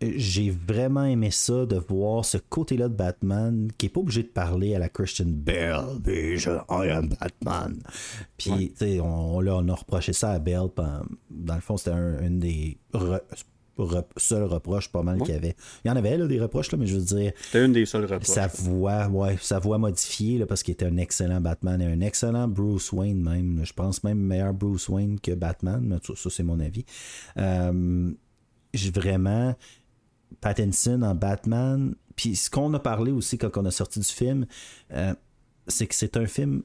[0.00, 4.28] j'ai vraiment aimé ça de voir ce côté-là de Batman qui est pas obligé de
[4.28, 5.98] parler à la Christian Bale.
[6.06, 7.80] Je, I am Batman.
[8.36, 10.68] Puis, tu sais, on, on, a reproché ça à Bale.
[11.30, 12.78] Dans le fond, c'était un, des
[14.16, 15.56] seuls reproches pas mal qu'il y avait.
[15.84, 17.32] Il y en avait là, des reproches, là, mais je veux dire.
[17.40, 18.26] C'était une des seules reproches.
[18.26, 22.00] Sa voix, ouais, sa voix modifiée là, parce qu'il était un excellent Batman et un
[22.00, 23.60] excellent Bruce Wayne même.
[23.64, 26.84] Je pense même meilleur Bruce Wayne que Batman, mais ça, c'est mon avis.
[27.36, 28.12] Euh,
[28.94, 29.54] vraiment
[30.40, 31.94] Pattinson en Batman.
[32.16, 34.46] Puis ce qu'on a parlé aussi quand on a sorti du film,
[34.92, 35.14] euh,
[35.66, 36.62] c'est que c'est un film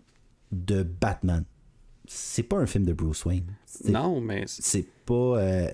[0.51, 1.45] de Batman.
[2.05, 3.55] C'est pas un film de Bruce Wayne.
[3.85, 4.43] Non, mais.
[4.47, 5.13] C'est pas.
[5.13, 5.71] Euh,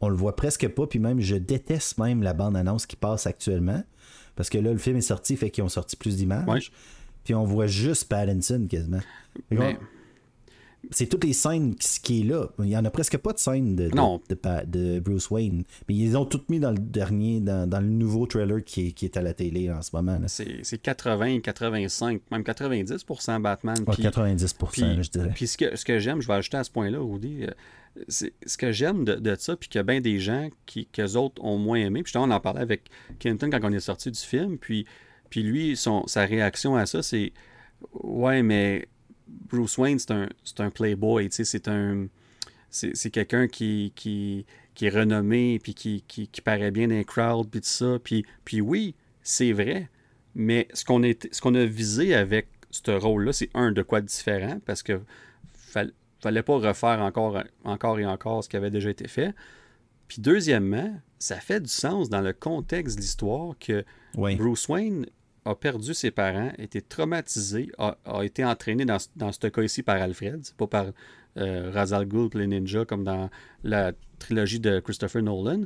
[0.00, 0.86] on le voit presque pas.
[0.86, 3.82] Puis même, je déteste même la bande-annonce qui passe actuellement.
[4.36, 6.72] Parce que là, le film est sorti, fait qu'ils ont sorti plus d'images.
[7.24, 9.00] Puis on voit juste Pattinson quasiment
[10.90, 12.48] c'est toutes les scènes qui est là.
[12.58, 15.64] Il n'y en a presque pas de scènes de, de, Bruce Wayne.
[15.88, 19.04] Mais ils ont toutes mis dans le dernier, dans, le nouveau trailer qui est, qui
[19.04, 20.18] est, à la télé en ce moment.
[20.26, 23.76] C'est 80, 85, même 90% Batman.
[23.76, 25.30] 90%, je dirais.
[25.34, 27.50] Puis ce que, ce que j'aime, je vais ajouter à ce point-là, Rudy, euh,
[28.08, 31.14] c'est ce que j'aime de, ça, puis qu'il y a bien des gens qui, qu'eux
[31.14, 32.02] autres ont moins aimé.
[32.02, 32.88] Puis on en parlait avec
[33.18, 34.58] Kenton quand on est sorti du film.
[34.58, 34.86] Puis,
[35.30, 37.32] puis lui, son, sa réaction à ça, c'est
[37.92, 38.88] Ouais, mais
[39.48, 40.28] Bruce Wayne, c'est un,
[40.58, 42.06] un playboy, c'est un...
[42.70, 47.04] C'est quelqu'un qui, qui, qui, est renommé, puis qui, qui, qui, paraît bien dans les
[47.04, 47.98] crowds, puis tout ça.
[48.02, 49.90] Puis, puis oui, c'est vrai,
[50.34, 51.02] mais ce qu'on
[51.42, 55.02] qu'on a visé avec ce rôle-là, c'est un de quoi différent, parce que
[55.52, 59.34] fallait, fallait pas refaire encore, encore et encore ce qui avait déjà été fait.
[60.08, 63.84] Puis deuxièmement, ça fait du sens dans le contexte de l'histoire que
[64.14, 65.06] Bruce Wayne
[65.44, 69.96] a perdu ses parents, a été traumatisé, a, été entraîné dans, ce cas ici par
[69.96, 70.86] Alfred, pas par
[71.38, 73.30] euh, Razal Ghul les ninjas comme dans
[73.64, 75.62] la trilogie de Christopher Nolan.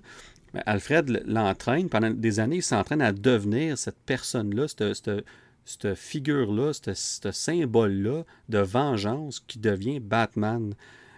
[0.64, 8.22] Alfred l'entraîne pendant des années, il s'entraîne à devenir cette personne-là, cette, figure-là, ce symbole-là
[8.48, 10.72] de vengeance qui devient Batman.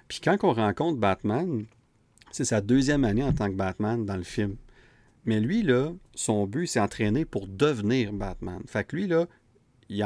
[0.09, 1.67] Puis quand on rencontre Batman,
[2.33, 4.57] c'est sa deuxième année en tant que Batman dans le film.
[5.29, 8.63] Mais lui, là, son but, c'est entraîner pour devenir Batman.
[8.67, 9.27] Fait que lui, là,
[9.91, 10.03] il,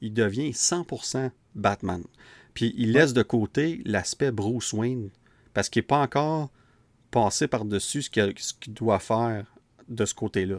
[0.00, 2.02] il devient 100% Batman.
[2.52, 5.10] Puis il laisse de côté l'aspect Bruce Wayne
[5.54, 6.50] parce qu'il n'est pas encore
[7.12, 9.46] passé par-dessus ce qu'il doit faire
[9.88, 10.56] de ce côté-là.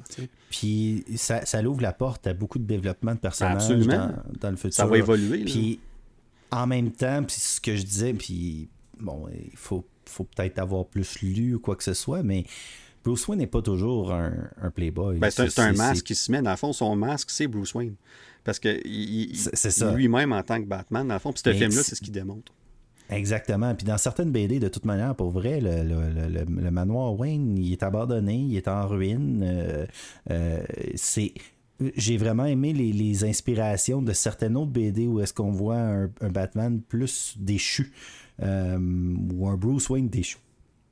[0.49, 4.73] Puis ça, ça ouvre la porte à beaucoup de développement de personnages dans, le futur.
[4.73, 5.43] Ça va évoluer.
[5.43, 5.81] Puis
[6.49, 10.85] en même temps, puis ce que je disais, puis bon, il faut, faut peut-être avoir
[10.85, 12.45] plus lu ou quoi que ce soit, mais
[13.03, 15.17] Bruce Wayne n'est pas toujours un, playboy.
[15.17, 16.41] Ben, c'est un, masque qui se met.
[16.41, 17.95] Dans le fond, son masque, c'est Bruce Wayne.
[18.43, 18.79] Parce que
[19.95, 22.51] lui-même, en tant que Batman, dans le fond, puis ce film-là, c'est ce qu'il démontre.
[23.09, 23.75] Exactement.
[23.75, 28.35] Puis dans certaines BD, de toute manière, pour vrai, le, manoir Wayne, il est abandonné,
[28.35, 29.43] il est en ruine.
[29.43, 29.85] Euh,
[30.29, 30.63] euh,
[30.95, 31.33] c'est
[31.95, 36.79] j'ai vraiment aimé les, inspirations de certaines autres BD où est-ce qu'on voit un, Batman
[36.79, 37.91] plus déchu
[38.41, 38.77] euh,
[39.33, 40.37] ou un Bruce Wayne déchu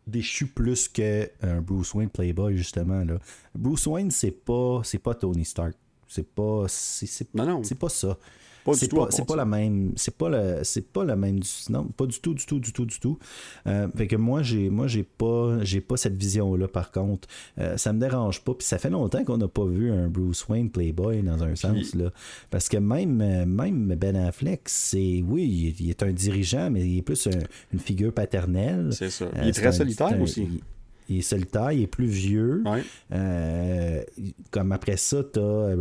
[0.10, 3.04] déchu plus qu'un Bruce Wayne Playboy, justement.
[3.04, 3.20] Là.
[3.56, 5.76] Bruce Wayne, c'est pas, c'est pas Tony Stark.
[6.08, 6.66] C'est pas.
[6.68, 7.32] C'est, c'est,
[7.76, 8.18] pas ça
[8.74, 9.94] c'est pas, c'est pas la même.
[9.96, 11.40] C'est pas le, c'est pas la même.
[11.70, 13.18] Non, pas du tout, du tout, du tout, du tout.
[13.68, 16.68] Euh, fait que moi, j'ai, moi, j'ai pas, j'ai pas cette vision-là.
[16.68, 17.28] Par contre,
[17.60, 18.54] euh, ça me dérange pas.
[18.54, 21.96] Puis ça fait longtemps qu'on n'a pas vu un Bruce Wayne Playboy dans un sens
[21.96, 22.12] là,
[22.50, 27.02] parce que même, même Ben Affleck, c'est, oui, il, est un dirigeant, mais il est
[27.04, 27.28] plus
[27.74, 28.90] une figure paternelle.
[28.92, 29.26] C'est ça.
[29.42, 30.48] Il est très solitaire aussi.
[31.10, 32.64] Il, est solitaire, il est plus vieux.
[34.52, 35.76] comme après ça, tu as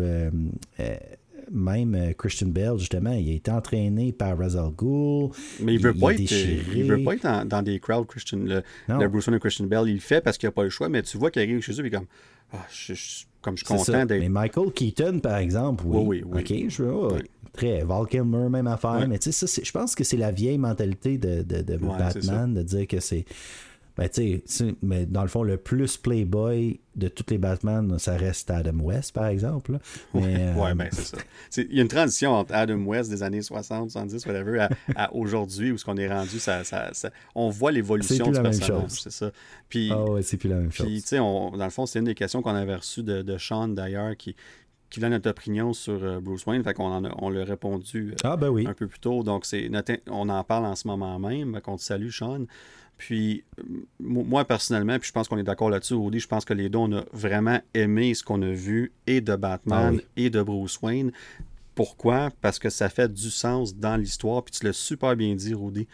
[1.50, 5.30] même euh, Christian Bale, justement, il a été entraîné par Razal Ghul.
[5.60, 8.38] Mais il veut pas être, il veut pas être dans, des crowds Christian.
[8.38, 10.70] Le, le Bruce Wayne de Christian Bale, il le fait parce qu'il n'a pas le
[10.70, 12.06] choix, mais tu vois qu'il arrive chez eux et comme.
[12.52, 12.94] Ah, je,
[13.42, 14.20] comme je suis content d'être.
[14.20, 16.22] Mais Michael Keaton, par exemple, oui.
[16.22, 17.18] Oui, oui, Ok, je vois.
[17.52, 17.82] Très.
[17.82, 19.06] Val Kilmer, même affaire.
[19.08, 22.62] Mais tu sais, je pense que c'est la vieille mentalité de, de, de Batman de
[22.62, 23.24] dire que c'est
[23.98, 28.16] ben, tu sais, mais dans le fond, le plus playboy de tous les Batman, ça
[28.16, 29.80] reste Adam West, par exemple.
[30.14, 31.16] Oui, ouais, ben, c'est ça.
[31.56, 35.72] Il y a une transition entre Adam West des années 60, 70, whatever, à, aujourd'hui,
[35.72, 36.92] où ce qu'on est rendu, ça, ça,
[37.34, 38.88] on voit l'évolution du personnage.
[38.88, 39.32] C'est ça.
[39.68, 40.86] Puis, ah ouais, c'est plus la même chose.
[40.86, 43.36] Puis, tu sais, dans le fond, c'est une des questions qu'on avait reçues de, de
[43.36, 44.36] Sean, d'ailleurs, qui,
[44.90, 46.62] qui donne notre opinion sur euh, Bruce Wayne.
[46.62, 48.64] Fait qu'on on l'a répondu euh, ah, ben oui.
[48.64, 49.24] un peu plus tôt.
[49.24, 49.68] Donc, c'est
[50.08, 51.60] on en parle en ce moment même.
[51.62, 52.44] Qu'on te salue, Sean.
[52.98, 53.44] Puis,
[54.00, 56.80] moi, personnellement, puis je pense qu'on est d'accord là-dessus, Rudy, je pense que les deux,
[56.80, 60.80] on a vraiment aimé ce qu'on a vu et de Batman ah et de Bruce
[60.82, 61.12] Wayne.
[61.76, 62.30] Pourquoi?
[62.40, 65.86] Parce que ça fait du sens dans l'histoire, puis tu l'as super bien dit, Rudy.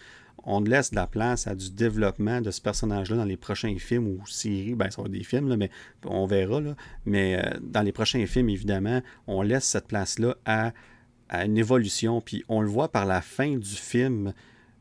[0.47, 4.09] On laisse de la place à du développement de ce personnage-là dans les prochains films
[4.09, 4.75] ou séries.
[4.75, 5.71] Ben, ça va être des films, là, mais
[6.05, 6.61] on verra.
[6.61, 6.75] Là.
[7.07, 10.73] Mais euh, dans les prochains films, évidemment, on laisse cette place-là à,
[11.31, 12.21] à, une évolution.
[12.21, 14.35] Puis on le voit par la fin du film.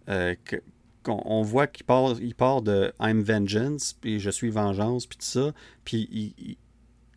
[0.09, 0.57] Euh, que,
[1.07, 5.25] on, voit qu'il part, il part de I'm vengeance, puis je suis vengeance, puis tout
[5.25, 5.53] ça.
[5.83, 6.57] Puis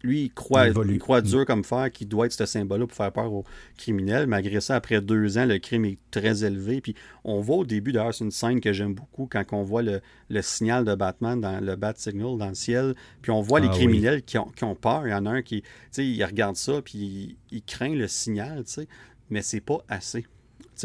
[0.02, 3.12] lui, il croit, il, croit dur comme fer qu'il doit être ce symbole-là pour faire
[3.12, 3.44] peur aux
[3.76, 4.26] criminels.
[4.26, 6.80] Malgré ça, après deux ans, le crime est très élevé.
[6.80, 6.94] Puis
[7.24, 10.00] on voit au début, d'ailleurs, c'est une scène que j'aime beaucoup, quand on voit le,
[10.42, 12.94] signal de Batman, dans le Bat Signal dans le ciel.
[13.22, 15.06] Puis on voit les ah criminels qui, ont, peur.
[15.06, 17.94] Il y en a un qui, tu sais, il regarde ça, puis il, il craint
[17.94, 18.88] le signal, tu sais.
[19.28, 20.24] Mais c'est pas assez.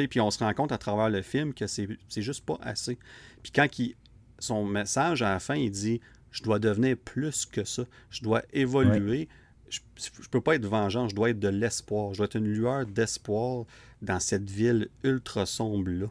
[0.09, 1.87] Puis on se rend compte à travers le film que c'est
[2.17, 2.97] juste pas assez.
[3.43, 3.95] Puis quand il,
[4.39, 6.01] son message à la fin, il dit
[6.31, 7.83] Je dois devenir plus que ça.
[8.09, 9.27] Je dois évoluer.
[9.69, 9.79] Je,
[10.19, 12.13] ne peux pas être vengeant, je dois être de l'espoir.
[12.13, 13.65] Je dois être une lueur d'espoir
[14.01, 16.07] dans cette ville ultra sombre-là.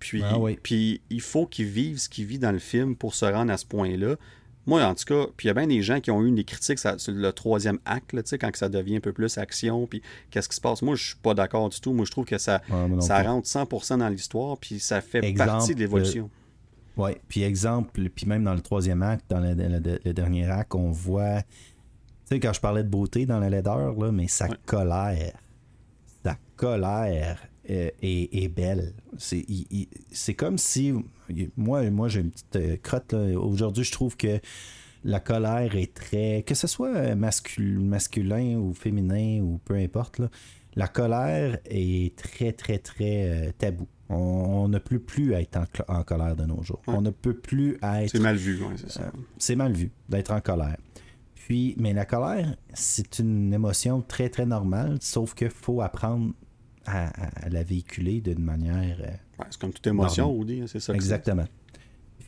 [0.00, 3.24] Puis, ah puis il faut qu'il vive ce qu'il vit dans le film pour se
[3.24, 4.16] rendre à ce point-là.
[4.68, 6.44] Moi, en tout cas, puis il y a bien des gens qui ont eu des
[6.44, 10.46] critiques sur le troisième acte, là, quand ça devient un peu plus action, puis qu'est-ce
[10.46, 10.82] qui se passe.
[10.82, 11.94] Moi, je suis pas d'accord du tout.
[11.94, 12.60] Moi, je trouve que ça,
[13.00, 16.28] ça rentre 100% dans l'histoire, puis ça fait partie de l'évolution.
[16.98, 21.40] oui, puis exemple, puis même dans le troisième acte, dans le, dernier acte, on voit,
[21.40, 21.48] tu
[22.26, 25.32] sais, quand je parlais de beauté dans la laideur, là, mais sa colère,
[26.22, 27.38] sa colère
[27.68, 28.94] est, est, belle.
[29.18, 30.92] C'est comme si.
[31.56, 33.14] Moi, moi j'ai une petite crotte.
[33.14, 34.40] Aujourd'hui, je trouve que
[35.04, 36.42] la colère est très.
[36.46, 40.20] Que ce soit masculin ou féminin ou peu importe,
[40.74, 43.86] la colère est très, très, très tabou.
[44.10, 45.58] On, ne peut plus être
[45.88, 46.80] en, colère de nos jours.
[46.86, 48.10] On ne peut plus être.
[48.10, 49.12] C'est mal vu, c'est ça.
[49.36, 50.78] c'est mal vu d'être en colère.
[51.34, 56.32] Puis, mais la colère, c'est une émotion très, très normale, sauf qu'il faut apprendre
[56.88, 58.98] à, la véhiculer d'une manière.
[59.00, 60.94] Euh, c'est comme toute émotion, Woody, hein, c'est ça.
[60.94, 61.46] Exactement.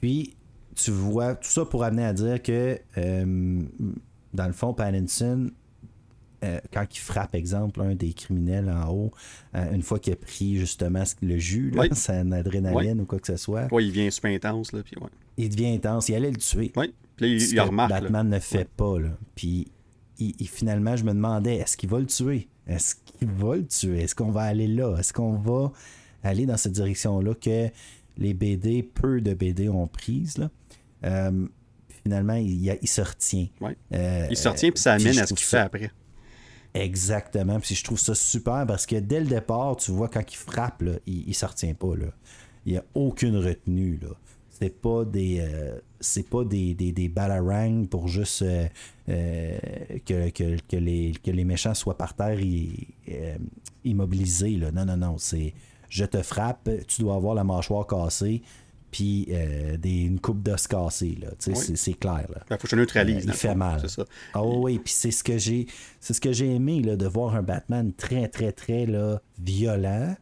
[0.01, 0.37] Puis,
[0.75, 3.63] tu vois, tout ça pour amener à dire que, euh,
[4.33, 5.51] dans le fond, Pattinson,
[6.43, 9.11] euh, quand il frappe, exemple, un des criminels en haut,
[9.55, 11.85] une fois qu'il a pris justement le jus, là,
[12.23, 13.69] une adrénaline ou quoi que ce soit.
[13.73, 14.73] Oui, il devient super intense.
[14.73, 15.11] Là, puis ouais.
[15.37, 16.09] Il devient intense.
[16.09, 16.73] Il allait le tuer.
[16.77, 16.95] Oui
[17.27, 17.91] il, remarque.
[17.91, 18.99] Batman ne fait pas.
[18.99, 19.11] Là.
[19.35, 19.71] Puis
[20.47, 22.49] finalement, je me demandais, est-ce qu'il va le tuer?
[22.71, 24.03] Est-ce qu'il va le tuer?
[24.03, 24.97] Est-ce qu'on va aller là?
[24.99, 25.73] Est-ce qu'on va
[26.23, 27.69] aller dans cette direction-là que
[28.17, 30.39] les BD, peu de BD ont prise?
[30.39, 30.51] Là?
[31.05, 31.47] Euh,
[32.05, 33.49] finalement, il, se retient.
[33.93, 35.91] Euh, il se retient, puis ça amène à ce qu'il fait après.
[36.73, 37.59] Exactement.
[37.59, 40.85] Puis je trouve ça super parce que dès le départ, tu vois, quand il frappe,
[41.07, 41.97] il, ne se retient pas.
[41.97, 42.07] Là.
[42.65, 43.99] Il n'y a aucune retenue.
[44.01, 44.11] Là
[44.51, 48.67] c'est pas des euh, c'est pas des, des, des balarangs pour juste euh,
[49.09, 49.59] euh,
[50.05, 52.39] que, que, que, les, que les méchants soient par terre
[53.85, 54.57] immobilisés.
[54.57, 54.71] Là.
[54.73, 55.19] Non, non, non.
[55.19, 55.55] C'est
[55.89, 58.43] je te frappe, tu dois avoir la mâchoire cassée,
[58.93, 59.29] puis
[59.79, 61.19] des, une coupe d'os cassée.
[61.21, 61.29] Là.
[61.39, 62.27] C'est, clair.
[62.33, 62.43] Là.
[62.49, 63.25] Ben, faut que je neutralise.
[63.25, 63.89] il fait mal.
[63.89, 64.05] Ça.
[64.35, 65.67] Ah oui, puis c'est ce que j'ai
[65.99, 70.15] c'est ce que j'ai aimé là, de voir un Batman très, très, très là, violent,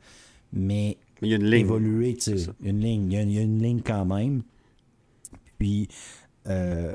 [0.53, 1.61] mais mais il y a une ligne.
[1.61, 2.51] Évoluer, tu sais.
[2.63, 3.13] Une ligne.
[3.13, 4.43] Il y, a, une ligne quand même.
[5.59, 5.89] Puis,
[6.49, 6.95] euh,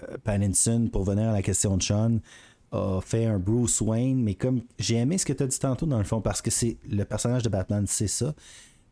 [0.91, 2.19] pour venir à la question de Sean,
[2.71, 5.85] a fait un Bruce Wayne, mais comme j'ai aimé ce que tu as dit tantôt,
[5.85, 8.33] dans le fond, parce que c'est le personnage de Batman, c'est ça.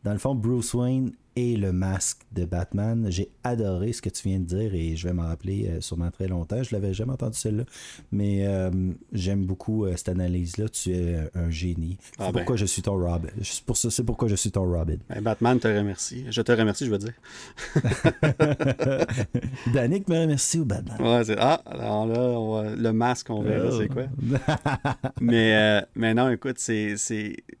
[0.04, 3.06] Dans le fond, Bruce Wayne et le masque de Batman.
[3.08, 6.10] J'ai adoré ce que tu viens de dire et je vais m'en rappeler euh, sûrement
[6.10, 6.62] très longtemps.
[6.62, 7.64] Je l'avais jamais entendu celle-là,
[8.10, 8.70] mais euh,
[9.12, 10.68] j'aime beaucoup euh, cette analyse-là.
[10.68, 11.96] Tu es un génie.
[12.18, 12.60] Ah c'est pourquoi ben.
[12.60, 13.28] je suis ton Robin.
[13.42, 14.96] C'est pourquoi je suis ton Robin.
[15.08, 16.26] Ben, Batman te remercie.
[16.30, 17.14] Je te remercie, je veux dire.
[19.72, 21.00] Danick me remercie ou Batman?
[21.00, 21.36] Ouais.
[21.38, 24.04] Ah, alors là, le masque, on verra c'est quoi.
[25.20, 26.96] mais, mais non, écoute, c'est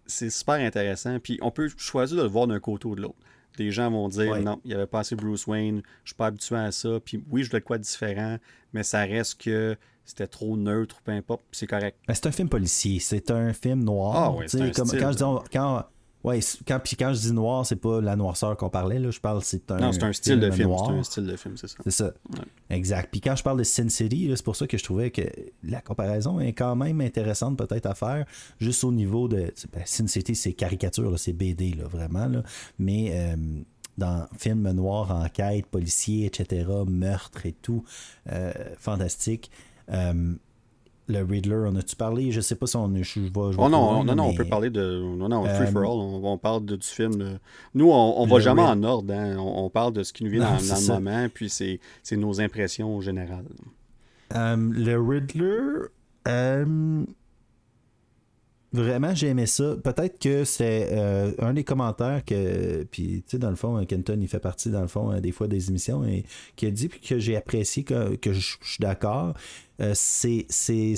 [0.06, 1.18] super intéressant.
[1.20, 3.16] Puis on peut choisir de le voir d'un côté ou de l'autre.
[3.56, 6.26] Des gens vont dire non, il n'y avait pas assez Bruce Wayne, je suis pas
[6.26, 6.98] habitué à ça.
[7.04, 8.38] Puis oui, je voulais quoi de différent,
[8.72, 11.96] mais ça reste que c'était trop neutre, peu importe, c'est correct.
[12.08, 14.36] c'est un film policier, c'est un film noir.
[14.40, 15.86] Ah comme, quand, je dis, quand,
[16.24, 19.10] Ouais, quand, puis quand je dis noir, c'est pas la noirceur qu'on parlait, là.
[19.10, 19.78] Je parle, c'est un.
[19.78, 20.70] Non, c'est un style de film.
[20.76, 21.76] C'est un style de film, c'est ça.
[21.82, 22.12] C'est ça.
[22.70, 23.08] Exact.
[23.10, 25.22] Puis quand je parle de Sin City, c'est pour ça que je trouvais que
[25.64, 28.24] la comparaison est quand même intéressante, peut-être à faire,
[28.60, 29.52] juste au niveau de.
[29.72, 32.42] Ben, Sin City, c'est caricature, c'est BD, là, vraiment, là.
[32.78, 33.10] Mais.
[33.12, 33.36] Euh,
[33.98, 37.84] dans film noir, enquête, policier, etc., meurtre et tout,
[38.30, 39.50] euh, fantastique.
[39.90, 40.34] Euh,
[41.08, 42.30] le Riddler, on a-tu parlé?
[42.30, 45.02] Je sais pas si on je, je, oh non, non, non, on peut parler de.
[45.16, 47.38] Non, non, Free for euh, All, on, parle de, du film.
[47.74, 49.12] Nous, on, on va jamais en ordre.
[49.12, 49.36] Hein.
[49.38, 51.80] On, parle de ce qui nous vient dans, le moment, puis c'est
[52.12, 53.46] nos impressions générales.
[54.34, 55.88] Euh, le Riddler.
[56.28, 57.04] Euh,
[58.72, 59.76] Vraiment, j'ai aimé ça.
[59.84, 64.18] Peut-être que c'est euh, un des commentaires que, puis tu sais, dans le fond, Kenton,
[64.18, 66.24] il fait partie, dans le fond, euh, des fois des émissions, et
[66.56, 69.34] qui a dit, puis que j'ai apprécié, que, que je, suis d'accord,
[69.80, 70.46] euh, c'est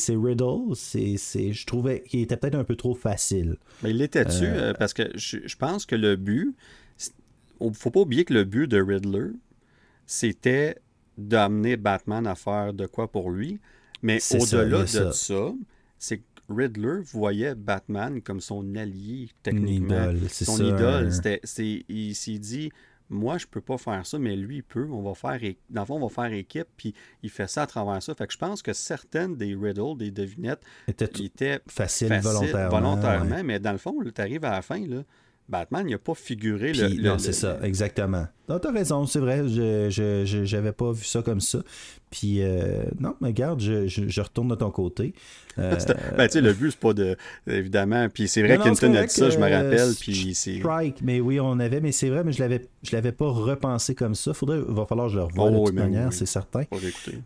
[0.08, 3.56] Riddle, c'est je trouvais qu'il était peut-être un peu trop facile.
[3.82, 6.54] Mais il l'était dessus, parce que je, je, pense que le but,
[7.72, 9.30] faut pas oublier que le but de Riddler,
[10.06, 10.76] c'était
[11.18, 13.58] d'amener Batman à faire de quoi pour lui,
[14.02, 15.52] mais au-delà de ça,
[15.98, 20.10] c'est Riddler voyait Batman comme son allié techniquement.
[20.10, 21.10] Idole, son idole.
[21.88, 22.70] il s'est dit
[23.10, 24.88] moi je peux pas faire ça, mais lui il peut.
[24.90, 25.38] On va faire
[25.70, 28.14] dans le fond, on va faire équipe, puis il fait ça à travers ça.
[28.14, 32.12] Fait que je pense que certaines des riddles, des devinettes, étaient, étaient faciles,
[32.70, 35.02] volontairement, mais dans le fond, tu arrives à la fin, là,
[35.48, 38.26] Batman, il n'a pas figuré le, Non, c'est ça, exactement.
[38.48, 41.58] Non, t'as raison, c'est vrai, je n'avais pas vu ça comme ça.
[42.10, 45.12] Puis, euh, non, mais regarde, je, retourne de ton côté.
[45.56, 45.76] Euh,
[46.16, 47.16] ben, tu sais, le but, c'est pas de.
[47.46, 48.08] Évidemment.
[48.08, 49.94] Puis, c'est vrai qu'Inton a dit ça, je me rappelle.
[50.00, 50.58] Puis, c'est.
[50.58, 53.94] Strike, mais oui, on avait, mais c'est vrai, mais je l'avais, je l'avais pas repensé
[53.94, 54.34] comme ça.
[54.34, 56.64] Faudrait, il va falloir que je le revoie de oh, toute manière, c'est certain.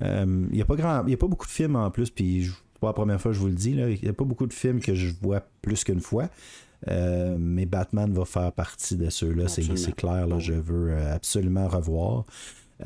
[0.03, 2.11] Euh, il n'y a, pas grand, il y a pas beaucoup de films en plus,
[2.11, 4.13] puis, c'est pas la première fois que je vous le dis, là, il n'y a
[4.13, 6.29] pas beaucoup de films que je vois plus qu'une fois.
[6.87, 10.27] Euh, mais Batman va faire partie de ceux-là, c'est clair.
[10.27, 12.25] Là, je veux euh, absolument revoir.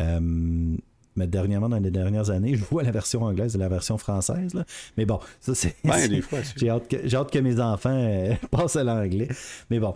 [0.01, 0.77] Euh,
[1.15, 4.55] mais dernièrement, dans les dernières années, je vois la version anglaise et la version française.
[4.55, 4.65] Là.
[4.97, 5.77] Mais bon, ça c'est.
[5.85, 6.23] Ben.
[6.57, 9.29] J'ai hâte, que, hâte que mes enfants euh, passent à l'anglais.
[9.71, 9.95] Mais bon.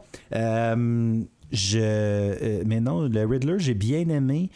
[1.53, 4.51] Je, mais non, le Riddler, j'ai bien aimé.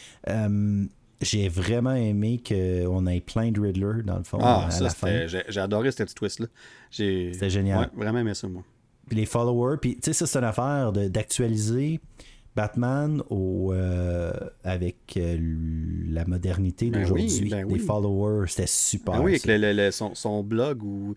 [1.22, 4.38] j'ai vraiment aimé qu'on ait plein de Riddler, dans le fond.
[4.42, 5.26] Ah, à.
[5.26, 6.46] J'ai, adoré cette twist-là.
[6.90, 7.78] C'était génial.
[7.78, 8.64] Ouais, vraiment aimé ça, moi.
[9.10, 12.00] Puis les followers, puis tu sais, ça, c'est une affaire d'actualiser
[12.54, 14.32] Batman au, euh,
[14.62, 15.36] avec euh,
[16.08, 19.14] la modernité ben d'aujourd'hui, ben des followers, c'était super.
[19.14, 21.16] Ben oui, avec son, blog où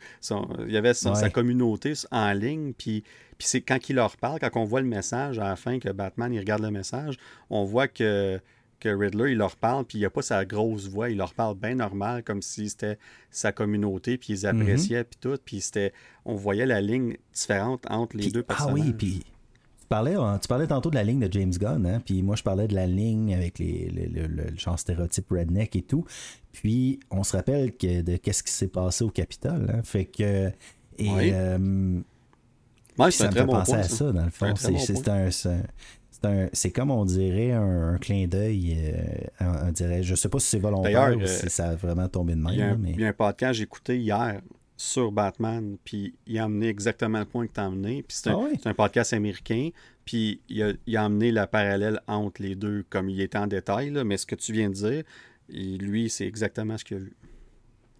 [0.66, 3.04] il y avait sa communauté en ligne, puis,
[3.38, 5.90] puis c'est quand il leur parle, quand on voit le message à la fin que
[5.90, 7.20] Batman il regarde le message,
[7.52, 8.40] on voit que,
[8.84, 11.34] que Riddler il leur parle, puis il n'y a pas sa grosse voix, il leur
[11.34, 12.98] parle bien normal, comme si c'était
[13.32, 15.94] sa communauté, puis ils appréciaient, puis tout, puis c'était,
[16.26, 18.76] on voyait la ligne différente entre les deux personnages.
[18.80, 19.24] Ah oui, puis
[19.96, 22.68] Hein, tu parlais tantôt de la ligne de James Gunn, hein, puis moi je parlais
[22.68, 26.06] de la ligne avec les, le genre stéréotype redneck et tout.
[26.52, 29.70] Puis on se rappelle que de qu'est-ce qui s'est passé au Capitole.
[29.70, 30.52] Hein, fait que.
[30.98, 32.02] Et, euh,
[33.10, 34.54] ça me fait penser à ça, dans le fond.
[34.56, 35.62] C'est
[36.74, 38.78] comme on dirait un, clin d'œil.
[39.42, 42.34] Euh, dirait, je sais pas si c'est volontaire ou si euh, ça a vraiment tombé
[42.34, 42.54] de même.
[42.88, 44.42] Il y a un, podcast que j'ai écouté hier
[44.76, 48.04] sur Batman, puis il a amené exactement le point que tu as amené.
[48.04, 49.70] Puis c'est un, ah un, podcast américain,
[50.06, 53.48] puis il a, il a, amené la parallèle entre les deux, comme il était en
[53.48, 55.04] détail, là, mais ce que tu viens de dire,
[55.50, 57.16] lui, c'est exactement ce qu'il a vu.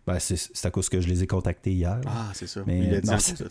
[0.06, 2.02] Ben, c'est à cause que je les ai contactés hier.
[2.06, 2.64] Ah, c'est ça.
[2.68, 3.46] Mais il a dit non, ça.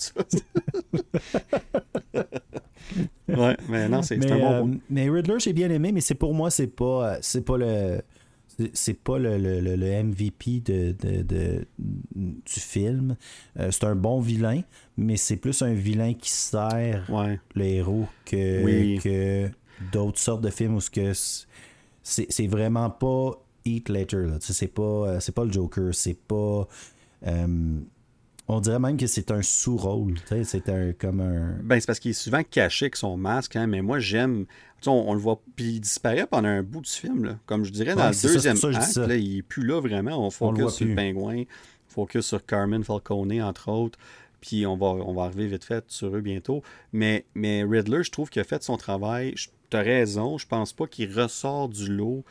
[3.29, 6.35] ouais, mais non, c'est un bon euh, Mais Riddler, j'ai bien aimé, mais c'est pour
[6.35, 8.03] moi, c'est pas, c'est pas le
[8.75, 13.17] c'est pas le, le, MVP de, de, du film.
[13.59, 14.61] Euh, c'est un bon vilain,
[14.97, 17.05] mais c'est plus un vilain qui sert
[17.55, 19.51] le héros que, que
[19.93, 20.81] d'autres sortes de films où
[22.03, 24.29] c'est vraiment pas Heath Ledger.
[24.41, 26.67] C'est pas, euh, c'est pas le Joker, c'est pas.
[27.27, 27.81] Euh,
[28.49, 30.15] on dirait même que c'est un sous-rôle.
[30.45, 31.59] C'est un comme un.
[31.63, 34.47] Ben, c'est parce qu'il est souvent caché avec son masque, hein, mais moi j'aime
[34.91, 37.25] on, le voit, puis il disparaît pendant un bout du film.
[37.25, 37.39] Là.
[37.47, 40.25] Comme je dirais, dans le deuxième acte, là, il n'est plus là vraiment.
[40.27, 41.45] On focus sur le pingouin,
[41.89, 43.99] focus sur Carmen Falcone, entre autres.
[44.41, 46.63] Puis on va, on va arriver vite fait sur eux bientôt.
[46.93, 49.35] Mais, mais Riddler, je trouve qu'il a fait son travail.
[49.71, 52.25] Tu as raison, je pense pas qu'il ressort du lot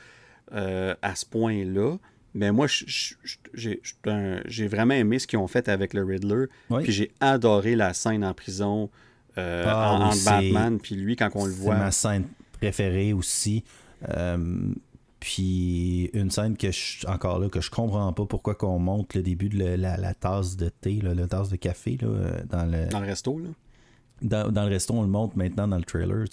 [0.52, 1.98] euh, à ce point-là.
[2.34, 6.46] Mais moi, j'ai vraiment aimé ce qu'ils ont fait avec le Riddler.
[6.84, 8.90] Puis j'ai adoré la scène en prison
[9.38, 11.76] euh, ah entre Batman puis lui quand on le voit.
[11.76, 12.28] C'est ma scène
[12.60, 13.64] préféré aussi.
[14.10, 14.74] Euh,
[15.20, 19.22] puis une scène que je, encore là que je comprends pas pourquoi qu'on monte le
[19.22, 23.00] début de la, tasse de thé, la tasse de café là, euh, dans le dans
[23.00, 23.50] le resto là?
[24.22, 26.26] Dans, le resto on le monte maintenant dans le trailer.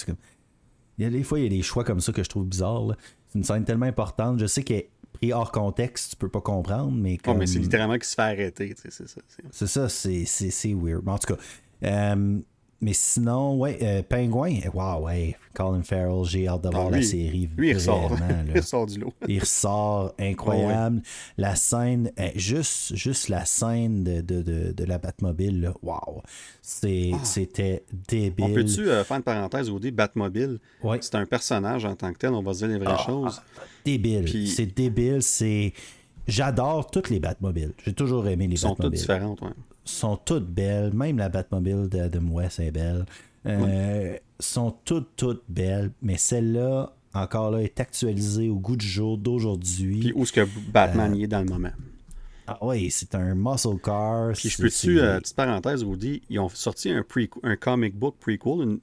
[0.97, 2.47] Il y a des fois il y a des choix comme ça que je trouve
[2.47, 2.97] bizarres.
[3.29, 4.39] C'est une scène tellement importante.
[4.39, 4.85] Je sais qu'elle
[5.19, 7.37] pris hors contexte, tu peux pas comprendre, mais comme...
[7.37, 9.21] Oh, mais c'est littéralement qu'il se fait arrêter, c'est ça.
[9.51, 11.09] C'est ça, c'est weird.
[11.09, 11.41] en tout cas,
[11.85, 12.39] euh,
[12.81, 17.03] mais sinon, ouais, euh, Pingouin, wow, ouais, Colin Farrell, j'ai hâte de ah, voir la
[17.03, 17.51] série.
[17.57, 18.13] Lui, il ressort.
[18.47, 19.13] il ressort du lot.
[19.27, 21.03] il ressort, incroyable.
[21.37, 25.73] La scène, eh, juste, juste la scène de, de, de, de la Batmobile.
[25.89, 25.99] Ah.
[26.63, 28.45] C'était débile.
[28.45, 30.61] On peut-tu euh, faire une parenthèse au début, Batmobile?
[30.85, 30.99] Ouais.
[31.01, 33.43] C'est un personnage en tant que tel, on va se dire les vraies ah, choses.
[33.85, 34.49] débile.
[34.49, 35.73] C'est débile, c'est.
[36.29, 37.73] J'adore toutes les Batmobiles.
[37.85, 38.55] J'ai toujours aimé les Batmobiles.
[38.55, 39.49] Ils sont toutes différentes, ouais
[39.89, 40.93] sont toutes belles.
[40.93, 43.07] Même la Batmobile d'Adam West est belle.
[43.47, 45.91] Euh, sont toutes, toutes belles.
[46.03, 50.01] Mais celle-là, encore là, est actualisée au goût du jour d'aujourd'hui.
[50.01, 51.73] Puis où est-ce que Batman y est dans le moment?
[52.47, 54.33] Ah oui, c'est un muscle car.
[54.33, 57.05] Puis je peux-tu, euh, petite parenthèse, Woody, ils ont sorti un,
[57.43, 58.79] un comic book prequel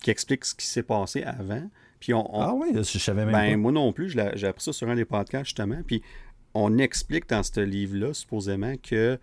[0.00, 1.68] qui explique ce qui s'est passé avant.
[2.00, 4.88] Puis on, ah oui, je savais même ben, Moi non plus, j'ai appris ça sur
[4.88, 5.80] un des podcasts justement.
[5.86, 6.02] Puis
[6.54, 9.18] on explique dans ce livre-là, supposément, que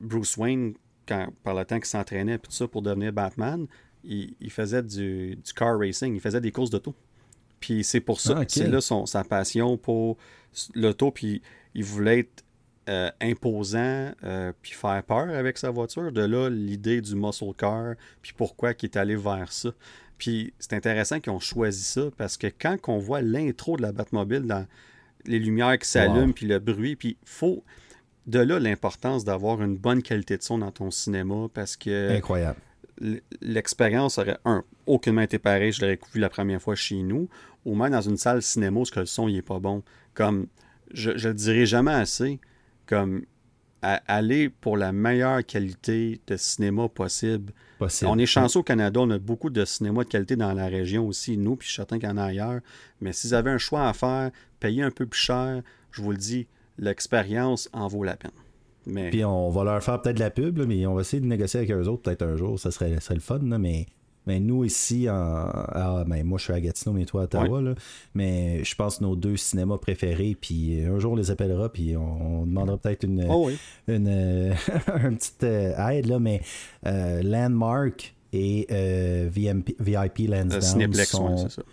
[0.00, 0.74] Bruce Wayne,
[1.06, 3.66] quand, par le temps qu'il s'entraînait tout ça pour devenir Batman,
[4.04, 6.94] il, faisait du, car racing, il faisait des courses d'auto.
[7.60, 10.18] Puis c'est pour ça, ah, c'est là son, sa passion pour
[10.74, 11.40] l'auto, puis
[11.74, 12.44] il voulait être
[12.90, 16.12] euh, imposant, euh, puis faire peur avec sa voiture.
[16.12, 19.70] De là, l'idée du muscle car, puis pourquoi il est allé vers ça.
[20.18, 23.92] Puis c'est intéressant qu'ils ont choisi ça, parce que quand on voit l'intro de la
[23.92, 24.66] Batmobile dans
[25.24, 27.64] les lumières qui s'allument, puis le bruit, puis faut
[28.26, 32.16] de là l'importance d'avoir une bonne qualité de son dans ton cinéma parce que.
[32.16, 32.58] Incroyable.
[33.40, 37.28] L'expérience aurait, un, aucunement été pareille, je l'aurais vu la première fois chez nous,
[37.64, 39.82] ou même dans une salle cinéma où le son il est pas bon.
[40.14, 40.46] Comme,
[40.92, 42.38] je, je le dirai jamais assez,
[42.86, 43.24] comme
[43.82, 47.52] aller pour la meilleure qualité de cinéma possible.
[47.78, 48.10] Possible.
[48.10, 51.06] On est chanceux au Canada, on a beaucoup de cinéma de qualité dans la région
[51.06, 52.60] aussi, nous, puis je suis certain qu'il y en a ailleurs.
[53.00, 54.30] Mais s'ils avaient un choix à faire,
[54.60, 56.46] payer un peu plus cher, je vous le dis,
[56.78, 58.30] l'expérience en vaut la peine.
[58.86, 59.10] Mais...
[59.10, 61.26] Puis on va leur faire peut-être de la pub, là, mais on va essayer de
[61.26, 62.58] négocier avec eux autres peut-être un jour.
[62.58, 63.86] Ça serait, ça serait le fun, là, mais
[64.26, 67.60] mais nous, ici, en, ah, ben, moi, je suis à Gatineau, mais toi, à Ottawa.
[67.60, 67.74] Là,
[68.14, 70.36] mais je pense nos deux cinémas préférés.
[70.40, 71.70] Puis un jour, on les appellera.
[71.70, 73.58] Puis on, demandera peut-être une, oh oui.
[73.86, 74.08] une,
[75.04, 76.06] une, petite euh, aide.
[76.06, 76.40] Là, mais
[76.86, 81.36] euh, Landmark et euh, VMP, VIP Lansdowne Cineplex, sont...
[81.36, 81.62] c'est ça.
[81.62, 81.64] Euh,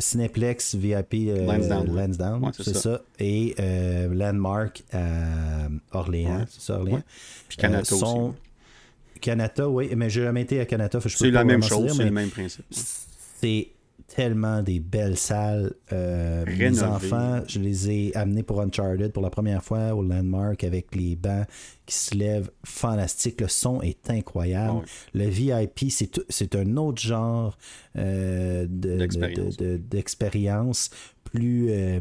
[0.00, 2.06] Cineplex VIP euh, Lansdowne, ouais.
[2.06, 2.80] Lansdowne Ouais, c'est ça.
[2.80, 3.02] ça.
[3.18, 6.44] Et euh, Landmark à Orléans, Ouais.
[6.48, 6.96] c'est ça, Orléans?
[6.96, 7.02] Ouais.
[7.48, 9.20] Puis Canada Euh, sont- aussi.
[9.20, 10.98] Canada, oui, mais j'ai jamais été à Canada.
[11.06, 12.64] C'est la même chose, c'est le même principe.
[12.70, 13.68] c'est
[14.14, 15.72] tellement des belles salles.
[15.92, 20.64] Euh, mes enfants, je les ai amenés pour Uncharted pour la première fois au Landmark
[20.64, 21.46] avec les bancs
[21.86, 22.50] qui se lèvent.
[22.64, 23.40] Fantastique.
[23.40, 24.80] Le son est incroyable.
[24.82, 25.20] Ah oui.
[25.20, 25.90] Le VIP,
[26.28, 27.56] c'est un autre genre
[27.96, 29.56] euh, de- de- D'expérience.
[29.56, 30.90] de- de- d'expérience.
[31.24, 32.00] plus euh,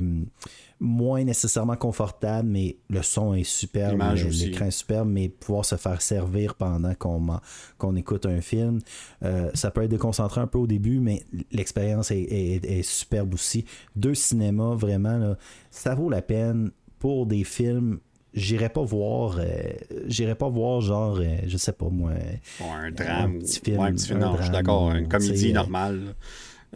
[0.82, 3.98] moins nécessairement confortable, mais le son est superbe,
[4.46, 8.80] l'écran est superbe, mais pouvoir se faire servir pendant qu'on écoute un film,
[9.24, 13.34] euh, ça peut être déconcentrant un peu au début, mais l'expérience est, est- est superbe
[13.34, 13.66] aussi.
[13.98, 15.38] Deux cinémas, vraiment, là,
[15.70, 18.00] ça vaut la peine pour des films.
[18.34, 22.12] J'irais pas voir, euh, pas voir genre, euh, je sais pas moi,
[22.62, 23.36] un drame.
[23.38, 24.22] un petit film, ouais, un petit film.
[24.22, 24.92] un Non, je suis drame, d'accord.
[24.92, 26.16] Une comédie normale.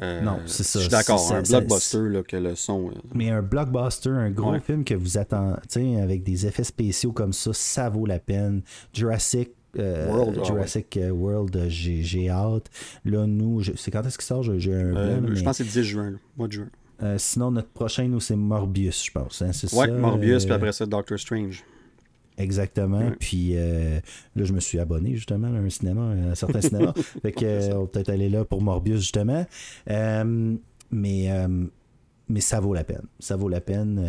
[0.02, 0.80] Euh, non, c'est ça.
[0.80, 1.20] Je suis d'accord.
[1.34, 2.90] Un ça- blockbuster, là, que le son.
[2.90, 4.60] euh, Mais un blockbuster, un gros Ouais.
[4.60, 8.62] film que vous attendez, avec des effets spéciaux comme ça, ça vaut la peine.
[8.94, 9.52] Jurassic.
[9.80, 12.70] euh, World, ah Jurassic euh, World, j'ai hâte.
[13.06, 14.44] Là, nous, c'est quand est-ce qu'il sort?
[14.44, 16.68] J'ai un blanc, je pense que c'est le 10 juin, là, mois de juin.
[17.18, 19.42] Sinon, notre prochain, nous, c'est Morbius, je pense.
[19.42, 21.64] hein, Ouais, ça, Morbius, puis après ça, Doctor Strange.
[22.38, 23.12] Exactement.
[23.20, 24.00] Puis euh,
[24.36, 26.94] là, je me suis abonné justement à un cinéma, à un certain cinéma.
[27.22, 29.46] Fait que euh, on va peut-être aller là pour Morbius justement.
[29.90, 30.56] Euh,
[30.92, 31.30] mais,
[32.30, 33.06] mais ça vaut la peine.
[33.20, 34.04] Ça vaut la peine.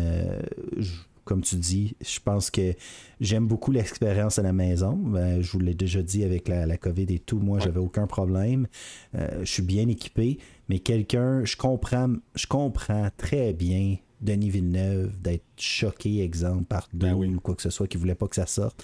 [0.77, 0.91] Je-
[1.23, 2.75] comme tu dis, je pense que
[3.19, 4.93] j'aime beaucoup l'expérience à la maison.
[4.95, 7.39] Ben, je vous l'ai déjà dit avec la, la COVID et tout.
[7.39, 8.67] Moi, j'avais aucun problème.
[9.15, 10.37] Je suis bien équipé.
[10.69, 17.09] Mais quelqu'un, je comprends, je comprends très bien Denis Villeneuve d'être choqué, exemple, par Dune
[17.09, 17.27] Ben oui.
[17.35, 18.83] ou quoi que ce soit, qui voulait pas que ça sorte.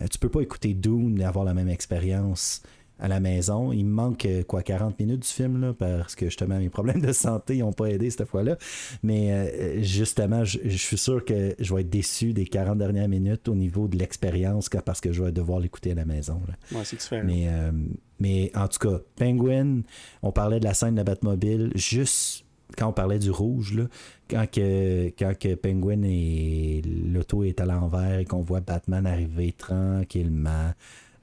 [0.00, 2.62] Euh, tu peux pas écouter Dune et avoir la même expérience
[3.02, 3.72] à la maison.
[3.72, 7.00] Il me manque euh, quoi 40 minutes du film là, parce que justement mes problèmes
[7.00, 8.56] de santé n'ont pas aidé cette fois-là.
[9.02, 13.08] Mais euh, justement, je, je suis sûr que je vais être déçu des 40 dernières
[13.08, 16.40] minutes au niveau de l'expérience parce que je vais devoir l'écouter à la maison.
[16.46, 16.78] là.
[16.78, 17.22] Ouais, c'est différent.
[17.24, 17.72] Mais, euh,
[18.18, 19.80] mais en tout cas, Penguin,
[20.22, 22.44] on parlait de la scène de la Batmobile, juste
[22.76, 23.84] quand on parlait du rouge, là,
[24.28, 29.52] quand, que, quand que Penguin et l'auto est à l'envers et qu'on voit Batman arriver
[29.52, 30.72] tranquillement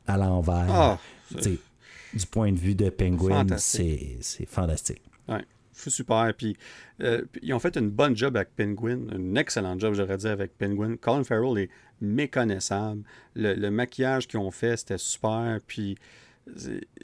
[0.06, 0.67] à l'envers.
[0.69, 1.00] Ah,
[2.14, 5.01] du point de vue de Penguin, c'est fantastique.
[5.72, 6.34] c'est super.
[6.35, 6.58] Puis,
[7.01, 10.27] euh, puis ils ont fait une bonne job avec Penguin, un excellent job, j'aurais dit,
[10.27, 10.95] avec Penguin.
[10.95, 11.69] Colin Farrell est
[12.01, 13.03] méconnaissable.
[13.35, 15.59] Le, le maquillage qu'ils ont fait, c'était super.
[15.67, 15.98] Puis,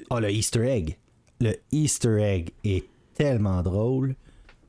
[0.10, 0.98] Oh, le Easter egg.
[1.42, 4.16] Le Easter egg est tellement drôle.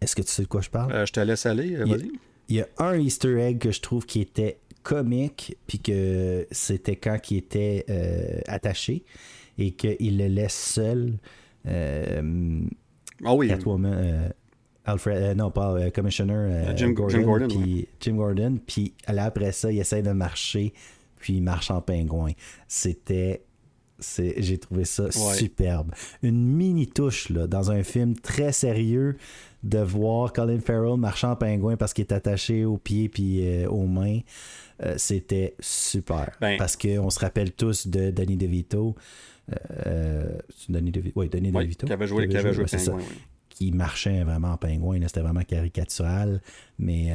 [0.05, 0.93] Est-ce que tu sais de quoi je parle?
[0.93, 2.11] euh, je te laisse aller, euh, Il- vas-y.
[2.51, 6.97] Il y a un Easter egg que je trouve qui était comique, puis que c'était
[6.97, 9.03] quand il était euh, attaché
[9.57, 11.15] et qu'il le laisse seul.
[11.67, 12.61] euh,
[13.25, 14.31] Ah oui, Catwoman,
[14.85, 19.79] Alfred, non pas Commissioner Jim- Jim Gordon, puis Jim Gordon, puis là, après ça, il
[19.79, 20.75] essaie de marcher,
[21.17, 22.33] puis il marche en pingouin.
[22.69, 23.43] C'était
[24.37, 25.11] j'ai trouvé ça Ouais.
[25.37, 25.93] superbe.
[26.23, 29.17] Une mini touche là, dans un film très sérieux
[29.65, 33.69] de voir Colin Farrell marcher en pingouin parce qu'il est attaché aux pieds puis euh,
[33.69, 34.21] aux mains.
[34.83, 36.37] Euh, C'était super.
[36.41, 38.95] Ben- parce qu'on se rappelle tous de Danny DeVito.
[39.87, 41.19] Euh, Danny DeVito.
[41.19, 41.87] Oui, Danny Oui, DeVito.
[41.87, 43.03] qui avait joué, qui avait joué ça oui.
[43.49, 45.01] qui marchait vraiment en pingouin.
[45.07, 46.43] C'était vraiment caricatural.
[46.79, 47.13] Mais,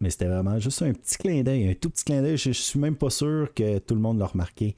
[0.00, 2.36] mais c'était vraiment juste un petit clin d'œil, un tout petit clin d'œil.
[2.36, 4.74] Je, je suis même pas sûr que tout le monde l'a remarqué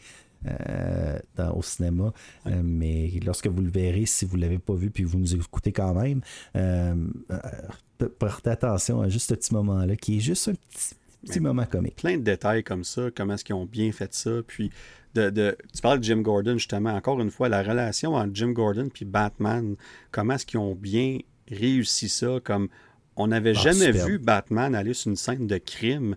[1.36, 2.12] dans- au cinéma.
[2.46, 5.34] Euh, mais lorsque vous le verrez, si vous ne l'avez pas vu puis vous nous
[5.34, 6.20] écoutez quand même,
[6.56, 6.94] euh,
[7.30, 10.94] euh, portez attention à juste ce petit moment-là qui est juste un petit,
[11.26, 11.96] petit moment comique.
[11.96, 14.30] plein de détails comme ça, comment est-ce qu'ils ont bien fait ça.
[14.46, 14.70] Puis,
[15.14, 18.50] de, de- tu parles de Jim Gordon, justement, encore une fois, la relation entre Jim
[18.52, 19.76] Gordon puis Batman,
[20.10, 21.18] comment est-ce qu'ils ont bien
[21.50, 22.68] réussi ça, comme
[23.14, 26.16] on n'avait Ah, jamais vu Batman aller sur une scène de crime,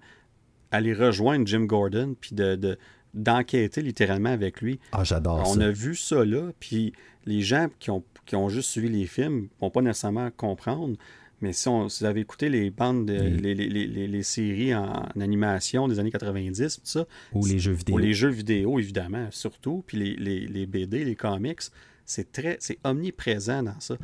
[0.72, 2.78] aller rejoindre Jim Gordon, puis de, de-
[3.16, 4.80] d'enquêter littéralement avec lui.
[4.92, 5.66] Ah, j'adore On ça.
[5.66, 6.94] a vu ça là, puis
[7.26, 10.96] les gens qui ont, qui ont juste suivi les films vont pas nécessairement comprendre,
[11.42, 16.76] Mais si, on, vous avez écouté les bandes, les, séries en, animation des années 90,
[16.76, 17.06] tout ça.
[17.34, 17.96] Ou les jeux vidéo.
[17.96, 19.84] Ou les jeux vidéo, évidemment, surtout.
[19.88, 21.62] Puis les, BD, les comics,
[22.06, 23.98] c'est très c'est omniprésent dans ça.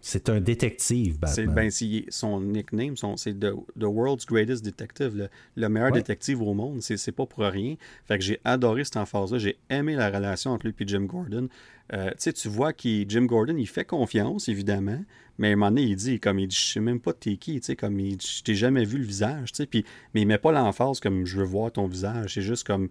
[0.00, 1.54] C'est un détective, Batman.
[1.54, 1.70] Ben,
[2.08, 6.82] son nickname, c'est the, World's Greatest Detective, le, meilleur détective au monde.
[6.82, 7.76] C'est pas pour rien.
[8.06, 11.02] Fait que j'ai adoré cette phase là J'ai aimé la relation entre lui et Jim
[11.04, 11.48] Gordon.
[11.92, 15.02] Euh, tu vois que Jim Gordon, il fait confiance, évidemment,
[15.38, 17.36] mais à un moment donné, il dit, comme il dit, je sais même pas t'es
[17.36, 21.00] qui, comme il je t'ai jamais vu le visage, puis, mais il met pas l'emphase
[21.00, 22.34] comme je veux voir ton visage.
[22.34, 22.88] C'est juste comme,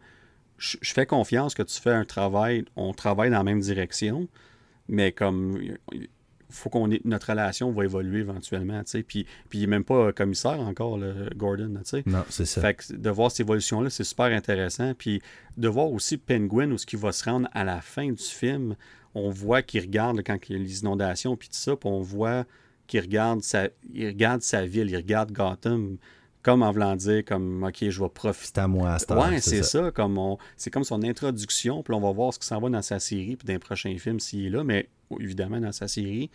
[0.57, 4.27] je, fais confiance que tu fais un travail, on travaille dans la même direction,
[4.87, 5.59] mais comme
[6.51, 9.03] faut qu'on notre relation va évoluer éventuellement, tu sais.
[9.03, 12.03] Puis, puis il n'est même pas commissaire encore, le Gordon, tu sais.
[12.05, 12.61] Non, c'est ça.
[12.61, 14.93] Fait que de voir cette évolution-là, c'est super intéressant.
[14.93, 15.21] Puis
[15.57, 18.75] de voir aussi Penguin, où ce qui va se rendre à la fin du film,
[19.15, 22.01] on voit qu'il regarde quand il y a les inondations, puis tout ça, puis on
[22.01, 22.45] voit
[22.87, 25.97] qu'il regarde sa, il regarde sa ville, il regarde Gotham
[26.43, 28.61] comme en voulant dire comme OK, je vais profiter.
[28.61, 29.91] à moi à Ouais, c'est ça.
[29.91, 30.37] comme on...
[30.57, 33.35] c'est comme son introduction, puis on va voir ce qui s'en va dans sa série,
[33.35, 34.89] puis dans les prochains films s'il est là, mais
[35.19, 36.29] évidemment dans sa série.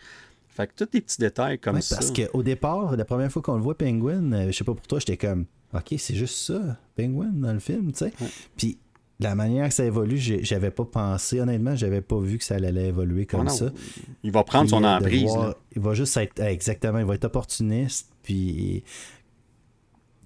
[0.49, 1.97] Fait que tous des petits détails comme ça.
[1.97, 4.87] Parce qu'au départ, la première fois qu'on le voit, Penguin, euh, je sais pas pour
[4.87, 8.13] toi, j'étais comme OK, c'est juste ça, Penguin dans le film, tu sais.
[8.55, 8.79] Puis
[9.19, 12.87] la manière que ça évolue, j'avais pas pensé, honnêtement, j'avais pas vu que ça allait
[12.87, 13.71] évoluer comme ça.
[14.23, 15.31] Il va prendre son emprise.
[15.75, 18.83] il va juste être, exactement, il va être opportuniste, puis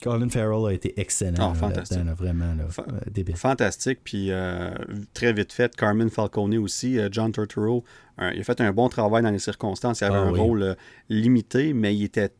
[0.02, 1.52] Colin Farrell a été excellent.
[1.52, 2.00] Ah, fantastique.
[2.18, 3.36] vraiment euh, débile.
[3.36, 4.00] Fantastique.
[4.04, 4.72] Puis euh,
[5.14, 7.84] très vite fait, Carmen Falcone aussi, euh, John Turturro,
[8.20, 10.02] il a fait un bon travail dans les circonstances.
[10.02, 10.76] Il avait ah un rôle
[11.10, 12.32] limité, mais il était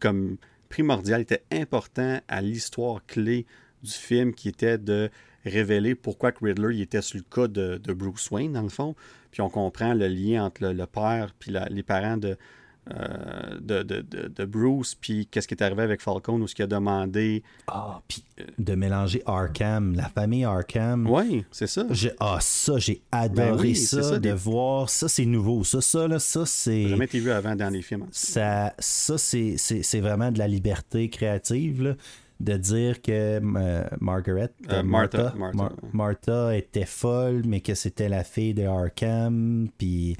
[0.00, 3.46] comme primordial, il était important à l'histoire clé
[3.82, 5.10] du film qui était de
[5.44, 8.96] révéler pourquoi Riddler il était sur le cas de, Bruce Wayne, dans le fond.
[9.30, 12.36] Puis on comprend le lien entre le, père puis les parents de,
[12.94, 16.64] euh, de, de, de, Bruce, puis qu'est-ce qui est arrivé avec Falcon, ou ce qu'il
[16.64, 17.42] a demandé.
[17.66, 18.24] Ah, puis
[18.58, 21.08] de mélanger Arkham, la famille Arkham.
[21.08, 21.84] Oui, c'est ça.
[22.20, 24.88] Ah, ça, j'ai adoré ben ça, de voir.
[24.88, 25.64] Ça, c'est nouveau.
[25.64, 26.88] Ça, ça, là, ça, c'est.
[26.88, 28.06] Jamais été vu avant dans les films.
[28.12, 31.94] Ça, ça c'est vraiment de la liberté créative, là
[32.40, 35.32] de dire que euh, Margaret, euh, Martha,
[35.92, 40.16] Martha, était folle, mais que c'était la fille de Arkham, puis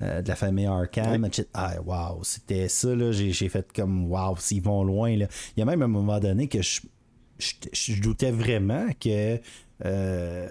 [0.00, 1.28] euh, de la famille Arkham.
[1.54, 3.10] Ah, wow, c'était ça, là.
[3.10, 5.26] J'ai, fait comme, wow, s'ils vont loin, là.
[5.56, 6.80] Il y a même un moment donné que je,
[7.38, 9.40] je, doutais vraiment que,
[9.84, 10.48] euh,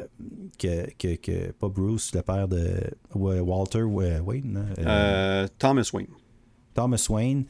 [0.59, 2.75] que, que, que, pas Bruce, le père de
[3.13, 4.65] Walter Wayne.
[4.79, 6.07] Euh, Thomas Wayne.
[6.73, 7.45] Thomas Wayne.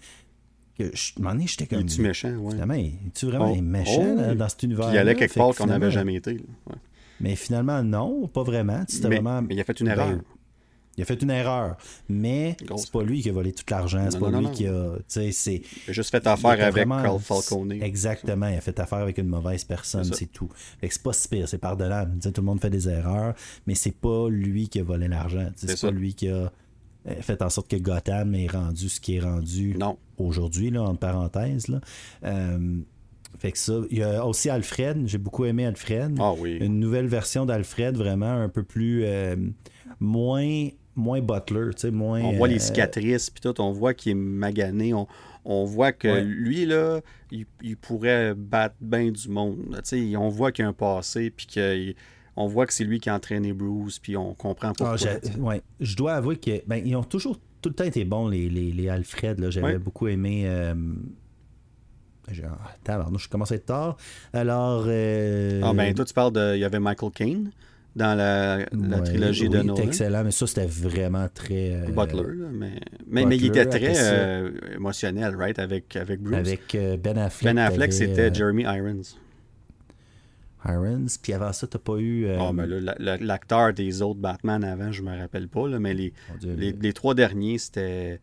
[0.78, 1.80] Que je, donné, j'étais comme.
[1.80, 2.52] Es-tu méchant, ouais.
[2.52, 4.92] Finalement, es-tu vraiment oh, méchant oh, dans cet univers?
[4.94, 6.40] Il allait quelque part qu'on n'avait jamais été.
[7.20, 8.86] Mais finalement, non, pas vraiment.
[8.88, 9.42] Mais, vraiment...
[9.42, 10.20] mais il a fait une erreur.
[10.98, 11.78] Il a fait une erreur,
[12.10, 14.96] mais c'est pas lui qui a volé tout l'argent, c'est pas lui qui a.
[15.08, 17.72] C'est, il a juste fait affaire avec Carl Falcone.
[17.72, 20.50] Exactement, il a fait affaire avec une mauvaise personne, c'est tout.
[20.82, 22.18] c'est pas si pire, c'est pardonnable.
[22.20, 23.36] tout le monde fait des erreurs,
[23.68, 25.50] mais c'est pas lui qui a volé l'argent.
[25.56, 26.52] C'est pas lui qui a
[27.08, 29.78] euh, fait en sorte que Gotham est rendu ce qui est rendu
[30.18, 31.68] aujourd'hui, là, entre parenthèses.
[31.68, 31.80] Là.
[32.24, 32.80] Euh,
[33.38, 36.18] fait que ça, il y a aussi Alfred, j'ai beaucoup aimé Alfred.
[36.20, 36.58] Ah oui.
[36.60, 39.04] Une nouvelle version d'Alfred, vraiment un peu plus.
[39.06, 39.36] Euh,
[40.00, 42.22] moins moins Butler, tu sais, moins...
[42.22, 46.22] On voit les euh, cicatrices, puis tout, on voit qu'il est magané, on, voit que
[46.22, 47.00] lui, là,
[47.32, 51.30] il, pourrait battre bien du monde, tu sais, on voit qu'il y a un passé,
[51.30, 54.98] puis qu'on voit que c'est lui qui a entraîné Bruce, puis on comprend pourquoi.
[55.06, 55.62] Ah, ouais.
[55.80, 58.90] Je dois avouer que ben, ils ont toujours tout le temps été bons, les, les,
[58.90, 59.40] Alfred.
[59.40, 59.50] Là.
[59.50, 60.44] J'avais beaucoup aimé.
[60.46, 60.74] Euh...
[62.30, 63.98] je commence à être tard.
[64.34, 64.86] Alors.
[64.88, 66.56] Euh, ah, ben, toi, tu parles de.
[66.56, 67.52] Il y avait Michael Caine
[67.98, 68.66] dans la,
[69.02, 69.84] trilogie de Nolan.
[69.84, 71.74] excellent, mais ça, c'était vraiment très...
[71.74, 76.38] Euh, Butler, mais, mais, il était très euh, émotionnel, right, avec, avec Bruce.
[76.38, 77.56] Avec euh, Ben Affleck.
[77.56, 79.02] Ben Affleck, c'était Jeremy Irons.
[80.64, 82.28] Irons, puis avant ça, t'as pas eu...
[82.40, 86.94] Oh, mais l'acteur des autres Batman avant, je me rappelle pas, là, mais les, les,
[86.94, 88.20] trois derniers, c'était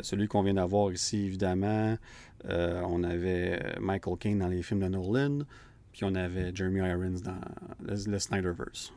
[0.00, 1.96] celui qu'on vient d'avoir ici, évidemment.
[2.44, 5.40] on avait Michael Caine dans les films de Nolan,
[5.92, 7.40] puis on avait Jeremy Irons dans
[7.84, 8.92] le Snyderverse.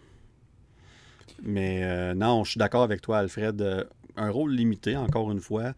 [1.41, 3.61] Mais euh, non, je suis d'accord avec toi, Alfred.
[3.61, 3.83] Euh,
[4.15, 5.73] un rôle limité, encore une fois.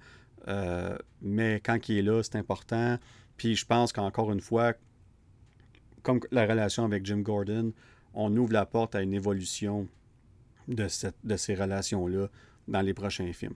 [0.47, 2.97] Euh, mais quand il est là, c'est important.
[3.37, 4.73] Puis je pense qu'encore une fois,
[6.01, 7.73] comme la relation avec Jim Gordon,
[8.13, 9.87] on ouvre la porte à une évolution
[10.67, 12.27] de, cette, de ces relations-là
[12.67, 13.55] dans les prochains films.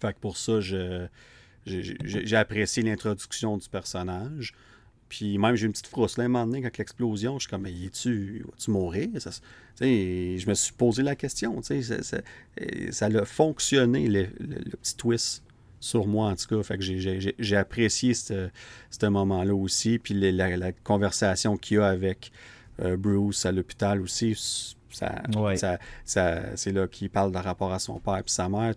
[0.00, 4.52] Fait que pour ça, j'ai apprécié l'introduction du personnage.
[5.08, 7.62] Puis même, j'ai une petite frousse là, un moment donné, quand l'explosion, je suis comme,
[7.62, 9.08] mais es-tu, vas-tu mourir?
[9.18, 9.30] Ça,
[9.80, 12.18] je me suis posé la question, ça, ça,
[12.90, 14.26] ça a fonctionné, le,
[14.82, 15.42] petit twist
[15.78, 16.62] sur moi, en tout cas.
[16.62, 16.84] Fait que
[17.38, 18.50] j'ai apprécié ce
[19.06, 19.98] moment-là aussi.
[19.98, 22.32] Puis la, conversation qu'il y a avec
[22.80, 24.34] euh, Bruce à l'hôpital aussi,
[24.90, 25.22] ça,
[26.04, 28.74] ça, c'est là qu'il parle de rapport à son père et sa mère.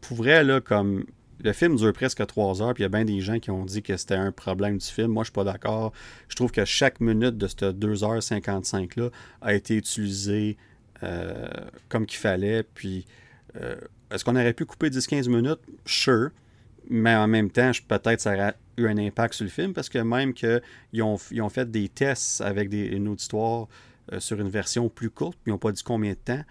[0.00, 1.04] Pour vrai, là, comme
[1.42, 3.64] le film dure presque trois heures, puis il y a bien des gens qui ont
[3.64, 5.08] dit que c'était un problème du film.
[5.08, 5.92] Moi, je suis pas d'accord.
[6.28, 9.10] Je trouve que chaque minute de cette 2h55-là
[9.42, 10.56] a été utilisée
[11.02, 11.46] euh,
[11.88, 12.62] comme qu'il fallait.
[12.62, 13.04] Puis,
[13.60, 13.76] euh,
[14.10, 15.60] est-ce qu'on aurait pu couper 10-15 minutes?
[15.84, 16.30] Sure.
[16.88, 19.98] Mais en même temps, peut-être ça aurait eu un impact sur le film parce que
[19.98, 20.62] même qu'ils
[21.02, 23.66] ont, ils ont fait des tests avec des, une auditoire
[24.12, 26.42] euh, sur une version plus courte, puis ils n'ont pas dit combien de temps,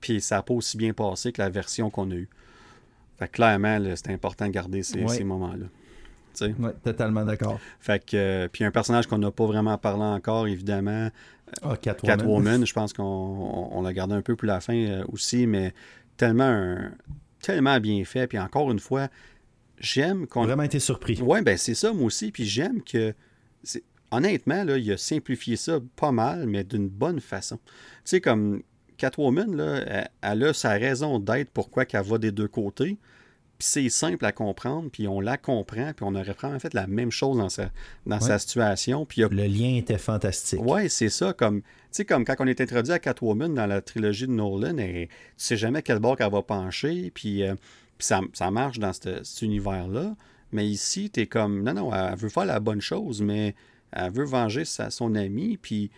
[0.00, 2.28] puis ça n'a pas aussi bien passé que la version qu'on a eue.
[3.18, 5.66] Fait clairement, c'est important de garder ces, moments-là.
[6.40, 7.60] Oui, totalement d'accord.
[7.78, 11.10] Fait que, euh, puis un personnage qu'on n'a pas vraiment parlé encore, évidemment,
[11.62, 12.66] oh, Catwoman.
[12.66, 15.72] je pense qu'on l'a gardé un peu pour la fin aussi, mais
[16.16, 16.76] tellement,
[17.40, 18.26] tellement bien fait.
[18.26, 19.08] Puis encore une fois,
[19.78, 20.44] j'aime qu'on.
[20.44, 21.20] Vraiment été surpris.
[21.22, 22.32] Oui, ben c'est ça, moi aussi.
[22.32, 23.14] Puis j'aime que.
[24.10, 27.56] Honnêtement, là, il a simplifié ça pas mal, mais d'une bonne façon.
[27.56, 27.72] Tu
[28.04, 28.62] sais, comme
[29.04, 32.96] Catwoman, là, elle, a sa raison d'être pourquoi qu'elle va des deux côtés.
[33.58, 36.86] Puis c'est simple à comprendre, puis on la comprend, puis on aurait vraiment fait la
[36.86, 37.70] même chose dans sa,
[38.06, 39.04] dans sa situation.
[39.04, 40.60] Puis Le lien était fantastique.
[40.62, 41.34] Oui, c'est ça.
[41.34, 44.78] Comme, tu sais, comme quand on est introduit à Catwoman dans la trilogie de Nolan,
[44.78, 47.54] et, tu sais jamais quel bord qu'elle va pencher, puis, euh,
[47.98, 50.16] ça, marche dans cet univers-là.
[50.52, 53.54] Mais ici, tu es comme, non, non, elle veut faire la bonne chose, mais
[53.92, 55.90] elle veut venger son ami, puis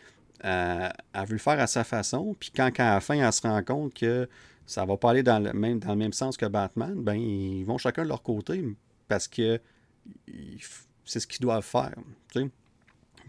[0.42, 0.92] elle
[1.26, 2.36] veut le faire à sa façon.
[2.38, 4.28] Puis quand, à la fin, elle se rend compte que
[4.66, 7.64] ça va pas aller dans le même, dans le même sens que Batman, ben ils
[7.64, 8.64] vont chacun de leur côté
[9.08, 9.60] parce que
[11.04, 11.94] c'est ce qu'ils doivent faire.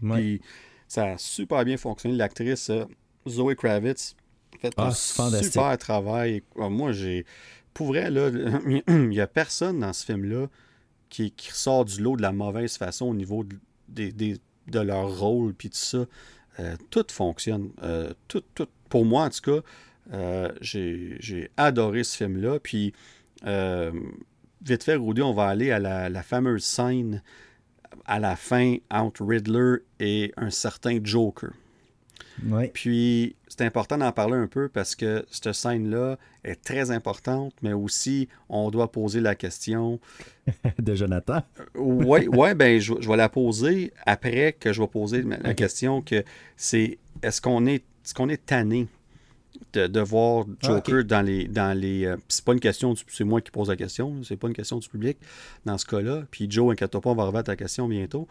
[0.02, 0.40] Puis
[0.88, 2.16] ça a super bien fonctionné.
[2.16, 2.84] L'actrice euh,
[3.26, 4.16] Zoe Kravitz
[4.60, 6.42] fait ah, un super travail.
[6.58, 7.24] Ah, moi, j'ai.
[7.74, 8.30] Pour vrai, là,
[8.88, 10.48] il n'y a personne dans ce film-là
[11.08, 14.10] qui, qui sort du lot de la mauvaise façon au niveau de,
[14.66, 16.06] de leur rôle puis tout ça.
[16.60, 17.70] Euh, tout fonctionne.
[17.82, 18.12] Euh,
[18.88, 19.62] pour moi, en tout cas,
[20.12, 22.58] euh, j'ai adoré ce film-là.
[22.60, 22.92] Puis,
[24.62, 27.22] vite fait, Rudy, on va aller à la, fameuse scène
[28.04, 31.50] à la fin entre Riddler et un certain Joker.
[32.72, 37.72] Puis, c'est important d'en parler un peu parce que cette scène-là est très importante, mais
[37.72, 40.00] aussi, on doit poser la question.
[40.78, 41.42] de Jonathan.
[41.74, 46.24] oui, ouais, ben, je, vais la poser après que je vais poser la question que
[46.56, 48.86] c'est est-ce qu'on est, est, qu'on est tanné
[49.72, 51.46] de, voir ah, Joker dans les.
[51.46, 54.48] Dans les euh, c'est pas une question, c'est moi qui pose la question, c'est pas
[54.48, 55.18] une question du public
[55.64, 56.22] dans ce cas-là.
[56.30, 58.26] Puis Joe, inquiète pas, on va revenir à ta question bientôt.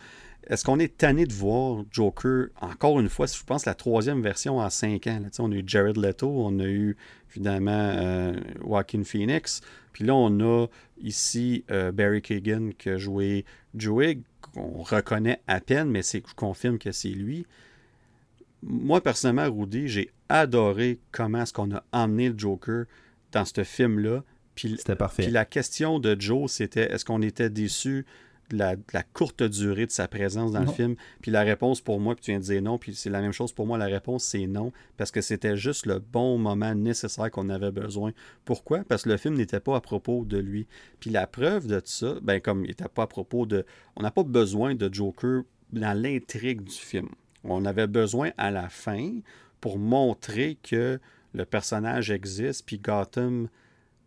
[0.50, 4.60] Est-ce qu'on est tanné de voir Joker, encore une fois, je pense la troisième version
[4.60, 5.22] en cinq ans?
[5.40, 6.96] on a eu Jared Leto, on a eu
[7.32, 9.62] évidemment euh, Joaquin Phoenix,
[9.92, 10.68] puis là on a
[11.02, 13.44] ici euh, Barry Kagan qui a joué
[13.76, 14.20] Joey,
[14.54, 17.46] qu'on reconnaît à peine, mais c'est, je confirme que c'est lui.
[18.64, 22.86] Moi, personnellement, Rudy, j'ai adoré comment est-ce qu'on a emmené le Joker
[23.32, 24.24] dans ce film-là.
[24.56, 25.24] C'était parfait.
[25.24, 28.06] Puis la question de Joe, c'était est-ce qu'on était déçu
[28.52, 28.76] la,
[29.14, 30.96] courte durée de sa présence dans le film.
[31.22, 33.32] Puis la réponse pour moi, puis tu viens de dire non, puis c'est la même
[33.32, 37.32] chose pour moi, la réponse c'est non, parce que c'était juste le bon moment nécessaire
[37.32, 38.12] qu'on avait besoin.
[38.46, 38.84] Pourquoi?
[38.84, 40.68] Parce que le film n'était pas à propos de lui.
[41.00, 43.66] Puis la preuve de ça, ben comme il n'était pas à propos de...
[43.96, 45.44] On n'a pas besoin de Joker
[45.74, 47.10] dans l'intrigue du film.
[47.44, 49.20] On avait besoin à la fin
[49.62, 51.00] pour montrer que
[51.34, 53.50] le personnage existe, puis Gotham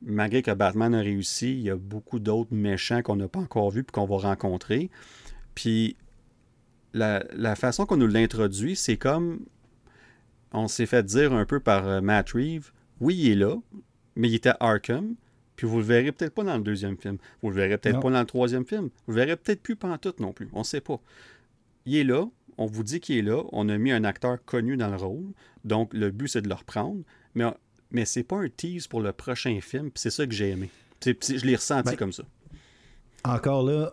[0.03, 3.71] malgré que Batman a réussi, il y a beaucoup d'autres méchants qu'on n'a pas encore
[3.71, 4.91] vus et qu'on va rencontrer.
[5.55, 5.97] Puis
[6.95, 9.41] la, façon qu'on nous l'introduit, c'est comme
[10.53, 13.57] on s'est fait dire un peu par euh, Matt Reeves, oui, il est là,
[14.17, 15.15] mais il était Arkham,
[15.55, 17.19] puis vous le verrez peut-être pas dans le deuxième film.
[17.43, 18.91] Vous le verrez peut-être pas dans le troisième film.
[19.07, 20.49] Vous le verrez peut-être plus pantoute non plus.
[20.53, 21.01] On ne sait pas.
[21.87, 22.27] Il est là,
[22.59, 25.33] on vous dit qu'il est là, on a mis un acteur connu dans le rôle,
[25.65, 27.03] donc le but c'est de le reprendre,
[27.35, 27.45] mais
[27.91, 30.71] mais c'est pas un tease pour le prochain film, c'est ça que j'ai aimé.
[31.05, 32.25] je l'ai ressenti ben, comme ça.
[33.25, 33.91] Encore là,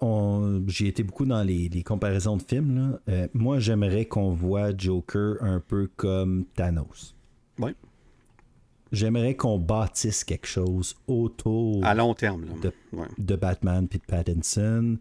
[0.67, 2.97] j'ai été beaucoup dans les, comparaisons de films.
[3.09, 7.15] Euh, moi, j'aimerais qu'on voit Joker un peu comme Thanos.
[7.59, 7.71] Oui.
[8.91, 12.45] J'aimerais qu'on bâtisse quelque chose autour à long terme
[13.17, 14.97] De, Batman puis de Pattinson.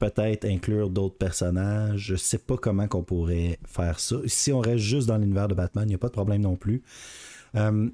[0.00, 2.00] Peut-être inclure d'autres personnages.
[2.00, 4.16] Je sais pas comment qu'on pourrait faire ça.
[4.26, 6.56] Si on reste juste dans l'univers de Batman, il n'y a pas de problème non
[6.56, 6.82] plus.
[7.54, 7.88] Euh,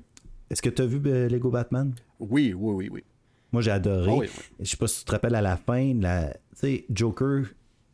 [0.54, 1.92] est-ce que tu as vu euh, Lego Batman?
[2.20, 3.04] Oui, oui, oui, oui.
[3.50, 4.04] Moi, j'ai adoré.
[4.04, 6.32] Je ah ne Je sais pas si tu te rappelles à la fin, la...
[6.90, 7.46] Joker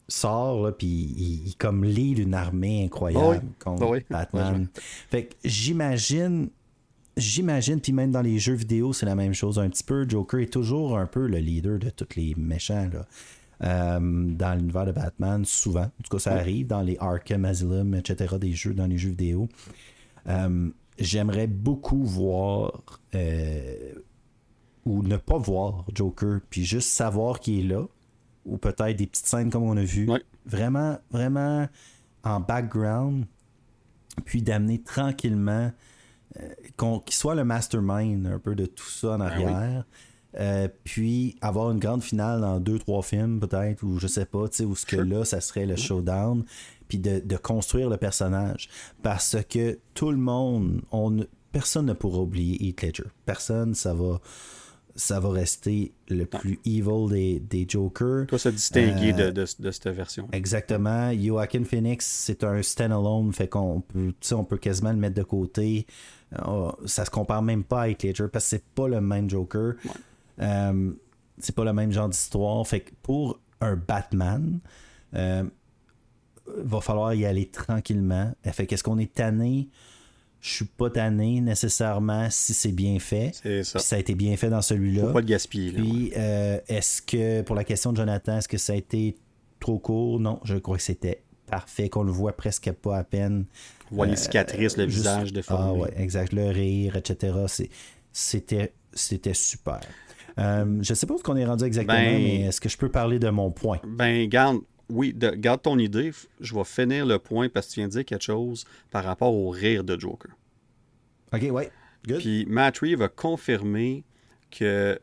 [0.08, 4.68] sort, puis il, comme lit une armée incroyable ah contre ah Batman.
[5.08, 6.50] Fait que j'imagine
[7.16, 10.06] j'imagine, puis même dans les jeux vidéo, c'est la même chose un petit peu.
[10.06, 12.89] Joker est toujours un peu le leader de tous les méchants.
[12.92, 13.06] Là.
[13.62, 15.84] Euh, dans l'univers de Batman, souvent.
[15.84, 19.10] En tout cas, ça arrive dans les Arkham Asylum, etc., des jeux, dans les jeux
[19.10, 19.48] vidéo.
[20.28, 23.94] Euh, j'aimerais beaucoup voir euh,
[24.84, 27.86] ou ne pas voir Joker, puis juste savoir qu'il est là,
[28.44, 30.08] ou peut-être des petites scènes comme on a vu.
[30.46, 31.68] Vraiment, vraiment
[32.24, 33.26] en background,
[34.24, 35.72] puis d'amener tranquillement
[36.76, 39.84] qu'il soit le mastermind un peu de tout ça en ben arrière.
[40.38, 44.48] Euh, puis avoir une grande finale dans deux, trois films peut-être, ou je sais pas,
[44.48, 46.44] tu sais, où ce que là, ça serait le showdown,
[46.91, 48.69] puis de, construire le personnage.
[49.02, 53.05] Parce que tout le monde, on, personne ne pourra oublier Heath Ledger.
[53.25, 54.20] Personne, ça va
[54.97, 58.27] ça va rester le plus evil des, des Jokers.
[58.27, 60.28] Toi, se distinguer de, de, cette version.
[60.33, 61.12] Exactement.
[61.15, 65.86] Joaquin Phoenix, c'est un stand-alone, fait qu'on peut, on peut quasiment le mettre de côté.
[66.44, 69.31] Oh, ça se compare même pas à Heath Ledger parce que c'est pas le même
[69.31, 69.75] Joker.
[70.41, 70.93] Euh,
[71.39, 72.67] c'est pas le même genre d'histoire.
[72.67, 74.59] Fait que pour un Batman,
[75.15, 75.44] euh,
[76.56, 78.32] va falloir y aller tranquillement.
[78.44, 79.68] Fait qu'est-ce qu'on est tanné?
[80.40, 83.32] Je suis pas tanné nécessairement si c'est bien fait.
[83.42, 83.78] C'est ça.
[83.78, 85.08] ça a été bien fait dans celui-là.
[85.08, 85.72] Faut pas le gaspiller.
[85.72, 89.16] Puis, euh, est-ce que, pour la question de Jonathan, est-ce que ça a été
[89.58, 90.18] trop court?
[90.18, 93.44] Non, je crois que c'était parfait, qu'on le voit presque pas à peine.
[93.92, 96.32] On voit les cicatrices, le visage de Ah ouais, exact.
[96.32, 97.34] Le rire, etc.
[98.12, 99.80] C'était super.
[100.38, 102.88] Euh, je sais pas où qu'on est rendu exactement, ben, mais est-ce que je peux
[102.88, 103.80] parler de mon point?
[103.86, 104.58] Ben, garde,
[104.91, 106.12] oui, garde ton idée.
[106.41, 109.35] Je vais finir le point parce que tu viens de dire quelque chose par rapport
[109.35, 110.33] au rire de Joker.
[111.33, 111.70] OK, ouais.
[112.07, 112.19] Good.
[112.19, 114.05] Puis Matt Reeves a confirmé
[114.51, 114.99] que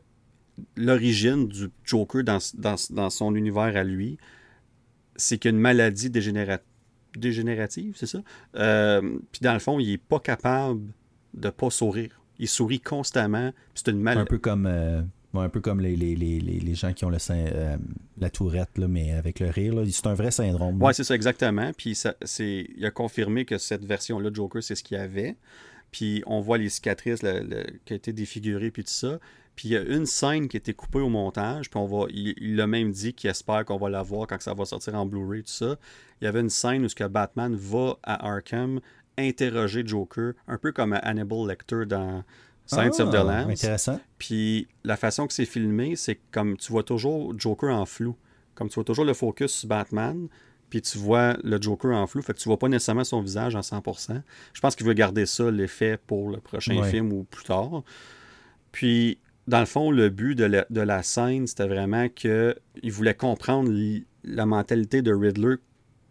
[0.76, 4.18] l'origine du Joker dans, son univers à lui,
[5.16, 8.22] c'est qu'il y a une maladie dégénérative, c'est ça?
[8.56, 10.92] Euh, puis dans le fond, il est pas capable
[11.34, 12.20] de pas sourire.
[12.38, 13.52] Il sourit constamment.
[13.74, 14.22] C'est une maladie.
[14.22, 15.02] Un peu comme euh,
[15.34, 17.76] un peu comme les, les, gens qui ont le euh,
[18.18, 19.74] la tourette, là, mais avec le rire.
[19.90, 20.82] C'est un vrai syndrome.
[20.82, 21.70] Oui, c'est ça, exactement.
[21.76, 25.36] Puis ça, il a confirmé que cette version-là de Joker, c'est ce qu'il y avait.
[25.90, 29.18] Puis on voit les cicatrices qui ont été défigurées, puis tout ça.
[29.56, 32.06] Puis il y a une scène qui a été coupée au montage, puis on va,
[32.10, 35.04] il l'a même dit qu'il espère qu'on va la voir quand ça va sortir en
[35.04, 35.76] Blu-ray, tout ça.
[36.20, 38.80] Il y avait une scène où ce que Batman va à Arkham
[39.18, 42.22] interroger Joker, un peu comme Hannibal Lecter dans
[42.68, 43.50] Science of the ah, Lambs.
[43.50, 43.98] Intéressant.
[44.18, 48.14] Puis la façon que c'est filmé, c'est comme tu vois toujours Joker en flou.
[48.54, 50.28] Comme tu vois toujours le focus sur Batman,
[50.68, 53.56] puis tu vois le Joker en flou, fait que tu vois pas nécessairement son visage
[53.56, 54.20] à 100%.
[54.52, 57.82] Je pense qu'il veut garder ça, l'effet, pour le prochain film ou plus tard.
[58.72, 63.14] Puis, dans le fond, le but de la, de la scène, c'était vraiment qu'il voulait
[63.14, 63.72] comprendre
[64.24, 65.56] la mentalité de Riddler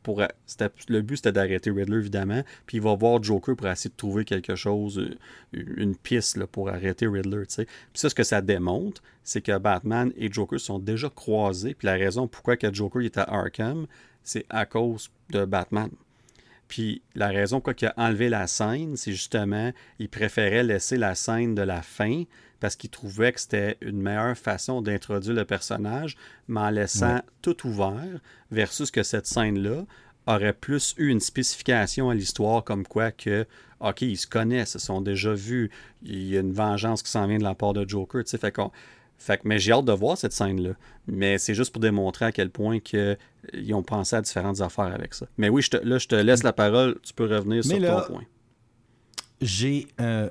[0.08, 4.26] le but c'était d'arrêter Riddler évidemment, puis il va voir Joker pour essayer de trouver
[4.26, 5.18] quelque chose, euh,
[5.54, 7.44] une piste pour arrêter Riddler.
[7.46, 11.86] Puis ça, ce que ça démontre, c'est que Batman et Joker sont déjà croisés, puis
[11.86, 13.88] la raison pourquoi que Joker est à Arkham,
[14.24, 15.90] c'est à cause de Batman.
[16.68, 21.16] Puis la raison pourquoi il a enlevé la scène, c'est justement, il préférait laisser la
[21.16, 22.24] scène de la fin
[22.60, 27.68] parce qu'il trouvait que c'était une meilleure façon d'introduire le personnage, mais en laissant tout
[27.68, 28.20] ouvert,
[28.52, 29.86] versus que cette scène-là
[30.26, 33.46] aurait plus eu une spécification à l'histoire comme quoi que,
[33.80, 35.72] OK, ils se connaissent, ils sont déjà vus,
[36.04, 38.38] il y a une vengeance qui s'en vient de la part de Joker, tu sais,
[38.38, 38.72] fait qu'on...
[39.20, 40.74] Fait que, mais j'ai hâte de voir cette scène-là.
[41.08, 43.18] Mais c'est juste pour démontrer à quel point que,
[43.52, 45.26] ils ont pensé à différentes affaires avec ça.
[45.38, 47.00] Mais oui, je te, là, je te laisse la parole.
[47.02, 48.24] Tu peux revenir sur ton point.
[49.42, 50.30] J'ai euh,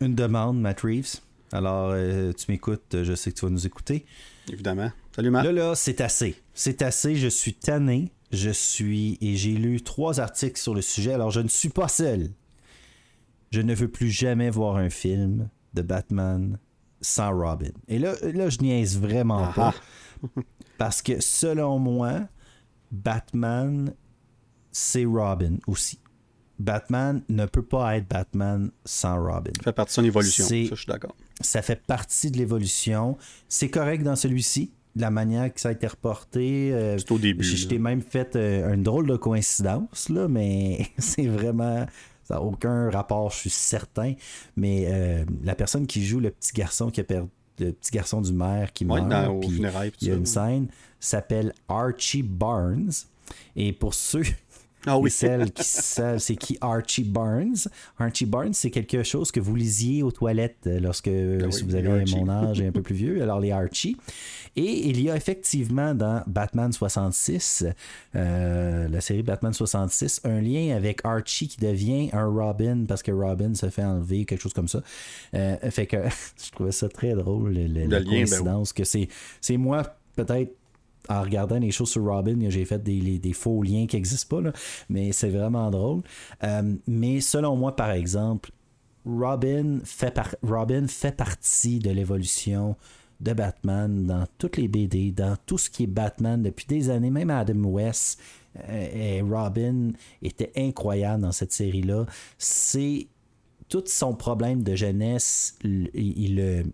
[0.00, 1.20] une demande, Matt Reeves.
[1.52, 4.06] Alors, euh, tu m'écoutes, je sais que tu vas nous écouter.
[4.50, 4.90] Évidemment.
[5.14, 5.44] Salut, Matt.
[5.44, 6.36] Là, là, c'est assez.
[6.54, 7.16] C'est assez.
[7.16, 8.12] Je suis tanné.
[8.32, 9.18] Je suis.
[9.20, 11.12] Et j'ai lu trois articles sur le sujet.
[11.12, 12.30] Alors, je ne suis pas seul.
[13.50, 16.58] Je ne veux plus jamais voir un film de Batman
[17.02, 17.72] sans Robin.
[17.88, 19.74] Et là, là je niaise vraiment pas.
[20.78, 22.20] Parce que selon moi,
[22.90, 23.94] Batman,
[24.70, 25.98] c'est Robin aussi.
[26.62, 29.52] Batman ne peut pas être Batman sans Robin.
[29.56, 31.16] Ça fait partie de son évolution, ça, je suis d'accord.
[31.40, 33.16] Ça fait partie de l'évolution.
[33.48, 36.72] C'est correct dans celui-ci, la manière que ça a été reporté.
[36.72, 37.44] Euh, c'est au début.
[37.44, 41.86] Je t'ai même fait euh, une drôle de coïncidence, là, mais c'est vraiment.
[42.24, 44.14] Ça n'a aucun rapport, je suis certain.
[44.56, 48.20] Mais euh, la personne qui joue le petit garçon qui a perdu le petit garçon
[48.20, 49.04] du maire qui meurt.
[50.00, 50.68] il y a une scène
[51.00, 52.92] s'appelle Archie Barnes.
[53.56, 54.22] Et pour ceux
[54.86, 55.10] ah oui.
[55.10, 57.56] celles qui savent c'est qui Archie Barnes.
[57.98, 62.04] Archie Barnes, c'est quelque chose que vous lisiez aux toilettes euh, lorsque ah vous avez
[62.16, 63.22] mon âge et un peu plus vieux.
[63.22, 63.96] Alors les Archie.
[64.54, 67.64] Et il y a effectivement dans Batman 66,
[68.14, 73.12] euh, la série Batman 66, un lien avec Archie qui devient un Robin parce que
[73.12, 74.82] Robin se fait enlever, quelque chose comme ça.
[75.34, 75.96] Euh, fait que
[76.44, 79.08] je trouvais ça très drôle, le, le, la lien, ben coïncidence, que c'est
[79.56, 80.52] moi peut-être
[81.08, 84.52] en regardant les choses sur Robin, j'ai fait des, faux liens qui n'existent pas,
[84.88, 86.02] mais c'est vraiment drôle.
[86.42, 88.50] Euh, mais selon moi, par exemple,
[89.04, 92.76] Robin fait, par Robin fait partie de l'évolution
[93.20, 97.10] de Batman dans toutes les BD, dans tout ce qui est Batman depuis des années,
[97.10, 98.20] même Adam West
[98.68, 99.90] euh, et Robin
[100.22, 102.06] était incroyable dans cette série-là.
[102.38, 103.06] C'est
[103.68, 106.64] tout son problème de jeunesse, il, il,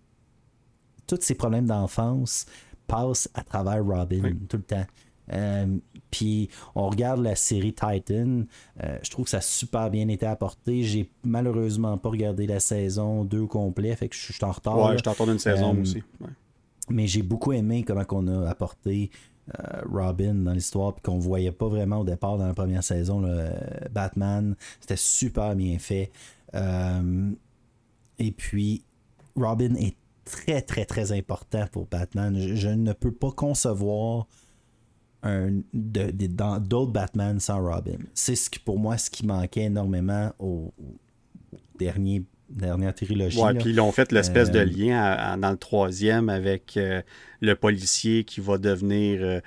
[1.06, 2.46] tous ses problèmes d'enfance
[2.88, 4.86] passe à travers Robin tout le temps.
[5.32, 5.66] Euh,
[6.10, 8.44] puis on regarde la série Titan,
[8.82, 10.82] euh, je trouve que ça a super bien été apporté.
[10.82, 14.78] J'ai malheureusement pas regardé la saison 2 complet, fait que je suis en retard.
[14.78, 16.02] Ouais, je t'entends d'une saison euh, aussi.
[16.88, 19.10] Mais j'ai beaucoup aimé comment on a apporté
[19.90, 23.20] Robin dans l'histoire, puis qu'on voyait pas vraiment au départ dans la première saison.
[23.20, 23.48] le
[23.90, 26.10] Batman, c'était super bien fait.
[26.54, 28.84] et puis
[29.36, 29.96] Robin est
[30.28, 32.36] très, très, très important pour Batman.
[32.38, 34.26] Je, ne peux pas concevoir
[35.22, 37.98] un, dans d'autres Batman sans Robin.
[38.14, 40.72] C'est ce qui, pour moi, ce qui manquait énormément au,
[41.78, 43.38] dernier dernière trilogie.
[43.38, 47.02] Ouais, puis ils ont fait l'espèce de euh, lien dans le troisième avec euh,
[47.42, 49.40] le policier qui va devenir euh,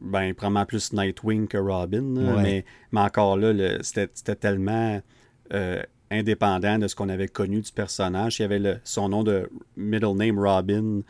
[0.00, 2.00] ben, probablement plus Nightwing que Robin.
[2.00, 5.02] Mais, mais, encore là, c'était tellement
[6.10, 8.38] indépendant de ce qu'on avait connu du personnage.
[8.38, 11.02] Il y avait le, son nom de middle name Robin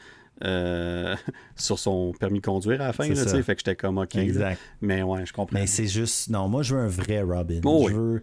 [0.45, 1.17] euh,
[1.57, 3.09] sur son permis de conduire à la fin.
[3.09, 4.17] Là, fait que j'étais comme OK.
[4.17, 4.61] Exact.
[4.81, 5.59] Mais ouais, je comprends.
[5.59, 6.31] Mais c'est juste.
[6.31, 7.61] Non, moi, je veux un vrai Robin.
[7.65, 8.23] Oh je veux.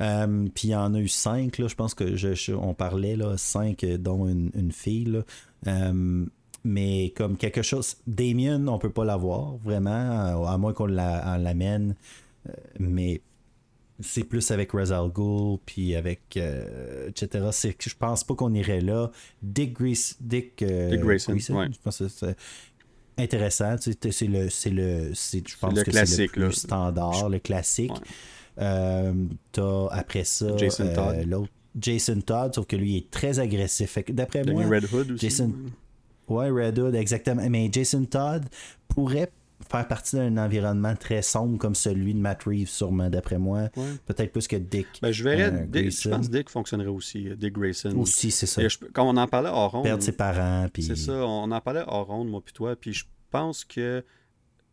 [0.00, 3.16] Euh, puis il y en a eu cinq, là, je pense que je, on parlait,
[3.16, 5.20] là, cinq, euh, dont une, fille.
[6.62, 7.96] mais comme quelque chose.
[8.06, 11.96] Damien, on peut pas l'avoir, vraiment, à moins qu'on l'amène.
[12.78, 13.22] mais
[14.00, 16.36] c'est plus avec Razal Ghul, puis avec.
[16.36, 17.48] Euh, etc.
[17.52, 19.10] C'est je pense pas qu'on irait là.
[19.42, 22.36] Dick, Grease, Dick, euh, Grayson, je pense que c'est
[23.16, 23.76] intéressant.
[23.78, 27.92] C'est le, c'est le, je pense le que c'est le plus standard, le classique.
[28.60, 29.12] Euh,
[29.52, 31.24] t'as après ça Jason Todd.
[31.28, 33.98] l'autre Jason Todd, sauf que lui est très agressif.
[34.08, 35.30] D'après moi, Red Hood aussi.
[35.30, 35.52] Jason,
[36.28, 37.48] ouais, Red Hood, exactement.
[37.48, 38.44] Mais Jason Todd
[38.88, 39.30] pourrait
[39.70, 43.68] faire partie d'un environnement très sombre comme celui de Matt Reeves, sûrement, d'après moi.
[44.06, 44.86] Peut-être plus que Dick.
[45.02, 47.96] Ben, je verrais, euh, Dick, je pense que Dick fonctionnerait aussi, euh, Dick Grayson.
[47.96, 48.62] Aussi, c'est ça.
[48.92, 49.84] quand on en parlait hors ronde.
[49.84, 50.68] Perdre ses parents.
[50.72, 50.84] Puis...
[50.84, 54.04] C'est ça, on en parlait hors ronde, moi puis toi, puis je pense que.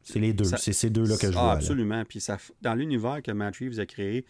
[0.04, 1.52] C'est les deux, c'est ces deux-là que je ah, vois.
[1.54, 4.24] Absolument, puis ça, dans l'univers que Matt Reeves a créé,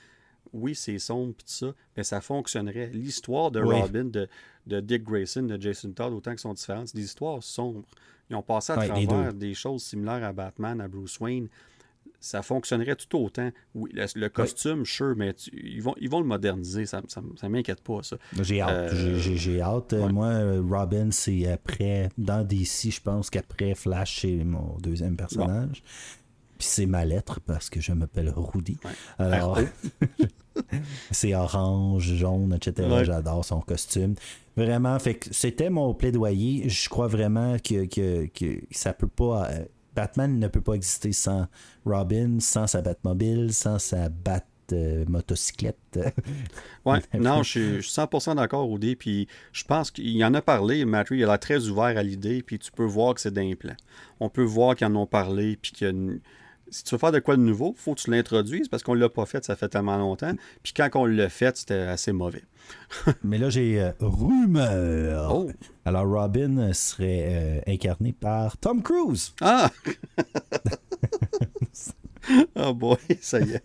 [0.56, 2.90] oui, c'est sombre, puis tout ça, mais ça fonctionnerait.
[2.94, 4.28] L'histoire de Robin, de,
[4.66, 7.84] de Dick Grayson, de Jason Todd, autant qu'ils sont différentes, c'est des histoires sombres.
[8.30, 11.48] Ils ont passé à travers des choses similaires à Batman, à Bruce Wayne.
[12.20, 13.52] Ça fonctionnerait tout autant.
[13.76, 16.88] Oui, le, costume, sure, mais ils, vont, ils vont le moderniser.
[16.88, 18.18] Ça ne m'inquiète pas, ça.
[18.42, 18.94] J'ai hâte.
[18.94, 19.94] Euh, j'ai hâte.
[19.94, 22.10] Moi, Robin, c'est après.
[22.18, 25.84] Dans DC, je pense qu'après Flash, c'est mon deuxième personnage.
[26.58, 28.78] Puis c'est ma lettre parce que je m'appelle Rudy.
[29.20, 29.60] Alors,
[31.12, 33.04] c'est orange, jaune, etc.
[33.04, 34.16] J'adore son costume.
[34.56, 36.70] Vraiment, fait que c'était mon plaidoyer.
[36.70, 39.50] Je crois vraiment que, que, que ça peut pas.
[39.52, 41.48] Euh, Batman ne peut pas exister sans
[41.86, 44.44] Robin, sans sa Batmobile, sans sa Bat
[44.74, 46.00] euh, motocyclette.
[46.86, 48.96] ouais, non, je suis 100% d'accord, Rudy.
[48.96, 52.42] Puis je pense qu'il en a parlé, Matt il a très ouvert à l'idée.
[52.42, 53.76] Puis tu peux voir que c'est d'un plan.
[54.20, 55.58] On peut voir qu'ils en ont parlé.
[55.58, 55.94] Puis qu'il y a
[56.76, 58.96] si tu veux faire de quoi de nouveau, il faut que tu l'introduises parce qu'on
[58.96, 60.34] ne l'a pas fait, ça fait tellement longtemps.
[60.62, 62.44] Puis quand on l'a fait, c'était assez mauvais.
[63.24, 65.34] Mais là, j'ai euh, rumeur.
[65.34, 65.52] Oh.
[65.86, 69.34] Alors, Robin serait euh, incarné par Tom Cruise.
[69.40, 69.72] Ah!
[72.56, 73.62] oh boy, ça y est.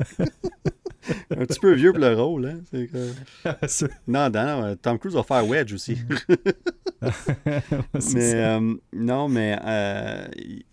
[1.30, 2.46] un petit peu vieux pour le rôle.
[2.46, 2.60] Hein?
[2.72, 2.86] Que...
[4.06, 5.98] non, non, Tom Cruise va faire Wedge aussi.
[8.14, 10.26] mais euh, non, mais euh,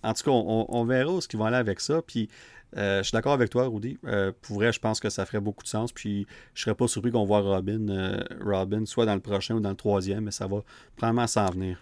[0.03, 2.01] en tout cas, on, verra où ce qu'ils vont aller avec ça.
[2.01, 2.30] Puis
[2.75, 3.98] euh, je suis d'accord avec toi, Rudy.
[4.41, 5.91] pour vrai, je pense que ça ferait beaucoup de sens.
[5.91, 9.69] Puis je serais pas surpris qu'on voit Robin, Robin soit dans le prochain ou dans
[9.69, 10.64] le troisième, mais ça va
[10.95, 11.77] probablement s'en venir.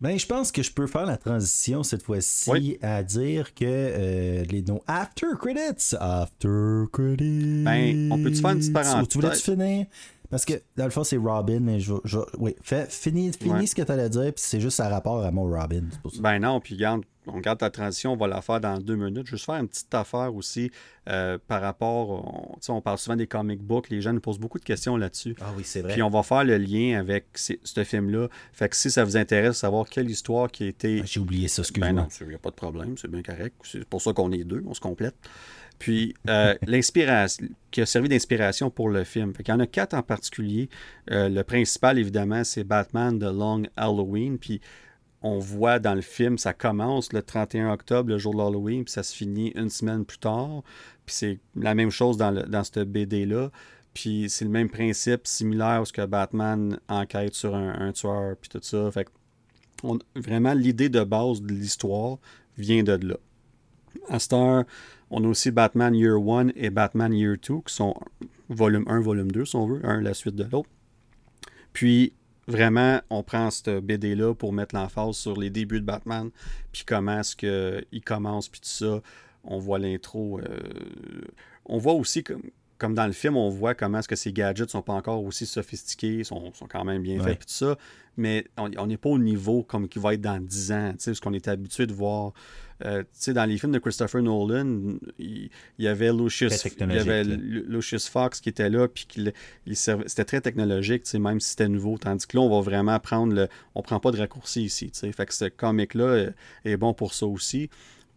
[0.00, 4.44] Ben, je pense que je peux faire la transition cette fois-ci à dire que euh,
[4.44, 5.94] les noms After Credits.
[6.00, 7.64] After Credits.
[7.64, 9.08] Ben, on peut-tu faire une petite parenthèse?
[9.08, 9.86] Tu voulais-tu finir?
[10.30, 11.92] Parce que, dans le fond, c'est Robin, mais je,
[12.38, 15.30] oui, fais, finis, finis ce que tu allais dire, puis c'est juste à rapport à
[15.32, 15.82] mon Robin.
[16.20, 19.26] Ben non, puis regarde, on garde ta transition, on va la faire dans deux minutes.
[19.26, 20.70] Juste faire une petite affaire aussi
[21.08, 22.58] euh, par rapport.
[22.68, 25.36] On, on parle souvent des comic books, les gens nous posent beaucoup de questions là-dessus.
[25.40, 25.92] Ah oui, c'est vrai.
[25.92, 28.28] Puis on va faire le lien avec ce film-là.
[28.52, 31.00] Fait que si ça vous intéresse, savoir quelle histoire qui a été.
[31.02, 31.92] Ah, j'ai oublié ça, excuse-moi.
[31.92, 33.54] Ben non, il n'y a pas de problème, c'est bien correct.
[33.64, 35.16] C'est pour ça qu'on est deux, on se complète.
[35.78, 39.34] Puis euh, l'inspiration, qui a servi d'inspiration pour le film.
[39.34, 40.68] Fait il y en a quatre en particulier.
[41.10, 44.38] Euh, le principal, évidemment, c'est Batman The Long Halloween.
[44.38, 44.60] Puis
[45.22, 48.92] on voit dans le film, ça commence le 31 octobre, le jour de l'Halloween, puis
[48.92, 50.62] ça se finit une semaine plus tard.
[51.04, 53.50] Puis c'est la même chose dans, le, cette BD-là.
[53.92, 58.48] Puis c'est le même principe, similaire à ce que Batman enquête sur un, tueur, puis
[58.48, 58.90] tout ça.
[58.90, 59.08] Fait
[60.14, 62.18] vraiment, l'idée de base de l'histoire
[62.56, 63.16] vient de là.
[64.08, 64.64] À Star,
[65.10, 67.94] on a aussi Batman Year 1 et Batman Year 2, qui sont
[68.48, 70.68] volume 1, volume 2, si on veut, un la suite de l'autre.
[71.72, 72.12] Puis,
[72.46, 76.30] vraiment, on prend cette BD-là pour mettre l'emphase sur les débuts de Batman,
[76.72, 79.00] puis comment est-ce qu'il commence, puis tout ça.
[79.44, 80.38] On voit l'intro.
[80.40, 81.22] Euh,
[81.64, 82.42] on voit aussi, comme,
[82.80, 85.44] comme dans le film, on voit comment est-ce que ces gadgets sont pas encore aussi
[85.44, 87.76] sophistiqués, sont, sont quand même bien faits, tout ça.
[88.16, 91.34] Mais on n'est pas au niveau comme qui va être dans 10 ans, ce qu'on
[91.34, 92.32] est habitué de voir.
[92.86, 98.08] Euh, dans les films de Christopher Nolan, il, y avait Lucius, il y avait Lucius
[98.08, 99.06] Fox qui était là, puis
[99.74, 101.98] c'était très technologique, même si c'était nouveau.
[101.98, 103.48] Tandis que là, on va vraiment prendre le.
[103.74, 104.90] On prend pas de raccourci ici.
[104.94, 106.30] Fait que ce comic-là
[106.64, 107.68] est bon pour ça aussi.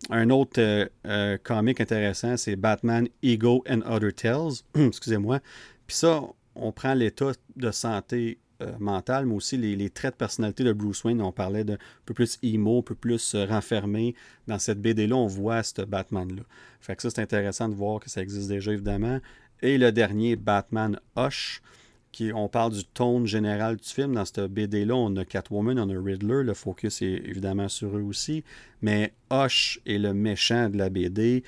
[0.09, 4.63] Un autre euh, euh, comic intéressant, c'est Batman Ego and Other Tales.
[4.75, 5.39] Excusez-moi.
[5.87, 6.21] Puis ça,
[6.55, 11.03] on prend l'état de santé euh, mentale, mais aussi les, traits de personnalité de Bruce
[11.03, 11.21] Wayne.
[11.21, 14.13] On parlait d'un peu plus emo, un peu plus renfermé.
[14.47, 16.43] Dans cette BD-là, on voit ce Batman-là.
[16.81, 19.19] Fait que ça, c'est intéressant de voir que ça existe déjà, évidemment.
[19.61, 21.61] Et le dernier, Batman Hush
[22.33, 24.13] on parle du tone général du film.
[24.15, 26.43] Dans cette BD-là, on a Catwoman, on a Riddler.
[26.43, 28.43] Le focus est évidemment sur eux aussi.
[28.81, 31.43] Mais Hush est le méchant de la BD.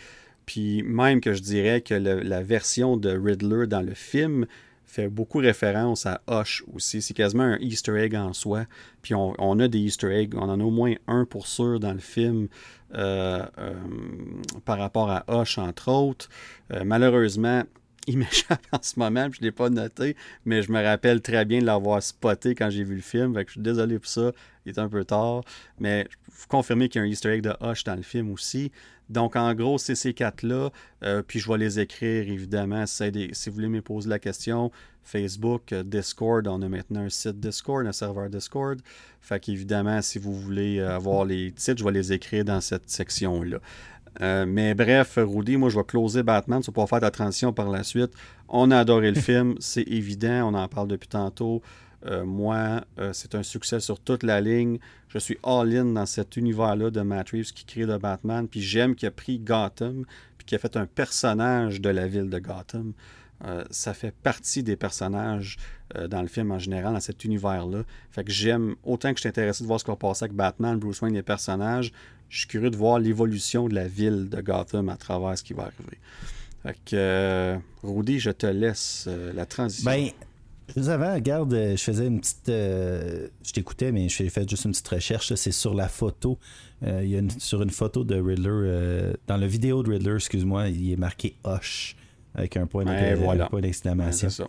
[0.45, 4.45] Puis même que je dirais que la version de Riddler dans le film
[4.85, 7.01] fait beaucoup référence à Hush aussi.
[7.01, 8.65] C'est quasiment un Easter egg en soi.
[9.01, 10.33] Puis on, a des Easter eggs.
[10.35, 12.47] On en a au moins un pour sûr dans le film
[12.93, 13.73] euh, euh,
[14.63, 16.29] par rapport à Hush, entre autres.
[16.71, 17.63] Euh, malheureusement,
[18.07, 21.45] il m'échappe en ce moment, je ne l'ai pas noté, mais je me rappelle très
[21.45, 23.33] bien de l'avoir spoté quand j'ai vu le film.
[23.47, 24.31] Je suis désolé pour ça,
[24.65, 25.43] il est un peu tard.
[25.79, 28.31] Mais je peux confirmer qu'il y a un easter egg de Hush dans le film
[28.31, 28.71] aussi.
[29.09, 30.71] Donc, en gros, c'est ces quatre-là.
[31.03, 34.71] Euh, puis je vais les écrire, évidemment, si, vous voulez me poser la question.
[35.03, 38.81] Facebook, euh, Discord, on a maintenant un site Discord, un serveur Discord.
[39.21, 42.89] Fait qu'évidemment, si vous voulez euh, avoir les titres, je vais les écrire dans cette
[42.89, 43.59] section-là.
[44.21, 47.53] Euh, mais bref, Rudy, moi je vais closer Batman, tu vas pouvoir faire ta transition
[47.53, 48.11] par la suite.
[48.47, 51.61] On a adoré le film, c'est évident, on en parle depuis tantôt.
[52.05, 54.77] Euh, moi, euh, c'est un succès sur toute la ligne.
[55.07, 58.47] Je suis all-in dans cet univers-là de Matt Reeves qui crée de Batman.
[58.47, 60.05] Puis j'aime qu'il a pris Gotham,
[60.37, 62.93] puis qu'il a fait un personnage de la ville de Gotham.
[63.71, 65.57] ça fait partie des personnages
[66.09, 67.83] dans le film en général, dans cet univers-là.
[68.11, 70.77] Fait que j'aime, autant que je suis intéressé de voir ce va passer avec Batman,
[70.77, 71.91] Bruce Wayne, les personnages,
[72.29, 75.53] je suis curieux de voir l'évolution de la ville de Gotham à travers ce qui
[75.53, 75.97] va arriver.
[76.63, 79.89] Fait que, euh, Rudy, je te laisse euh, la transition.
[79.89, 80.09] Ben,
[80.75, 82.47] vous avant, regarde, euh, je faisais une petite.
[82.47, 85.33] je t'écoutais, mais je fait juste une petite recherche.
[85.35, 86.39] C'est sur la photo.
[86.81, 89.13] il y a sur une photo de Riddler.
[89.27, 91.95] dans la vidéo de Riddler, excuse-moi, il est marqué Hush
[92.33, 92.83] avec un point
[93.61, 94.29] d'exclamation.
[94.29, 94.47] c'est ça.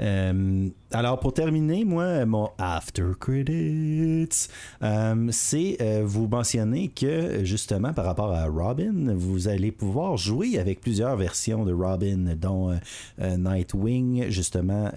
[0.00, 4.48] Euh, alors, pour terminer, moi, mon after credits,
[4.82, 10.58] euh, c'est euh, vous mentionner que, justement, par rapport à Robin, vous allez pouvoir jouer
[10.58, 12.78] avec plusieurs versions de Robin, dont
[13.18, 14.90] Nightwing, justement,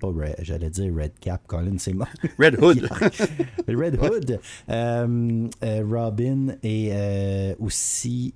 [0.00, 0.08] pas
[0.40, 2.08] j'allais dire Red Cap, Colin, c'est mort.
[2.38, 2.88] Red Hood.
[3.68, 4.40] Red Hood.
[5.62, 6.92] Robin et
[7.58, 8.34] aussi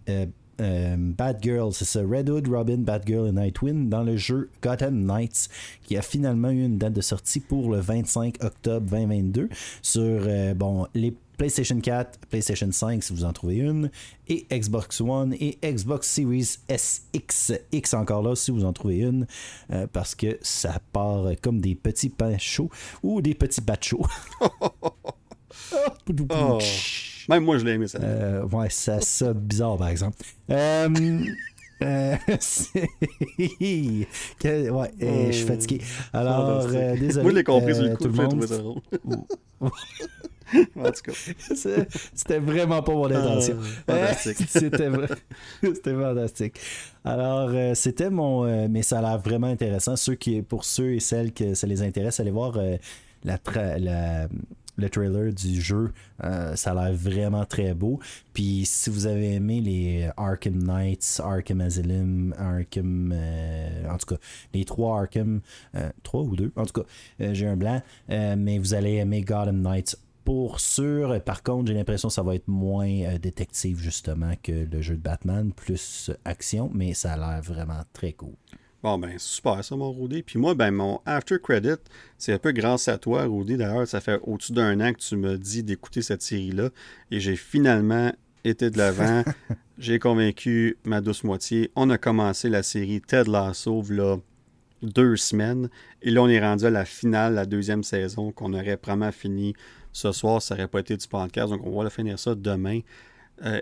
[0.61, 4.51] euh, Bad Girl, c'est ça, Red Hood, Robin, Bad Girl et Nightwing dans le jeu
[4.63, 5.49] Gotham Knights
[5.85, 9.49] qui a finalement eu une date de sortie pour le 25 octobre 2022
[9.83, 13.91] sur euh, bon, les PlayStation 4, PlayStation 5 si vous en trouvez une,
[14.27, 19.27] et Xbox One et Xbox Series SX, X encore là si vous en trouvez une,
[19.71, 22.71] euh, parce que ça part comme des petits pains chauds
[23.03, 24.07] ou des petits bats chauds.
[26.31, 26.59] oh.
[27.29, 27.99] Même moi, je l'ai aimé, ça.
[28.03, 30.17] Euh, ouais, ça, ça bizarre, par exemple.
[30.51, 30.89] Euh,
[31.83, 32.17] euh,
[34.41, 35.81] que, ouais, je suis fatigué.
[36.13, 37.23] Alors, euh, désolé.
[37.23, 38.81] Moi, je l'ai compris sur le coup, j'ai trouvé ça drôle.
[39.61, 41.13] en tout cas.
[42.15, 43.59] C'était vraiment pas mon intention.
[43.87, 44.49] fantastique.
[44.49, 44.89] C'était
[45.63, 46.61] C'était fantastique.
[47.05, 48.69] Alors, c'était mon.
[48.69, 49.97] mais ça a l'air vraiment intéressant.
[49.97, 52.59] Ceux qui, pour ceux et celles que ça les intéresse, allez voir
[53.25, 53.39] la,
[53.79, 54.29] la
[54.79, 55.93] le trailer du jeu.
[56.25, 57.99] Euh, ça a l'air vraiment très beau.
[58.33, 63.13] Puis si vous avez aimé les Arkham Knights, Arkham Asylum, Arkham.
[63.15, 64.21] Euh, en tout cas,
[64.55, 65.41] les trois Arkham.
[65.75, 66.87] Euh, trois ou deux En tout cas,
[67.33, 67.83] j'ai un blanc.
[68.09, 71.21] mais vous allez aimer Gotham Knights pour sûr.
[71.25, 75.01] Par contre, j'ai l'impression que ça va être moins détective justement que le jeu de
[75.01, 78.35] Batman, plus action, mais ça a l'air vraiment très cool.
[78.81, 80.23] Bon, ben, super ça, mon Rudy.
[80.23, 81.81] Puis moi, ben, mon after credit,
[82.17, 83.57] c'est un peu grâce à toi, Rudy.
[83.57, 86.71] D'ailleurs, ça fait au-dessus d'un an que tu me dis d'écouter cette série-là.
[87.11, 88.13] Et j'ai finalement
[88.45, 89.25] été de l'avant.
[89.79, 91.73] j'ai convaincu ma douce moitié.
[91.75, 94.19] On a commencé la série Ted Lasso, là,
[94.83, 95.69] deux semaines.
[96.03, 99.55] Et là, on est rendu à la finale, la deuxième saison, qu'on aurait vraiment fini
[99.93, 100.41] ce soir.
[100.41, 101.51] Ça n'aurait pas été du podcast.
[101.51, 102.81] Donc, on va finir ça demain.
[103.45, 103.61] Euh,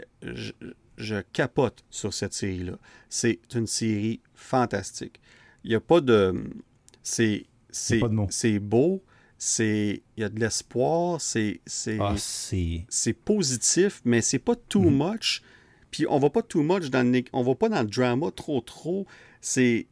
[0.99, 2.79] je capote sur cette série-là.
[3.09, 5.21] C'est une série fantastique.
[5.65, 6.35] Il n'y a pas de.
[7.03, 7.47] C'est.
[7.71, 9.03] C'est beau.
[9.39, 10.03] C'est.
[10.17, 11.21] Il y a de l'espoir.
[11.21, 11.61] C'est.
[11.67, 12.15] C'est ah,
[13.25, 14.97] positif, mais c'est pas too mhm.
[14.97, 15.43] much.
[15.91, 17.25] Puis on va pas too much dans le.
[17.33, 19.07] On va pas dans le drama trop trop.
[19.41, 19.89] C'est.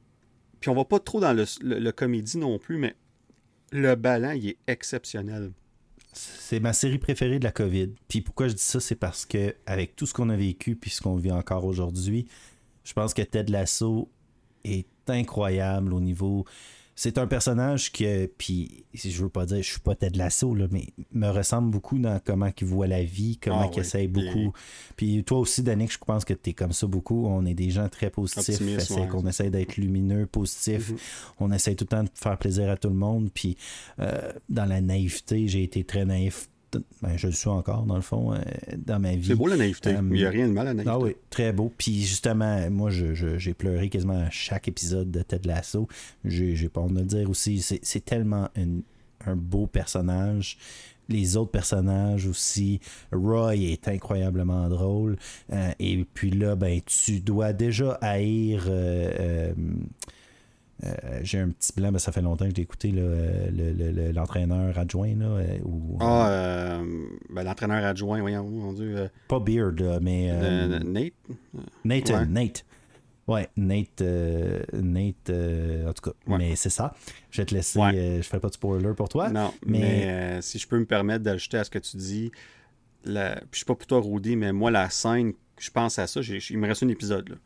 [0.61, 2.95] Puis on va pas trop dans le, le comédie non plus, mais
[3.71, 5.53] le ballon, il est exceptionnel
[6.15, 7.91] c'est ma série préférée de la COVID.
[8.09, 10.91] Puis pourquoi je dis ça, c'est parce que avec tout ce qu'on a vécu puis
[10.91, 12.27] ce qu'on vit encore aujourd'hui,
[12.85, 14.11] je pense que Ted Lasso
[14.65, 16.45] est incroyable au niveau
[16.97, 18.07] c'est un personnage qui,
[18.39, 21.99] puis je veux pas dire, je suis pas Ted Lasso, là, mais me ressemble beaucoup
[21.99, 24.53] dans comment il voit la vie, comment ah il essaye beaucoup.
[24.97, 27.27] Puis toi aussi, Danick, je pense que tu es comme ça beaucoup.
[27.27, 28.61] On est des gens très positifs.
[28.79, 30.93] C'est qu'on essaie d'être lumineux, positif.
[30.93, 31.35] Mm-hmm.
[31.41, 33.29] On essaie tout le temps de faire plaisir à tout le monde.
[33.35, 33.57] Puis
[33.99, 36.49] euh, dans la naïveté, j'ai été très naïf
[37.03, 38.39] ben, je le suis encore, dans le fond, euh,
[38.77, 39.29] dans ma vie.
[39.29, 39.91] C'est beau la naïveté.
[39.91, 40.95] Euh, il n'y a rien de mal à la naïveté.
[40.95, 41.73] Ah oui, très beau.
[41.77, 45.89] Puis justement, moi, j'ai pleuré quasiment à chaque épisode de Ted Lasso.
[46.25, 47.61] J'ai pas honte de le dire aussi.
[47.61, 48.49] C'est tellement
[49.27, 50.59] un beau personnage
[51.09, 52.81] les autres personnages aussi.
[53.13, 55.17] Roy est incroyablement drôle.
[55.53, 59.53] Euh, et puis là, ben, tu dois déjà haïr euh,
[61.23, 62.93] j'ai un petit blanc, mais ça fait longtemps que j'ai écouté
[64.15, 65.15] l'entraîneur adjoint.
[65.17, 69.09] Là, euh, ou, ah, euh, ben, l'entraîneur adjoint, voyons, mon Dieu.
[69.29, 70.33] Pas Beard, mais.
[70.85, 71.13] Nate?
[71.85, 72.27] Nathan, ouais.
[72.27, 72.65] Nate.
[73.27, 74.03] Ouais, Nate,
[74.73, 76.17] Nate en tout cas.
[76.27, 76.95] Mais c'est ça.
[77.31, 77.81] Je vais te laisser.
[78.23, 79.31] je fais pas de spoiler pour toi.
[79.31, 82.31] Non, mais, si je peux me permettre d'ajouter à ce que tu dis,
[83.05, 83.37] la...
[83.37, 86.21] puis je suis pas pour toi, Rudy, mais moi, la scène, je pense à ça,
[86.23, 87.29] il me reste un épisode.
[87.29, 87.37] Là.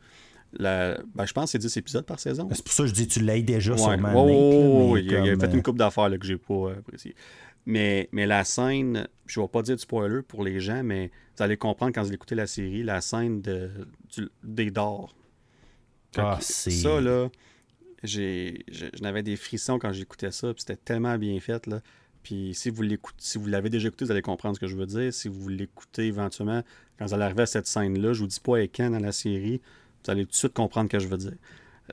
[0.58, 2.48] Ben, je pense que c'est 10 épisodes par saison.
[2.52, 3.78] C'est pour ça que je dis tu l'as déjà ouais.
[3.78, 4.96] sûrement.
[4.96, 7.14] il, a fait une coupe d'affaires que j'ai pas euh, apprécié.
[7.66, 11.10] Mais, mais la scène, je ne vais pas dire de spoiler pour les gens, mais
[11.36, 13.70] vous allez comprendre quand vous écoutez la série, la scène de,
[14.42, 15.14] des d'or.
[16.16, 17.28] Ah, ça, là,
[18.02, 21.82] j'avais des frissons quand j'écoutais ça, puis c'était tellement bien fait, là.
[22.22, 22.84] Puis si vous
[23.16, 25.12] si vous l'avez déjà écouté, vous allez comprendre ce que je veux dire.
[25.12, 26.62] Si vous l'écoutez éventuellement,
[26.98, 29.60] quand vous allez arriver à cette scène-là, je vous dis pas quand dans la série,
[30.08, 31.34] vous allez tout de suite comprendre ce que je veux dire.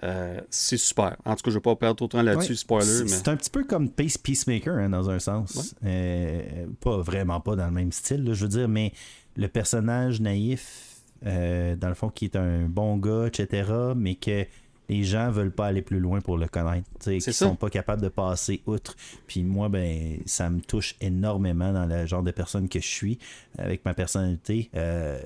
[0.03, 1.18] Euh, c'est super.
[1.26, 3.08] En tout cas, je ne vais pas perdre trop de temps là-dessus, spoiler.
[3.08, 5.76] C'est un petit peu comme Pace Peacemaker, hein, dans un sens.
[5.85, 8.94] Euh, pas vraiment pas dans le même style, je veux dire, mais
[9.35, 14.45] le personnage naïf, euh, dans le fond, qui est un bon gars, etc., mais que
[14.90, 16.88] les gens veulent pas aller plus loin pour le connaître.
[17.08, 18.96] Ils sont pas capables de passer outre.
[19.28, 23.20] Puis moi, ben, ça me touche énormément dans le genre de personne que je suis,
[23.58, 24.70] avec ma personnalité.
[24.76, 25.20] Euh,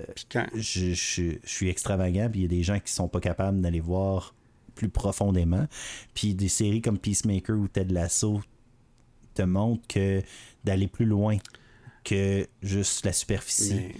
[0.55, 0.93] je,
[1.43, 4.33] suis extravagant, puis il y a des gens qui sont pas capables d'aller voir
[4.75, 5.67] plus profondément.
[6.13, 8.41] Puis des séries comme Peacemaker ou Ted Lasso
[9.33, 10.21] te montrent que
[10.63, 11.37] d'aller plus loin
[12.03, 13.91] que juste la superficie.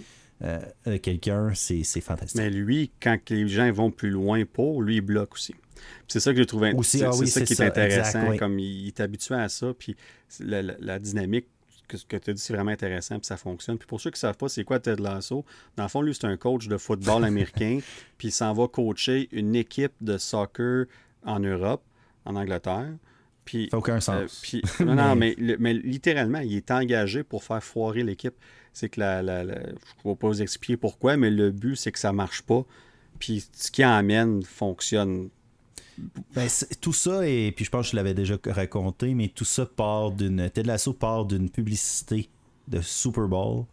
[0.42, 2.40] Euh, quelqu'un, c'est fantastique.
[2.40, 5.54] Mais lui, quand les gens vont plus loin pour, lui, il bloque aussi.
[6.08, 9.00] C'est ça que j'ai trouvé aussi, ah c'est ça qui est intéressant, comme il, est
[9.00, 9.96] habitué à ça, puis
[10.40, 11.46] la, dynamique
[11.88, 13.78] que, que tu as dit, c'est vraiment intéressant, puis ça fonctionne.
[13.78, 15.44] Puis pour ceux qui ne savent pas, c'est quoi Ted Lasso,
[15.76, 17.80] dans le fond, lui, c'est un coach de football américain,
[18.18, 20.86] puis il s'en va coacher une équipe de soccer
[21.24, 21.82] en Europe,
[22.24, 22.92] en Angleterre.
[23.44, 24.40] Puis, ça aucun sens.
[24.42, 28.34] puis, non, non, mais, mais littéralement, il est engagé pour faire foirer l'équipe
[28.72, 31.98] c'est que la, je ne vais pas vous expliquer pourquoi, mais le but, c'est que
[31.98, 32.64] ça marche pas.
[33.18, 35.28] Puis ce qui amène fonctionne.
[36.34, 36.48] Ben,
[36.80, 40.12] tout ça, et puis je pense que je l'avais déjà raconté, mais tout ça part
[40.12, 40.48] d'une.
[40.48, 42.30] Ted Lasso part d'une publicité
[42.68, 43.66] de Super Bowl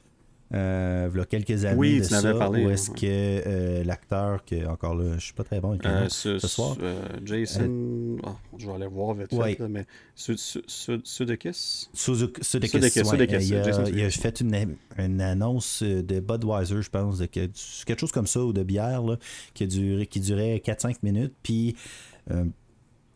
[0.54, 4.46] euh, il y a quelques années oui, de ça, parlé, où est-ce que euh, l'acteur,
[4.46, 6.78] que encore là, je suis pas très bon avec euh, ce, ce, soir.
[6.82, 9.56] Euh, Jason, oh, je vais aller voir vite ouais.
[9.56, 9.86] fait, mais
[10.16, 12.02] Sudekis il,
[14.02, 18.54] a fait une, une, annonce de Budweiser, je pense, de quelque chose comme ça, ou
[18.54, 19.18] de bière, là,
[19.54, 21.76] qui, a duré, qui durait 4-5 minutes, puis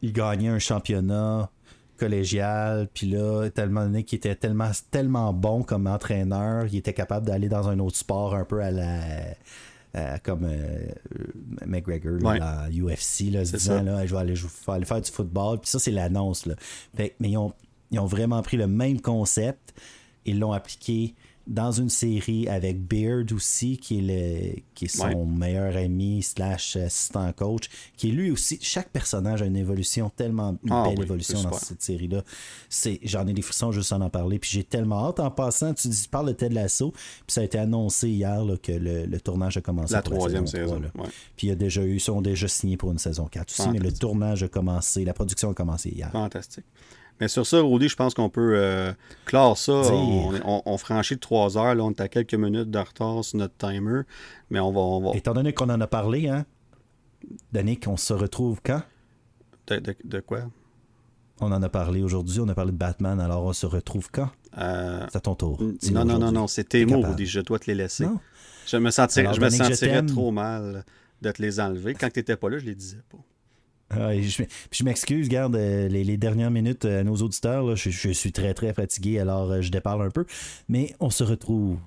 [0.02, 1.50] il gagnait un championnat
[2.02, 7.28] collégial, puis là, tellement donné qu'il était tellement, tellement bon comme entraîneur, il était capable
[7.28, 10.20] d'aller dans un autre sport un peu à la.
[10.24, 10.88] comme euh,
[11.64, 15.12] McGregor là, UFC, là, se disant là, je, vais aller, je vais aller faire du
[15.12, 15.60] football.
[15.60, 16.48] Puis ça, c'est l'annonce.
[16.48, 16.56] Là.
[16.98, 17.54] mais ils ont,
[17.92, 19.76] ils ont vraiment pris le même concept,
[20.26, 21.14] ils l'ont appliqué
[21.52, 26.78] dans une série avec Beard aussi, qui est, le, qui est son meilleur ami slash
[26.78, 31.02] assistant coach, qui est lui aussi, chaque personnage a une évolution, tellement une ah belle
[31.02, 32.24] évolution dans cette série-là.
[33.04, 35.20] J'en ai des frissons juste en en parler, puis j'ai tellement hâte.
[35.20, 38.72] En passant, tu, dis, parles de Ted Lasso, puis ça a été annoncé hier que
[38.72, 39.94] le, tournage a commencé.
[39.94, 40.82] La troisième saison.
[41.36, 43.70] Puis il y a déjà eu, ils sont déjà signés pour une saison 4 aussi,
[43.70, 46.10] mais le tournage a commencé, la production a commencé hier.
[46.12, 46.66] Fantastique.
[47.22, 48.92] Mais sur ça, Rudy, je pense qu'on peut euh,
[49.26, 49.74] clore ça.
[49.74, 51.76] On, franchit de 3 heures.
[51.76, 54.02] Là, on est à quelques minutes de retard sur notre timer.
[54.50, 54.80] Mais on va.
[54.80, 56.48] On Étant donné qu'on en a parlé, hein,
[57.52, 58.82] Danick, on se retrouve quand?
[59.68, 60.50] De, quoi?
[61.40, 62.40] On en a parlé aujourd'hui.
[62.40, 63.20] On a parlé de Batman.
[63.20, 64.30] Alors, on se retrouve quand?
[64.58, 65.62] Euh, C'est à ton tour.
[65.92, 66.48] Non, non, non, non.
[66.48, 67.28] C'est tes mots, Rudy.
[67.28, 68.08] Je dois te les laisser.
[68.66, 70.84] Je me sentirais, je me sentirais trop mal
[71.22, 71.94] de te les enlever.
[71.94, 73.20] Quand tu n'étais pas là, je les disais pas.
[73.94, 77.76] Ah, je, m'excuse, garde euh, les, dernières minutes à nos auditeurs.
[77.76, 80.26] je, suis très très fatigué, alors euh, je déparle un peu.
[80.70, 81.78] Mais on se retrouve,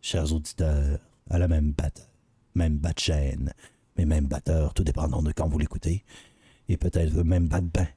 [0.00, 0.98] chers auditeurs,
[1.28, 2.10] à la même batte,
[2.54, 3.52] même batte chaîne,
[3.98, 6.02] mais même batteur, tout dépendant de quand vous l'écoutez.
[6.70, 7.88] Et peut-être le même bat bain,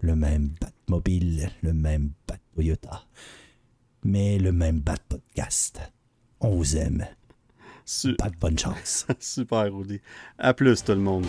[0.00, 3.04] le même bat mobile, le même bat Toyota,
[4.02, 5.78] mais le même bat podcast.
[6.40, 7.06] On vous aime.
[8.16, 9.06] Pas de bonne chance.
[9.20, 10.00] Super, Rudy.
[10.38, 11.26] À plus, tout le monde.